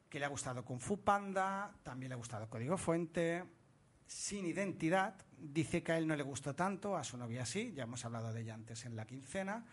Que 0.10 0.20
le 0.20 0.26
ha 0.26 0.30
gustado 0.30 0.66
Kung 0.66 0.80
Fu 0.80 1.04
Panda, 1.04 1.74
también 1.84 2.10
le 2.10 2.16
ha 2.16 2.18
gustado 2.18 2.50
Código 2.50 2.78
Fuente, 2.78 3.44
Sin 4.06 4.46
Identidad, 4.46 5.16
dice 5.38 5.84
que 5.84 5.94
a 5.94 5.98
él 5.98 6.08
no 6.08 6.16
le 6.16 6.24
gustó 6.24 6.56
tanto, 6.56 6.98
a 6.98 7.04
su 7.04 7.18
novia 7.18 7.46
sí, 7.46 7.72
ya 7.74 7.84
hemos 7.84 8.04
hablado 8.04 8.34
de 8.34 8.42
ella 8.42 8.56
antes 8.56 8.86
en 8.86 8.96
la 8.96 9.06
quincena. 9.06 9.66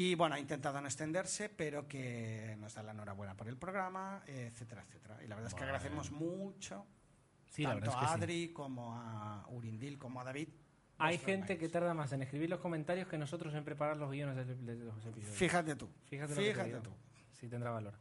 Y 0.00 0.14
bueno, 0.14 0.36
ha 0.36 0.38
intentado 0.38 0.80
no 0.80 0.86
extenderse, 0.86 1.48
pero 1.48 1.88
que 1.88 2.54
nos 2.60 2.72
da 2.72 2.84
la 2.84 2.92
enhorabuena 2.92 3.34
por 3.34 3.48
el 3.48 3.56
programa, 3.56 4.22
etcétera, 4.28 4.84
etcétera. 4.86 5.18
Y 5.24 5.26
la 5.26 5.34
verdad 5.34 5.48
es 5.48 5.54
que 5.54 5.64
Bueno. 5.64 5.74
agradecemos 5.74 6.12
mucho 6.12 6.86
Sí, 7.48 7.64
la 7.64 7.70
tanto 7.70 7.90
es 7.90 7.96
que 7.96 8.04
a 8.04 8.08
sí. 8.08 8.14
Adri 8.14 8.52
como 8.52 8.94
a 8.94 9.44
Urindil 9.48 9.98
como 9.98 10.20
a 10.20 10.24
David. 10.24 10.50
Hay 10.98 11.18
gente 11.18 11.58
que 11.58 11.68
tarda 11.68 11.94
más 11.94 12.12
en 12.12 12.22
escribir 12.22 12.48
los 12.48 12.60
comentarios 12.60 13.08
que 13.08 13.18
nosotros 13.18 13.52
en 13.54 13.64
preparar 13.64 13.96
los 13.96 14.12
guiones 14.12 14.36
de, 14.36 14.76
los 14.76 15.04
episodios. 15.04 15.36
Fíjate 15.36 15.74
tú. 15.74 15.90
Fíjate, 16.04 16.32
Fíjate 16.32 16.80
tú. 16.80 16.90
Sí, 17.32 17.48
tendrá 17.48 17.72
valor. 17.72 17.94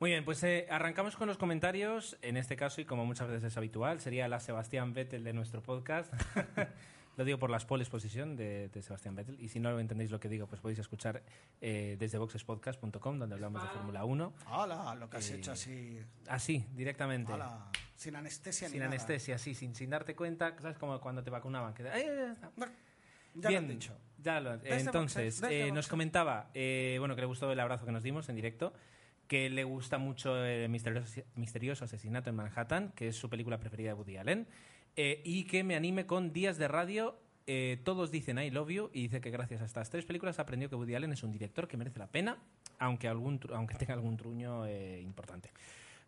Muy 0.00 0.12
bien, 0.12 0.24
pues 0.24 0.42
eh, 0.44 0.66
arrancamos 0.70 1.14
con 1.14 1.28
los 1.28 1.36
comentarios. 1.36 2.16
En 2.22 2.38
este 2.38 2.56
caso, 2.56 2.80
y 2.80 2.86
como 2.86 3.04
muchas 3.04 3.28
veces 3.28 3.44
es 3.44 3.56
habitual, 3.58 4.00
sería 4.00 4.28
la 4.28 4.40
Sebastián 4.40 4.94
Vettel 4.94 5.24
de 5.24 5.34
nuestro 5.34 5.62
podcast. 5.62 6.10
lo 7.16 7.24
digo 7.24 7.38
por 7.38 7.50
la 7.50 7.58
pole 7.60 7.82
exposición 7.84 8.36
de, 8.36 8.68
de 8.68 8.82
Sebastián 8.82 9.14
Vettel. 9.14 9.40
Y 9.40 9.48
si 9.48 9.60
no 9.60 9.78
entendéis 9.78 10.10
lo 10.10 10.18
que 10.20 10.28
digo, 10.28 10.46
pues 10.46 10.60
podéis 10.60 10.78
escuchar 10.80 11.22
eh, 11.60 11.96
desde 11.98 12.18
boxespodcast.com, 12.18 13.18
donde 13.18 13.34
hablamos 13.34 13.62
de 13.62 13.68
Fórmula 13.68 14.04
1. 14.04 14.32
Hola, 14.50 14.94
lo 14.96 15.08
que 15.08 15.16
has 15.18 15.30
Eh, 15.30 15.36
hecho 15.36 15.52
así. 15.52 15.98
Así, 16.28 16.64
directamente. 16.74 17.32
Hola, 17.32 17.70
sin 17.96 18.16
anestesia 18.16 18.68
ni 18.68 18.72
Sin 18.72 18.80
nada. 18.80 18.90
anestesia, 18.90 19.38
sí, 19.38 19.54
sin, 19.54 19.74
sin 19.74 19.90
darte 19.90 20.14
cuenta. 20.16 20.56
¿Sabes? 20.60 20.76
Como 20.78 21.00
cuando 21.00 21.22
te 21.22 21.30
vacunaban. 21.30 21.74
Ya 23.36 23.48
Bien, 23.48 23.66
lo 23.66 23.72
dicho. 23.72 23.96
ya 24.22 24.40
lo- 24.40 24.54
entonces, 24.64 25.42
eh, 25.50 25.70
nos 25.72 25.88
comentaba, 25.88 26.50
eh, 26.54 26.96
bueno, 27.00 27.14
que 27.16 27.20
le 27.20 27.26
gustó 27.26 27.50
el 27.50 27.58
abrazo 27.58 27.84
que 27.84 27.90
nos 27.92 28.02
dimos 28.04 28.28
en 28.28 28.36
directo, 28.36 28.72
que 29.26 29.50
le 29.50 29.64
gusta 29.64 29.98
mucho 29.98 30.36
el 30.44 30.68
misterioso, 30.68 31.22
misterioso 31.34 31.84
asesinato 31.84 32.30
en 32.30 32.36
Manhattan, 32.36 32.92
que 32.94 33.08
es 33.08 33.16
su 33.16 33.28
película 33.28 33.58
preferida 33.58 33.88
de 33.88 33.94
Woody 33.94 34.18
Allen, 34.18 34.46
eh, 34.96 35.20
y 35.24 35.44
que 35.44 35.64
me 35.64 35.76
anime 35.76 36.06
con 36.06 36.32
Días 36.32 36.58
de 36.58 36.68
Radio 36.68 37.18
eh, 37.46 37.78
todos 37.84 38.10
dicen 38.10 38.38
I 38.38 38.50
love 38.50 38.70
you 38.70 38.90
y 38.94 39.02
dice 39.02 39.20
que 39.20 39.30
gracias 39.30 39.60
a 39.60 39.66
estas 39.66 39.90
tres 39.90 40.06
películas 40.06 40.38
aprendió 40.38 40.70
que 40.70 40.76
Woody 40.76 40.94
Allen 40.94 41.12
es 41.12 41.22
un 41.22 41.30
director 41.30 41.68
que 41.68 41.76
merece 41.76 41.98
la 41.98 42.06
pena, 42.06 42.38
aunque, 42.78 43.06
algún, 43.06 43.38
aunque 43.52 43.74
tenga 43.74 43.92
algún 43.94 44.16
truño 44.16 44.64
eh, 44.66 45.00
importante. 45.02 45.50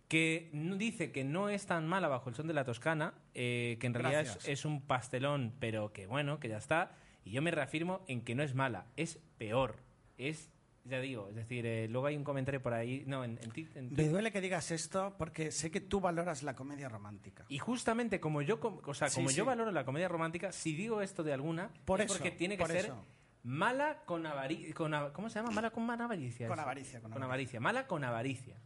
Que 0.09 0.51
dice 0.53 1.11
que 1.13 1.25
no 1.25 1.49
es 1.49 1.67
tan 1.67 1.87
mala 1.87 2.09
bajo 2.09 2.31
el 2.31 2.37
son 2.37 2.47
de 2.47 2.55
la 2.55 2.65
Toscana, 2.65 3.13
eh, 3.35 3.77
que 3.81 3.87
en 3.87 3.95
realidad 3.95 4.23
es, 4.23 4.49
es 4.49 4.65
un 4.65 4.81
pastelón, 4.81 5.53
pero 5.59 5.93
que 5.93 6.07
bueno, 6.07 6.41
que 6.41 6.49
ya 6.49 6.59
está. 6.59 6.93
Y 7.25 7.33
yo 7.33 7.43
me 7.43 7.51
reafirmo 7.51 8.03
en 8.07 8.23
que 8.23 8.35
no 8.35 8.43
es 8.43 8.55
mala, 8.55 8.87
es 8.97 9.19
peor. 9.37 9.77
Es, 10.17 10.49
ya 10.89 11.01
digo, 11.01 11.29
es 11.31 11.35
decir, 11.37 11.67
eh, 11.67 11.89
luego 11.89 12.07
hay 12.07 12.17
un 12.17 12.25
comentario 12.25 12.63
por 12.63 12.73
ahí. 12.75 13.05
No, 13.07 13.25
en, 13.25 13.39
en, 13.43 13.51
ti- 13.51 13.69
en 13.75 13.93
Me 13.95 14.09
duele 14.09 14.31
que 14.33 14.41
digas 14.41 14.71
esto 14.71 15.15
porque 15.19 15.51
sé 15.51 15.71
que 15.71 15.81
tú 15.81 16.01
valoras 16.01 16.43
la 16.43 16.55
comedia 16.55 16.89
romántica. 16.89 17.45
Y 17.49 17.59
justamente 17.59 18.21
como 18.21 18.43
yo, 18.43 18.61
com- 18.61 18.81
o 18.85 18.95
sea, 18.95 19.09
Sí, 19.09 19.17
como 19.17 19.29
sí. 19.31 19.37
yo 19.37 19.45
valoro 19.45 19.71
la 19.73 19.85
comedia 19.85 20.09
romántica, 20.09 20.53
si 20.53 20.75
digo 20.75 21.03
esto 21.03 21.23
de 21.23 21.33
alguna, 21.33 21.71
Por 21.85 22.01
es 22.01 22.07
eso, 22.07 22.15
porque 22.15 22.31
tiene 22.31 22.57
que 22.57 22.63
por 22.63 22.71
ser 22.73 22.87
eso. 22.87 23.05
mala 23.43 24.03
con 24.05 24.27
avaricia. 24.27 24.75
¿Cómo 25.13 25.29
se 25.31 25.39
llama? 25.39 25.51
Mala 25.51 25.71
con 25.71 25.91
avaricia. 25.91 26.49
Con 26.49 26.55
eso. 26.59 26.63
avaricia, 26.63 27.01
con 27.01 27.23
avaricia. 27.23 27.61
Mala 27.61 27.87
con 27.87 28.05
avaricia. 28.05 28.57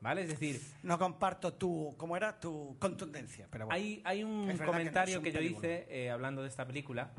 ¿Vale? 0.00 0.22
Es 0.22 0.28
decir, 0.28 0.60
No 0.82 0.98
comparto 0.98 1.54
tu, 1.54 1.94
¿cómo 1.96 2.16
era? 2.16 2.38
Tu 2.38 2.76
contundencia, 2.78 3.48
pero 3.50 3.64
bueno. 3.66 3.74
hay, 3.76 4.02
hay 4.04 4.22
un 4.22 4.42
Es 4.42 4.58
verdad 4.58 4.58
que 4.58 4.64
no 4.66 4.72
comentario 4.72 5.18
un 5.18 5.24
que, 5.24 5.32
yo 5.32 5.38
película. 5.38 5.66
hice 5.68 5.86
eh, 5.88 6.10
hablando 6.10 6.42
de 6.42 6.48
esta 6.48 6.66
película. 6.66 7.10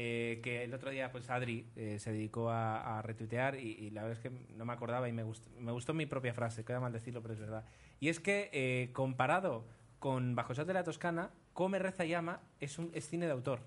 Eh, 0.00 0.38
que 0.44 0.62
el 0.62 0.72
otro 0.74 0.90
día 0.90 1.10
pues 1.10 1.28
Adri 1.28 1.66
eh, 1.74 1.98
se 1.98 2.12
dedicó 2.12 2.50
a, 2.50 2.98
a 2.98 3.02
retuitear 3.02 3.56
y, 3.58 3.72
y 3.72 3.90
la 3.90 4.02
verdad 4.02 4.16
es 4.16 4.22
que 4.22 4.30
no 4.54 4.64
me 4.64 4.72
acordaba 4.72 5.08
y 5.08 5.12
me 5.12 5.24
gustó, 5.24 5.50
me 5.58 5.72
gustó 5.72 5.92
mi 5.92 6.06
propia 6.06 6.32
frase, 6.32 6.64
queda 6.64 6.78
mal 6.78 6.92
decirlo 6.92 7.20
pero 7.20 7.34
es 7.34 7.40
verdad. 7.40 7.64
Y 7.98 8.08
es 8.08 8.20
que 8.20 8.48
eh, 8.52 8.90
comparado 8.92 9.66
con 9.98 10.36
Bajo 10.36 10.54
Sol 10.54 10.68
de 10.68 10.74
la 10.74 10.84
Toscana 10.84 11.32
Come, 11.52 11.80
Reza 11.80 12.04
y 12.04 12.14
Ama 12.14 12.40
es, 12.60 12.78
un, 12.78 12.92
es 12.94 13.08
cine 13.08 13.26
de 13.26 13.32
autor 13.32 13.58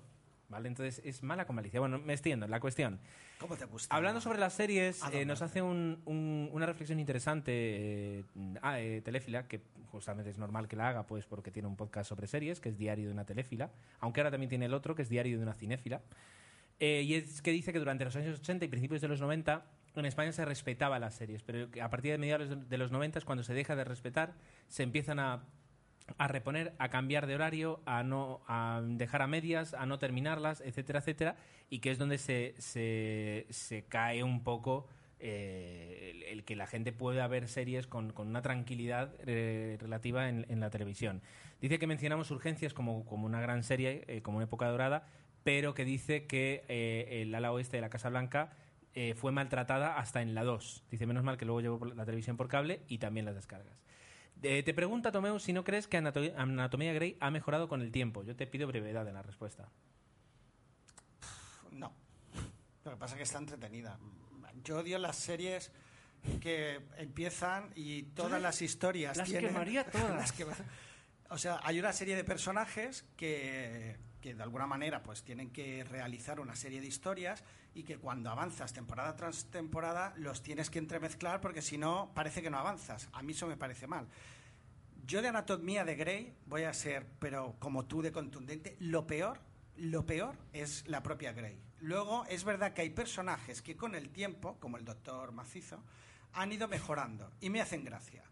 ¿vale? 0.52 0.68
entonces 0.68 1.02
es 1.04 1.24
mala 1.24 1.44
con 1.46 1.56
malicia 1.56 1.80
bueno, 1.80 1.98
me 1.98 2.12
extiendo, 2.12 2.46
la 2.46 2.60
cuestión 2.60 3.00
¿Cómo 3.40 3.56
te 3.56 3.64
gusta? 3.64 3.92
Hablando 3.96 4.20
sobre 4.20 4.38
las 4.38 4.52
series, 4.52 5.02
¿A 5.02 5.12
eh, 5.12 5.24
nos 5.24 5.42
hace 5.42 5.60
un- 5.62 6.00
un- 6.04 6.48
una 6.52 6.64
reflexión 6.66 7.00
interesante 7.00 7.50
eh, 8.20 8.24
ah, 8.62 8.78
eh, 8.78 9.00
Telefila, 9.04 9.48
que 9.48 9.60
justamente 9.90 10.30
es 10.30 10.38
normal 10.38 10.68
que 10.68 10.76
la 10.76 10.88
haga, 10.90 11.06
pues 11.08 11.26
porque 11.26 11.50
tiene 11.50 11.66
un 11.66 11.74
podcast 11.76 12.08
sobre 12.08 12.28
series, 12.28 12.60
que 12.60 12.68
es 12.68 12.78
Diario 12.78 13.06
de 13.06 13.12
una 13.12 13.24
Telefila, 13.24 13.72
aunque 13.98 14.20
ahora 14.20 14.30
también 14.30 14.48
tiene 14.48 14.66
el 14.66 14.74
otro, 14.74 14.94
que 14.94 15.02
es 15.02 15.08
Diario 15.08 15.36
de 15.38 15.42
una 15.42 15.54
Cinéfila. 15.54 16.02
Eh, 16.78 17.02
y 17.02 17.14
es 17.14 17.42
que 17.42 17.50
dice 17.50 17.72
que 17.72 17.78
durante 17.80 18.04
los 18.04 18.14
años 18.14 18.38
80 18.38 18.64
y 18.64 18.68
principios 18.68 19.00
de 19.00 19.08
los 19.08 19.20
90 19.20 19.64
en 19.96 20.06
España 20.06 20.30
se 20.32 20.44
respetaba 20.44 20.98
las 21.00 21.14
series, 21.14 21.42
pero 21.42 21.68
a 21.84 21.90
partir 21.90 22.12
de 22.12 22.18
mediados 22.18 22.48
de- 22.48 22.56
de 22.56 22.78
los 22.78 22.92
90 22.92 23.18
es 23.18 23.24
cuando 23.24 23.42
se 23.42 23.54
deja 23.54 23.74
de 23.76 23.82
respetar, 23.84 24.34
se 24.68 24.82
empiezan 24.84 25.18
a, 25.18 25.44
a 26.18 26.28
reponer, 26.28 26.74
a 26.78 26.88
cambiar 26.88 27.26
de 27.26 27.34
horario, 27.34 27.80
a 27.86 28.02
no 28.02 28.40
a 28.46 28.82
dejar 28.84 29.22
a 29.22 29.26
medias, 29.26 29.74
a 29.74 29.86
no 29.86 29.98
terminarlas, 29.98 30.60
etcétera, 30.60 31.00
etcétera, 31.00 31.36
y 31.70 31.80
que 31.80 31.90
es 31.90 31.98
donde 31.98 32.18
se, 32.18 32.54
se, 32.58 33.84
cae 33.88 34.22
un 34.22 34.42
poco 34.44 34.86
eh, 35.20 36.26
el, 36.30 36.44
que 36.44 36.56
la 36.56 36.66
gente 36.66 36.92
pueda 36.92 37.26
ver 37.28 37.48
series 37.48 37.86
con, 37.86 38.12
con 38.12 38.28
una 38.28 38.42
tranquilidad 38.42 39.14
eh, 39.26 39.76
relativa 39.80 40.28
en, 40.28 40.46
en 40.48 40.60
la 40.60 40.70
televisión. 40.70 41.22
Dice 41.62 41.78
que 41.78 41.86
mencionamos 41.86 42.30
Urgencias 42.32 42.74
como, 42.74 43.06
como 43.06 43.24
una 43.24 43.40
gran 43.40 43.62
serie, 43.62 44.04
eh, 44.08 44.20
como 44.20 44.38
una 44.38 44.46
época 44.46 44.66
dorada, 44.68 45.06
pero 45.44 45.74
que 45.74 45.84
dice 45.84 46.26
que 46.26 46.64
eh, 46.68 47.22
el 47.22 47.32
ala 47.32 47.52
oeste 47.52 47.76
de 47.76 47.80
la 47.80 47.88
Casa 47.88 48.08
Blanca 48.08 48.50
eh, 48.94 49.14
fue 49.14 49.30
maltratada 49.30 49.96
hasta 49.96 50.22
en 50.22 50.34
la 50.34 50.42
2. 50.42 50.84
Dice, 50.90 51.06
menos 51.06 51.22
mal 51.22 51.36
que 51.36 51.44
luego 51.44 51.60
llegó 51.60 51.84
la 51.86 52.04
televisión 52.04 52.36
por 52.36 52.48
cable 52.48 52.82
y 52.88 52.98
también 52.98 53.26
las 53.26 53.36
descargas. 53.36 53.80
Eh, 54.42 54.62
te 54.64 54.74
pregunta, 54.74 55.12
Tomeu, 55.12 55.38
si 55.38 55.52
no 55.52 55.62
crees 55.62 55.86
que 55.86 55.98
Anato- 55.98 56.34
Anatomía 56.36 56.92
Grey 56.92 57.16
ha 57.20 57.30
mejorado 57.30 57.68
con 57.68 57.80
el 57.80 57.92
tiempo. 57.92 58.24
Yo 58.24 58.34
te 58.34 58.46
pido 58.46 58.66
brevedad 58.66 59.06
en 59.06 59.14
la 59.14 59.22
respuesta. 59.22 59.68
No. 61.70 61.92
Lo 62.84 62.90
que 62.92 62.96
pasa 62.96 63.14
es 63.14 63.18
que 63.18 63.22
está 63.22 63.38
entretenida. 63.38 63.98
Yo 64.64 64.78
odio 64.80 64.98
las 64.98 65.16
series 65.16 65.70
que 66.40 66.80
empiezan 66.98 67.70
y 67.74 68.02
todas 68.02 68.40
las 68.40 68.62
historias 68.62 69.16
las 69.16 69.28
tienen... 69.28 69.48
quemaría 69.50 69.84
todas. 69.90 70.38
las 70.38 70.62
O 71.30 71.38
sea, 71.38 71.60
hay 71.62 71.78
una 71.78 71.92
serie 71.92 72.16
de 72.16 72.24
personajes 72.24 73.04
que, 73.16 73.96
que 74.20 74.34
de 74.34 74.42
alguna 74.42 74.66
manera 74.66 75.02
pues 75.02 75.22
tienen 75.22 75.50
que 75.50 75.84
realizar 75.84 76.40
una 76.40 76.54
serie 76.56 76.80
de 76.80 76.86
historias 76.88 77.42
y 77.74 77.84
que 77.84 77.98
cuando 77.98 78.30
avanzas 78.30 78.72
temporada 78.72 79.16
tras 79.16 79.46
temporada 79.46 80.12
los 80.16 80.42
tienes 80.42 80.70
que 80.70 80.78
entremezclar 80.78 81.40
porque 81.40 81.62
si 81.62 81.78
no 81.78 82.12
parece 82.14 82.42
que 82.42 82.50
no 82.50 82.58
avanzas. 82.58 83.08
A 83.12 83.22
mí 83.22 83.32
eso 83.32 83.46
me 83.46 83.56
parece 83.56 83.86
mal. 83.86 84.08
Yo 85.04 85.22
de 85.22 85.28
Anatomía 85.28 85.84
de 85.84 85.96
Grey 85.96 86.36
voy 86.46 86.62
a 86.62 86.72
ser, 86.72 87.06
pero 87.18 87.56
como 87.58 87.86
tú 87.86 88.02
de 88.02 88.12
contundente, 88.12 88.76
lo 88.78 89.06
peor, 89.06 89.40
lo 89.76 90.06
peor 90.06 90.36
es 90.52 90.86
la 90.86 91.02
propia 91.02 91.32
Grey. 91.32 91.60
Luego 91.80 92.24
es 92.26 92.44
verdad 92.44 92.72
que 92.72 92.82
hay 92.82 92.90
personajes 92.90 93.62
que 93.62 93.76
con 93.76 93.94
el 93.94 94.10
tiempo, 94.10 94.58
como 94.60 94.76
el 94.76 94.84
Doctor 94.84 95.32
Macizo, 95.32 95.82
han 96.32 96.52
ido 96.52 96.68
mejorando 96.68 97.30
y 97.40 97.50
me 97.50 97.60
hacen 97.60 97.84
gracia. 97.84 98.22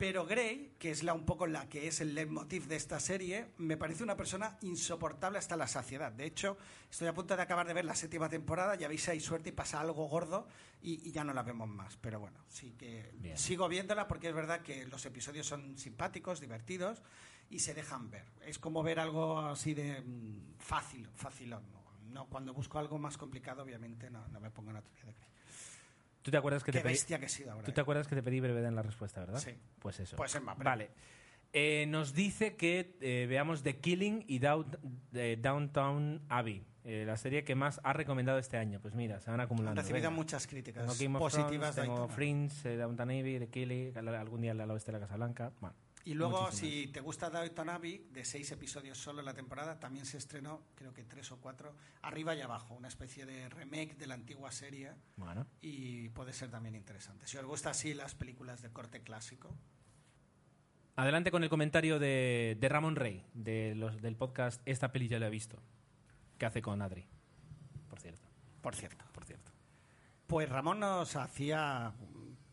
Pero 0.00 0.24
Grey, 0.24 0.76
que 0.78 0.90
es 0.90 1.02
la 1.02 1.12
un 1.12 1.26
poco 1.26 1.46
la 1.46 1.68
que 1.68 1.86
es 1.86 2.00
el 2.00 2.14
leitmotiv 2.14 2.68
de 2.68 2.76
esta 2.76 2.98
serie, 2.98 3.48
me 3.58 3.76
parece 3.76 4.02
una 4.02 4.16
persona 4.16 4.56
insoportable 4.62 5.38
hasta 5.38 5.58
la 5.58 5.66
saciedad. 5.66 6.10
De 6.10 6.24
hecho, 6.24 6.56
estoy 6.90 7.06
a 7.06 7.12
punto 7.12 7.36
de 7.36 7.42
acabar 7.42 7.66
de 7.66 7.74
ver 7.74 7.84
la 7.84 7.94
séptima 7.94 8.30
temporada, 8.30 8.76
ya 8.76 8.88
veis 8.88 9.06
hay 9.10 9.20
suerte 9.20 9.50
y 9.50 9.52
pasa 9.52 9.78
algo 9.78 10.08
gordo 10.08 10.48
y, 10.80 11.06
y 11.06 11.12
ya 11.12 11.22
no 11.22 11.34
la 11.34 11.42
vemos 11.42 11.68
más. 11.68 11.98
Pero 11.98 12.18
bueno, 12.18 12.38
sí 12.48 12.72
que 12.78 13.10
Bien. 13.18 13.36
sigo 13.36 13.68
viéndola 13.68 14.08
porque 14.08 14.28
es 14.28 14.34
verdad 14.34 14.62
que 14.62 14.86
los 14.86 15.04
episodios 15.04 15.46
son 15.46 15.76
simpáticos, 15.76 16.40
divertidos 16.40 17.02
y 17.50 17.58
se 17.58 17.74
dejan 17.74 18.08
ver. 18.08 18.24
Es 18.46 18.58
como 18.58 18.82
ver 18.82 19.00
algo 19.00 19.38
así 19.40 19.74
de 19.74 20.00
mm, 20.00 20.54
fácil, 20.60 21.10
facilón. 21.14 21.64
¿no? 22.08 22.24
Cuando 22.24 22.54
busco 22.54 22.78
algo 22.78 22.98
más 22.98 23.18
complicado, 23.18 23.62
obviamente 23.62 24.08
no, 24.08 24.26
no 24.28 24.40
me 24.40 24.50
pongo 24.50 24.70
en 24.70 24.76
Anatomía 24.76 25.04
de 25.04 25.12
Grey. 25.12 25.29
¿Tú 26.22 26.30
te 26.30 26.36
acuerdas 26.36 26.62
que 26.62 26.72
Qué 26.72 26.78
te 26.78 26.82
pedí, 26.84 26.92
bestia 26.92 27.18
que 27.18 27.26
he 27.26 27.28
sido 27.28 27.52
ahora. 27.52 27.64
¿tú 27.64 27.70
¿eh? 27.70 27.74
te 27.74 27.80
acuerdas 27.80 28.06
que 28.06 28.14
te 28.14 28.22
pedí 28.22 28.40
brevedad 28.40 28.68
en 28.68 28.76
la 28.76 28.82
respuesta, 28.82 29.20
verdad? 29.20 29.38
Sí. 29.40 29.52
Pues 29.78 30.00
eso. 30.00 30.16
Pues 30.16 30.34
es 30.34 30.42
más 30.42 30.56
breve. 30.56 30.70
Vale. 30.70 30.90
Eh, 31.52 31.86
nos 31.88 32.14
dice 32.14 32.54
que 32.56 32.96
eh, 33.00 33.26
veamos 33.28 33.62
The 33.62 33.78
Killing 33.78 34.24
y 34.28 34.38
Down- 34.38 34.78
de 35.10 35.36
Downtown 35.36 36.22
Abbey, 36.28 36.64
eh, 36.84 37.04
la 37.06 37.16
serie 37.16 37.42
que 37.42 37.54
más 37.56 37.80
ha 37.82 37.92
recomendado 37.92 38.38
este 38.38 38.56
año. 38.56 38.80
Pues 38.80 38.94
mira, 38.94 39.18
se 39.20 39.30
van 39.30 39.40
Han 39.40 39.46
acumulando. 39.46 39.80
recibido 39.80 40.02
Venga. 40.10 40.10
muchas 40.16 40.46
críticas 40.46 40.96
Tengo 40.98 41.18
positivas. 41.18 41.74
Thrones, 41.74 41.76
de 41.76 41.82
tengo. 41.82 42.08
Fringe, 42.08 42.72
eh, 42.74 42.76
Downton 42.76 43.10
Abbey, 43.10 43.38
The 43.40 43.48
Killing, 43.48 43.96
al- 43.98 44.14
algún 44.14 44.42
día 44.42 44.52
al 44.52 44.70
oeste 44.70 44.92
de 44.92 44.98
la 44.98 45.04
Casa 45.04 45.16
Blanca. 45.16 45.50
Bueno, 45.60 45.74
Y 46.04 46.14
luego, 46.14 46.42
muchísimas. 46.42 46.72
si 46.72 46.86
te 46.88 47.00
gusta 47.00 47.28
Downton 47.28 47.68
Abbey, 47.68 48.08
de 48.10 48.24
seis 48.24 48.50
episodios 48.52 48.96
solo 48.98 49.20
en 49.20 49.26
la 49.26 49.34
temporada, 49.34 49.78
también 49.78 50.06
se 50.06 50.16
estrenó, 50.16 50.62
creo 50.74 50.94
que 50.94 51.04
tres 51.04 51.30
o 51.30 51.40
cuatro, 51.40 51.76
arriba 52.02 52.34
y 52.34 52.40
abajo, 52.40 52.74
una 52.74 52.88
especie 52.88 53.26
de 53.26 53.48
remake 53.50 53.96
de 53.96 54.06
la 54.06 54.14
antigua 54.14 54.50
serie 54.50 54.92
Bueno. 55.16 55.46
y 55.60 56.08
puede 56.08 56.32
ser 56.32 56.50
también 56.50 56.74
interesante. 56.74 57.26
Si 57.26 57.36
os 57.36 57.44
gusta 57.44 57.70
así 57.70 57.92
las 57.92 58.14
películas 58.14 58.62
de 58.62 58.70
corte 58.70 59.02
clásico, 59.02 59.54
Adelante 60.96 61.30
con 61.30 61.42
el 61.42 61.48
comentario 61.48 61.98
de, 61.98 62.58
de 62.60 62.68
Ramón 62.68 62.94
Rey, 62.96 63.24
de 63.32 63.74
los, 63.74 64.02
del 64.02 64.16
podcast 64.16 64.60
Esta 64.66 64.92
peli 64.92 65.08
ya 65.08 65.18
la 65.18 65.28
he 65.28 65.30
visto, 65.30 65.62
que 66.36 66.44
hace 66.46 66.60
con 66.60 66.82
Adri, 66.82 67.06
por 67.88 68.00
cierto. 68.00 68.28
por 68.60 68.74
cierto. 68.74 69.04
Por 69.12 69.24
cierto. 69.24 69.50
Pues 70.26 70.48
Ramón 70.48 70.80
nos 70.80 71.16
hacía, 71.16 71.92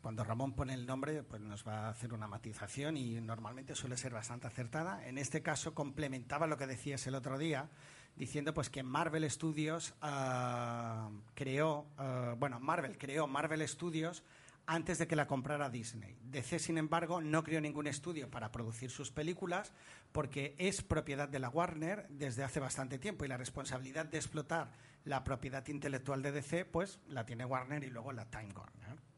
cuando 0.07 0.23
Ramón 0.23 0.53
pone 0.53 0.73
el 0.73 0.85
nombre, 0.85 1.21
pues 1.21 1.41
nos 1.41 1.67
va 1.67 1.79
a 1.79 1.89
hacer 1.89 2.13
una 2.13 2.29
matización 2.29 2.95
y 2.95 3.19
normalmente 3.19 3.75
suele 3.75 3.97
ser 3.97 4.13
bastante 4.13 4.47
acertada. 4.47 5.05
En 5.05 5.17
este 5.17 5.41
caso 5.41 5.73
complementaba 5.73 6.47
lo 6.47 6.55
que 6.55 6.65
decías 6.65 7.05
el 7.07 7.15
otro 7.15 7.37
día, 7.37 7.67
diciendo 8.15 8.53
pues 8.53 8.69
que 8.69 8.83
Marvel 8.83 9.29
Studios 9.29 9.95
ah, 10.01 11.09
creó, 11.33 11.87
ah, 11.97 12.35
bueno, 12.37 12.57
Marvel 12.61 12.97
creó 12.97 13.27
Marvel 13.27 13.67
Studios 13.67 14.23
antes 14.65 14.97
de 14.97 15.07
que 15.07 15.17
la 15.17 15.27
comprara 15.27 15.69
Disney. 15.69 16.15
DC, 16.23 16.59
sin 16.59 16.77
embargo, 16.77 17.19
no 17.19 17.43
creó 17.43 17.59
ningún 17.59 17.87
estudio 17.87 18.31
para 18.31 18.49
producir 18.49 18.89
sus 18.89 19.11
películas 19.11 19.73
porque 20.13 20.55
es 20.57 20.83
propiedad 20.83 21.27
de 21.27 21.39
la 21.39 21.49
Warner 21.49 22.07
desde 22.07 22.45
hace 22.45 22.61
bastante 22.61 22.97
tiempo 22.97 23.25
y 23.25 23.27
la 23.27 23.35
responsabilidad 23.35 24.05
de 24.05 24.19
explotar 24.19 24.71
la 25.03 25.25
propiedad 25.25 25.67
intelectual 25.67 26.21
de 26.21 26.31
DC 26.31 26.63
pues 26.63 27.01
la 27.09 27.25
tiene 27.25 27.43
Warner 27.43 27.83
y 27.83 27.89
luego 27.89 28.13
la 28.13 28.23
Time 28.29 28.53
Warner. 28.55 29.16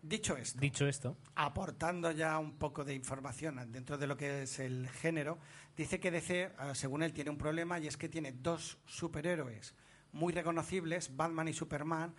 Dicho 0.00 0.36
esto, 0.36 0.60
Dicho 0.60 0.86
esto, 0.86 1.16
aportando 1.34 2.12
ya 2.12 2.38
un 2.38 2.56
poco 2.56 2.84
de 2.84 2.94
información 2.94 3.60
dentro 3.72 3.98
de 3.98 4.06
lo 4.06 4.16
que 4.16 4.42
es 4.42 4.60
el 4.60 4.88
género, 4.88 5.38
dice 5.76 5.98
que 5.98 6.10
DC, 6.10 6.42
eh, 6.42 6.50
según 6.74 7.02
él, 7.02 7.12
tiene 7.12 7.30
un 7.30 7.38
problema 7.38 7.80
y 7.80 7.88
es 7.88 7.96
que 7.96 8.08
tiene 8.08 8.32
dos 8.32 8.78
superhéroes 8.86 9.74
muy 10.12 10.32
reconocibles, 10.32 11.16
Batman 11.16 11.48
y 11.48 11.52
Superman, 11.52 12.14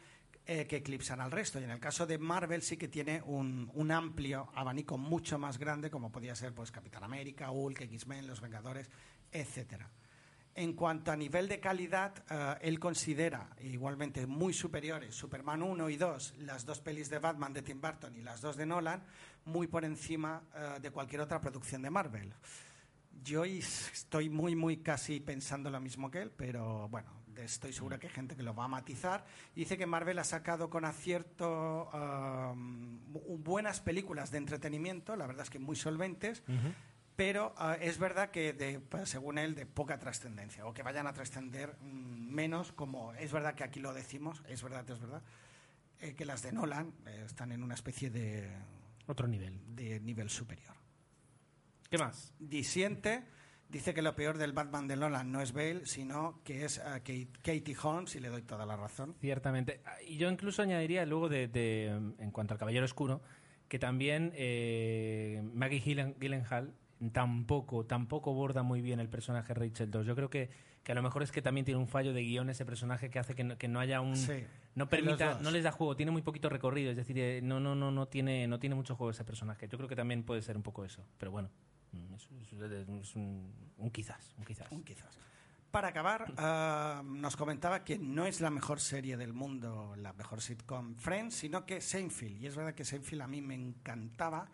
eh, 0.45 0.65
que 0.67 0.77
eclipsan 0.77 1.21
al 1.21 1.31
resto. 1.31 1.59
Y 1.59 1.63
en 1.63 1.71
el 1.71 1.79
caso 1.79 2.05
de 2.05 2.17
Marvel 2.17 2.61
sí 2.61 2.75
que 2.75 2.87
tiene 2.87 3.21
un, 3.25 3.71
un 3.73 3.91
amplio 3.91 4.49
abanico 4.55 4.97
mucho 4.97 5.37
más 5.37 5.57
grande, 5.57 5.89
como 5.89 6.11
podía 6.11 6.35
ser 6.35 6.53
pues 6.53 6.71
Capitán 6.71 7.03
América, 7.03 7.51
Hulk, 7.51 7.81
X-Men, 7.81 8.27
Los 8.27 8.41
Vengadores, 8.41 8.89
etcétera. 9.31 9.89
En 10.59 10.73
cuanto 10.73 11.09
a 11.11 11.15
nivel 11.15 11.47
de 11.47 11.61
calidad, 11.61 12.13
eh, 12.29 12.67
él 12.67 12.79
considera 12.81 13.47
igualmente 13.61 14.27
muy 14.27 14.51
superiores 14.53 15.15
Superman 15.15 15.63
1 15.63 15.89
y 15.89 15.95
2, 15.95 16.33
las 16.39 16.65
dos 16.65 16.81
pelis 16.81 17.09
de 17.09 17.17
Batman 17.19 17.53
de 17.53 17.61
Tim 17.61 17.79
Burton 17.79 18.13
y 18.17 18.21
las 18.21 18.41
dos 18.41 18.57
de 18.57 18.65
Nolan, 18.65 19.01
muy 19.45 19.67
por 19.67 19.85
encima 19.85 20.43
eh, 20.53 20.79
de 20.81 20.91
cualquier 20.91 21.21
otra 21.21 21.39
producción 21.39 21.81
de 21.81 21.89
Marvel. 21.89 22.33
Yo 23.23 23.45
estoy 23.45 24.29
muy, 24.29 24.53
muy 24.55 24.77
casi 24.77 25.21
pensando 25.21 25.69
lo 25.69 25.79
mismo 25.79 26.11
que 26.11 26.21
él, 26.23 26.31
pero 26.35 26.89
bueno, 26.89 27.09
estoy 27.37 27.71
seguro 27.71 27.97
que 27.97 28.07
hay 28.07 28.13
gente 28.13 28.35
que 28.35 28.43
lo 28.43 28.53
va 28.53 28.65
a 28.65 28.67
matizar. 28.67 29.25
Dice 29.55 29.77
que 29.77 29.85
Marvel 29.85 30.19
ha 30.19 30.25
sacado 30.25 30.69
con 30.69 30.83
acierto 30.83 31.89
bu- 31.93 33.37
buenas 33.43 33.79
películas 33.79 34.29
de 34.31 34.37
entretenimiento, 34.39 35.15
la 35.15 35.25
verdad 35.27 35.43
es 35.43 35.49
que 35.49 35.59
muy 35.59 35.75
solventes, 35.77 36.43
pero 37.19 37.53
ah, 37.57 37.75
es 37.81 37.97
verdad 37.99 38.31
que, 38.31 38.53
de, 38.53 38.79
pues, 38.79 39.09
según 39.09 39.37
él, 39.37 39.53
de 39.53 39.65
poca 39.65 39.99
trascendencia, 39.99 40.65
o 40.65 40.73
que 40.73 40.83
vayan 40.83 41.05
a 41.05 41.11
trascender 41.11 41.75
mm, 41.81 42.33
menos, 42.33 42.71
como 42.71 43.13
es 43.15 43.33
verdad 43.33 43.55
que 43.55 43.65
aquí 43.65 43.81
lo 43.81 43.93
decimos, 43.93 44.41
es 44.47 44.63
verdad, 44.63 44.89
es 44.89 44.99
verdad, 45.01 45.21
eh, 45.99 46.13
que 46.15 46.23
las 46.23 46.43
de 46.43 46.53
Nolan 46.53 46.93
eh, 47.05 47.23
están 47.25 47.51
en 47.51 47.61
una 47.61 47.73
especie 47.75 48.09
de, 48.09 48.49
Otro 49.05 49.27
nivel. 49.27 49.59
de 49.75 49.99
nivel 49.99 50.29
superior. 50.29 50.73
¿Qué 51.89 51.97
más? 51.97 52.33
Disiente 52.39 53.25
dice 53.67 53.93
que 53.93 54.01
lo 54.01 54.15
peor 54.15 54.37
del 54.37 54.53
Batman 54.53 54.87
de 54.87 54.95
Nolan 54.95 55.29
no 55.29 55.41
es 55.41 55.51
Bale, 55.51 55.85
sino 55.87 56.41
que 56.45 56.63
es 56.63 56.79
ah, 56.79 56.99
Kate- 57.03 57.33
Katie 57.43 57.75
Holmes, 57.83 58.15
y 58.15 58.21
le 58.21 58.29
doy 58.29 58.43
toda 58.43 58.65
la 58.65 58.77
razón. 58.77 59.13
Ciertamente. 59.19 59.81
Y 60.07 60.15
yo 60.15 60.31
incluso 60.31 60.61
añadiría 60.61 61.05
luego 61.05 61.27
de, 61.27 61.49
de, 61.49 61.87
en 61.87 62.31
cuanto 62.31 62.53
al 62.53 62.59
Caballero 62.59 62.85
Oscuro, 62.85 63.21
que 63.67 63.77
también 63.77 64.31
eh, 64.35 65.41
Maggie 65.53 65.81
Gyllen- 65.83 66.15
Gyllenhaal 66.17 66.73
tampoco, 67.11 67.85
tampoco 67.85 68.33
borda 68.33 68.63
muy 68.63 68.81
bien 68.81 68.99
el 68.99 69.09
personaje 69.09 69.53
Rachel 69.53 69.89
2. 69.89 70.05
Yo 70.05 70.15
creo 70.15 70.29
que, 70.29 70.49
que 70.83 70.91
a 70.91 70.95
lo 70.95 71.01
mejor 71.01 71.23
es 71.23 71.31
que 71.31 71.41
también 71.41 71.65
tiene 71.65 71.79
un 71.79 71.87
fallo 71.87 72.13
de 72.13 72.23
guion 72.23 72.49
ese 72.49 72.65
personaje 72.65 73.09
que 73.09 73.19
hace 73.19 73.35
que 73.35 73.43
no, 73.43 73.57
que 73.57 73.67
no 73.67 73.79
haya 73.79 74.01
un... 74.01 74.15
Sí. 74.15 74.45
No 74.75 74.87
permita, 74.87 75.39
no 75.41 75.51
les 75.51 75.63
da 75.63 75.71
juego, 75.71 75.95
tiene 75.95 76.11
muy 76.11 76.21
poquito 76.21 76.47
recorrido, 76.47 76.91
es 76.91 76.97
decir, 76.97 77.17
eh, 77.19 77.41
no, 77.41 77.59
no, 77.59 77.75
no, 77.75 77.91
no 77.91 78.07
tiene, 78.07 78.47
no 78.47 78.59
tiene 78.59 78.75
mucho 78.75 78.95
juego 78.95 79.11
ese 79.11 79.25
personaje. 79.25 79.67
Yo 79.67 79.77
creo 79.77 79.89
que 79.89 79.95
también 79.95 80.23
puede 80.23 80.41
ser 80.41 80.55
un 80.55 80.63
poco 80.63 80.85
eso, 80.85 81.03
pero 81.17 81.31
bueno, 81.31 81.49
mm, 81.91 82.13
es, 82.13 83.15
un, 83.15 83.51
un 83.77 83.89
quizás, 83.89 84.33
un 84.37 84.45
quizás. 84.45 84.71
Un 84.71 84.83
quizás. 84.83 85.17
Para 85.71 85.89
acabar, 85.89 86.33
ah, 86.37 87.03
nos 87.05 87.35
comentaba 87.35 87.83
que 87.83 87.99
no 87.99 88.25
es 88.25 88.41
la 88.41 88.49
mejor 88.49 88.79
serie 88.79 89.17
del 89.17 89.33
mundo, 89.33 89.95
la 89.97 90.13
mejor 90.13 90.41
sitcom 90.41 90.95
Friends, 90.95 91.35
sino 91.35 91.65
que 91.65 91.81
Seinfeld. 91.81 92.41
Y 92.41 92.47
es 92.47 92.55
verdad 92.55 92.73
que 92.73 92.85
Seinfeld 92.85 93.21
a 93.21 93.27
mí 93.27 93.41
me 93.41 93.55
encantaba, 93.55 94.49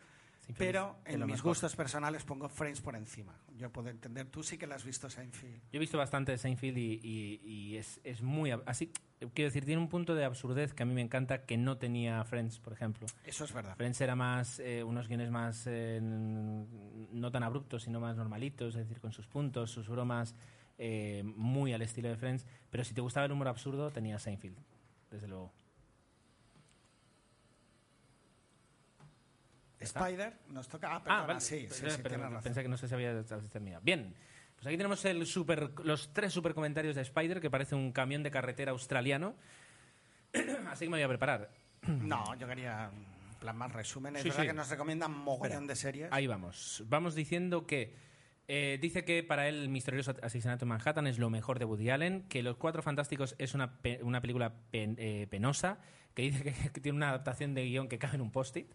pero 0.58 0.98
en 1.06 1.20
mis 1.22 1.28
mejor. 1.38 1.44
gustos 1.52 1.76
personales 1.76 2.24
pongo 2.24 2.48
Friends 2.50 2.82
por 2.82 2.96
encima. 2.96 3.38
Yo 3.58 3.72
puedo 3.72 3.90
entender, 3.90 4.28
tú 4.28 4.44
sí 4.44 4.58
que 4.58 4.68
la 4.68 4.76
has 4.76 4.84
visto 4.86 5.10
Seinfeld. 5.10 5.56
Yo 5.72 5.78
he 5.78 5.80
visto 5.80 5.98
bastante 5.98 6.32
de 6.32 6.38
Seinfeld 6.38 6.78
y, 6.78 7.00
y- 7.04 7.42
y 7.44 7.78
es, 7.78 8.00
es 8.04 8.22
muy... 8.22 8.52
Así, 8.66 8.92
quiero 9.34 9.50
decir, 9.50 9.66
tiene 9.66 9.82
un 9.82 9.90
punto 9.90 10.14
de 10.16 10.26
absurdez 10.26 10.74
que 10.74 10.84
a 10.84 10.86
mí 10.86 10.94
me 10.94 11.02
encanta 11.02 11.46
que 11.46 11.58
no 11.58 11.78
tenía 11.78 12.24
Friends, 12.26 12.60
por 12.60 12.74
ejemplo. 12.74 13.08
Eso 13.24 13.46
es 13.46 13.54
verdad. 13.54 13.76
Friends 13.76 14.00
era 14.02 14.16
más, 14.16 14.60
eh, 14.60 14.84
unos 14.84 15.08
guiones 15.08 15.32
más, 15.32 15.66
eh, 15.68 16.00
no 16.02 17.32
tan 17.32 17.44
abruptos, 17.44 17.84
sino 17.84 18.00
más 18.00 18.16
normalitos, 18.16 18.76
es 18.76 18.88
decir, 18.88 19.00
con 19.00 19.12
sus 19.12 19.28
puntos, 19.28 19.72
sus 19.72 19.88
bromas, 19.88 20.36
eh, 20.78 21.24
muy 21.26 21.74
al 21.74 21.82
estilo 21.82 22.10
de 22.10 22.18
Friends. 22.18 22.46
Pero 22.70 22.84
si 22.84 22.94
te 22.94 23.02
gustaba 23.02 23.26
el 23.26 23.32
humor 23.32 23.48
absurdo, 23.48 23.92
tenía 23.92 24.20
Seinfeld, 24.20 24.58
desde 25.10 25.28
luego. 25.28 25.54
Spider, 29.86 30.34
nos 30.50 30.68
toca. 30.68 30.96
Ah, 30.96 31.04
perdona, 31.04 31.26
vale. 31.28 31.40
sí, 31.42 31.68
sí, 31.70 31.90
sí, 31.90 32.02
tienes 32.02 32.20
razón. 32.20 32.42
Pensé 32.44 32.62
que 32.64 32.70
no 32.70 32.78
sé 32.78 32.88
si 32.88 32.94
había 32.94 33.24
terminado. 33.52 33.82
Bien, 33.84 34.14
pues 34.56 34.68
aquí 34.68 34.78
tenemos 34.78 35.04
el 35.06 35.26
super, 35.26 35.72
los 35.84 36.14
tres 36.14 36.34
super 36.34 36.54
comentarios 36.54 36.96
de 36.96 37.02
Spider, 37.02 37.40
que 37.42 37.50
parece 37.50 37.76
un 37.76 37.92
camión 37.92 38.24
de 38.24 38.32
carretera 38.32 38.72
australiano. 38.72 39.36
Así 40.70 40.86
que 40.86 40.90
me 40.90 40.98
voy 40.98 41.04
a 41.04 41.08
preparar. 41.08 41.50
No, 41.88 42.36
yo 42.36 42.48
quería 42.48 42.90
plan 43.40 43.58
más 43.58 43.72
resumen. 43.72 44.16
Es 44.16 44.24
Sí, 44.24 44.30
verdad 44.30 44.42
sí. 44.44 44.48
que 44.48 44.54
nos 44.54 44.70
recomiendan 44.70 45.12
mogollón 45.12 45.68
de 45.68 45.76
series. 45.76 46.08
Ahí 46.12 46.26
vamos. 46.26 46.84
Vamos 46.88 47.14
diciendo 47.14 47.68
que 47.68 47.94
eh, 48.48 48.80
dice 48.82 49.06
que 49.06 49.22
para 49.24 49.48
él 49.48 49.70
Misterioso 49.70 50.16
Asesinato 50.24 50.66
en 50.66 50.70
Manhattan 50.70 51.06
es 51.06 51.20
lo 51.20 51.30
mejor 51.30 51.60
de 51.60 51.66
Woody 51.66 51.90
Allen, 51.92 52.24
que 52.28 52.42
Los 52.42 52.58
Cuatro 52.58 52.82
Fantásticos 52.82 53.36
es 53.38 53.54
una, 53.54 53.78
pe- 53.82 54.00
una 54.02 54.20
película 54.22 54.52
pen- 54.72 54.96
eh, 54.98 55.28
penosa, 55.30 55.78
que 56.16 56.24
dice 56.24 56.44
que, 56.44 56.72
que 56.72 56.82
tiene 56.82 56.96
una 56.96 57.10
adaptación 57.10 57.54
de 57.54 57.66
guion 57.66 57.88
que 57.88 58.00
cabe 58.00 58.16
en 58.16 58.22
un 58.22 58.32
post-it, 58.32 58.74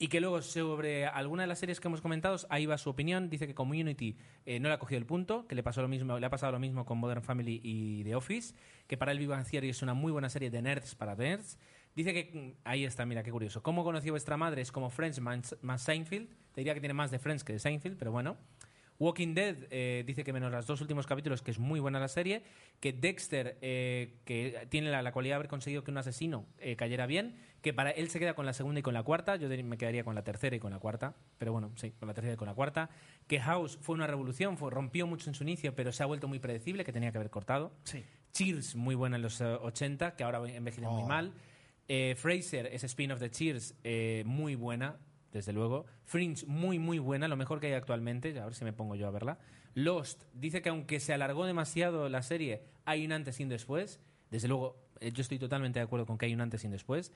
y 0.00 0.08
que 0.08 0.20
luego 0.20 0.42
sobre 0.42 1.06
alguna 1.06 1.42
de 1.42 1.48
las 1.48 1.58
series 1.58 1.80
que 1.80 1.88
hemos 1.88 2.00
comentado, 2.00 2.36
ahí 2.50 2.66
va 2.66 2.78
su 2.78 2.90
opinión, 2.90 3.30
dice 3.30 3.46
que 3.46 3.54
Community 3.54 4.16
eh, 4.46 4.60
no 4.60 4.68
le 4.68 4.74
ha 4.74 4.78
cogido 4.78 4.98
el 4.98 5.06
punto, 5.06 5.46
que 5.46 5.54
le, 5.54 5.62
pasó 5.62 5.82
lo 5.82 5.88
mismo, 5.88 6.18
le 6.18 6.26
ha 6.26 6.30
pasado 6.30 6.52
lo 6.52 6.58
mismo 6.58 6.84
con 6.84 6.98
Modern 6.98 7.22
Family 7.22 7.60
y 7.62 8.04
The 8.04 8.14
Office, 8.14 8.54
que 8.86 8.96
para 8.96 9.12
él 9.12 9.26
Bang 9.26 9.44
Theory 9.44 9.68
es 9.68 9.82
una 9.82 9.94
muy 9.94 10.12
buena 10.12 10.28
serie 10.28 10.50
de 10.50 10.62
nerds 10.62 10.94
para 10.94 11.14
nerds, 11.14 11.58
Dice 11.98 12.14
que, 12.14 12.30
mm, 12.32 12.60
ahí 12.62 12.84
está, 12.84 13.04
mira 13.06 13.24
qué 13.24 13.32
curioso. 13.32 13.60
¿Cómo 13.60 13.82
conoció 13.82 14.12
vuestra 14.12 14.36
madre? 14.36 14.62
Es 14.62 14.70
como 14.70 14.88
Friends 14.88 15.20
más, 15.20 15.56
más 15.62 15.82
Seinfeld. 15.82 16.28
Te 16.52 16.60
diría 16.60 16.72
que 16.72 16.78
tiene 16.78 16.94
más 16.94 17.10
de 17.10 17.18
Friends 17.18 17.42
que 17.42 17.54
de 17.54 17.58
Seinfeld, 17.58 17.98
pero 17.98 18.12
bueno. 18.12 18.36
Walking 19.00 19.34
Dead 19.34 19.56
eh, 19.70 20.02
dice 20.06 20.24
que 20.24 20.32
menos 20.32 20.50
los 20.50 20.66
dos 20.66 20.80
últimos 20.80 21.06
capítulos, 21.06 21.40
que 21.40 21.52
es 21.52 21.58
muy 21.58 21.78
buena 21.78 22.00
la 22.00 22.08
serie. 22.08 22.42
Que 22.80 22.92
Dexter, 22.92 23.56
eh, 23.62 24.16
que 24.24 24.66
tiene 24.70 24.90
la, 24.90 25.02
la 25.02 25.12
cualidad 25.12 25.32
de 25.32 25.36
haber 25.36 25.48
conseguido 25.48 25.84
que 25.84 25.90
un 25.90 25.98
asesino 25.98 26.46
eh, 26.58 26.74
cayera 26.76 27.06
bien. 27.06 27.36
Que 27.62 27.72
para 27.72 27.90
él 27.90 28.08
se 28.10 28.18
queda 28.18 28.34
con 28.34 28.44
la 28.46 28.52
segunda 28.52 28.80
y 28.80 28.82
con 28.82 28.94
la 28.94 29.02
cuarta. 29.04 29.36
Yo 29.36 29.48
me 29.48 29.78
quedaría 29.78 30.02
con 30.04 30.14
la 30.14 30.22
tercera 30.24 30.56
y 30.56 30.58
con 30.58 30.72
la 30.72 30.78
cuarta. 30.80 31.14
Pero 31.38 31.52
bueno, 31.52 31.70
sí, 31.76 31.92
con 31.92 32.08
la 32.08 32.14
tercera 32.14 32.34
y 32.34 32.36
con 32.36 32.48
la 32.48 32.54
cuarta. 32.54 32.90
Que 33.26 33.38
House 33.40 33.78
fue 33.80 33.94
una 33.94 34.06
revolución, 34.06 34.56
fue, 34.58 34.70
rompió 34.70 35.06
mucho 35.06 35.30
en 35.30 35.34
su 35.34 35.44
inicio, 35.44 35.74
pero 35.76 35.92
se 35.92 36.02
ha 36.02 36.06
vuelto 36.06 36.26
muy 36.28 36.38
predecible, 36.40 36.84
que 36.84 36.92
tenía 36.92 37.12
que 37.12 37.18
haber 37.18 37.30
cortado. 37.30 37.72
Sí. 37.84 38.04
Cheers, 38.32 38.74
muy 38.76 38.94
buena 38.94 39.16
en 39.16 39.22
los 39.22 39.40
eh, 39.40 39.44
80, 39.44 40.16
que 40.16 40.24
ahora 40.24 40.38
envejece 40.48 40.86
muy 40.86 41.02
Oh. 41.02 41.08
mal. 41.08 41.32
Eh, 41.88 42.14
Fraser, 42.18 42.66
ese 42.66 42.86
spin-off 42.86 43.18
de 43.18 43.30
Cheers, 43.30 43.74
eh, 43.82 44.22
muy 44.26 44.54
buena, 44.56 44.96
desde 45.32 45.52
luego. 45.52 45.86
Fringe, 46.04 46.44
muy, 46.46 46.78
muy 46.78 46.98
buena, 46.98 47.28
lo 47.28 47.36
mejor 47.36 47.60
que 47.60 47.68
hay 47.68 47.72
actualmente. 47.74 48.38
A 48.40 48.44
ver 48.44 48.54
si 48.54 48.64
me 48.64 48.72
pongo 48.72 48.94
yo 48.94 49.06
a 49.06 49.10
verla. 49.10 49.38
Lost, 49.74 50.24
dice 50.32 50.62
que 50.62 50.70
aunque 50.70 50.98
se 51.00 51.12
alargó 51.12 51.44
demasiado 51.46 52.08
la 52.08 52.22
serie, 52.22 52.62
hay 52.84 53.04
un 53.04 53.12
antes 53.12 53.38
y 53.40 53.42
un 53.44 53.48
después. 53.48 54.00
Desde 54.30 54.48
luego, 54.48 54.76
eh, 55.00 55.12
yo 55.12 55.22
estoy 55.22 55.38
totalmente 55.38 55.78
de 55.78 55.84
acuerdo 55.84 56.06
con 56.06 56.18
que 56.18 56.26
hay 56.26 56.34
un 56.34 56.40
antes 56.40 56.62
y 56.64 56.66
un 56.66 56.72
después. 56.72 57.12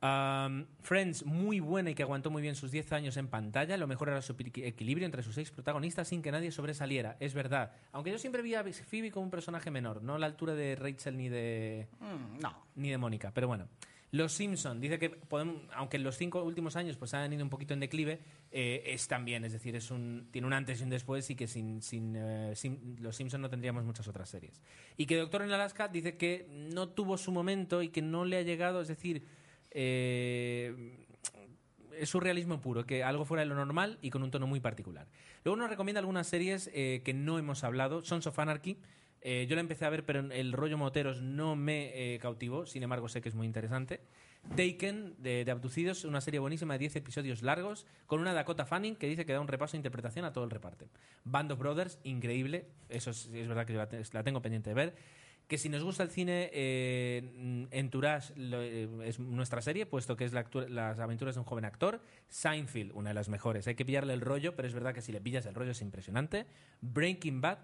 Um, 0.00 0.66
Friends, 0.80 1.24
muy 1.26 1.58
buena 1.58 1.90
y 1.90 1.94
que 1.96 2.04
aguantó 2.04 2.30
muy 2.30 2.40
bien 2.40 2.54
sus 2.54 2.70
10 2.70 2.92
años 2.92 3.16
en 3.16 3.26
pantalla. 3.26 3.76
Lo 3.76 3.88
mejor 3.88 4.08
era 4.10 4.22
su 4.22 4.32
equi- 4.36 4.64
equilibrio 4.64 5.06
entre 5.06 5.24
sus 5.24 5.34
seis 5.34 5.50
protagonistas 5.50 6.06
sin 6.06 6.22
que 6.22 6.30
nadie 6.30 6.52
sobresaliera. 6.52 7.16
Es 7.18 7.34
verdad. 7.34 7.72
Aunque 7.90 8.12
yo 8.12 8.18
siempre 8.18 8.42
vi 8.42 8.54
a 8.54 8.62
Phoebe 8.62 9.10
como 9.10 9.24
un 9.24 9.30
personaje 9.30 9.72
menor, 9.72 10.02
no 10.02 10.14
a 10.14 10.18
la 10.20 10.26
altura 10.26 10.54
de 10.54 10.76
Rachel 10.76 11.16
ni 11.16 11.28
de, 11.28 11.88
Mm, 12.00 12.40
no. 12.40 12.54
ni 12.76 12.90
de 12.90 12.98
Mónica. 12.98 13.32
Pero 13.34 13.48
bueno. 13.48 13.66
Los 14.10 14.32
Simpson 14.32 14.80
dice 14.80 14.98
que 14.98 15.10
podemos, 15.10 15.62
aunque 15.74 15.98
en 15.98 16.02
los 16.02 16.16
cinco 16.16 16.42
últimos 16.42 16.76
años 16.76 16.96
pues 16.96 17.12
han 17.14 17.32
ido 17.32 17.42
un 17.42 17.50
poquito 17.50 17.74
en 17.74 17.80
declive, 17.80 18.20
eh, 18.50 18.82
es 18.86 19.06
también, 19.06 19.44
es 19.44 19.52
decir, 19.52 19.76
es 19.76 19.90
un, 19.90 20.28
tiene 20.30 20.46
un 20.46 20.54
antes 20.54 20.80
y 20.80 20.84
un 20.84 20.90
después 20.90 21.28
y 21.30 21.34
que 21.34 21.46
sin, 21.46 21.82
sin, 21.82 22.16
eh, 22.16 22.52
sin 22.54 22.96
los 23.00 23.16
Simpson 23.16 23.42
no 23.42 23.50
tendríamos 23.50 23.84
muchas 23.84 24.08
otras 24.08 24.30
series. 24.30 24.62
Y 24.96 25.06
que 25.06 25.16
Doctor 25.16 25.42
en 25.42 25.52
Alaska 25.52 25.88
dice 25.88 26.16
que 26.16 26.46
no 26.50 26.88
tuvo 26.88 27.18
su 27.18 27.32
momento 27.32 27.82
y 27.82 27.88
que 27.90 28.00
no 28.00 28.24
le 28.24 28.38
ha 28.38 28.42
llegado, 28.42 28.80
es 28.80 28.88
decir, 28.88 29.24
eh, 29.70 31.06
es 31.98 32.08
surrealismo 32.08 32.60
puro, 32.60 32.86
que 32.86 33.04
algo 33.04 33.24
fuera 33.24 33.42
de 33.42 33.46
lo 33.46 33.54
normal 33.54 33.98
y 34.00 34.10
con 34.10 34.22
un 34.22 34.30
tono 34.30 34.46
muy 34.46 34.60
particular. 34.60 35.06
Luego 35.44 35.56
nos 35.56 35.70
recomienda 35.70 36.00
algunas 36.00 36.26
series 36.26 36.70
eh, 36.72 37.02
que 37.04 37.14
no 37.14 37.38
hemos 37.38 37.64
hablado. 37.64 38.02
Sons 38.02 38.26
of 38.26 38.38
Anarchy. 38.38 38.78
Eh, 39.20 39.46
yo 39.48 39.54
la 39.56 39.60
empecé 39.60 39.84
a 39.84 39.90
ver, 39.90 40.04
pero 40.04 40.20
el 40.32 40.52
rollo 40.52 40.78
moteros 40.78 41.20
no 41.22 41.56
me 41.56 42.14
eh, 42.14 42.18
cautivó. 42.18 42.66
Sin 42.66 42.82
embargo, 42.82 43.08
sé 43.08 43.20
que 43.20 43.28
es 43.28 43.34
muy 43.34 43.46
interesante. 43.46 44.00
Taken, 44.56 45.16
de, 45.18 45.44
de 45.44 45.50
Abducidos, 45.50 46.04
una 46.04 46.20
serie 46.20 46.40
buenísima 46.40 46.74
de 46.74 46.78
10 46.78 46.96
episodios 46.96 47.42
largos, 47.42 47.86
con 48.06 48.20
una 48.20 48.32
Dakota 48.32 48.64
Fanning 48.64 48.96
que 48.96 49.06
dice 49.08 49.26
que 49.26 49.32
da 49.32 49.40
un 49.40 49.48
repaso 49.48 49.72
de 49.72 49.78
interpretación 49.78 50.24
a 50.24 50.32
todo 50.32 50.44
el 50.44 50.50
reparto. 50.50 50.88
Band 51.24 51.52
of 51.52 51.58
Brothers, 51.58 51.98
increíble. 52.04 52.66
Eso 52.88 53.10
es, 53.10 53.26
es 53.26 53.48
verdad 53.48 53.66
que 53.66 53.72
yo 53.74 53.78
la, 53.78 53.88
te- 53.88 54.00
la 54.12 54.22
tengo 54.22 54.40
pendiente 54.40 54.70
de 54.70 54.74
ver 54.74 54.94
que 55.48 55.56
si 55.56 55.70
nos 55.70 55.82
gusta 55.82 56.02
el 56.02 56.10
cine, 56.10 56.50
eh, 56.52 57.66
Entourage 57.70 58.34
lo- 58.36 58.62
eh, 58.62 58.86
es 59.06 59.18
nuestra 59.18 59.62
serie, 59.62 59.86
puesto 59.86 60.14
que 60.14 60.24
es 60.26 60.32
la 60.34 60.46
las 60.68 60.98
aventuras 61.00 61.34
de 61.36 61.40
un 61.40 61.46
joven 61.46 61.64
actor. 61.64 62.02
Seinfeld, 62.28 62.92
una 62.94 63.10
de 63.10 63.14
las 63.14 63.28
mejores. 63.30 63.66
Hay 63.66 63.74
que 63.74 63.84
pillarle 63.86 64.12
el 64.12 64.20
rollo, 64.20 64.54
pero 64.54 64.68
es 64.68 64.74
verdad 64.74 64.92
que 64.94 65.00
si 65.00 65.10
le 65.10 65.20
pillas 65.22 65.46
el 65.46 65.54
rollo 65.54 65.70
es 65.70 65.80
impresionante. 65.80 66.44
Breaking 66.82 67.40
Bad. 67.40 67.58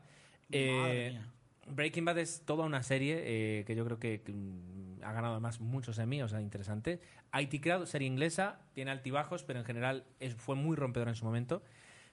eh, 0.51 0.71
Madre 0.81 1.11
mía. 1.11 1.29
Breaking 1.69 2.05
Bad 2.05 2.19
es 2.19 2.43
toda 2.45 2.65
una 2.65 2.83
serie 2.83 3.23
eh, 3.61 3.65
que 3.65 3.75
yo 3.75 3.85
creo 3.85 3.99
que, 3.99 4.21
que, 4.23 4.33
mm, 4.33 5.03
ha 5.03 5.13
ganado 5.13 5.35
además 5.35 5.61
muchos 5.61 5.99
Emmy, 5.99 6.23
o 6.23 6.29
sea, 6.29 6.41
interesante. 6.41 7.01
IT 7.39 7.61
Crowd, 7.61 7.87
serie 7.87 8.07
inglesa, 8.09 8.61
tiene 8.73 8.91
altibajos, 8.91 9.45
pero 9.45 9.59
en 9.61 9.65
general 9.65 10.05
es- 10.21 10.35
fue 10.37 10.57
muy 10.57 10.77
rompedora 10.77 11.11
en 11.11 11.17
su 11.17 11.25
momento. 11.25 11.63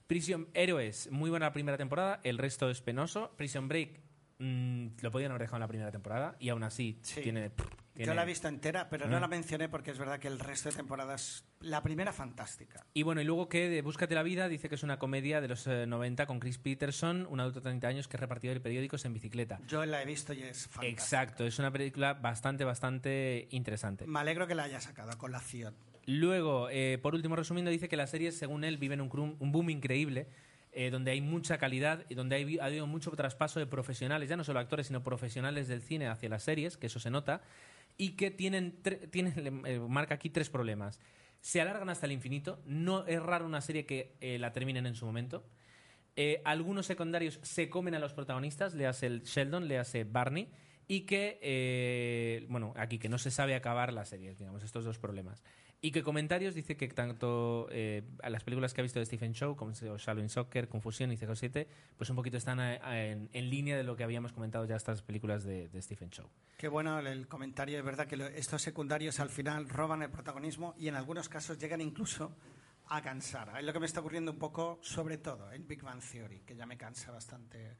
Prison 0.06 0.48
Héroes, 0.54 1.10
muy 1.10 1.30
buena 1.30 1.46
la 1.46 1.52
primera 1.52 1.78
temporada, 1.78 2.20
el 2.24 2.38
resto 2.38 2.68
es 2.70 2.82
penoso. 2.82 3.30
Prison 3.36 3.68
Break, 3.68 4.00
mm, 4.38 4.86
lo 5.00 5.10
podían 5.10 5.30
haber 5.30 5.42
dejado 5.42 5.56
en 5.56 5.60
la 5.62 5.68
primera 5.68 5.90
temporada 5.92 6.36
y 6.38 6.48
aún 6.50 6.64
así 6.64 6.98
Sí. 7.02 7.20
tiene, 7.22 7.50
tiene- 7.94 8.14
la 8.14 8.22
he 8.22 8.26
visto 8.26 8.48
entera, 8.48 8.88
pero 8.88 9.06
no 9.06 9.20
la 9.20 9.28
mencioné 9.28 9.68
porque 9.68 9.90
es 9.90 9.98
verdad 9.98 10.18
que 10.18 10.28
el 10.28 10.38
resto 10.38 10.68
de 10.70 10.76
temporadas. 10.76 11.44
La 11.60 11.82
primera, 11.82 12.12
fantástica. 12.12 12.84
Y 12.94 13.02
bueno, 13.02 13.20
y 13.20 13.24
luego 13.24 13.48
que 13.48 13.68
de 13.68 13.82
Búscate 13.82 14.14
la 14.14 14.22
vida 14.22 14.48
dice 14.48 14.68
que 14.68 14.74
es 14.76 14.82
una 14.82 14.98
comedia 14.98 15.40
de 15.40 15.48
los 15.48 15.66
eh, 15.66 15.86
90 15.86 16.26
con 16.26 16.40
Chris 16.40 16.58
Peterson, 16.58 17.26
un 17.30 17.40
adulto 17.40 17.60
de 17.60 17.64
30 17.64 17.88
años 17.88 18.08
que 18.08 18.16
es 18.16 18.20
repartidor 18.20 18.54
de 18.54 18.60
periódicos 18.60 19.04
en 19.04 19.14
bicicleta. 19.14 19.60
Yo 19.68 19.84
la 19.86 20.02
he 20.02 20.06
visto 20.06 20.32
y 20.32 20.42
es 20.42 20.66
fantástica. 20.68 20.88
Exacto, 20.88 21.46
es 21.46 21.58
una 21.58 21.70
película 21.70 22.14
bastante, 22.14 22.64
bastante 22.64 23.46
interesante. 23.50 24.06
Me 24.06 24.20
alegro 24.20 24.46
que 24.46 24.54
la 24.54 24.64
haya 24.64 24.80
sacado 24.80 25.10
a 25.10 25.18
colación. 25.18 25.74
Luego, 26.06 26.68
eh, 26.70 26.98
por 27.00 27.14
último, 27.14 27.36
resumiendo, 27.36 27.70
dice 27.70 27.88
que 27.88 27.96
las 27.96 28.10
series, 28.10 28.36
según 28.36 28.64
él, 28.64 28.76
viven 28.76 29.00
un 29.00 29.08
boom 29.52 29.70
increíble. 29.70 30.26
Eh, 30.74 30.88
donde 30.90 31.10
hay 31.10 31.20
mucha 31.20 31.58
calidad 31.58 32.06
y 32.08 32.14
donde 32.14 32.58
ha 32.60 32.64
habido 32.64 32.86
mucho 32.86 33.10
traspaso 33.10 33.60
de 33.60 33.66
profesionales, 33.66 34.30
ya 34.30 34.36
no 34.38 34.44
solo 34.44 34.58
actores, 34.58 34.86
sino 34.86 35.02
profesionales 35.02 35.68
del 35.68 35.82
cine 35.82 36.08
hacia 36.08 36.30
las 36.30 36.44
series, 36.44 36.78
que 36.78 36.86
eso 36.86 36.98
se 36.98 37.10
nota, 37.10 37.42
y 37.98 38.12
que 38.12 38.30
tienen, 38.30 38.80
tienen 39.10 39.66
eh, 39.66 39.78
marca 39.80 40.14
aquí 40.14 40.30
tres 40.30 40.48
problemas. 40.48 40.98
Se 41.40 41.60
alargan 41.60 41.90
hasta 41.90 42.06
el 42.06 42.12
infinito, 42.12 42.62
no 42.64 43.06
es 43.06 43.22
raro 43.22 43.44
una 43.44 43.60
serie 43.60 43.84
que 43.84 44.16
eh, 44.22 44.38
la 44.38 44.52
terminen 44.52 44.86
en 44.86 44.94
su 44.94 45.04
momento. 45.04 45.44
Algunos 46.44 46.86
secundarios 46.86 47.38
se 47.42 47.68
comen 47.68 47.94
a 47.94 47.98
los 47.98 48.12
protagonistas, 48.12 48.74
le 48.74 48.86
hace 48.86 49.06
el 49.06 49.22
Sheldon, 49.22 49.66
le 49.66 49.78
hace 49.78 50.04
Barney, 50.04 50.50
y 50.86 51.00
que, 51.02 52.44
bueno, 52.50 52.74
aquí 52.76 52.98
que 52.98 53.08
no 53.08 53.16
se 53.16 53.30
sabe 53.30 53.54
acabar 53.54 53.94
la 53.94 54.04
serie, 54.04 54.34
digamos, 54.34 54.62
estos 54.62 54.84
dos 54.84 54.98
problemas. 54.98 55.42
Y 55.84 55.90
que 55.90 56.04
comentarios 56.04 56.54
dice 56.54 56.76
que 56.76 56.86
tanto 56.86 57.66
eh, 57.72 58.04
a 58.22 58.30
las 58.30 58.44
películas 58.44 58.72
que 58.72 58.80
ha 58.80 58.84
visto 58.84 59.00
de 59.00 59.04
Stephen 59.04 59.32
Chow, 59.32 59.56
como 59.56 59.72
o 59.72 59.98
Shaolin 59.98 60.28
Soccer, 60.28 60.68
Confusión 60.68 61.10
y 61.10 61.16
CJ7, 61.16 61.66
pues 61.96 62.08
un 62.08 62.14
poquito 62.14 62.36
están 62.36 62.60
a- 62.60 62.76
en, 63.04 63.28
línea 63.32 63.76
de 63.76 63.82
lo 63.82 63.96
que 63.96 64.04
habíamos 64.04 64.32
comentado 64.32 64.64
ya 64.64 64.76
estas 64.76 65.02
películas 65.02 65.42
de, 65.42 65.68
de 65.68 65.82
Stephen 65.82 66.10
Chow. 66.10 66.28
Qué 66.56 66.68
bueno 66.68 67.00
el, 67.00 67.26
comentario. 67.26 67.80
Es 67.80 67.84
verdad 67.84 68.06
que 68.06 68.14
estos 68.36 68.62
secundarios 68.62 69.18
al 69.18 69.28
final 69.28 69.68
roban 69.68 70.02
el 70.02 70.10
protagonismo 70.10 70.72
y 70.78 70.86
en 70.86 70.94
algunos 70.94 71.28
casos 71.28 71.58
llegan 71.58 71.80
incluso 71.80 72.32
a 72.86 73.02
cansar. 73.02 73.52
Es 73.58 73.64
lo 73.64 73.72
que 73.72 73.80
me 73.80 73.86
está 73.86 73.98
ocurriendo 73.98 74.30
un 74.30 74.38
poco, 74.38 74.78
sobre 74.82 75.18
todo, 75.18 75.50
en 75.52 75.66
Big 75.66 75.82
Bang 75.82 76.00
Theory, 76.00 76.42
que 76.46 76.54
ya 76.54 76.64
me 76.64 76.76
cansa 76.76 77.10
bastante 77.10 77.76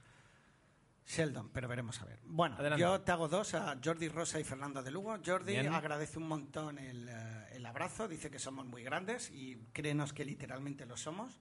Sheldon, 1.07 1.51
pero 1.51 1.69
veremos 1.69 2.01
a 2.01 2.05
ver. 2.05 2.21
Bueno, 2.25 2.57
Adelante. 2.57 2.81
yo 2.81 3.01
te 3.01 3.13
hago 3.13 3.29
dos 3.29 3.55
a 3.55 3.77
Jordi 3.85 4.09
Rosa 4.09 4.39
y 4.41 4.45
Fernando 4.45 4.83
de 4.83 4.91
Lugo. 4.91 5.17
Jordi 5.25 5.53
Bien. 5.53 5.73
agradece 5.73 6.19
un 6.19 6.29
montón 6.29 6.79
el, 6.79 7.09
eh, 7.09 7.47
el 7.53 7.67
abrazo, 7.67 8.09
dice 8.09 8.31
que 8.31 8.39
somos 8.39 8.67
muy 8.67 8.83
grandes 8.83 9.31
y 9.31 9.57
créenos 9.73 10.13
que 10.13 10.25
literalmente 10.25 10.87
lo 10.87 10.97
somos. 10.97 11.41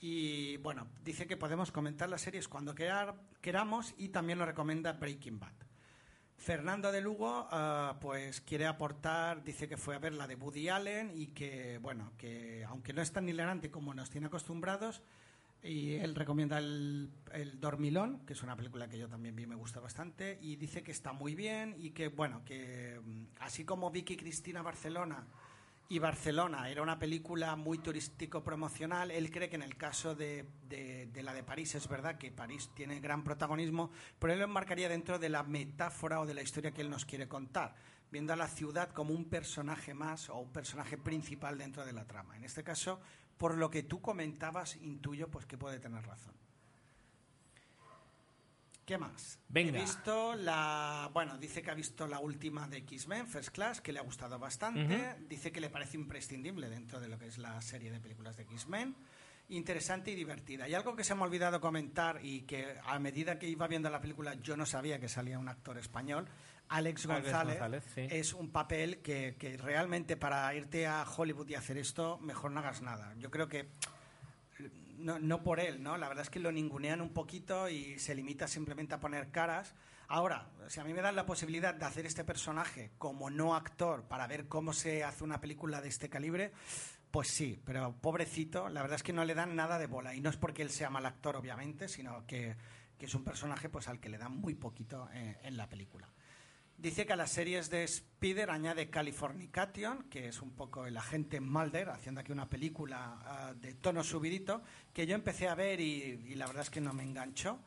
Y 0.00 0.58
bueno, 0.58 0.88
dice 1.02 1.26
que 1.26 1.36
podemos 1.36 1.72
comentar 1.72 2.08
las 2.08 2.20
series 2.20 2.48
cuando 2.48 2.74
querar- 2.74 3.14
queramos 3.40 3.94
y 3.96 4.08
también 4.08 4.38
nos 4.38 4.48
recomienda 4.48 4.92
Breaking 4.92 5.38
Bad. 5.38 5.52
Fernando 6.36 6.92
de 6.92 7.00
Lugo, 7.00 7.48
ah, 7.50 7.96
pues 8.00 8.42
quiere 8.42 8.66
aportar, 8.66 9.42
dice 9.42 9.68
que 9.68 9.78
fue 9.78 9.94
a 9.96 9.98
ver 9.98 10.12
la 10.12 10.26
de 10.26 10.34
Woody 10.34 10.68
Allen 10.68 11.12
y 11.14 11.28
que, 11.28 11.78
bueno, 11.80 12.12
que 12.18 12.62
aunque 12.68 12.92
no 12.92 13.00
es 13.00 13.10
tan 13.10 13.26
hilarante 13.28 13.70
como 13.70 13.94
nos 13.94 14.10
tiene 14.10 14.26
acostumbrados, 14.26 15.00
y 15.66 15.94
él 15.94 16.14
recomienda 16.14 16.58
el, 16.58 17.10
el 17.32 17.60
Dormilón, 17.60 18.24
que 18.26 18.32
es 18.34 18.42
una 18.42 18.56
película 18.56 18.88
que 18.88 18.98
yo 18.98 19.08
también 19.08 19.34
vi 19.36 19.46
me 19.46 19.54
gusta 19.56 19.80
bastante, 19.80 20.38
y 20.40 20.56
dice 20.56 20.82
que 20.82 20.92
está 20.92 21.12
muy 21.12 21.34
bien 21.34 21.74
y 21.78 21.90
que, 21.90 22.08
bueno, 22.08 22.42
que 22.44 23.00
mm, 23.04 23.24
así 23.40 23.64
como 23.64 23.90
Vicky 23.90 24.16
Cristina 24.16 24.62
Barcelona 24.62 25.26
y 25.88 26.00
Barcelona 26.00 26.68
era 26.68 26.82
una 26.82 26.98
película 26.98 27.54
muy 27.54 27.78
turístico 27.78 28.42
promocional, 28.42 29.10
él 29.12 29.30
cree 29.30 29.48
que 29.48 29.54
en 29.56 29.62
el 29.62 29.76
caso 29.76 30.14
de, 30.16 30.44
de- 30.68 31.06
de 31.12 31.22
la 31.22 31.32
de 31.32 31.44
París 31.44 31.74
es 31.76 31.86
verdad 31.88 32.18
que 32.18 32.32
París 32.32 32.70
tiene 32.74 32.98
gran 33.00 33.22
protagonismo, 33.22 33.90
pero 34.18 34.32
él 34.32 34.40
lo 34.40 34.46
enmarcaría 34.46 34.88
dentro 34.88 35.18
de 35.18 35.28
la 35.28 35.44
metáfora 35.44 36.20
o 36.20 36.26
de 36.26 36.34
la 36.34 36.42
historia 36.42 36.72
que 36.72 36.80
él 36.80 36.90
nos 36.90 37.04
quiere 37.04 37.28
contar, 37.28 37.76
viendo 38.10 38.32
a 38.32 38.36
la 38.36 38.48
ciudad 38.48 38.90
como 38.90 39.14
un 39.14 39.26
personaje 39.26 39.94
más 39.94 40.28
o 40.28 40.38
un 40.38 40.52
personaje 40.52 40.98
principal 40.98 41.56
dentro 41.56 41.84
de 41.86 41.92
la 41.92 42.04
trama. 42.04 42.36
En 42.36 42.42
este 42.44 42.64
caso, 42.64 43.00
por 43.38 43.56
lo 43.56 43.70
que 43.70 43.82
tú 43.82 44.00
comentabas, 44.00 44.76
intuyo 44.76 45.28
pues 45.30 45.46
que 45.46 45.58
puede 45.58 45.78
tener 45.78 46.04
razón. 46.04 46.34
¿Qué 48.86 48.98
más? 48.98 49.40
Venga. 49.48 49.78
He 49.78 49.82
visto 49.82 50.36
la. 50.36 51.10
Bueno, 51.12 51.36
dice 51.38 51.60
que 51.60 51.72
ha 51.72 51.74
visto 51.74 52.06
la 52.06 52.20
última 52.20 52.68
de 52.68 52.78
X-Men, 52.78 53.26
First 53.26 53.50
Class, 53.50 53.80
que 53.80 53.92
le 53.92 53.98
ha 53.98 54.02
gustado 54.02 54.38
bastante. 54.38 55.16
Dice 55.28 55.50
que 55.50 55.60
le 55.60 55.70
parece 55.70 55.96
imprescindible 55.96 56.68
dentro 56.70 57.00
de 57.00 57.08
lo 57.08 57.18
que 57.18 57.26
es 57.26 57.36
la 57.38 57.60
serie 57.60 57.90
de 57.90 57.98
películas 57.98 58.36
de 58.36 58.44
X-Men. 58.44 58.94
Interesante 59.48 60.12
y 60.12 60.14
divertida. 60.14 60.68
Y 60.68 60.74
algo 60.74 60.94
que 60.94 61.02
se 61.02 61.16
me 61.16 61.22
ha 61.22 61.24
olvidado 61.24 61.60
comentar 61.60 62.24
y 62.24 62.42
que 62.42 62.76
a 62.84 62.98
medida 63.00 63.40
que 63.40 63.48
iba 63.48 63.66
viendo 63.66 63.90
la 63.90 64.00
película 64.00 64.34
yo 64.34 64.56
no 64.56 64.66
sabía 64.66 65.00
que 65.00 65.08
salía 65.08 65.38
un 65.38 65.48
actor 65.48 65.78
español, 65.78 66.28
Alex 66.68 67.06
Alex 67.06 67.06
González, 67.06 67.58
González, 67.58 67.84
sí. 67.94 68.06
es 68.10 68.32
un 68.32 68.50
papel 68.50 68.98
que, 68.98 69.36
que 69.38 69.56
realmente 69.56 70.16
para 70.16 70.52
irte 70.54 70.86
a 70.86 71.04
Hollywood 71.04 71.48
y 71.48 71.54
hacer 71.54 71.78
esto, 71.78 72.18
mejor 72.18 72.50
no 72.50 72.60
hagas 72.60 72.82
nada. 72.82 73.14
Yo 73.18 73.30
creo 73.30 73.48
que 73.48 73.68
no, 74.98 75.18
no 75.18 75.42
por 75.42 75.60
él, 75.60 75.82
¿no? 75.82 75.96
La 75.96 76.08
verdad 76.08 76.22
es 76.22 76.30
que 76.30 76.40
lo 76.40 76.52
ningunean 76.52 77.00
un 77.00 77.12
poquito 77.12 77.68
y 77.68 77.98
se 77.98 78.14
limita 78.14 78.48
simplemente 78.48 78.94
a 78.94 79.00
poner 79.00 79.30
caras. 79.30 79.74
Ahora, 80.08 80.48
si 80.68 80.80
a 80.80 80.84
mí 80.84 80.94
me 80.94 81.02
dan 81.02 81.16
la 81.16 81.26
posibilidad 81.26 81.74
de 81.74 81.84
hacer 81.84 82.06
este 82.06 82.24
personaje 82.24 82.92
como 82.98 83.28
no 83.30 83.54
actor 83.54 84.04
para 84.04 84.26
ver 84.26 84.46
cómo 84.46 84.72
se 84.72 85.04
hace 85.04 85.24
una 85.24 85.40
película 85.40 85.80
de 85.80 85.88
este 85.88 86.08
calibre, 86.08 86.52
pues 87.10 87.28
sí, 87.28 87.60
pero 87.64 87.94
pobrecito, 88.00 88.68
la 88.68 88.82
verdad 88.82 88.96
es 88.96 89.02
que 89.02 89.12
no 89.12 89.24
le 89.24 89.34
dan 89.34 89.56
nada 89.56 89.78
de 89.78 89.86
bola. 89.86 90.14
Y 90.14 90.20
no 90.20 90.30
es 90.30 90.36
porque 90.36 90.62
él 90.62 90.70
sea 90.70 90.90
mal 90.90 91.06
actor, 91.06 91.36
obviamente, 91.36 91.88
sino 91.88 92.26
que, 92.26 92.56
que 92.98 93.06
es 93.06 93.14
un 93.14 93.24
personaje 93.24 93.68
pues, 93.68 93.88
al 93.88 94.00
que 94.00 94.08
le 94.08 94.18
dan 94.18 94.36
muy 94.36 94.54
poquito 94.54 95.08
eh, 95.12 95.38
en 95.42 95.56
la 95.56 95.68
película. 95.68 96.08
Dice 96.78 97.06
que 97.06 97.14
a 97.14 97.16
las 97.16 97.30
series 97.30 97.70
de 97.70 97.84
Spider 97.84 98.50
añade 98.50 98.90
Californication, 98.90 100.02
que 100.10 100.28
es 100.28 100.42
un 100.42 100.50
poco 100.50 100.84
el 100.84 100.98
agente 100.98 101.40
Mulder, 101.40 101.88
haciendo 101.88 102.20
aquí 102.20 102.32
una 102.32 102.50
película 102.50 103.18
ah, 103.24 103.54
de 103.54 103.72
tono 103.74 104.04
subidito, 104.04 104.62
que 104.92 105.06
yo 105.06 105.14
empecé 105.14 105.48
a 105.48 105.54
ver 105.54 105.80
y, 105.80 106.34
la 106.34 106.46
verdad 106.46 106.64
es 106.64 106.70
que 106.70 106.82
no 106.82 106.92
me 106.92 107.02
enganchó. 107.02 107.58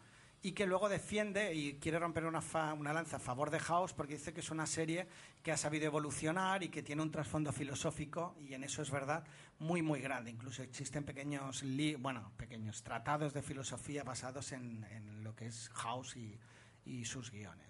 Y 0.43 0.51
que 0.51 0.67
luego 0.67 0.87
defiende 0.87 1.53
y 1.55 1.79
quiere 1.79 1.97
romper 1.97 2.23
una, 2.25 2.41
una 2.73 2.93
lanza 2.93 3.17
a 3.17 3.19
favor 3.19 3.49
de 3.49 3.59
House 3.59 3.93
porque 3.93 4.13
dice 4.13 4.31
que 4.31 4.39
es 4.39 4.51
una 4.51 4.67
serie 4.67 5.07
que 5.41 5.51
ha 5.51 5.57
sabido 5.57 5.87
evolucionar 5.87 6.61
y 6.63 6.69
que 6.69 6.83
tiene 6.83 7.01
un 7.01 7.11
trasfondo 7.11 7.51
filosófico, 7.51 8.37
y 8.39 8.53
en 8.53 8.63
eso 8.63 8.83
es 8.83 8.91
verdad, 8.91 9.25
muy, 9.57 9.81
muy 9.81 10.01
grande. 10.01 10.29
Incluso 10.29 10.61
existen 10.61 11.03
pequeños, 11.03 11.63
bueno, 11.97 12.31
pequeños 12.37 12.83
tratados 12.83 13.33
de 13.33 13.41
filosofía 13.41 14.03
basados 14.03 14.51
en, 14.51 14.85
en 14.91 15.23
lo 15.23 15.35
que 15.35 15.47
es 15.47 15.69
House 15.73 16.15
y, 16.15 16.39
y 16.85 17.05
sus 17.05 17.31
guiones. 17.31 17.68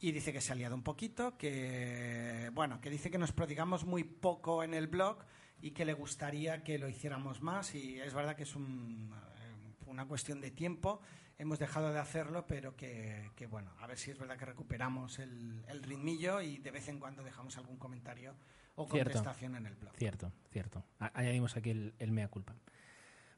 Y 0.00 0.12
dice 0.12 0.32
que 0.32 0.40
se 0.40 0.52
ha 0.52 0.56
liado 0.56 0.74
un 0.74 0.82
poquito, 0.82 1.36
que 1.36 2.50
bueno, 2.54 2.80
que 2.80 2.88
dice 2.88 3.10
que 3.10 3.18
nos 3.18 3.32
prodigamos 3.32 3.84
muy 3.84 4.02
poco 4.04 4.62
en 4.64 4.72
el 4.72 4.86
blog 4.86 5.18
y 5.60 5.72
que 5.72 5.84
le 5.84 5.92
gustaría 5.92 6.64
que 6.64 6.78
lo 6.78 6.88
hiciéramos 6.88 7.42
más. 7.42 7.74
Y 7.74 8.00
es 8.00 8.14
verdad 8.14 8.34
que 8.34 8.44
es 8.44 8.56
un, 8.56 9.12
eh, 9.12 9.84
una 9.86 10.06
cuestión 10.06 10.40
de 10.40 10.50
tiempo. 10.50 11.00
Hemos 11.38 11.58
dejado 11.58 11.92
de 11.92 11.98
hacerlo, 11.98 12.46
pero 12.46 12.76
que, 12.76 13.30
que, 13.36 13.46
bueno, 13.46 13.70
a 13.78 13.86
ver 13.86 13.98
si 13.98 14.10
es 14.10 14.18
verdad 14.18 14.38
que 14.38 14.46
recuperamos 14.46 15.18
el, 15.18 15.62
el 15.68 15.82
ritmillo 15.82 16.40
y 16.40 16.58
de 16.58 16.70
vez 16.70 16.88
en 16.88 16.98
cuando 16.98 17.22
dejamos 17.22 17.56
algún 17.58 17.76
comentario 17.76 18.34
o 18.76 18.86
Cierto. 18.86 19.12
contestación 19.12 19.56
en 19.56 19.66
el 19.66 19.74
blog. 19.74 19.94
Cierto, 19.96 20.32
cierto. 20.50 20.82
Añadimos 20.98 21.56
aquí 21.56 21.70
el, 21.70 21.94
el 21.98 22.10
mea 22.12 22.28
culpa. 22.28 22.54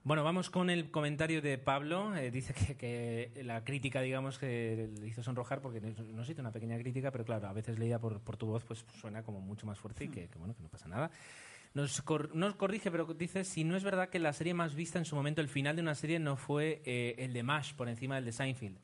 Bueno, 0.04 0.24
vamos 0.24 0.50
con 0.50 0.68
el 0.68 0.90
comentario 0.90 1.40
de 1.40 1.58
Pablo. 1.58 2.14
Eh, 2.16 2.32
dice 2.32 2.54
que, 2.76 3.30
la 3.44 3.62
crítica, 3.62 4.00
digamos, 4.00 4.36
que 4.38 4.90
le 4.98 5.06
hizo 5.06 5.22
sonrojar 5.22 5.60
porque 5.60 5.80
no 5.80 5.88
no 6.02 6.22
hizo 6.22 6.40
una 6.40 6.50
pequeña 6.50 6.76
crítica, 6.78 7.12
pero 7.12 7.24
claro, 7.24 7.46
a 7.48 7.52
veces 7.52 7.78
leída 7.78 8.00
por, 8.00 8.20
por 8.20 8.36
tu 8.36 8.46
voz, 8.46 8.64
pues 8.64 8.84
suena 9.00 9.22
como 9.22 9.40
mucho 9.40 9.64
más 9.66 9.78
fuerte 9.78 10.04
y 10.04 10.08
que, 10.08 10.28
que, 10.28 10.38
bueno, 10.38 10.54
que 10.56 10.62
no 10.62 10.68
pasa 10.68 10.88
nada. 10.88 11.10
Nos, 11.74 12.02
cor- 12.02 12.34
nos 12.34 12.56
corrige, 12.56 12.90
pero 12.90 13.04
dice 13.14 13.44
si 13.44 13.62
no 13.64 13.76
es 13.76 13.84
verdad 13.84 14.08
que 14.08 14.18
la 14.18 14.32
serie 14.32 14.54
más 14.54 14.74
vista 14.74 14.98
en 14.98 15.04
su 15.04 15.14
momento, 15.14 15.40
el 15.40 15.48
final 15.48 15.76
de 15.76 15.82
una 15.82 15.94
serie, 15.94 16.18
no 16.18 16.36
fue 16.36 16.82
eh, 16.84 17.14
el 17.18 17.32
de 17.32 17.42
MASH 17.44 17.74
por 17.74 17.88
encima 17.88 18.16
del 18.16 18.24
de 18.24 18.32
Seinfeld. 18.32 18.78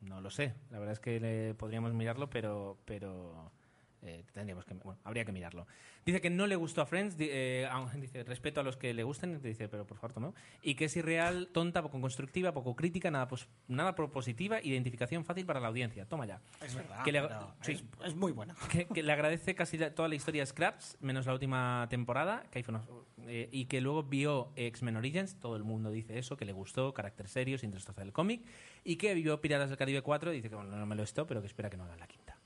No 0.00 0.20
lo 0.22 0.30
sé. 0.30 0.54
La 0.70 0.78
verdad 0.78 0.94
es 0.94 1.00
que 1.00 1.20
le- 1.20 1.54
podríamos 1.54 1.92
mirarlo, 1.92 2.30
pero, 2.30 2.78
pero 2.86 3.52
eh, 4.02 4.24
tendríamos 4.32 4.64
que, 4.64 4.74
bueno, 4.74 5.00
habría 5.04 5.24
que 5.24 5.32
mirarlo. 5.32 5.66
Dice 6.04 6.20
que 6.20 6.30
no 6.30 6.46
le 6.46 6.56
gustó 6.56 6.82
a 6.82 6.86
Friends, 6.86 7.16
di- 7.16 7.28
eh, 7.30 7.68
dice 7.96 8.24
respeto 8.24 8.60
a 8.60 8.64
los 8.64 8.76
que 8.76 8.92
le 8.94 9.04
gusten, 9.04 9.40
dice, 9.40 9.68
pero 9.68 9.86
por 9.86 9.96
favor, 9.98 10.12
Tomeo, 10.12 10.34
y 10.62 10.74
que 10.74 10.86
es 10.86 10.96
irreal, 10.96 11.48
tonta, 11.52 11.82
poco 11.82 12.00
constructiva, 12.00 12.52
poco 12.52 12.74
crítica, 12.74 13.10
nada, 13.10 13.28
pos- 13.28 13.48
nada 13.68 13.94
propositiva, 13.94 14.60
identificación 14.62 15.24
fácil 15.24 15.46
para 15.46 15.60
la 15.60 15.68
audiencia. 15.68 16.04
Toma 16.06 16.26
ya. 16.26 16.40
Es 16.64 16.74
verdad, 16.74 17.04
Que 17.04 17.12
le- 17.12 17.28
sí. 17.62 17.72
es, 17.72 17.84
es 18.04 18.14
muy 18.14 18.32
buena. 18.32 18.54
Que, 18.70 18.86
que 18.86 19.02
le 19.02 19.12
agradece 19.12 19.54
casi 19.54 19.78
la- 19.78 19.94
toda 19.94 20.08
la 20.08 20.14
historia 20.14 20.44
Scraps, 20.46 20.96
menos 21.00 21.26
la 21.26 21.32
última 21.34 21.86
temporada, 21.90 22.44
que 22.50 22.64
una- 22.68 22.82
eh, 23.26 23.48
y 23.52 23.66
que 23.66 23.80
luego 23.80 24.02
vio 24.02 24.52
X-Men 24.56 24.96
Origins, 24.96 25.38
todo 25.38 25.54
el 25.56 25.62
mundo 25.62 25.90
dice 25.90 26.18
eso, 26.18 26.36
que 26.36 26.44
le 26.44 26.52
gustó, 26.52 26.92
carácter 26.92 27.28
serio, 27.28 27.56
sin 27.58 27.70
destrozar 27.70 28.04
el 28.04 28.12
cómic, 28.12 28.42
y 28.82 28.96
que 28.96 29.14
vio 29.14 29.40
Piratas 29.40 29.68
del 29.68 29.78
Caribe 29.78 30.02
4, 30.02 30.32
y 30.32 30.36
dice 30.36 30.48
que 30.48 30.56
bueno, 30.56 30.76
no 30.76 30.86
me 30.86 30.96
lo 30.96 31.02
esto, 31.04 31.26
pero 31.26 31.40
que 31.40 31.46
espera 31.46 31.70
que 31.70 31.76
no 31.76 31.84
hagan 31.84 32.00
la 32.00 32.08
quinta. 32.08 32.36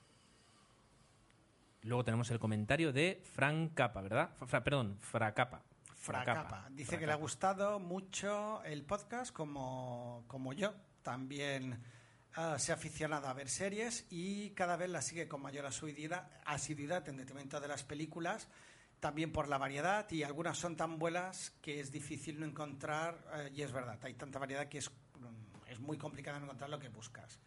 Luego 1.87 2.03
tenemos 2.03 2.29
el 2.31 2.39
comentario 2.39 2.91
de 2.91 3.21
Fran 3.33 3.69
Capa, 3.69 4.01
¿verdad? 4.01 4.29
Fra- 4.45 4.63
perdón, 4.63 4.97
Fracapa. 4.99 5.63
Fracapa. 5.95 6.67
Dice 6.71 6.99
que 6.99 7.05
le 7.05 7.13
ha 7.13 7.15
gustado 7.15 7.79
mucho 7.79 8.61
el 8.63 8.83
podcast, 8.83 9.33
como, 9.33 10.23
como 10.27 10.53
yo. 10.53 10.73
También 11.01 11.81
ah, 12.35 12.59
se 12.59 12.71
ha 12.71 12.75
aficionado 12.75 13.27
a 13.27 13.33
ver 13.33 13.49
series 13.49 14.05
y 14.09 14.51
cada 14.51 14.75
vez 14.75 14.89
la 14.89 15.01
sigue 15.01 15.27
con 15.27 15.41
mayor 15.41 15.65
asiduidad, 15.65 16.29
asiduidad 16.45 17.07
en 17.09 17.17
detrimento 17.17 17.59
de 17.59 17.67
las 17.69 17.83
películas, 17.83 18.47
también 18.99 19.31
por 19.31 19.47
la 19.47 19.57
variedad 19.57 20.09
y 20.11 20.23
algunas 20.23 20.57
son 20.57 20.75
tan 20.75 20.99
buenas 20.99 21.51
que 21.61 21.79
es 21.79 21.91
difícil 21.91 22.39
no 22.39 22.45
encontrar, 22.45 23.17
eh, 23.33 23.51
y 23.55 23.61
es 23.61 23.71
verdad, 23.71 23.97
hay 24.03 24.13
tanta 24.15 24.39
variedad 24.39 24.67
que 24.67 24.79
es, 24.79 24.89
mm, 24.89 25.67
es 25.69 25.79
muy 25.79 25.97
complicado 25.97 26.37
no 26.39 26.45
encontrar 26.45 26.69
lo 26.69 26.79
que 26.79 26.89
buscas. 26.89 27.39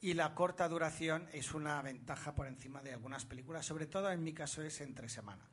Y 0.00 0.14
la 0.14 0.34
corta 0.34 0.68
duración 0.68 1.28
es 1.32 1.54
una 1.54 1.82
ventaja 1.82 2.32
por 2.34 2.46
encima 2.46 2.82
de 2.82 2.92
algunas 2.92 3.24
películas, 3.24 3.66
sobre 3.66 3.86
todo 3.86 4.10
en 4.12 4.22
mi 4.22 4.32
caso 4.32 4.62
es 4.62 4.80
entre 4.80 5.08
semana 5.08 5.48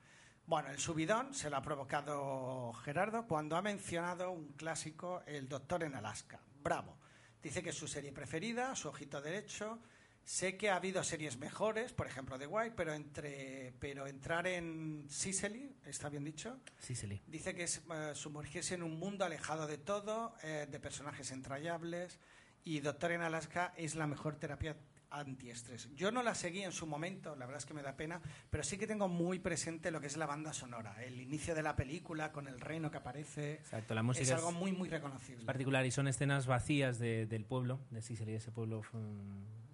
Bueno, 0.45 0.69
el 0.69 0.77
subidón 0.77 1.33
se 1.33 1.49
lo 1.49 1.57
ha 1.57 1.61
provocado 1.63 2.71
Gerardo 2.73 3.25
cuando 3.27 3.57
ha 3.57 3.63
mencionado 3.63 4.29
un 4.29 4.49
clásico, 4.53 5.23
El 5.25 5.49
Doctor 5.49 5.83
en 5.83 5.95
Alaska. 5.95 6.39
Bravo. 6.61 6.95
Dice 7.41 7.63
que 7.63 7.69
es 7.69 7.75
su 7.75 7.87
serie 7.87 8.11
preferida, 8.11 8.75
su 8.75 8.87
ojito 8.87 9.19
derecho. 9.19 9.79
Sé 10.23 10.57
que 10.57 10.69
ha 10.69 10.75
habido 10.75 11.03
series 11.03 11.37
mejores, 11.37 11.93
por 11.93 12.07
ejemplo 12.07 12.37
The 12.37 12.47
White, 12.47 12.73
pero 12.75 12.93
entre 12.93 13.73
pero 13.79 14.07
entrar 14.07 14.47
en 14.47 15.05
Sicily, 15.07 15.75
¿está 15.85 16.09
bien 16.09 16.23
dicho? 16.23 16.59
Sicily. 16.79 17.21
Dice 17.27 17.53
que 17.53 17.63
es 17.63 17.81
eh, 17.91 18.11
sumergirse 18.13 18.73
en 18.73 18.81
un 18.81 18.97
mundo 18.97 19.25
alejado 19.25 19.67
de 19.67 19.77
todo, 19.77 20.35
eh, 20.41 20.67
de 20.69 20.79
personajes 20.79 21.31
entrañables, 21.31 22.19
y 22.65 22.81
Doctor 22.81 23.11
en 23.11 23.21
Alaska 23.21 23.73
es 23.77 23.95
la 23.95 24.07
mejor 24.07 24.35
terapia 24.35 24.75
antiestrés. 25.11 25.87
Yo 25.95 26.11
no 26.11 26.23
la 26.23 26.35
seguí 26.35 26.63
en 26.63 26.73
su 26.73 26.87
momento, 26.87 27.35
la 27.37 27.45
verdad 27.45 27.59
es 27.59 27.65
que 27.65 27.73
me 27.73 27.81
da 27.83 27.95
pena, 27.95 28.19
pero 28.49 28.63
sí 28.63 28.77
que 28.77 28.85
tengo 28.87 29.07
muy 29.07 29.39
presente 29.39 29.89
lo 29.91 30.01
que 30.01 30.07
es 30.07 30.17
la 30.17 30.25
banda 30.25 30.51
sonora, 30.51 31.01
el 31.05 31.21
inicio 31.21 31.55
de 31.55 31.61
la 31.63 31.75
película 31.77 32.33
con 32.33 32.47
el 32.49 32.59
reino 32.59 32.91
que 32.91 32.97
aparece. 32.97 33.53
Exacto, 33.53 33.93
la 33.93 34.03
música 34.03 34.23
es 34.23 34.29
es 34.29 34.35
algo 34.35 34.51
muy, 34.51 34.73
muy 34.73 34.89
reconocible. 34.89 35.45
particular 35.45 35.85
y 35.85 35.91
son 35.91 36.07
escenas 36.09 36.47
vacías 36.47 36.99
de- 36.99 37.27
del 37.27 37.45
pueblo, 37.45 37.79
de 37.91 38.01
Sicily, 38.01 38.33
ese 38.33 38.51
pueblo 38.51 38.81
fue 38.81 38.99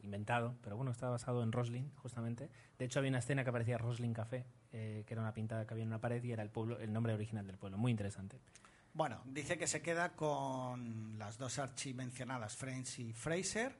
inventado, 0.03 0.55
pero 0.61 0.75
bueno, 0.75 0.91
está 0.91 1.09
basado 1.09 1.41
en 1.43 1.51
Roslin, 1.51 1.89
justamente. 1.95 2.49
De 2.77 2.85
hecho, 2.85 2.99
había 2.99 3.09
una 3.09 3.19
escena 3.19 3.43
que 3.43 3.49
aparecía 3.49 3.77
Roslin 3.79 4.13
Café, 4.13 4.45
eh, 4.73 5.03
que 5.07 5.13
era 5.13 5.21
una 5.21 5.33
pintada 5.33 5.65
que 5.65 5.73
había 5.73 5.83
en 5.83 5.89
una 5.89 6.01
pared 6.01 6.21
y 6.23 6.31
era 6.33 6.43
el 6.43 6.49
pueblo, 6.49 6.77
el 6.79 6.91
nombre 6.93 7.13
original 7.13 7.47
del 7.47 7.57
pueblo. 7.57 7.77
Muy 7.77 7.89
interesante. 7.91 8.37
Bueno, 8.93 9.21
dice 9.25 9.57
que 9.57 9.67
se 9.67 9.81
queda 9.81 10.15
con 10.15 11.17
las 11.17 11.37
dos 11.37 11.59
archi 11.59 11.93
mencionadas, 11.93 12.57
Friends 12.57 12.99
y 12.99 13.13
Fraser, 13.13 13.77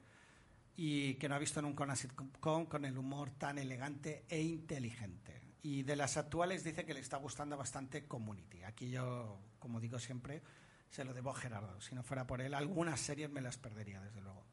y 0.77 1.15
que 1.15 1.27
no 1.27 1.35
ha 1.35 1.39
visto 1.39 1.61
nunca 1.61 1.83
una 1.83 1.97
sitcom 1.97 2.65
con 2.65 2.85
el 2.85 2.97
humor 2.97 3.31
tan 3.31 3.57
elegante 3.57 4.25
e 4.29 4.41
inteligente. 4.41 5.41
Y 5.63 5.83
de 5.83 5.95
las 5.95 6.15
actuales 6.17 6.63
dice 6.63 6.85
que 6.85 6.93
le 6.93 7.01
está 7.01 7.17
gustando 7.17 7.57
bastante 7.57 8.07
Community. 8.07 8.63
Aquí 8.63 8.89
yo, 8.89 9.39
como 9.59 9.79
digo 9.79 9.99
siempre, 9.99 10.41
se 10.89 11.03
lo 11.03 11.13
debo 11.13 11.31
a 11.31 11.35
Gerardo. 11.35 11.79
Si 11.81 11.93
no 11.93 12.03
fuera 12.03 12.25
por 12.25 12.41
él, 12.41 12.53
algunas 12.53 12.99
series 12.99 13.29
me 13.29 13.41
las 13.41 13.57
perdería, 13.57 14.01
desde 14.01 14.21
luego. 14.21 14.45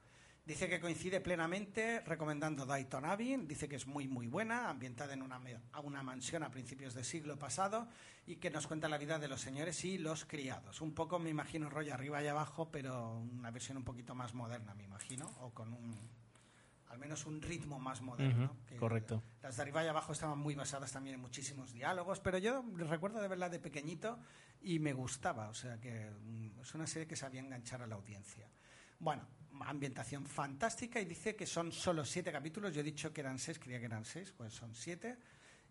Dice 0.48 0.66
que 0.66 0.80
coincide 0.80 1.20
plenamente 1.20 2.00
recomendando 2.00 2.64
Dayton 2.64 3.04
Abbey. 3.04 3.36
Dice 3.46 3.68
que 3.68 3.76
es 3.76 3.86
muy, 3.86 4.08
muy 4.08 4.28
buena, 4.28 4.70
ambientada 4.70 5.12
en 5.12 5.20
una, 5.20 5.38
una 5.84 6.02
mansión 6.02 6.42
a 6.42 6.50
principios 6.50 6.94
del 6.94 7.04
siglo 7.04 7.38
pasado 7.38 7.86
y 8.26 8.36
que 8.36 8.48
nos 8.48 8.66
cuenta 8.66 8.88
la 8.88 8.96
vida 8.96 9.18
de 9.18 9.28
los 9.28 9.42
señores 9.42 9.84
y 9.84 9.98
los 9.98 10.24
criados. 10.24 10.80
Un 10.80 10.94
poco, 10.94 11.18
me 11.18 11.28
imagino, 11.28 11.68
rollo 11.68 11.92
arriba 11.92 12.22
y 12.22 12.28
abajo, 12.28 12.70
pero 12.72 13.18
una 13.18 13.50
versión 13.50 13.76
un 13.76 13.84
poquito 13.84 14.14
más 14.14 14.32
moderna, 14.32 14.72
me 14.72 14.84
imagino, 14.84 15.26
o 15.40 15.50
con 15.50 15.74
un, 15.74 15.94
al 16.86 16.98
menos 16.98 17.26
un 17.26 17.42
ritmo 17.42 17.78
más 17.78 18.00
moderno. 18.00 18.56
Que 18.66 18.76
correcto. 18.76 19.22
Las 19.42 19.56
de 19.56 19.62
arriba 19.64 19.84
y 19.84 19.88
abajo 19.88 20.12
estaban 20.12 20.38
muy 20.38 20.54
basadas 20.54 20.90
también 20.90 21.16
en 21.16 21.20
muchísimos 21.20 21.74
diálogos, 21.74 22.20
pero 22.20 22.38
yo 22.38 22.64
recuerdo 22.74 23.20
de 23.20 23.28
verla 23.28 23.50
de 23.50 23.58
pequeñito 23.58 24.18
y 24.62 24.78
me 24.78 24.94
gustaba, 24.94 25.50
o 25.50 25.54
sea 25.54 25.78
que 25.78 26.10
mm, 26.10 26.60
es 26.62 26.74
una 26.74 26.86
serie 26.86 27.06
que 27.06 27.16
sabía 27.16 27.42
enganchar 27.42 27.82
a 27.82 27.86
la 27.86 27.96
audiencia. 27.96 28.48
Bueno, 28.98 29.28
ambientación 29.62 30.26
fantástica 30.26 31.00
y 31.00 31.04
dice 31.04 31.36
que 31.36 31.46
son 31.46 31.72
solo 31.72 32.04
siete 32.04 32.32
capítulos. 32.32 32.74
Yo 32.74 32.80
he 32.80 32.84
dicho 32.84 33.12
que 33.12 33.20
eran 33.20 33.38
seis, 33.38 33.58
creía 33.58 33.78
que 33.78 33.86
eran 33.86 34.04
seis, 34.04 34.32
pues 34.36 34.52
son 34.52 34.74
siete 34.74 35.16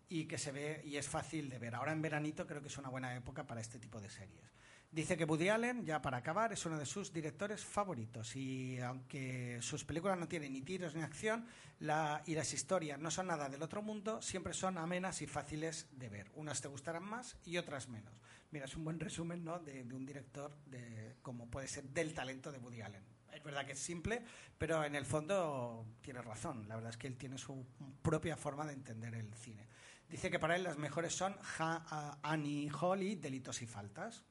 y 0.08 0.24
que 0.24 0.38
se 0.38 0.52
ve 0.52 0.82
y 0.84 0.96
es 0.96 1.08
fácil 1.08 1.48
de 1.48 1.58
ver. 1.58 1.74
Ahora 1.74 1.92
en 1.92 2.02
veranito 2.02 2.46
creo 2.46 2.62
que 2.62 2.68
es 2.68 2.78
una 2.78 2.88
buena 2.88 3.14
época 3.14 3.46
para 3.46 3.60
este 3.60 3.78
tipo 3.78 4.00
de 4.00 4.08
series. 4.10 4.52
Dice 4.90 5.18
que 5.18 5.24
Woody 5.24 5.50
Allen, 5.50 5.84
ya 5.84 6.00
para 6.00 6.16
acabar, 6.16 6.50
es 6.50 6.64
uno 6.64 6.78
de 6.78 6.86
sus 6.86 7.12
directores 7.12 7.62
favoritos 7.62 8.34
y 8.34 8.78
aunque 8.80 9.58
sus 9.60 9.84
películas 9.84 10.18
no 10.18 10.26
tienen 10.26 10.54
ni 10.54 10.62
tiros 10.62 10.94
ni 10.94 11.02
acción 11.02 11.46
la, 11.80 12.22
y 12.24 12.34
las 12.34 12.54
historias 12.54 12.98
no 12.98 13.10
son 13.10 13.26
nada 13.26 13.50
del 13.50 13.62
otro 13.62 13.82
mundo, 13.82 14.22
siempre 14.22 14.54
son 14.54 14.78
amenas 14.78 15.20
y 15.20 15.26
fáciles 15.26 15.88
de 15.92 16.08
ver. 16.08 16.30
Unas 16.36 16.62
te 16.62 16.68
gustarán 16.68 17.02
más 17.02 17.36
y 17.44 17.58
otras 17.58 17.88
menos. 17.88 18.14
Mira, 18.50 18.64
es 18.64 18.74
un 18.76 18.84
buen 18.84 18.98
resumen 18.98 19.44
¿no? 19.44 19.58
de, 19.58 19.82
un 19.92 20.06
director 20.06 20.56
de 20.64 21.16
como 21.20 21.50
puede 21.50 21.68
ser 21.68 21.84
del 21.84 22.14
talento 22.14 22.50
de 22.50 22.58
Woody 22.58 22.80
Allen. 22.80 23.17
Es 23.32 23.42
verdad 23.44 23.64
que 23.66 23.72
es 23.72 23.78
simple, 23.78 24.22
pero 24.58 24.82
en 24.84 24.94
el 24.94 25.04
fondo 25.04 25.86
tiene 26.00 26.20
razón. 26.22 26.66
La 26.68 26.74
verdad 26.74 26.90
es 26.90 26.96
que 26.96 27.06
él 27.06 27.16
tiene 27.16 27.38
su 27.38 27.64
propia 28.02 28.36
forma 28.36 28.66
de 28.66 28.72
entender 28.72 29.14
el 29.14 29.32
cine. 29.34 29.66
Dice 30.08 30.30
que 30.30 30.38
para 30.38 30.56
él 30.56 30.62
las 30.64 30.78
mejores 30.78 31.14
son 31.14 31.34
ha 31.58 31.84
a- 32.22 32.32
Annie 32.32 32.70
Hall 32.80 33.02
y 33.02 33.14
Delitos 33.14 33.60
y 33.62 33.66
Faltas. 33.66 34.24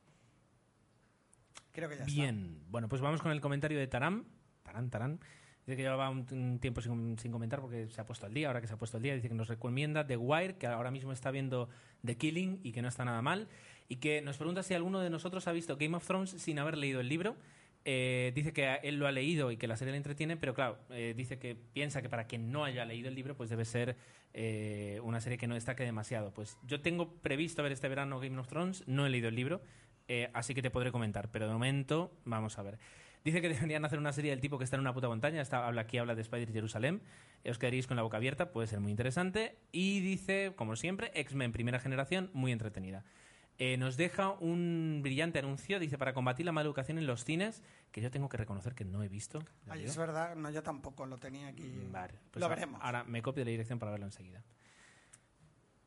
Creo 1.71 1.89
que 1.89 1.97
ya 1.97 2.05
Bien, 2.05 2.63
bueno, 2.69 2.89
pues 2.89 3.01
vamos 3.01 3.21
con 3.21 3.31
el 3.31 3.39
comentario 3.41 3.77
de 3.77 3.87
Taram. 3.87 4.25
Tarán, 4.63 4.89
Tarán. 4.89 5.19
Dice 5.65 5.75
que 5.75 5.83
llevaba 5.83 6.09
un 6.09 6.59
tiempo 6.59 6.81
sin, 6.81 7.19
sin 7.19 7.31
comentar 7.31 7.59
porque 7.59 7.89
se 7.89 7.99
ha 7.99 8.05
puesto 8.05 8.25
al 8.25 8.33
día, 8.33 8.47
ahora 8.47 8.61
que 8.61 8.67
se 8.67 8.73
ha 8.73 8.77
puesto 8.77 8.97
al 8.97 9.03
día, 9.03 9.13
dice 9.15 9.27
que 9.27 9.35
nos 9.35 9.49
recomienda 9.49 10.07
The 10.07 10.15
Wire, 10.15 10.57
que 10.57 10.65
ahora 10.65 10.91
mismo 10.91 11.11
está 11.11 11.29
viendo 11.29 11.67
The 12.05 12.17
Killing 12.17 12.61
y 12.63 12.71
que 12.71 12.81
no 12.81 12.87
está 12.87 13.03
nada 13.03 13.21
mal, 13.21 13.49
y 13.89 13.97
que 13.97 14.21
nos 14.21 14.37
pregunta 14.37 14.63
si 14.63 14.73
alguno 14.75 15.01
de 15.01 15.09
nosotros 15.09 15.45
ha 15.47 15.51
visto 15.51 15.75
Game 15.75 15.95
of 15.97 16.07
Thrones 16.07 16.29
sin 16.31 16.57
haber 16.59 16.77
leído 16.77 17.01
el 17.01 17.09
libro. 17.09 17.35
Eh, 17.89 18.33
dice 18.35 18.51
que 18.51 18.79
él 18.83 18.97
lo 18.99 19.07
ha 19.07 19.13
leído 19.13 19.49
y 19.49 19.55
que 19.55 19.65
la 19.65 19.77
serie 19.77 19.93
le 19.93 19.97
entretiene, 19.97 20.35
pero 20.35 20.53
claro, 20.53 20.77
eh, 20.89 21.13
dice 21.15 21.39
que 21.39 21.55
piensa 21.55 22.01
que 22.01 22.09
para 22.09 22.27
quien 22.27 22.51
no 22.51 22.65
haya 22.65 22.83
leído 22.83 23.07
el 23.07 23.15
libro, 23.15 23.37
pues 23.37 23.49
debe 23.49 23.63
ser 23.63 23.95
eh, 24.33 24.99
una 25.03 25.21
serie 25.21 25.37
que 25.37 25.47
no 25.47 25.55
destaque 25.55 25.85
demasiado. 25.85 26.33
Pues 26.33 26.57
yo 26.67 26.81
tengo 26.81 27.13
previsto 27.21 27.63
ver 27.63 27.71
este 27.71 27.87
verano 27.87 28.19
Game 28.19 28.37
of 28.37 28.49
Thrones, 28.49 28.83
no 28.87 29.05
he 29.05 29.09
leído 29.09 29.29
el 29.29 29.35
libro, 29.35 29.61
así 30.33 30.53
que 30.53 30.61
te 30.61 30.69
podré 30.69 30.91
comentar, 30.91 31.31
pero 31.31 31.47
de 31.47 31.53
momento 31.53 32.11
vamos 32.25 32.59
a 32.59 32.63
ver. 32.63 32.77
Dice 33.27 33.41
que 33.41 33.49
deberían 33.49 33.83
hacer 33.83 33.99
una 33.99 34.13
serie 34.13 34.31
del 34.31 34.39
tipo 34.39 34.57
que 34.57 34.63
está 34.63 34.77
en 34.77 34.81
una 34.81 34.93
puta 34.93 35.07
montaña. 35.09 35.41
Está, 35.41 35.67
habla, 35.67 35.81
aquí 35.81 35.97
habla 35.97 36.15
de 36.15 36.21
Spider 36.21 36.51
Jerusalem. 36.51 37.01
Eh, 37.43 37.51
Os 37.51 37.57
quedaréis 37.57 37.85
con 37.85 37.97
la 37.97 38.03
boca 38.03 38.17
abierta, 38.17 38.51
puede 38.51 38.67
ser 38.67 38.79
muy 38.79 38.91
interesante. 38.91 39.57
Y 39.71 39.99
dice, 39.99 40.53
como 40.55 40.75
siempre, 40.75 41.11
X-Men 41.13 41.51
primera 41.51 41.79
generación, 41.79 42.29
muy 42.33 42.51
entretenida. 42.51 43.03
Eh, 43.59 43.77
nos 43.77 43.97
deja 43.97 44.31
un 44.31 44.99
brillante 45.01 45.39
anuncio, 45.39 45.79
dice, 45.79 45.97
para 45.97 46.13
combatir 46.13 46.45
la 46.45 46.51
maleducación 46.51 46.99
en 46.99 47.07
los 47.07 47.23
cines, 47.23 47.63
que 47.91 48.01
yo 48.01 48.11
tengo 48.11 48.29
que 48.29 48.37
reconocer 48.37 48.75
que 48.75 48.85
no 48.85 49.01
he 49.01 49.07
visto. 49.09 49.39
¿Lo 49.65 49.73
Ay, 49.73 49.79
digo? 49.79 49.91
es 49.91 49.97
verdad, 49.97 50.35
no, 50.35 50.51
yo 50.51 50.61
tampoco 50.61 51.07
lo 51.07 51.17
tenía 51.17 51.47
aquí. 51.47 51.87
Vale, 51.91 52.13
pues 52.31 52.41
lo 52.41 52.49
veremos. 52.49 52.79
Ahora 52.83 53.03
me 53.03 53.21
copio 53.23 53.41
de 53.41 53.45
la 53.45 53.51
dirección 53.51 53.79
para 53.79 53.91
verlo 53.91 54.05
enseguida. 54.05 54.43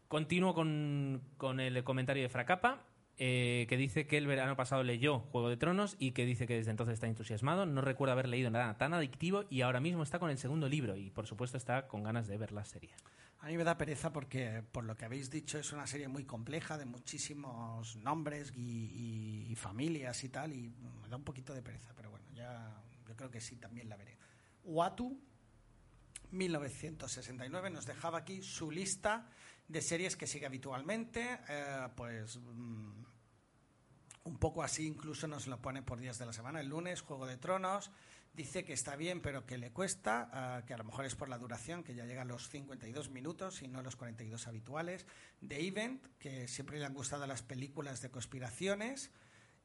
Continúo 0.09 0.53
con, 0.55 1.23
con 1.37 1.61
el 1.61 1.85
comentario 1.85 2.25
de 2.25 2.29
Fracapa, 2.29 2.83
eh, 3.23 3.67
que 3.69 3.77
dice 3.77 4.07
que 4.09 4.17
el 4.17 4.27
verano 4.27 4.57
pasado 4.57 4.83
leyó 4.83 5.21
Juego 5.21 5.49
de 5.49 5.57
Tronos 5.57 5.95
y 6.01 6.11
que 6.11 6.25
dice 6.25 6.49
que 6.49 6.57
desde 6.57 6.73
entonces 6.73 6.95
está 6.95 7.07
entusiasmado. 7.07 7.67
No 7.67 7.83
recuerda 7.83 8.15
haber 8.15 8.29
leído 8.29 8.51
nada 8.51 8.77
tan 8.79 8.95
adictivo 8.95 9.45
y 9.49 9.61
ahora 9.61 9.79
mismo 9.79 10.03
está 10.03 10.19
con 10.19 10.31
el 10.31 10.39
segundo 10.39 10.69
libro 10.69 10.97
y, 10.97 11.11
por 11.11 11.27
supuesto, 11.27 11.57
está 11.57 11.87
con 11.87 12.03
ganas 12.03 12.27
de 12.27 12.39
ver 12.39 12.51
la 12.51 12.65
serie. 12.65 12.91
A 13.41 13.47
mí 13.47 13.57
me 13.57 13.65
da 13.65 13.79
pereza 13.79 14.13
porque, 14.13 14.63
por 14.71 14.85
lo 14.85 14.95
que 14.95 15.07
habéis 15.07 15.31
dicho, 15.31 15.59
es 15.59 15.73
una 15.73 15.87
serie 15.87 16.09
muy 16.09 16.25
compleja, 16.25 16.77
de 16.77 16.85
muchísimos 16.85 17.97
nombres 17.97 18.53
y, 18.55 19.55
familias 19.57 20.23
y 20.25 20.29
tal, 20.29 20.53
y 20.53 20.69
me 21.03 21.09
da 21.09 21.17
un 21.17 21.25
poquito 21.25 21.55
de 21.55 21.63
pereza, 21.63 21.95
pero 21.97 22.11
bueno, 22.11 22.27
ya 22.35 22.83
yo 23.09 23.17
creo 23.17 23.31
que 23.31 23.41
sí, 23.41 23.57
también 23.57 23.89
la 23.89 23.97
veré. 23.97 24.19
Uatu, 24.65 25.19
1969, 26.33 27.71
nos 27.71 27.87
dejaba 27.87 28.19
aquí 28.19 28.43
su 28.43 28.71
lista 28.71 29.27
de 29.67 29.81
series 29.81 30.17
que 30.17 30.27
sigue 30.27 30.45
habitualmente, 30.45 31.41
eh, 31.49 31.89
pues 31.97 32.37
mm, 32.37 33.05
un 34.25 34.37
poco 34.39 34.63
así 34.63 34.87
incluso 34.87 35.27
nos 35.27 35.47
lo 35.47 35.63
pone 35.63 35.83
por 35.83 35.99
días 35.99 36.19
de 36.19 36.27
la 36.27 36.33
semana. 36.35 36.61
El 36.61 36.69
lunes, 36.69 37.01
Juego 37.01 37.27
de 37.27 37.39
Tronos, 37.39 37.91
dice 38.33 38.65
que 38.65 38.73
está 38.73 38.97
bien, 38.97 39.21
pero 39.21 39.45
que 39.47 39.59
le 39.59 39.71
cuesta, 39.73 40.29
ah, 40.33 40.63
que 40.67 40.75
a 40.75 40.79
lo 40.79 40.85
mejor 40.85 41.05
es 41.05 41.15
por 41.15 41.29
la 41.29 41.39
duración, 41.39 41.83
que 41.83 41.95
ya 41.95 42.07
llega 42.07 42.23
a 42.23 42.25
los 42.25 42.49
52 42.49 43.11
minutos 43.11 43.63
y 43.63 43.69
no 43.69 43.83
los 43.83 43.97
42 43.97 44.47
habituales. 44.47 45.07
The 45.47 45.67
Event, 45.67 46.05
que 46.19 46.49
siempre 46.49 46.79
le 46.79 46.85
han 46.87 46.95
gustado 46.95 47.27
las 47.27 47.43
películas 47.43 48.01
de 48.03 48.11
conspiraciones 48.11 49.11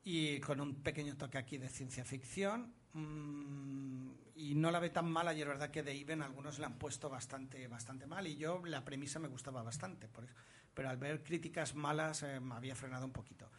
y 0.03 0.39
con 0.39 0.61
un 0.61 0.75
pequeño 0.83 1.15
toque 1.17 1.37
aquí 1.37 1.57
de 1.57 1.69
ciencia 1.69 2.05
ficción. 2.05 2.73
Mm, 2.93 4.11
y 4.35 4.55
no 4.55 4.71
la 4.71 4.79
ve 4.79 4.89
tan 4.89 5.09
mala 5.11 5.33
y 5.33 5.41
es 5.41 5.47
verdad 5.47 5.69
que 5.71 5.83
The 5.83 5.91
Event 5.99 6.21
algunos 6.23 6.59
la 6.59 6.67
han 6.67 6.77
puesto 6.77 7.09
bastante, 7.09 7.67
bastante 7.67 8.05
mal 8.07 8.27
y 8.27 8.35
yo 8.37 8.61
la 8.65 8.83
premisa 8.83 9.19
me 9.19 9.27
gustaba 9.27 9.63
bastante, 9.63 10.07
por 10.07 10.23
eso- 10.25 10.33
pero 10.73 10.89
al 10.89 10.97
ver 10.97 11.23
críticas 11.23 11.73
malas 11.75 12.23
eh, 12.23 12.39
me 12.39 12.55
había 12.55 12.75
frenado 12.75 13.05
un 13.05 13.11
poquito. 13.13 13.49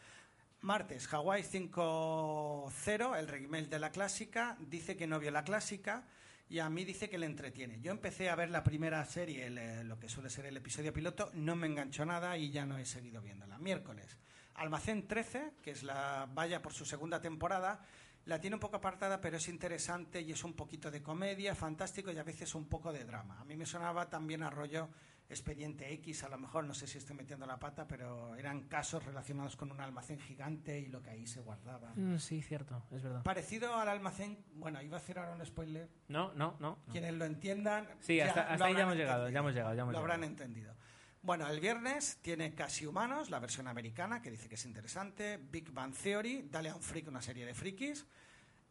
Martes, 0.66 1.06
Hawaii 1.12 1.44
5.0, 1.44 3.16
el 3.16 3.28
remake 3.28 3.68
de 3.68 3.78
la 3.78 3.92
clásica, 3.92 4.56
dice 4.58 4.96
que 4.96 5.06
no 5.06 5.20
vio 5.20 5.30
la 5.30 5.44
clásica 5.44 6.02
y 6.48 6.58
a 6.58 6.68
mí 6.68 6.84
dice 6.84 7.08
que 7.08 7.18
le 7.18 7.26
entretiene. 7.26 7.80
Yo 7.80 7.92
empecé 7.92 8.30
a 8.30 8.34
ver 8.34 8.50
la 8.50 8.64
primera 8.64 9.04
serie, 9.04 9.46
eh, 9.46 9.84
lo 9.84 10.00
que 10.00 10.08
suele 10.08 10.28
ser 10.28 10.46
el 10.46 10.56
episodio 10.56 10.92
piloto, 10.92 11.30
no 11.34 11.54
me 11.54 11.68
enganchó 11.68 12.04
nada 12.04 12.36
y 12.36 12.50
ya 12.50 12.66
no 12.66 12.78
he 12.78 12.84
seguido 12.84 13.22
viéndola. 13.22 13.58
Miércoles, 13.58 14.18
Almacén 14.54 15.06
13, 15.06 15.52
que 15.62 15.70
es 15.70 15.84
la 15.84 16.28
vaya 16.34 16.60
por 16.62 16.72
su 16.72 16.84
segunda 16.84 17.20
temporada, 17.20 17.84
la 18.24 18.40
tiene 18.40 18.56
un 18.56 18.60
poco 18.60 18.78
apartada, 18.78 19.20
pero 19.20 19.36
es 19.36 19.46
interesante 19.46 20.20
y 20.20 20.32
es 20.32 20.42
un 20.42 20.54
poquito 20.54 20.90
de 20.90 21.00
comedia, 21.00 21.54
fantástico 21.54 22.10
y 22.10 22.18
a 22.18 22.24
veces 22.24 22.56
un 22.56 22.68
poco 22.68 22.92
de 22.92 23.04
drama. 23.04 23.38
A 23.40 23.44
mí 23.44 23.54
me 23.54 23.66
sonaba 23.66 24.10
también 24.10 24.42
a 24.42 24.50
rollo 24.50 24.88
Expediente 25.28 25.92
X, 25.94 26.22
a 26.22 26.28
lo 26.28 26.38
mejor, 26.38 26.64
no 26.64 26.72
sé 26.72 26.86
si 26.86 26.98
estoy 26.98 27.16
metiendo 27.16 27.46
la 27.46 27.58
pata, 27.58 27.86
pero 27.88 28.36
eran 28.36 28.68
casos 28.68 29.04
relacionados 29.04 29.56
con 29.56 29.72
un 29.72 29.80
almacén 29.80 30.20
gigante 30.20 30.78
y 30.78 30.86
lo 30.86 31.02
que 31.02 31.10
ahí 31.10 31.26
se 31.26 31.40
guardaba. 31.40 31.92
Mm, 31.96 32.18
sí, 32.18 32.40
cierto, 32.42 32.84
es 32.92 33.02
verdad. 33.02 33.22
Parecido 33.24 33.74
al 33.74 33.88
almacén, 33.88 34.38
bueno, 34.54 34.80
iba 34.82 34.96
a 34.96 35.00
hacer 35.00 35.18
ahora 35.18 35.32
un 35.32 35.44
spoiler. 35.44 35.88
No, 36.08 36.32
no, 36.34 36.56
no. 36.60 36.78
Quienes 36.92 37.14
lo 37.14 37.24
entiendan. 37.24 37.88
Sí, 38.00 38.20
hasta- 38.20 38.44
lo 38.44 38.50
hasta 38.52 38.52
ahí 38.52 38.58
ya 38.58 38.66
habrán 38.66 38.80
hemos 38.82 38.96
llegado, 38.96 39.28
ya 39.28 39.38
hemos 39.40 39.52
llegado, 39.54 39.74
ya 39.74 39.82
hemos 39.82 39.92
Lo 39.92 39.98
habrán 39.98 40.20
llegado. 40.20 40.32
entendido. 40.44 40.74
Bueno, 41.22 41.48
el 41.48 41.58
viernes 41.58 42.18
tiene 42.22 42.54
Casi 42.54 42.86
Humanos, 42.86 43.30
la 43.30 43.40
versión 43.40 43.66
americana, 43.66 44.22
que 44.22 44.30
dice 44.30 44.48
que 44.48 44.54
es 44.54 44.64
interesante. 44.64 45.38
Big 45.38 45.72
Bang 45.72 45.92
Theory, 45.92 46.48
Dale 46.48 46.68
a 46.68 46.76
un 46.76 46.82
freak, 46.82 47.08
una 47.08 47.20
serie 47.20 47.44
de 47.44 47.52
frikis. 47.52 48.06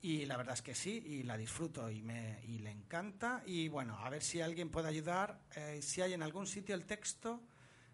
Y 0.05 0.27
la 0.27 0.37
verdad 0.37 0.53
es 0.53 0.61
que 0.61 0.75
sí, 0.75 1.01
y 1.03 1.23
la 1.23 1.35
disfruto 1.35 1.89
y, 1.89 2.03
me, 2.03 2.39
y 2.43 2.59
le 2.59 2.69
encanta. 2.69 3.41
Y 3.43 3.69
bueno, 3.69 3.97
a 3.97 4.07
ver 4.11 4.21
si 4.21 4.39
alguien 4.39 4.69
puede 4.69 4.87
ayudar, 4.87 5.39
eh, 5.55 5.79
si 5.81 5.99
hay 6.03 6.13
en 6.13 6.21
algún 6.21 6.45
sitio 6.45 6.75
el 6.75 6.85
texto, 6.85 7.41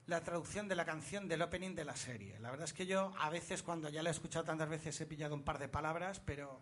la 0.07 0.21
traducción 0.21 0.67
de 0.67 0.75
la 0.75 0.83
canción 0.83 1.29
del 1.29 1.41
opening 1.41 1.73
de 1.73 1.85
la 1.85 1.95
serie. 1.95 2.37
La 2.41 2.51
verdad 2.51 2.65
es 2.65 2.73
que 2.73 2.85
yo 2.85 3.13
a 3.17 3.29
veces, 3.29 3.63
cuando 3.63 3.87
ya 3.87 4.03
la 4.03 4.09
he 4.09 4.11
escuchado 4.11 4.43
tantas 4.43 4.67
veces, 4.67 4.99
he 4.99 5.05
pillado 5.05 5.33
un 5.33 5.43
par 5.43 5.57
de 5.57 5.69
palabras, 5.69 6.19
pero 6.19 6.59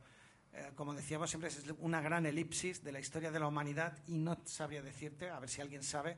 eh, 0.54 0.70
como 0.76 0.94
decíamos 0.94 1.32
siempre, 1.32 1.50
es 1.50 1.64
una 1.80 2.00
gran 2.00 2.28
elipsis 2.28 2.84
de 2.84 2.92
la 2.92 3.00
historia 3.00 3.32
de 3.32 3.40
la 3.40 3.48
humanidad 3.48 3.98
y 4.06 4.20
no 4.20 4.38
sabría 4.46 4.84
decirte, 4.84 5.32
a 5.32 5.40
ver 5.40 5.50
si 5.50 5.62
alguien 5.62 5.82
sabe, 5.82 6.16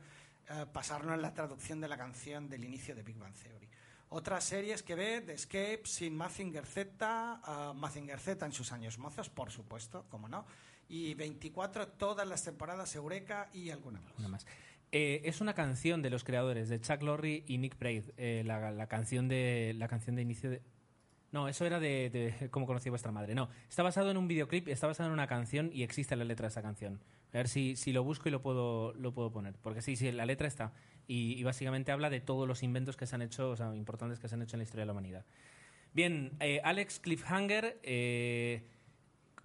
eh, 0.49 0.65
pasarnos 0.73 1.17
la 1.17 1.33
traducción 1.33 1.79
de 1.79 1.87
la 1.87 1.97
canción 1.97 2.49
del 2.49 2.65
inicio 2.65 2.95
de 2.95 3.03
Big 3.03 3.17
Bang 3.17 3.35
Theory. 3.35 3.69
Otras 4.13 4.43
series 4.43 4.83
que 4.83 4.93
ve, 4.93 5.21
The 5.21 5.31
Escape, 5.31 5.83
Sin 5.85 6.17
Mazinger 6.17 6.65
Z, 6.65 7.39
uh, 7.47 7.73
Mazinger 7.73 8.19
Z 8.19 8.45
en 8.45 8.51
sus 8.51 8.73
años 8.73 8.99
mozos, 8.99 9.29
por 9.29 9.51
supuesto, 9.51 10.05
como 10.09 10.27
no. 10.27 10.45
Y 10.89 11.13
24, 11.13 11.87
todas 11.87 12.27
las 12.27 12.43
temporadas, 12.43 12.93
Eureka 12.93 13.49
y 13.53 13.69
alguna 13.69 14.01
más. 14.27 14.45
Eh, 14.91 15.21
es 15.23 15.39
una 15.39 15.53
canción 15.53 16.01
de 16.01 16.09
los 16.09 16.25
creadores, 16.25 16.67
de 16.67 16.81
Chuck 16.81 17.01
Lorre 17.01 17.45
y 17.47 17.57
Nick 17.57 17.79
Braid, 17.79 18.03
eh, 18.17 18.43
la 18.45 18.85
canción 18.87 19.29
de, 19.29 19.73
la 19.77 19.87
canción 19.87 20.17
de 20.17 20.23
inicio 20.23 20.49
de... 20.49 20.61
No, 21.31 21.47
eso 21.47 21.65
era 21.65 21.79
de, 21.79 22.49
cómo 22.51 22.65
conocí 22.65 22.89
a 22.89 22.91
vuestra 22.91 23.11
madre. 23.11 23.33
No, 23.35 23.49
está 23.69 23.83
basado 23.83 24.11
en 24.11 24.17
un 24.17 24.27
videoclip, 24.27 24.67
está 24.67 24.87
basado 24.87 25.07
en 25.07 25.13
una 25.13 25.27
canción 25.27 25.69
y 25.73 25.83
existe 25.83 26.15
la 26.17 26.25
letra 26.25 26.47
de 26.47 26.51
esa 26.51 26.61
canción. 26.61 26.99
A 27.33 27.37
ver 27.37 27.47
si, 27.47 27.77
si 27.77 27.93
lo 27.93 28.03
busco 28.03 28.27
y 28.27 28.31
lo 28.31 28.41
puedo, 28.41 28.93
lo 28.95 29.13
puedo 29.13 29.31
poner. 29.31 29.55
Porque 29.61 29.81
sí, 29.81 29.95
sí, 29.95 30.11
la 30.11 30.25
letra 30.25 30.47
está. 30.49 30.73
Y, 31.07 31.41
básicamente 31.43 31.91
habla 31.93 32.09
de 32.09 32.19
todos 32.19 32.47
los 32.47 32.63
inventos 32.63 32.97
que 32.97 33.05
se 33.07 33.15
han 33.15 33.21
hecho, 33.21 33.51
o 33.51 33.55
sea, 33.55 33.73
importantes 33.75 34.19
que 34.19 34.27
se 34.27 34.35
han 34.35 34.41
hecho 34.41 34.57
en 34.57 34.59
la 34.59 34.63
historia 34.63 34.81
de 34.81 34.87
la 34.87 34.91
humanidad. 34.91 35.25
Bien, 35.93 36.31
eh, 36.41 36.59
Alex 36.65 36.99
Cliffhanger, 36.99 37.79
eh, 37.83 38.63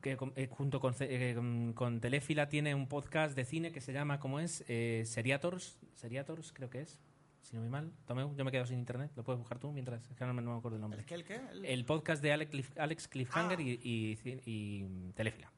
que 0.00 0.18
eh, 0.36 0.48
junto 0.50 0.80
eh, 1.00 1.32
con- 1.34 1.72
con 1.72 2.00
Telefila 2.00 2.48
tiene 2.48 2.74
un 2.74 2.88
podcast 2.88 3.36
de 3.36 3.44
cine 3.44 3.70
que 3.72 3.80
se 3.80 3.92
llama, 3.92 4.18
¿cómo 4.20 4.40
es? 4.40 4.64
Eh, 4.68 5.02
Seriators, 5.06 5.78
Seriators 5.94 6.52
creo 6.52 6.70
que 6.70 6.82
es, 6.82 7.00
si 7.46 7.56
no 7.56 7.62
me 7.62 7.68
mal. 7.70 7.92
Tomeu, 8.06 8.34
yo 8.36 8.44
me 8.44 8.50
he 8.50 8.52
quedado 8.52 8.66
sin 8.66 8.78
internet, 8.78 9.10
lo 9.16 9.24
puedes 9.24 9.38
buscar 9.38 9.58
tú 9.58 9.72
mientras, 9.72 10.08
es 10.10 10.16
que 10.16 10.24
no 10.24 10.34
me, 10.34 10.42
no 10.42 10.52
me 10.52 10.58
acuerdo 10.58 10.76
el 10.76 10.80
nombre. 10.82 11.00
¿El 11.00 11.06
qué, 11.06 11.14
el 11.14 11.24
qué? 11.24 11.40
El- 11.52 11.64
El 11.64 11.84
podcast 11.84 12.22
de 12.22 12.32
Alex, 12.32 12.50
Cliff- 12.52 12.78
Alex 12.78 13.08
Cliffhanger 13.08 13.58
Ah. 13.58 13.62
y, 13.62 14.18
y, 14.24 14.40
y 14.46 15.12
Telefila. 15.14 15.50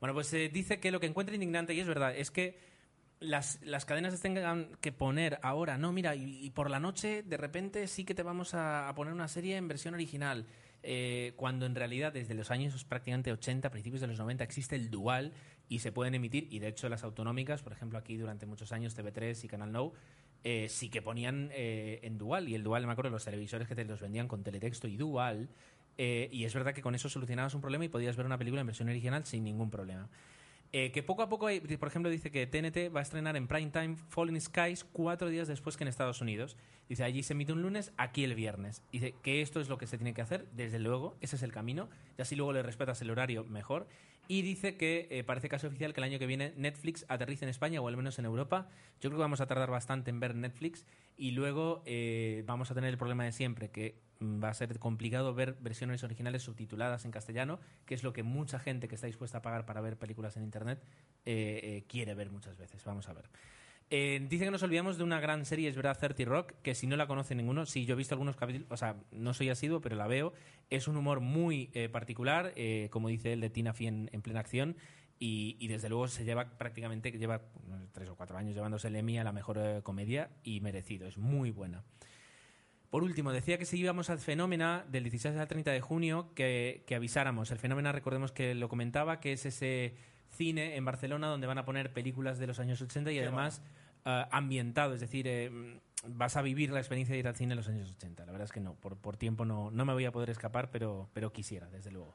Bueno, 0.00 0.14
pues 0.14 0.32
eh, 0.34 0.48
dice 0.52 0.80
que 0.80 0.90
lo 0.90 1.00
que 1.00 1.06
encuentra 1.06 1.34
indignante, 1.34 1.74
y 1.74 1.80
es 1.80 1.86
verdad, 1.86 2.16
es 2.16 2.30
que 2.30 2.58
las, 3.20 3.60
las 3.62 3.84
cadenas 3.84 4.18
tengan 4.22 4.70
que 4.80 4.92
poner 4.92 5.38
ahora, 5.42 5.76
no, 5.76 5.92
mira, 5.92 6.14
y, 6.16 6.44
y 6.44 6.50
por 6.50 6.70
la 6.70 6.80
noche 6.80 7.22
de 7.22 7.36
repente 7.36 7.86
sí 7.86 8.04
que 8.04 8.14
te 8.14 8.22
vamos 8.22 8.54
a, 8.54 8.88
a 8.88 8.94
poner 8.94 9.12
una 9.12 9.28
serie 9.28 9.56
en 9.56 9.68
versión 9.68 9.92
original, 9.94 10.46
eh, 10.82 11.34
cuando 11.36 11.66
en 11.66 11.74
realidad 11.74 12.14
desde 12.14 12.32
los 12.32 12.50
años 12.50 12.82
prácticamente 12.84 13.30
80, 13.30 13.70
principios 13.70 14.00
de 14.00 14.06
los 14.06 14.18
90, 14.18 14.42
existe 14.44 14.74
el 14.76 14.88
dual 14.90 15.34
y 15.68 15.80
se 15.80 15.92
pueden 15.92 16.14
emitir, 16.14 16.48
y 16.50 16.58
de 16.60 16.68
hecho 16.68 16.88
las 16.88 17.04
autonómicas, 17.04 17.62
por 17.62 17.72
ejemplo 17.74 17.98
aquí 17.98 18.16
durante 18.16 18.46
muchos 18.46 18.72
años 18.72 18.96
TV3 18.98 19.44
y 19.44 19.48
Canal 19.48 19.70
Now, 19.70 19.92
eh, 20.44 20.68
sí 20.68 20.88
que 20.88 21.02
ponían 21.02 21.50
eh, 21.52 22.00
en 22.02 22.18
dual, 22.18 22.48
y 22.48 22.54
el 22.54 22.62
dual, 22.62 22.86
me 22.86 22.92
acuerdo, 22.92 23.10
los 23.10 23.24
televisores 23.24 23.68
que 23.68 23.74
te 23.74 23.84
los 23.84 24.00
vendían 24.00 24.28
con 24.28 24.42
teletexto 24.42 24.88
y 24.88 24.96
dual, 24.96 25.48
eh, 25.98 26.28
y 26.32 26.44
es 26.44 26.54
verdad 26.54 26.72
que 26.74 26.82
con 26.82 26.94
eso 26.94 27.08
solucionabas 27.08 27.54
un 27.54 27.60
problema 27.60 27.84
y 27.84 27.88
podías 27.88 28.16
ver 28.16 28.26
una 28.26 28.38
película 28.38 28.60
en 28.62 28.66
versión 28.66 28.88
original 28.88 29.24
sin 29.26 29.44
ningún 29.44 29.70
problema. 29.70 30.08
Eh, 30.72 30.92
que 30.92 31.02
poco 31.02 31.22
a 31.22 31.28
poco, 31.28 31.48
hay- 31.48 31.58
por 31.60 31.88
ejemplo, 31.88 32.08
dice 32.10 32.30
que 32.30 32.46
TNT 32.46 32.90
va 32.94 33.00
a 33.00 33.02
estrenar 33.02 33.36
en 33.36 33.48
prime 33.48 33.70
time 33.72 33.96
Falling 34.08 34.40
Skies 34.40 34.84
cuatro 34.84 35.28
días 35.28 35.48
después 35.48 35.76
que 35.76 35.82
en 35.82 35.88
Estados 35.88 36.20
Unidos. 36.20 36.56
Dice, 36.88 37.02
allí 37.02 37.24
se 37.24 37.32
emite 37.32 37.52
un 37.52 37.60
lunes, 37.62 37.92
aquí 37.96 38.22
el 38.22 38.36
viernes. 38.36 38.80
Dice 38.92 39.14
que 39.22 39.42
esto 39.42 39.60
es 39.60 39.68
lo 39.68 39.78
que 39.78 39.88
se 39.88 39.98
tiene 39.98 40.14
que 40.14 40.22
hacer, 40.22 40.46
desde 40.52 40.78
luego, 40.78 41.16
ese 41.20 41.34
es 41.36 41.42
el 41.42 41.50
camino. 41.50 41.88
Y 42.16 42.22
así 42.22 42.36
luego 42.36 42.52
le 42.52 42.62
respetas 42.62 43.02
el 43.02 43.10
horario 43.10 43.44
mejor. 43.44 43.88
Y 44.30 44.42
dice 44.42 44.76
que 44.76 45.08
eh, 45.10 45.24
parece 45.24 45.48
casi 45.48 45.66
oficial 45.66 45.92
que 45.92 45.98
el 45.98 46.04
año 46.04 46.20
que 46.20 46.26
viene 46.28 46.54
Netflix 46.56 47.04
aterrice 47.08 47.44
en 47.44 47.48
España 47.48 47.80
o 47.80 47.88
al 47.88 47.96
menos 47.96 48.16
en 48.20 48.26
Europa. 48.26 48.68
Yo 49.00 49.10
creo 49.10 49.18
que 49.18 49.22
vamos 49.22 49.40
a 49.40 49.48
tardar 49.48 49.72
bastante 49.72 50.10
en 50.10 50.20
ver 50.20 50.36
Netflix 50.36 50.86
y 51.16 51.32
luego 51.32 51.82
eh, 51.84 52.44
vamos 52.46 52.70
a 52.70 52.74
tener 52.74 52.90
el 52.90 52.96
problema 52.96 53.24
de 53.24 53.32
siempre, 53.32 53.72
que 53.72 54.00
mm, 54.20 54.40
va 54.40 54.50
a 54.50 54.54
ser 54.54 54.78
complicado 54.78 55.34
ver 55.34 55.56
versiones 55.60 56.04
originales 56.04 56.44
subtituladas 56.44 57.04
en 57.04 57.10
castellano, 57.10 57.58
que 57.86 57.94
es 57.96 58.04
lo 58.04 58.12
que 58.12 58.22
mucha 58.22 58.60
gente 58.60 58.86
que 58.86 58.94
está 58.94 59.08
dispuesta 59.08 59.38
a 59.38 59.42
pagar 59.42 59.66
para 59.66 59.80
ver 59.80 59.98
películas 59.98 60.36
en 60.36 60.44
Internet 60.44 60.80
eh, 61.24 61.60
eh, 61.64 61.84
quiere 61.88 62.14
ver 62.14 62.30
muchas 62.30 62.56
veces. 62.56 62.84
Vamos 62.84 63.08
a 63.08 63.14
ver. 63.14 63.24
Eh, 63.92 64.24
dice 64.30 64.44
que 64.44 64.52
nos 64.52 64.62
olvidamos 64.62 64.98
de 64.98 65.02
una 65.02 65.18
gran 65.18 65.44
serie, 65.44 65.68
es 65.68 65.74
verdad, 65.74 65.98
30 65.98 66.24
Rock, 66.24 66.52
que 66.62 66.76
si 66.76 66.86
no 66.86 66.96
la 66.96 67.08
conoce 67.08 67.34
ninguno, 67.34 67.66
sí, 67.66 67.86
yo 67.86 67.94
he 67.94 67.96
visto 67.96 68.14
algunos 68.14 68.36
capítulos, 68.36 68.68
o 68.70 68.76
sea, 68.76 68.94
no 69.10 69.34
soy 69.34 69.50
asiduo, 69.50 69.80
pero 69.80 69.96
la 69.96 70.06
veo. 70.06 70.32
Es 70.70 70.86
un 70.86 70.96
humor 70.96 71.18
muy 71.18 71.70
eh, 71.74 71.88
particular, 71.88 72.52
eh, 72.54 72.88
como 72.92 73.08
dice 73.08 73.32
él, 73.32 73.40
de 73.40 73.50
Tina 73.50 73.72
Fey 73.72 73.88
en, 73.88 74.08
en 74.12 74.22
plena 74.22 74.40
acción. 74.40 74.76
Y, 75.18 75.56
y 75.58 75.66
desde 75.66 75.88
luego 75.88 76.06
se 76.08 76.24
lleva 76.24 76.56
prácticamente, 76.56 77.10
lleva 77.10 77.42
tres 77.92 78.08
o 78.08 78.14
cuatro 78.14 78.38
años 78.38 78.54
llevándose 78.54 78.88
el 78.88 78.96
Emmy 78.96 79.18
a 79.18 79.24
la 79.24 79.32
mejor 79.32 79.58
eh, 79.58 79.80
comedia 79.82 80.30
y 80.44 80.60
merecido, 80.60 81.06
es 81.06 81.18
muy 81.18 81.50
buena. 81.50 81.82
Por 82.88 83.04
último, 83.04 83.30
decía 83.30 83.58
que 83.58 83.66
si 83.66 83.78
íbamos 83.78 84.08
al 84.08 84.18
Fenómena 84.18 84.84
del 84.88 85.04
16 85.04 85.36
al 85.36 85.46
30 85.46 85.72
de 85.72 85.80
junio, 85.80 86.30
que, 86.34 86.84
que 86.86 86.94
avisáramos. 86.94 87.50
El 87.50 87.58
Fenómena, 87.58 87.92
recordemos 87.92 88.32
que 88.32 88.54
lo 88.54 88.68
comentaba, 88.68 89.20
que 89.20 89.32
es 89.32 89.46
ese 89.46 89.94
cine 90.30 90.76
en 90.76 90.84
Barcelona 90.84 91.26
donde 91.26 91.46
van 91.46 91.58
a 91.58 91.64
poner 91.64 91.92
películas 91.92 92.38
de 92.38 92.46
los 92.46 92.58
años 92.58 92.80
80 92.80 93.12
y 93.12 93.16
Qué 93.16 93.22
además 93.22 93.62
eh, 94.04 94.24
ambientado, 94.30 94.94
es 94.94 95.00
decir, 95.00 95.26
eh, 95.26 95.80
vas 96.06 96.36
a 96.36 96.42
vivir 96.42 96.70
la 96.70 96.80
experiencia 96.80 97.12
de 97.12 97.18
ir 97.18 97.28
al 97.28 97.36
cine 97.36 97.52
en 97.52 97.58
los 97.58 97.68
años 97.68 97.90
80. 97.90 98.26
La 98.26 98.32
verdad 98.32 98.46
es 98.46 98.52
que 98.52 98.60
no, 98.60 98.74
por, 98.74 98.96
por 98.96 99.16
tiempo 99.16 99.44
no, 99.44 99.70
no 99.70 99.84
me 99.84 99.92
voy 99.92 100.04
a 100.04 100.12
poder 100.12 100.30
escapar, 100.30 100.70
pero, 100.70 101.08
pero 101.12 101.32
quisiera, 101.32 101.68
desde 101.68 101.90
luego. 101.90 102.14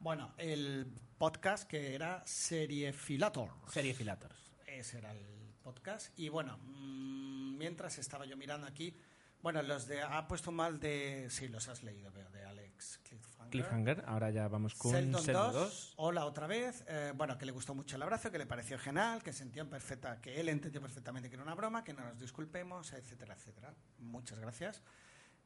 Bueno, 0.00 0.34
el 0.36 0.86
podcast 1.16 1.68
que 1.68 1.94
era 1.94 2.22
Seriefilator. 2.26 3.50
Serie 3.68 3.94
Filators. 3.94 4.52
Ese 4.66 4.98
era 4.98 5.12
el 5.12 5.54
podcast. 5.62 6.18
Y 6.18 6.28
bueno, 6.28 6.58
mm, 6.58 7.56
mientras 7.56 7.98
estaba 7.98 8.26
yo 8.26 8.36
mirando 8.36 8.66
aquí, 8.66 8.94
bueno, 9.42 9.62
los 9.62 9.86
de. 9.86 10.02
Ha 10.02 10.26
puesto 10.28 10.52
mal 10.52 10.80
de. 10.80 11.28
Sí, 11.30 11.48
los 11.48 11.68
has 11.68 11.82
leído, 11.82 12.10
veo, 12.12 12.30
de 12.30 12.44
Alex 12.44 13.00
Cliffhanger. 13.50 14.04
Ahora 14.06 14.30
ya 14.30 14.48
vamos 14.48 14.74
con 14.74 14.92
Sheldon 14.92 15.22
Sheldon 15.22 15.52
2, 15.52 15.62
2. 15.62 15.94
hola 15.96 16.24
otra 16.26 16.46
vez. 16.46 16.84
Eh, 16.88 17.12
bueno, 17.16 17.36
que 17.38 17.46
le 17.46 17.52
gustó 17.52 17.74
mucho 17.74 17.96
el 17.96 18.02
abrazo, 18.02 18.30
que 18.30 18.38
le 18.38 18.46
pareció 18.46 18.78
genial, 18.78 19.22
que 19.22 19.32
sentía 19.32 19.62
en 19.62 19.68
perfecta, 19.68 20.20
que 20.20 20.40
él 20.40 20.48
entendió 20.48 20.80
perfectamente 20.80 21.28
que 21.28 21.36
era 21.36 21.42
una 21.42 21.54
broma, 21.54 21.84
que 21.84 21.92
no 21.92 22.04
nos 22.04 22.18
disculpemos, 22.18 22.92
etcétera, 22.92 23.34
etcétera. 23.34 23.74
Muchas 23.98 24.38
gracias. 24.38 24.82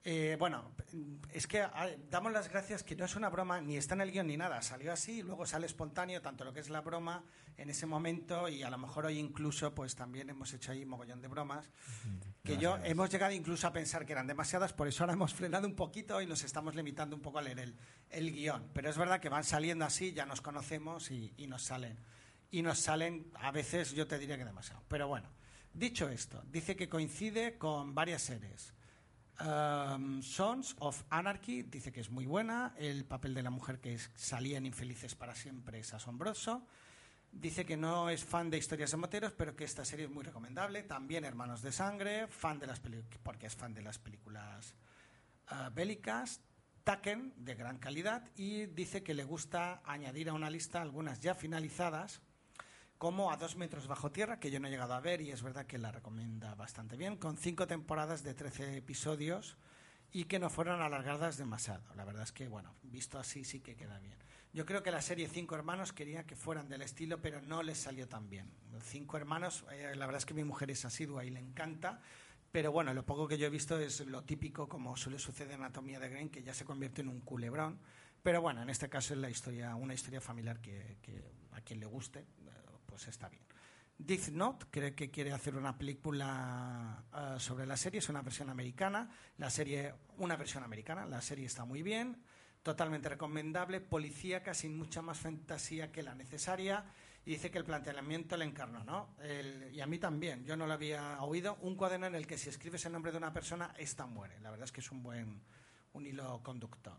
Eh, 0.05 0.37
bueno, 0.39 0.73
es 1.33 1.47
que 1.47 1.67
damos 2.09 2.33
las 2.33 2.49
gracias 2.49 2.83
que 2.83 2.97
no 2.97 3.05
es 3.05 3.17
una 3.17 3.29
broma, 3.29 3.61
ni 3.61 3.77
está 3.77 3.95
en 3.95 4.01
el 4.01 4.13
guion 4.13 4.29
ni 4.29 4.37
nada. 4.37 4.63
Salió 4.63 4.93
así, 4.93 5.23
luego 5.23 5.45
sale 5.45 5.67
espontáneo, 5.67 6.23
tanto 6.23 6.45
lo 6.45 6.53
que 6.53 6.61
es 6.61 6.71
la 6.71 6.81
broma 6.81 7.25
en 7.57 7.69
ese 7.69 7.85
momento, 7.85 8.49
y 8.49 8.63
a 8.63 8.71
lo 8.71 8.79
mejor 8.79 9.07
hoy 9.07 9.19
incluso, 9.19 9.75
pues 9.75 9.97
también 9.97 10.31
hemos 10.31 10.53
hecho 10.55 10.73
ahí 10.73 10.87
mogollón 10.87 11.21
de 11.21 11.29
bromas 11.29 11.69
que 12.45 12.57
yo 12.57 12.79
hemos 12.85 13.11
llegado 13.11 13.33
incluso 13.33 13.67
a 13.67 13.73
pensar 13.73 14.07
que 14.07 14.13
eran 14.13 14.27
demasiadas, 14.27 14.73
por 14.73 14.89
eso 14.89 15.03
ahora 15.03 15.13
hemos 15.13 15.35
frenado 15.35 15.67
un 15.67 15.75
poquito 15.75 16.23
y 16.23 16.27
nos 16.27 16.45
estamos 16.45 16.75
limitando 16.75 17.15
un 17.15 17.21
poco 17.21 17.41
a 17.41 17.43
leer 17.43 17.59
el, 17.59 17.77
el 18.09 18.33
guion. 18.33 18.71
Pero 18.73 18.89
es 18.89 18.97
verdad 18.97 19.21
que 19.21 19.29
van 19.29 19.45
saliendo 19.45 19.85
así, 19.85 20.13
ya 20.15 20.25
nos 20.25 20.41
conocemos 20.41 21.11
y, 21.11 21.35
y 21.37 21.49
nos 21.49 21.63
salen. 21.63 21.99
Y 22.51 22.63
nos 22.63 22.79
salen, 22.79 23.31
a 23.35 23.51
veces 23.51 23.93
yo 23.93 24.07
te 24.07 24.19
diría 24.19 24.39
que 24.39 24.45
demasiado. 24.45 24.83
Pero 24.89 25.09
bueno, 25.09 25.29
dicho 25.75 26.09
esto, 26.09 26.43
dice 26.47 26.77
que 26.77 26.89
coincide 26.89 27.59
con 27.59 27.95
varias 27.95 28.23
series. 28.23 28.73
Sons 29.39 30.77
of 30.81 31.05
Anarchy 31.11 31.63
dice 31.63 31.93
que 31.93 32.01
es 32.01 32.11
muy 32.11 32.27
buena, 32.27 32.75
el 32.77 33.05
papel 33.05 33.35
de 33.35 33.43
la 33.43 33.51
mujer 33.51 33.81
que 33.81 33.95
es- 33.95 34.11
salía 34.15 34.59
en 34.59 34.67
Infelices 34.67 35.15
para 35.15 35.35
siempre 35.35 35.79
es 35.79 35.95
asombroso. 35.95 36.67
Dice 37.31 37.65
que 37.67 37.77
no 37.77 38.09
es 38.11 38.25
fan 38.25 38.51
de 38.51 38.59
historias 38.59 38.91
de 38.91 38.97
moteros, 38.97 39.33
pero 39.33 39.55
que 39.55 39.65
esta 39.65 39.85
serie 39.85 40.07
es 40.07 40.11
muy 40.11 40.25
recomendable. 40.25 40.83
También 40.83 41.25
Hermanos 41.25 41.63
de 41.63 41.73
Sangre, 41.73 42.27
fan 42.27 42.59
de 42.59 42.67
las 42.67 42.81
porque 43.23 43.47
es 43.47 43.55
fan 43.55 43.75
de 43.75 43.83
las 43.83 43.99
películas 43.99 44.75
ah, 45.49 45.71
bélicas. 45.75 46.41
Taken, 46.85 47.35
de 47.37 47.55
gran 47.55 47.77
calidad. 47.77 48.27
Y 48.35 48.65
dice 48.65 49.03
que 49.03 49.13
le 49.13 49.25
gusta 49.25 49.83
añadir 49.85 50.31
a 50.31 50.33
una 50.33 50.49
lista 50.49 50.81
algunas 50.81 51.21
ya 51.21 51.35
finalizadas, 51.35 52.23
como 52.99 53.31
A 53.31 53.37
dos 53.37 53.57
metros 53.57 53.87
bajo 53.87 54.11
tierra, 54.11 54.41
que 54.41 54.51
yo 54.51 54.59
no 54.59 54.67
he 54.67 54.71
llegado 54.71 54.93
a 54.93 55.01
ver 55.01 55.21
y 55.21 55.31
es 55.31 55.43
verdad 55.43 55.67
que 55.67 55.79
la 55.79 55.93
recomienda 55.93 56.55
bastante 56.57 56.97
bien, 56.97 57.17
con 57.17 57.37
cinco 57.37 57.67
temporadas 57.67 58.25
de 58.25 58.35
13 58.35 58.77
episodios 58.77 59.57
y 60.11 60.25
que 60.25 60.39
no 60.39 60.51
fueron 60.51 60.83
alargadas 60.83 61.37
demasiado. 61.37 61.83
La 61.95 62.05
verdad 62.05 62.25
es 62.25 62.33
que, 62.33 62.49
bueno, 62.49 62.75
visto 62.83 63.19
así 63.19 63.45
sí 63.45 63.61
que 63.61 63.77
queda 63.77 64.01
bien. 64.01 64.17
Yo 64.53 64.67
creo 64.67 64.83
que 64.83 64.91
la 64.91 65.03
serie 65.03 65.29
Cinco 65.29 65.55
Hermanos 65.55 65.93
quería 65.93 66.25
que 66.25 66.35
fueran 66.35 66.69
del 66.69 66.83
estilo, 66.83 67.21
pero 67.21 67.41
no 67.43 67.63
les 67.63 67.79
salió 67.79 68.09
tan 68.09 68.29
bien. 68.29 68.51
Cinco 68.83 69.17
Hermanos, 69.17 69.65
eh, 69.71 69.95
la 69.95 70.07
verdad 70.07 70.19
es 70.19 70.27
que 70.27 70.35
mi 70.35 70.43
mujer 70.43 70.71
es 70.71 70.85
asidua 70.85 71.25
y 71.25 71.31
le 71.31 71.39
encanta, 71.39 72.01
pero 72.51 72.73
bueno, 72.73 72.95
lo 72.95 73.05
poco 73.05 73.29
que 73.29 73.37
yo 73.37 73.47
he 73.47 73.51
visto 73.51 73.79
es 73.79 74.01
lo 74.07 74.25
típico, 74.25 74.69
como 74.69 74.97
suele 74.97 75.19
suceder 75.19 75.53
en 75.53 75.61
Anatomía 75.61 76.01
de 76.01 76.09
Grey, 76.09 76.29
que 76.31 76.43
ya 76.43 76.55
se 76.55 76.65
convierte 76.65 77.03
en 77.03 77.09
un 77.09 77.21
culebrón. 77.21 77.79
Pero 78.23 78.41
bueno, 78.41 78.63
en 78.63 78.71
este 78.71 78.89
caso 78.89 79.13
es 79.13 79.21
la 79.21 79.31
historia, 79.31 79.77
una 79.77 79.95
historia 79.95 80.21
familiar 80.21 80.61
que, 80.61 80.97
que 81.03 81.23
a 81.53 81.61
quien 81.61 81.79
le 81.79 81.87
guste, 81.87 82.25
pues 82.99 83.09
está 83.11 83.29
bien. 83.29 83.45
Death 83.97 84.29
Note 84.31 84.67
cree 84.73 84.93
que 84.93 85.09
quiere 85.09 85.33
hacer 85.33 85.55
una 85.55 85.79
película 85.79 87.05
eh, 87.15 87.37
sobre 87.39 87.65
la 87.65 87.77
serie, 87.77 88.01
es 88.01 88.09
una 88.09 88.23
versión 88.23 88.51
americana, 88.51 89.09
la 89.37 89.51
serie, 89.51 89.95
una 90.17 90.35
versión 90.35 90.65
americana, 90.65 91.07
la 91.07 91.21
serie 91.21 91.47
está 91.47 91.65
muy 91.65 91.85
bien, 91.85 92.21
totalmente 92.65 93.09
recomendable, 93.09 93.81
policíaca, 93.81 94.53
sin 94.53 94.77
mucha 94.77 95.01
más 95.01 95.19
fantasía 95.19 95.93
que 95.93 96.03
la 96.03 96.17
necesaria, 96.17 96.87
y 97.25 97.31
dice 97.33 97.53
que 97.53 97.59
el 97.59 97.65
planteamiento 97.65 98.37
le 98.37 98.47
encarnó, 98.47 98.83
¿no? 98.83 99.15
Y 99.73 99.81
a 99.81 99.87
mí 99.87 100.01
también, 100.01 100.45
yo 100.45 100.57
no 100.57 100.67
lo 100.67 100.73
había 100.73 101.23
oído, 101.23 101.57
un 101.61 101.77
cuaderno 101.77 102.07
en 102.07 102.17
el 102.17 102.27
que 102.27 102.37
si 102.37 102.49
escribes 102.49 102.85
el 102.87 102.93
nombre 102.93 103.13
de 103.13 103.19
una 103.19 103.33
persona, 103.33 103.75
esta 103.79 104.07
muere, 104.07 104.41
la 104.41 104.51
verdad 104.51 104.65
es 104.65 104.73
que 104.73 104.81
es 104.81 104.91
un 104.91 105.05
buen, 105.05 105.41
un 105.93 106.05
hilo 106.05 106.43
conductor. 106.43 106.99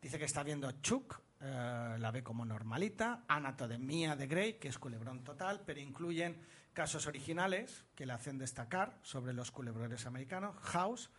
Dice 0.00 0.16
que 0.16 0.26
está 0.26 0.44
viendo 0.44 0.70
Chuck, 0.80 1.20
eh, 1.40 1.96
la 1.98 2.10
ve 2.10 2.22
como 2.22 2.44
normalita, 2.44 3.24
Anatomía 3.28 4.16
de 4.16 4.26
Grey, 4.26 4.54
que 4.54 4.68
es 4.68 4.78
culebrón 4.78 5.22
total, 5.22 5.62
pero 5.64 5.80
incluyen 5.80 6.40
casos 6.72 7.06
originales 7.06 7.84
que 7.94 8.06
le 8.06 8.12
hacen 8.12 8.38
destacar 8.38 8.98
sobre 9.02 9.32
los 9.32 9.50
culebrones 9.50 10.06
americanos, 10.06 10.56
House, 10.62 11.10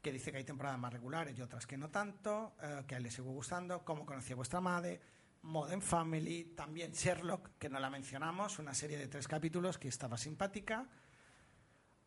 que 0.00 0.12
dice 0.12 0.30
que 0.30 0.38
hay 0.38 0.44
temporadas 0.44 0.78
más 0.78 0.92
regulares 0.92 1.38
y 1.38 1.42
otras 1.42 1.66
que 1.66 1.76
no 1.76 1.90
tanto, 1.90 2.56
eh, 2.62 2.84
que 2.86 2.94
a 2.94 2.98
él 2.98 3.04
le 3.04 3.10
sigue 3.10 3.28
gustando, 3.28 3.84
Cómo 3.84 4.06
conocí 4.06 4.32
a 4.32 4.36
vuestra 4.36 4.60
madre, 4.60 5.00
Modern 5.42 5.82
Family, 5.82 6.54
también 6.56 6.92
Sherlock, 6.92 7.58
que 7.58 7.68
no 7.68 7.78
la 7.78 7.90
mencionamos, 7.90 8.58
una 8.58 8.74
serie 8.74 8.98
de 8.98 9.08
tres 9.08 9.28
capítulos 9.28 9.78
que 9.78 9.88
estaba 9.88 10.16
simpática, 10.16 10.88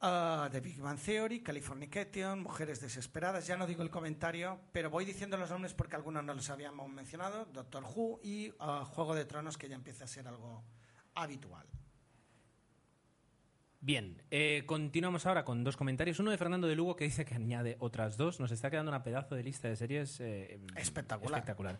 Ah, 0.01 0.47
The 0.49 0.61
Big 0.61 0.79
Bang 0.79 0.97
Theory, 0.97 1.41
Californication, 1.41 2.41
Mujeres 2.41 2.79
Desesperadas. 2.79 3.45
Ya 3.47 3.57
no 3.57 3.67
digo 3.67 3.83
el 3.83 3.89
comentario, 3.89 4.59
pero 4.71 4.89
voy 4.89 5.03
diciendo 5.03 5.35
los 5.35 5.49
nombres 5.49 5.73
porque 5.73 5.97
algunos 5.97 6.23
no 6.23 6.33
los 6.33 6.49
habíamos 6.49 6.89
mencionado. 6.89 7.45
Doctor 7.45 7.83
Who 7.83 8.21
y 8.23 8.53
ah, 8.59 8.85
Juego 8.85 9.13
de 9.13 9.25
Tronos, 9.25 9.57
que 9.57 9.67
ya 9.67 9.75
empieza 9.75 10.05
a 10.05 10.07
ser 10.07 10.27
algo 10.27 10.63
habitual. 11.15 11.67
Bien, 13.81 14.21
eh, 14.29 14.63
continuamos 14.65 15.25
ahora 15.25 15.45
con 15.45 15.63
dos 15.63 15.77
comentarios. 15.77 16.19
Uno 16.19 16.31
de 16.31 16.37
Fernando 16.37 16.67
de 16.67 16.75
Lugo 16.75 16.97
que 16.97 17.05
dice 17.05 17.23
que 17.23 17.35
añade 17.35 17.77
otras 17.79 18.17
dos. 18.17 18.39
Nos 18.39 18.51
está 18.51 18.69
quedando 18.69 18.91
una 18.91 19.03
pedazo 19.03 19.35
de 19.35 19.43
lista 19.43 19.69
de 19.69 19.77
series 19.77 20.19
eh, 20.19 20.59
Espectacular. 20.75 21.39
espectacular. 21.39 21.79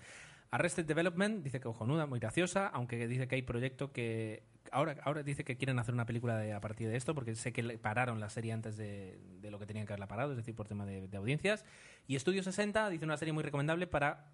Arrested 0.51 0.85
Development 0.85 1.43
dice 1.43 1.59
que 1.59 1.67
ojonuda, 1.67 2.07
muy 2.07 2.19
graciosa, 2.19 2.67
aunque 2.67 3.07
dice 3.07 3.27
que 3.27 3.35
hay 3.35 3.41
proyecto 3.43 3.91
que 3.91 4.43
ahora 4.71 4.97
ahora 5.03 5.23
dice 5.23 5.43
que 5.43 5.57
quieren 5.57 5.79
hacer 5.79 5.93
una 5.93 6.05
película 6.05 6.37
de, 6.37 6.53
a 6.53 6.61
partir 6.61 6.89
de 6.89 6.95
esto 6.95 7.15
porque 7.15 7.35
sé 7.35 7.53
que 7.53 7.63
pararon 7.77 8.19
la 8.19 8.29
serie 8.29 8.53
antes 8.53 8.77
de, 8.77 9.19
lo 9.43 9.59
que 9.59 9.65
tenían 9.65 9.85
que 9.85 9.93
haberla 9.93 10.07
parado, 10.07 10.31
es 10.31 10.37
decir, 10.37 10.55
por 10.55 10.67
tema 10.67 10.85
de, 10.85 11.07
de 11.07 11.17
audiencias. 11.17 11.65
Y 12.07 12.15
Estudio 12.15 12.43
60 12.43 12.89
dice 12.89 13.05
una 13.05 13.17
serie 13.17 13.33
muy 13.33 13.43
recomendable 13.43 13.87
para 13.87 14.31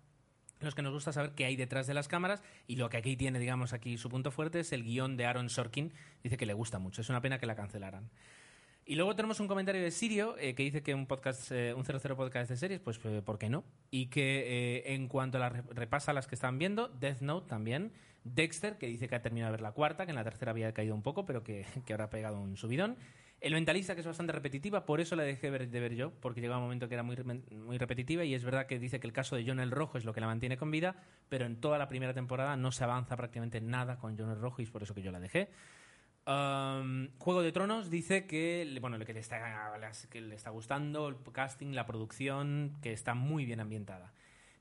los 0.61 0.73
que 0.73 0.81
nos 0.81 0.93
gusta 0.93 1.11
saber 1.11 1.31
qué 1.31 1.45
hay 1.45 1.55
detrás 1.55 1.87
de 1.87 1.93
las 1.93 2.07
cámaras 2.07 2.41
y 2.67 2.77
lo 2.77 2.89
que 2.89 2.97
aquí 2.97 3.17
tiene, 3.17 3.39
digamos, 3.39 3.73
aquí 3.73 3.97
su 3.97 4.09
punto 4.09 4.31
fuerte 4.31 4.61
es 4.61 4.71
el 4.71 4.83
guion 4.83 5.17
de 5.17 5.25
Aaron 5.25 5.49
Sorkin. 5.49 5.93
Dice 6.23 6.37
que 6.37 6.45
le 6.45 6.53
gusta 6.53 6.79
mucho. 6.79 7.01
Es 7.01 7.09
una 7.09 7.21
pena 7.21 7.39
que 7.39 7.45
la 7.45 7.55
cancelaran. 7.55 8.09
Y 8.87 8.95
luego 8.95 9.15
tenemos 9.15 9.39
un 9.39 9.47
comentario 9.47 9.81
de 9.81 9.89
Sirio 9.89 10.37
eh, 10.37 10.53
que 10.53 10.61
dice 10.61 10.83
que 10.83 10.93
un 10.93 11.07
podcast, 11.07 11.51
eh, 11.51 11.73
un 11.73 11.83
00 11.85 12.15
podcast 12.15 12.51
de 12.51 12.55
series, 12.57 12.79
pues 12.79 12.99
eh, 13.03 13.21
¿por 13.25 13.39
qué 13.39 13.49
no? 13.49 13.63
Y 13.89 14.07
que 14.07 14.77
eh, 14.77 14.93
en 14.93 15.07
cuanto 15.07 15.41
a 15.41 15.49
re- 15.49 15.63
repasa 15.71 16.13
las 16.13 16.27
que 16.27 16.35
están 16.35 16.59
viendo, 16.59 16.87
Death 16.89 17.21
Note 17.21 17.47
también, 17.47 17.93
Dexter, 18.23 18.77
que 18.77 18.85
dice 18.85 19.07
que 19.07 19.15
ha 19.15 19.21
terminado 19.23 19.51
de 19.51 19.57
ver 19.57 19.61
la 19.61 19.71
cuarta, 19.71 20.05
que 20.05 20.11
en 20.11 20.15
la 20.15 20.23
tercera 20.23 20.51
había 20.51 20.71
caído 20.71 20.93
un 20.93 21.01
poco, 21.01 21.25
pero 21.25 21.43
que, 21.43 21.65
que 21.85 21.93
ahora 21.93 22.05
ha 22.05 22.09
pegado 22.11 22.39
un 22.39 22.57
subidón. 22.57 22.95
El 23.41 23.53
mentalista, 23.53 23.95
que 23.95 24.01
es 24.01 24.07
bastante 24.07 24.31
repetitiva, 24.33 24.85
por 24.85 25.01
eso 25.01 25.15
la 25.15 25.23
dejé 25.23 25.49
de 25.51 25.79
ver 25.79 25.95
yo, 25.95 26.11
porque 26.21 26.39
llegaba 26.39 26.59
un 26.59 26.65
momento 26.65 26.87
que 26.87 26.93
era 26.93 27.03
muy, 27.03 27.17
muy 27.51 27.77
repetitiva 27.79 28.23
y 28.23 28.33
es 28.35 28.43
verdad 28.43 28.65
que 28.67 28.77
dice 28.79 28.99
que 28.99 29.07
el 29.07 29.13
caso 29.13 29.35
de 29.35 29.43
John 29.45 29.59
el 29.59 29.71
Rojo 29.71 29.97
es 29.97 30.05
lo 30.05 30.13
que 30.13 30.21
la 30.21 30.27
mantiene 30.27 30.57
con 30.57 30.69
vida, 30.71 30.95
pero 31.27 31.45
en 31.45 31.59
toda 31.59 31.77
la 31.79 31.87
primera 31.89 32.13
temporada 32.13 32.55
no 32.55 32.71
se 32.71 32.83
avanza 32.83 33.17
prácticamente 33.17 33.59
nada 33.61 33.97
con 33.97 34.17
John 34.17 34.29
el 34.29 34.39
Rojo 34.39 34.61
y 34.61 34.65
es 34.65 34.71
por 34.71 34.83
eso 34.83 34.93
que 34.95 35.01
yo 35.01 35.11
la 35.11 35.19
dejé. 35.19 35.49
Um, 36.27 37.09
Juego 37.19 37.43
de 37.43 37.51
Tronos 37.51 37.91
dice 37.91 38.25
que 38.25 38.77
bueno, 38.81 38.97
le 38.97 39.05
que 39.05 40.21
le 40.21 40.35
está 40.35 40.49
gustando 40.49 41.07
el 41.07 41.15
casting, 41.31 41.73
la 41.73 41.85
producción, 41.85 42.75
que 42.81 42.93
está 42.93 43.13
muy 43.13 43.45
bien 43.45 43.59
ambientada. 43.59 44.11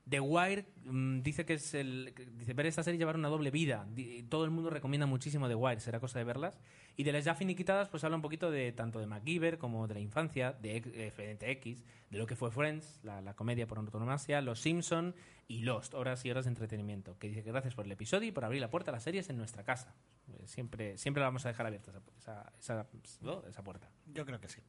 The 0.07 0.19
Wire 0.19 0.65
mm, 0.83 1.21
dice 1.21 1.45
que 1.45 1.53
es 1.55 1.73
el 1.73 2.13
dice 2.37 2.53
ver 2.53 2.67
esta 2.67 2.83
serie 2.83 2.97
llevar 2.99 3.15
una 3.15 3.27
doble 3.27 3.49
vida. 3.49 3.87
Todo 4.29 4.45
el 4.45 4.51
mundo 4.51 4.69
recomienda 4.69 5.07
muchísimo 5.07 5.47
The 5.47 5.55
Wire, 5.55 5.79
será 5.79 5.99
cosa 5.99 6.19
de 6.19 6.25
verlas. 6.25 6.59
Y 6.95 7.03
de 7.03 7.11
las 7.11 7.25
ya 7.25 7.33
finiquitadas, 7.35 7.89
pues 7.89 8.03
habla 8.03 8.15
un 8.15 8.21
poquito 8.21 8.51
de 8.51 8.71
tanto 8.71 8.99
de 8.99 9.07
MacGyver 9.07 9.57
como 9.57 9.87
de 9.87 9.95
la 9.95 9.99
infancia, 9.99 10.53
de 10.61 10.77
X- 10.77 10.93
eh, 10.95 11.37
X, 11.41 11.83
de 12.11 12.17
lo 12.19 12.25
que 12.27 12.35
fue 12.35 12.51
Friends, 12.51 12.99
la, 13.03 13.33
comedia 13.33 13.67
por 13.67 13.79
antonomasia, 13.79 14.41
Los 14.41 14.61
Simpson 14.61 15.15
y 15.47 15.63
Lost, 15.63 15.93
horas 15.95 16.23
y 16.23 16.31
horas 16.31 16.45
de 16.45 16.49
entretenimiento. 16.49 17.17
Que 17.17 17.27
dice 17.27 17.43
que 17.43 17.51
gracias 17.51 17.73
por 17.75 17.85
el 17.85 17.91
episodio 17.91 18.29
y 18.29 18.31
por 18.31 18.45
abrir 18.45 18.61
la 18.61 18.69
puerta 18.69 18.91
a 18.91 18.93
las 18.93 19.03
series 19.03 19.27
en 19.29 19.37
nuestra 19.37 19.63
casa. 19.63 19.95
Eh, 20.29 20.43
Siempre, 20.45 20.97
siempre 20.99 21.21
la 21.21 21.27
vamos 21.27 21.45
a 21.45 21.49
dejar 21.49 21.65
abierta 21.65 21.91
esa, 22.17 22.51
esa, 22.59 22.85
esa, 23.01 23.47
esa 23.49 23.63
puerta. 23.63 23.89
Yo 24.13 24.25
creo 24.25 24.39
que 24.39 24.47
sí. 24.47 24.61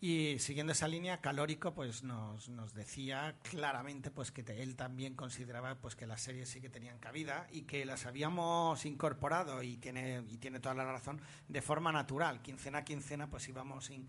Y 0.00 0.38
siguiendo 0.38 0.72
esa 0.72 0.86
línea, 0.86 1.20
Calórico 1.20 1.74
pues 1.74 2.04
nos, 2.04 2.48
nos 2.50 2.72
decía 2.72 3.34
claramente 3.42 4.12
pues 4.12 4.30
que 4.30 4.44
te- 4.44 4.62
él 4.62 4.76
también 4.76 5.16
consideraba 5.16 5.74
pues 5.74 5.96
que 5.96 6.06
las 6.06 6.20
series 6.20 6.48
sí 6.48 6.60
que 6.60 6.70
tenían 6.70 7.00
cabida 7.00 7.48
y 7.50 7.62
que 7.62 7.84
las 7.84 8.06
habíamos 8.06 8.84
incorporado 8.86 9.60
y 9.60 9.76
tiene 9.76 10.22
y 10.28 10.36
tiene 10.38 10.60
toda 10.60 10.76
la 10.76 10.84
razón 10.84 11.20
de 11.48 11.62
forma 11.62 11.90
natural, 11.90 12.42
quincena 12.42 12.78
a 12.78 12.84
quincena 12.84 13.28
pues 13.28 13.48
íbamos 13.48 13.90
in- 13.90 14.06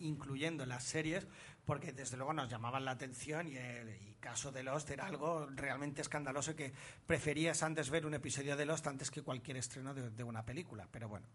incluyendo 0.00 0.64
las 0.64 0.84
series 0.84 1.26
porque 1.66 1.92
desde 1.92 2.16
luego 2.16 2.32
nos 2.32 2.48
llamaban 2.48 2.86
la 2.86 2.92
atención 2.92 3.46
y 3.46 3.56
el 3.58 3.90
y 3.90 4.14
caso 4.20 4.50
de 4.52 4.62
Lost 4.62 4.88
era 4.90 5.04
algo 5.06 5.46
realmente 5.54 6.00
escandaloso 6.00 6.56
que 6.56 6.72
preferías 7.06 7.62
antes 7.62 7.90
ver 7.90 8.06
un 8.06 8.14
episodio 8.14 8.56
de 8.56 8.64
Lost 8.64 8.86
antes 8.86 9.10
que 9.10 9.20
cualquier 9.22 9.58
estreno 9.58 9.92
de- 9.92 10.08
de 10.10 10.24
una 10.24 10.46
película, 10.46 10.88
pero 10.90 11.10
bueno. 11.10 11.26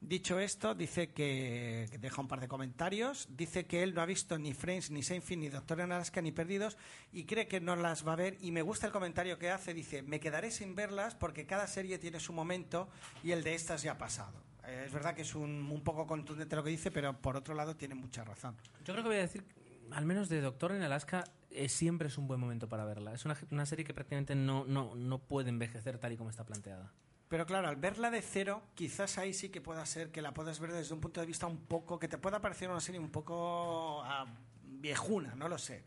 Dicho 0.00 0.38
esto, 0.38 0.74
dice 0.74 1.12
que, 1.12 1.88
deja 1.98 2.20
un 2.20 2.28
par 2.28 2.40
de 2.40 2.48
comentarios. 2.48 3.28
Dice 3.30 3.66
que 3.66 3.82
él 3.82 3.94
no 3.94 4.02
ha 4.02 4.06
visto 4.06 4.38
ni 4.38 4.52
Friends, 4.52 4.90
ni 4.90 5.02
Seinfeld, 5.02 5.40
ni 5.40 5.48
Doctor 5.48 5.80
en 5.80 5.90
Alaska, 5.90 6.20
ni 6.20 6.32
Perdidos 6.32 6.76
y 7.12 7.24
cree 7.24 7.48
que 7.48 7.60
no 7.60 7.76
las 7.76 8.06
va 8.06 8.12
a 8.12 8.16
ver. 8.16 8.36
Y 8.40 8.52
me 8.52 8.62
gusta 8.62 8.86
el 8.86 8.92
comentario 8.92 9.38
que 9.38 9.50
hace. 9.50 9.74
Dice, 9.74 10.02
me 10.02 10.20
quedaré 10.20 10.50
sin 10.50 10.74
verlas 10.74 11.14
porque 11.14 11.46
cada 11.46 11.66
serie 11.66 11.98
tiene 11.98 12.20
su 12.20 12.32
momento 12.32 12.88
y 13.24 13.32
el 13.32 13.42
de 13.42 13.54
estas 13.54 13.82
ya 13.82 13.92
ha 13.92 13.98
pasado. 13.98 14.42
Eh, 14.66 14.84
es 14.86 14.92
verdad 14.92 15.14
que 15.14 15.22
es 15.22 15.34
un, 15.34 15.70
un 15.70 15.82
poco 15.82 16.06
contundente 16.06 16.56
lo 16.56 16.62
que 16.62 16.70
dice, 16.70 16.90
pero 16.90 17.20
por 17.20 17.36
otro 17.36 17.54
lado 17.54 17.74
tiene 17.76 17.94
mucha 17.94 18.22
razón. 18.22 18.56
Yo 18.84 18.92
creo 18.92 19.02
que 19.02 19.08
voy 19.08 19.18
a 19.18 19.20
decir, 19.20 19.44
al 19.90 20.04
menos 20.04 20.28
de 20.28 20.40
Doctor 20.40 20.72
en 20.72 20.82
Alaska, 20.82 21.24
eh, 21.50 21.68
siempre 21.68 22.08
es 22.08 22.18
un 22.18 22.28
buen 22.28 22.38
momento 22.38 22.68
para 22.68 22.84
verla. 22.84 23.14
Es 23.14 23.24
una, 23.24 23.36
una 23.50 23.64
serie 23.64 23.84
que 23.84 23.94
prácticamente 23.94 24.34
no, 24.34 24.64
no, 24.66 24.94
no 24.94 25.18
puede 25.18 25.48
envejecer 25.48 25.98
tal 25.98 26.12
y 26.12 26.16
como 26.16 26.30
está 26.30 26.44
planteada. 26.44 26.92
Pero 27.28 27.44
claro, 27.44 27.68
al 27.68 27.76
verla 27.76 28.10
de 28.10 28.22
cero, 28.22 28.62
quizás 28.74 29.18
ahí 29.18 29.34
sí 29.34 29.48
que 29.48 29.60
pueda 29.60 29.84
ser 29.84 30.10
que 30.10 30.22
la 30.22 30.32
puedas 30.32 30.60
ver 30.60 30.72
desde 30.72 30.94
un 30.94 31.00
punto 31.00 31.20
de 31.20 31.26
vista 31.26 31.46
un 31.46 31.58
poco, 31.58 31.98
que 31.98 32.08
te 32.08 32.18
pueda 32.18 32.40
parecer 32.40 32.70
una 32.70 32.80
serie 32.80 33.00
un 33.00 33.10
poco 33.10 34.02
ah, 34.04 34.26
viejuna, 34.62 35.34
no 35.34 35.48
lo 35.48 35.58
sé. 35.58 35.82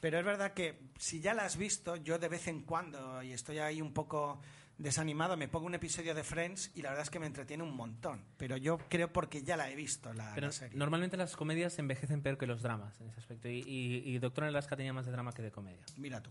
Pero 0.00 0.18
es 0.18 0.24
verdad 0.24 0.52
que 0.54 0.80
si 0.98 1.20
ya 1.20 1.34
la 1.34 1.44
has 1.44 1.56
visto, 1.56 1.94
yo 1.96 2.18
de 2.18 2.28
vez 2.28 2.48
en 2.48 2.62
cuando, 2.62 3.22
y 3.22 3.32
estoy 3.32 3.58
ahí 3.58 3.80
un 3.80 3.92
poco 3.92 4.40
desanimado, 4.78 5.36
me 5.36 5.46
pongo 5.46 5.66
un 5.66 5.74
episodio 5.74 6.14
de 6.14 6.24
Friends 6.24 6.70
y 6.74 6.80
la 6.82 6.88
verdad 6.88 7.04
es 7.04 7.10
que 7.10 7.20
me 7.20 7.26
entretiene 7.26 7.62
un 7.62 7.76
montón. 7.76 8.24
Pero 8.38 8.56
yo 8.56 8.78
creo 8.88 9.12
porque 9.12 9.42
ya 9.42 9.56
la 9.56 9.70
he 9.70 9.76
visto, 9.76 10.12
la, 10.14 10.32
Pero 10.34 10.46
la 10.48 10.52
serie. 10.52 10.76
normalmente 10.76 11.16
las 11.18 11.36
comedias 11.36 11.78
envejecen 11.78 12.22
peor 12.22 12.38
que 12.38 12.46
los 12.46 12.62
dramas 12.62 12.98
en 13.00 13.10
ese 13.10 13.20
aspecto. 13.20 13.48
Y, 13.48 13.62
y, 13.66 14.02
y 14.06 14.18
Doctor 14.18 14.44
en 14.44 14.48
Alaska 14.48 14.74
tenía 14.76 14.94
más 14.94 15.04
de 15.06 15.12
drama 15.12 15.32
que 15.32 15.42
de 15.42 15.50
comedia. 15.52 15.84
Mira 15.98 16.22
tú. 16.22 16.30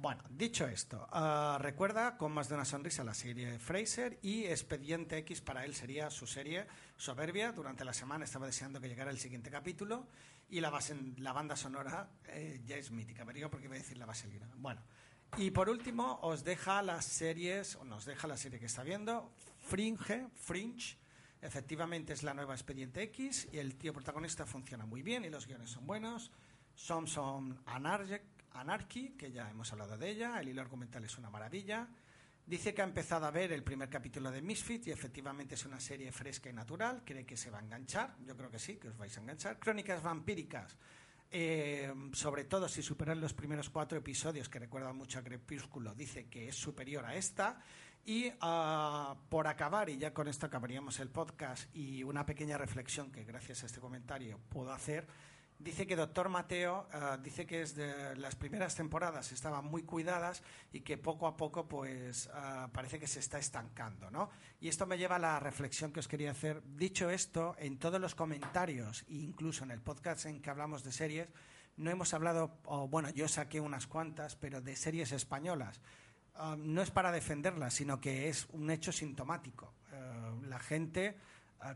Bueno, 0.00 0.22
dicho 0.30 0.66
esto, 0.66 1.06
ah, 1.12 1.58
recuerda 1.60 2.16
con 2.16 2.32
más 2.32 2.48
de 2.48 2.54
una 2.54 2.64
sonrisa 2.64 3.04
la 3.04 3.12
serie 3.12 3.58
Fraser 3.58 4.18
y 4.22 4.46
Expediente 4.46 5.18
X 5.18 5.42
para 5.42 5.66
él 5.66 5.74
sería 5.74 6.08
su 6.08 6.26
serie 6.26 6.66
soberbia. 6.96 7.52
Durante 7.52 7.84
la 7.84 7.92
semana 7.92 8.24
estaba 8.24 8.46
deseando 8.46 8.80
que 8.80 8.88
llegara 8.88 9.10
el 9.10 9.18
siguiente 9.18 9.50
capítulo 9.50 10.06
y 10.48 10.60
la, 10.60 10.70
base- 10.70 10.96
la 11.18 11.34
banda 11.34 11.54
sonora 11.54 12.08
eh, 12.28 12.62
ya 12.64 12.76
es 12.76 12.90
mítica. 12.90 13.26
Me 13.26 13.34
digo 13.34 13.50
porque 13.50 13.66
iba 13.66 13.74
a 13.74 13.78
decir 13.78 13.98
la 13.98 14.06
vaselina. 14.06 14.48
Bueno, 14.56 14.80
y 15.36 15.50
por 15.50 15.68
último 15.68 16.18
os 16.22 16.44
deja 16.44 16.80
las 16.80 17.04
series, 17.04 17.76
o 17.76 17.84
nos 17.84 18.06
deja 18.06 18.26
la 18.26 18.38
serie 18.38 18.58
que 18.58 18.66
está 18.66 18.82
viendo, 18.82 19.30
Fringe, 19.58 20.28
Fringe. 20.34 20.96
Efectivamente 21.42 22.14
es 22.14 22.22
la 22.22 22.32
nueva 22.32 22.54
Expediente 22.54 23.02
X 23.02 23.48
y 23.52 23.58
el 23.58 23.76
tío 23.76 23.92
protagonista 23.92 24.46
funciona 24.46 24.86
muy 24.86 25.02
bien 25.02 25.26
y 25.26 25.28
los 25.28 25.46
guiones 25.46 25.68
son 25.68 25.86
buenos. 25.86 26.30
Samson 26.74 27.60
Anarchy, 27.66 28.16
Anarchy, 28.52 29.10
que 29.16 29.32
ya 29.32 29.50
hemos 29.50 29.72
hablado 29.72 29.96
de 29.96 30.10
ella, 30.10 30.40
el 30.40 30.48
hilo 30.48 30.62
argumental 30.62 31.04
es 31.04 31.16
una 31.18 31.30
maravilla. 31.30 31.88
Dice 32.46 32.74
que 32.74 32.82
ha 32.82 32.84
empezado 32.84 33.26
a 33.26 33.30
ver 33.30 33.52
el 33.52 33.62
primer 33.62 33.88
capítulo 33.88 34.30
de 34.30 34.42
Misfit 34.42 34.88
y 34.88 34.90
efectivamente 34.90 35.54
es 35.54 35.64
una 35.66 35.78
serie 35.78 36.10
fresca 36.10 36.50
y 36.50 36.52
natural. 36.52 37.02
Cree 37.04 37.24
que 37.24 37.36
se 37.36 37.50
va 37.50 37.58
a 37.58 37.62
enganchar. 37.62 38.16
Yo 38.26 38.36
creo 38.36 38.50
que 38.50 38.58
sí, 38.58 38.76
que 38.76 38.88
os 38.88 38.96
vais 38.96 39.16
a 39.16 39.20
enganchar. 39.20 39.58
Crónicas 39.58 40.02
vampíricas. 40.02 40.76
eh, 41.30 41.92
sobre 42.12 42.44
todo 42.44 42.68
si 42.68 42.82
superan 42.82 43.20
los 43.20 43.34
primeros 43.34 43.70
cuatro 43.70 43.96
episodios 43.98 44.48
que 44.48 44.58
recuerdan 44.58 44.96
mucho 44.96 45.20
a 45.20 45.22
Crepúsculo, 45.22 45.94
dice 45.94 46.26
que 46.26 46.48
es 46.48 46.56
superior 46.56 47.04
a 47.04 47.14
esta. 47.14 47.60
Y 48.04 48.32
ah, 48.40 49.14
por 49.28 49.46
acabar, 49.46 49.90
y 49.90 49.98
ya 49.98 50.12
con 50.12 50.26
esto 50.26 50.46
acabaríamos 50.46 50.98
el 51.00 51.10
podcast, 51.10 51.74
y 51.76 52.02
una 52.02 52.24
pequeña 52.24 52.56
reflexión 52.58 53.12
que 53.12 53.24
gracias 53.24 53.62
a 53.62 53.66
este 53.66 53.78
comentario 53.78 54.40
puedo 54.48 54.72
hacer, 54.72 55.06
dice 55.60 55.86
que 55.86 55.94
Doctor 55.94 56.28
Mateo 56.28 56.88
eh, 56.92 57.18
dice 57.22 57.46
que 57.46 57.62
es 57.62 57.74
de 57.74 58.16
las 58.16 58.34
primeras 58.34 58.74
temporadas 58.74 59.30
estaban 59.30 59.66
muy 59.66 59.82
cuidadas 59.82 60.42
y 60.72 60.80
que 60.80 60.96
poco 60.96 61.26
a 61.26 61.36
poco 61.36 61.68
pues 61.68 62.26
eh, 62.26 62.66
parece 62.72 62.98
que 62.98 63.06
se 63.06 63.20
está 63.20 63.38
estancando, 63.38 64.10
¿no? 64.10 64.30
Y 64.60 64.68
esto 64.68 64.86
me 64.86 64.96
lleva 64.96 65.16
a 65.16 65.18
la 65.18 65.38
reflexión 65.38 65.92
que 65.92 66.00
os 66.00 66.08
quería 66.08 66.30
hacer. 66.30 66.62
Dicho 66.64 67.10
esto, 67.10 67.54
en 67.58 67.78
todos 67.78 68.00
los 68.00 68.14
comentarios 68.14 69.04
incluso 69.08 69.64
en 69.64 69.70
el 69.70 69.80
podcast 69.80 70.26
en 70.26 70.40
que 70.40 70.50
hablamos 70.50 70.82
de 70.82 70.92
series, 70.92 71.28
no 71.76 71.90
hemos 71.90 72.14
hablado, 72.14 72.58
o 72.64 72.88
bueno, 72.88 73.10
yo 73.10 73.28
saqué 73.28 73.60
unas 73.60 73.86
cuantas, 73.86 74.36
pero 74.36 74.60
de 74.60 74.76
series 74.76 75.12
españolas. 75.12 75.80
Ah, 76.34 76.56
no 76.58 76.80
es 76.82 76.90
para 76.90 77.12
defenderlas, 77.12 77.74
sino 77.74 78.00
que 78.00 78.28
es 78.28 78.46
un 78.52 78.70
hecho 78.70 78.92
sintomático. 78.92 79.74
Eh, 79.92 80.46
la 80.48 80.58
gente 80.58 81.16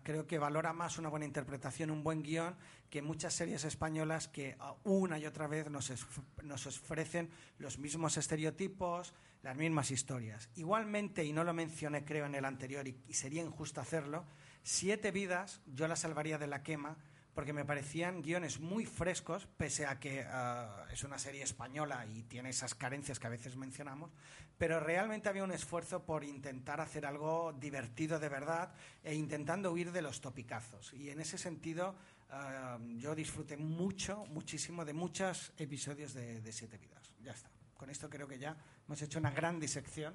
creo 0.03 0.27
que 0.27 0.39
valora 0.39 0.73
más 0.73 0.99
una 0.99 1.11
buena 1.11 1.27
interpretación, 1.27 1.91
un 1.91 2.03
buen 2.03 2.23
guion, 2.23 2.57
que 2.95 3.03
muchas 3.03 3.35
series 3.35 3.65
españolas 3.65 4.29
que 4.29 4.55
ah, 4.61 4.77
una 4.85 5.19
y 5.19 5.27
otra 5.27 5.49
vez 5.49 5.69
nos, 5.69 5.91
es- 5.91 6.07
nos 6.45 6.65
ofrecen 6.69 7.29
los 7.59 7.77
mismos 7.77 8.17
estereotipos, 8.17 9.13
las 9.43 9.57
mismas 9.57 9.91
historias. 9.91 10.49
Igualmente, 10.55 11.25
y 11.25 11.33
no 11.33 11.43
lo 11.43 11.53
mencioné 11.53 12.05
creo 12.05 12.27
en 12.27 12.37
el 12.37 12.45
anterior, 12.45 12.87
y, 12.87 12.97
y 13.09 13.15
sería 13.15 13.43
injusto 13.43 13.81
hacerlo, 13.81 14.25
Siete 14.63 15.11
vidas 15.11 15.61
yo 15.67 15.89
la 15.89 15.97
salvaría 15.97 16.39
de 16.39 16.47
la 16.47 16.63
quema 16.63 16.97
porque 17.35 17.53
me 17.53 17.65
parecían 17.65 18.23
guiones 18.23 18.61
muy 18.61 18.87
frescos, 18.87 19.49
pese 19.57 19.87
a 19.87 19.99
que 19.99 20.25
ah, 20.25 20.87
es 20.93 21.03
una 21.03 21.19
serie 21.19 21.43
española 21.43 22.07
y 22.07 22.23
tiene 22.23 22.51
esas 22.51 22.77
carencias 22.77 23.19
que 23.19 23.27
a 23.27 23.31
veces 23.31 23.57
mencionamos, 23.57 24.13
pero 24.57 24.79
realmente 24.79 25.29
había 25.29 25.43
un 25.43 25.51
esfuerzo 25.51 26.05
por 26.07 26.23
intentar 26.23 26.81
hacer 26.81 27.05
algo 27.07 27.53
divertido 27.59 28.21
de 28.21 28.29
verdad 28.29 28.73
e 29.03 29.17
intentando 29.17 29.73
huir 29.73 29.91
de 29.91 30.01
los 30.01 30.21
topicazos. 30.21 30.93
Y 30.95 31.11
en 31.11 31.21
ese 31.21 31.39
sentido 31.39 31.97
ah, 32.35 32.79
yo 32.97 33.15
disfruté 33.15 33.57
mucho, 33.57 34.25
muchísimo 34.27 34.85
de 34.85 34.93
muchos 34.93 35.53
episodios 35.57 36.15
de, 36.15 36.41
de 36.41 36.53
Siete 36.53 36.79
Vidas. 36.79 37.13
Ya 37.23 37.33
está. 37.33 37.49
Con 37.77 37.91
esto 37.91 38.09
creo 38.09 38.27
que 38.29 38.39
ya 38.39 38.57
hemos 38.87 39.03
hecho 39.03 39.19
una 39.19 39.31
gran 39.31 39.59
disección. 39.59 40.15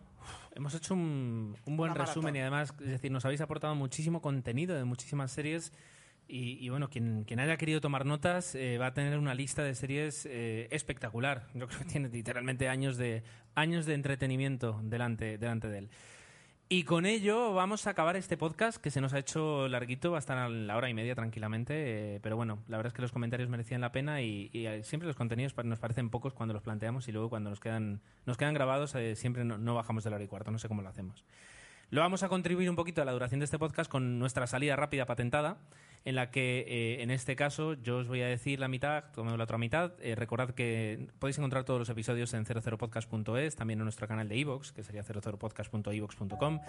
Hemos 0.55 0.73
hecho 0.73 0.93
un, 0.93 1.55
un 1.65 1.77
buen 1.77 1.91
Una 1.91 2.05
resumen 2.05 2.33
maratón. 2.33 2.35
y 2.35 2.39
además, 2.39 2.73
es 2.79 2.91
decir, 2.91 3.11
nos 3.11 3.25
habéis 3.25 3.41
aportado 3.41 3.75
muchísimo 3.75 4.21
contenido 4.21 4.75
de 4.75 4.85
muchísimas 4.85 5.31
series. 5.31 5.71
Y, 6.27 6.63
y 6.63 6.69
bueno, 6.69 6.89
quien, 6.89 7.23
quien 7.25 7.39
haya 7.39 7.57
querido 7.57 7.81
tomar 7.81 8.05
notas 8.05 8.53
eh, 8.53 8.77
va 8.77 8.87
a 8.87 8.93
tener 8.93 9.17
una 9.17 9.33
lista 9.33 9.63
de 9.63 9.73
series 9.73 10.27
eh, 10.27 10.67
espectacular. 10.71 11.47
Yo 11.55 11.67
creo 11.67 11.79
que 11.79 11.85
tiene 11.85 12.09
literalmente 12.09 12.69
años 12.69 12.97
de, 12.97 13.23
años 13.55 13.85
de 13.85 13.95
entretenimiento 13.95 14.79
delante, 14.83 15.37
delante 15.37 15.67
de 15.67 15.77
él. 15.79 15.89
Y 16.71 16.83
con 16.83 17.07
ello 17.07 17.55
vamos 17.55 17.87
a 17.87 17.89
acabar 17.89 18.15
este 18.15 18.37
podcast 18.37 18.77
que 18.79 18.91
se 18.91 19.01
nos 19.01 19.13
ha 19.13 19.17
hecho 19.17 19.67
larguito, 19.67 20.11
va 20.11 20.17
a 20.17 20.19
estar 20.19 20.37
a 20.37 20.49
la 20.49 20.77
hora 20.77 20.87
y 20.87 20.93
media 20.93 21.15
tranquilamente, 21.15 21.73
eh, 22.15 22.19
pero 22.21 22.35
bueno, 22.35 22.59
la 22.67 22.77
verdad 22.77 22.91
es 22.91 22.93
que 22.93 23.01
los 23.01 23.11
comentarios 23.11 23.49
merecían 23.49 23.81
la 23.81 23.91
pena 23.91 24.21
y, 24.21 24.51
eh, 24.53 24.83
siempre 24.83 25.07
los 25.07 25.15
contenidos 25.15 25.55
nos 25.65 25.79
parecen 25.79 26.11
pocos 26.11 26.35
cuando 26.35 26.53
los 26.53 26.61
planteamos 26.61 27.07
y 27.07 27.11
luego 27.11 27.27
cuando 27.27 27.49
nos 27.49 27.59
quedan, 27.59 28.01
nos 28.27 28.37
quedan 28.37 28.53
grabados 28.53 28.93
eh, 28.93 29.15
siempre 29.15 29.45
no, 29.45 29.57
no 29.57 29.73
bajamos 29.73 30.03
de 30.03 30.11
la 30.11 30.17
hora 30.17 30.25
y 30.25 30.27
cuarto, 30.27 30.51
no 30.51 30.59
sé 30.59 30.67
cómo 30.67 30.83
lo 30.83 30.89
hacemos. 30.89 31.25
Lo 31.89 32.01
vamos 32.01 32.21
a 32.21 32.29
contribuir 32.29 32.69
un 32.69 32.75
poquito 32.75 33.01
a 33.01 33.05
la 33.05 33.13
duración 33.13 33.39
de 33.39 33.45
este 33.45 33.57
podcast 33.57 33.89
con 33.89 34.19
nuestra 34.19 34.45
salida 34.45 34.75
rápida 34.75 35.07
patentada, 35.07 35.57
en 36.05 36.15
la 36.15 36.31
que 36.31 36.65
eh, 36.67 37.03
en 37.03 37.11
este 37.11 37.35
caso 37.35 37.73
yo 37.73 37.97
os 37.97 38.07
voy 38.07 38.21
a 38.21 38.27
decir 38.27 38.59
la 38.59 38.67
mitad, 38.67 39.05
tomemos 39.13 39.37
la 39.37 39.43
otra 39.43 39.57
mitad. 39.57 39.93
Eh, 39.99 40.15
recordad 40.15 40.51
que 40.51 41.09
podéis 41.19 41.37
encontrar 41.37 41.65
todos 41.65 41.79
los 41.79 41.89
episodios 41.89 42.33
en 42.33 42.45
00podcast.es, 42.45 43.55
también 43.55 43.79
en 43.79 43.85
nuestro 43.85 44.07
canal 44.07 44.29
de 44.29 44.37
iVoox, 44.37 44.71
que 44.71 44.83
sería 44.83 45.03
00podcast.ivox.com. 45.03 46.59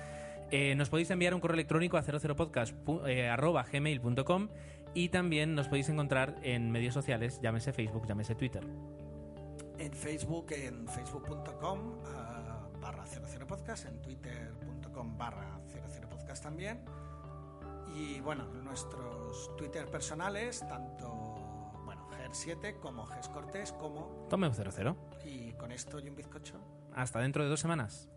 Eh, 0.51 0.75
nos 0.75 0.91
podéis 0.91 1.11
enviar 1.11 1.35
un 1.35 1.41
correo 1.41 1.55
electrónico 1.55 1.97
a 1.97 2.03
00podcast.gmail.com 2.03 4.49
y 4.95 5.09
también 5.11 5.55
nos 5.55 5.69
podéis 5.69 5.89
encontrar 5.89 6.37
en 6.43 6.73
medios 6.73 6.95
sociales, 6.95 7.41
llámese 7.41 7.73
Facebook, 7.73 8.07
llámese 8.07 8.35
Twitter. 8.35 8.65
en 9.79 9.93
Facebook, 9.95 10.53
en 10.53 10.87
facebook.com 10.87 11.95
ah, 12.05 12.69
barra 12.81 13.05
00podcast, 13.07 13.87
en 13.87 14.03
twitter.com 14.03 15.17
barra 15.17 15.59
00podcast 15.69 16.43
también. 16.43 16.81
Y 17.95 18.21
bueno, 18.21 18.45
nuestros 18.47 19.55
Twitter 19.57 19.91
personales, 19.91 20.61
tanto 20.69 21.09
bueno, 21.85 22.09
GER7 22.11 22.79
como 22.79 23.07
GES 23.07 23.29
Cortés, 23.29 23.73
como... 23.73 24.27
Tome 24.29 24.53
00. 24.53 24.97
Y 25.25 25.53
con 25.53 25.73
esto 25.73 25.99
y 25.99 26.09
un 26.09 26.17
bizcocho. 26.17 26.55
Hasta 26.95 27.21
dentro 27.21 27.43
de 27.43 27.51
dos 27.51 27.61
semanas. 27.61 28.09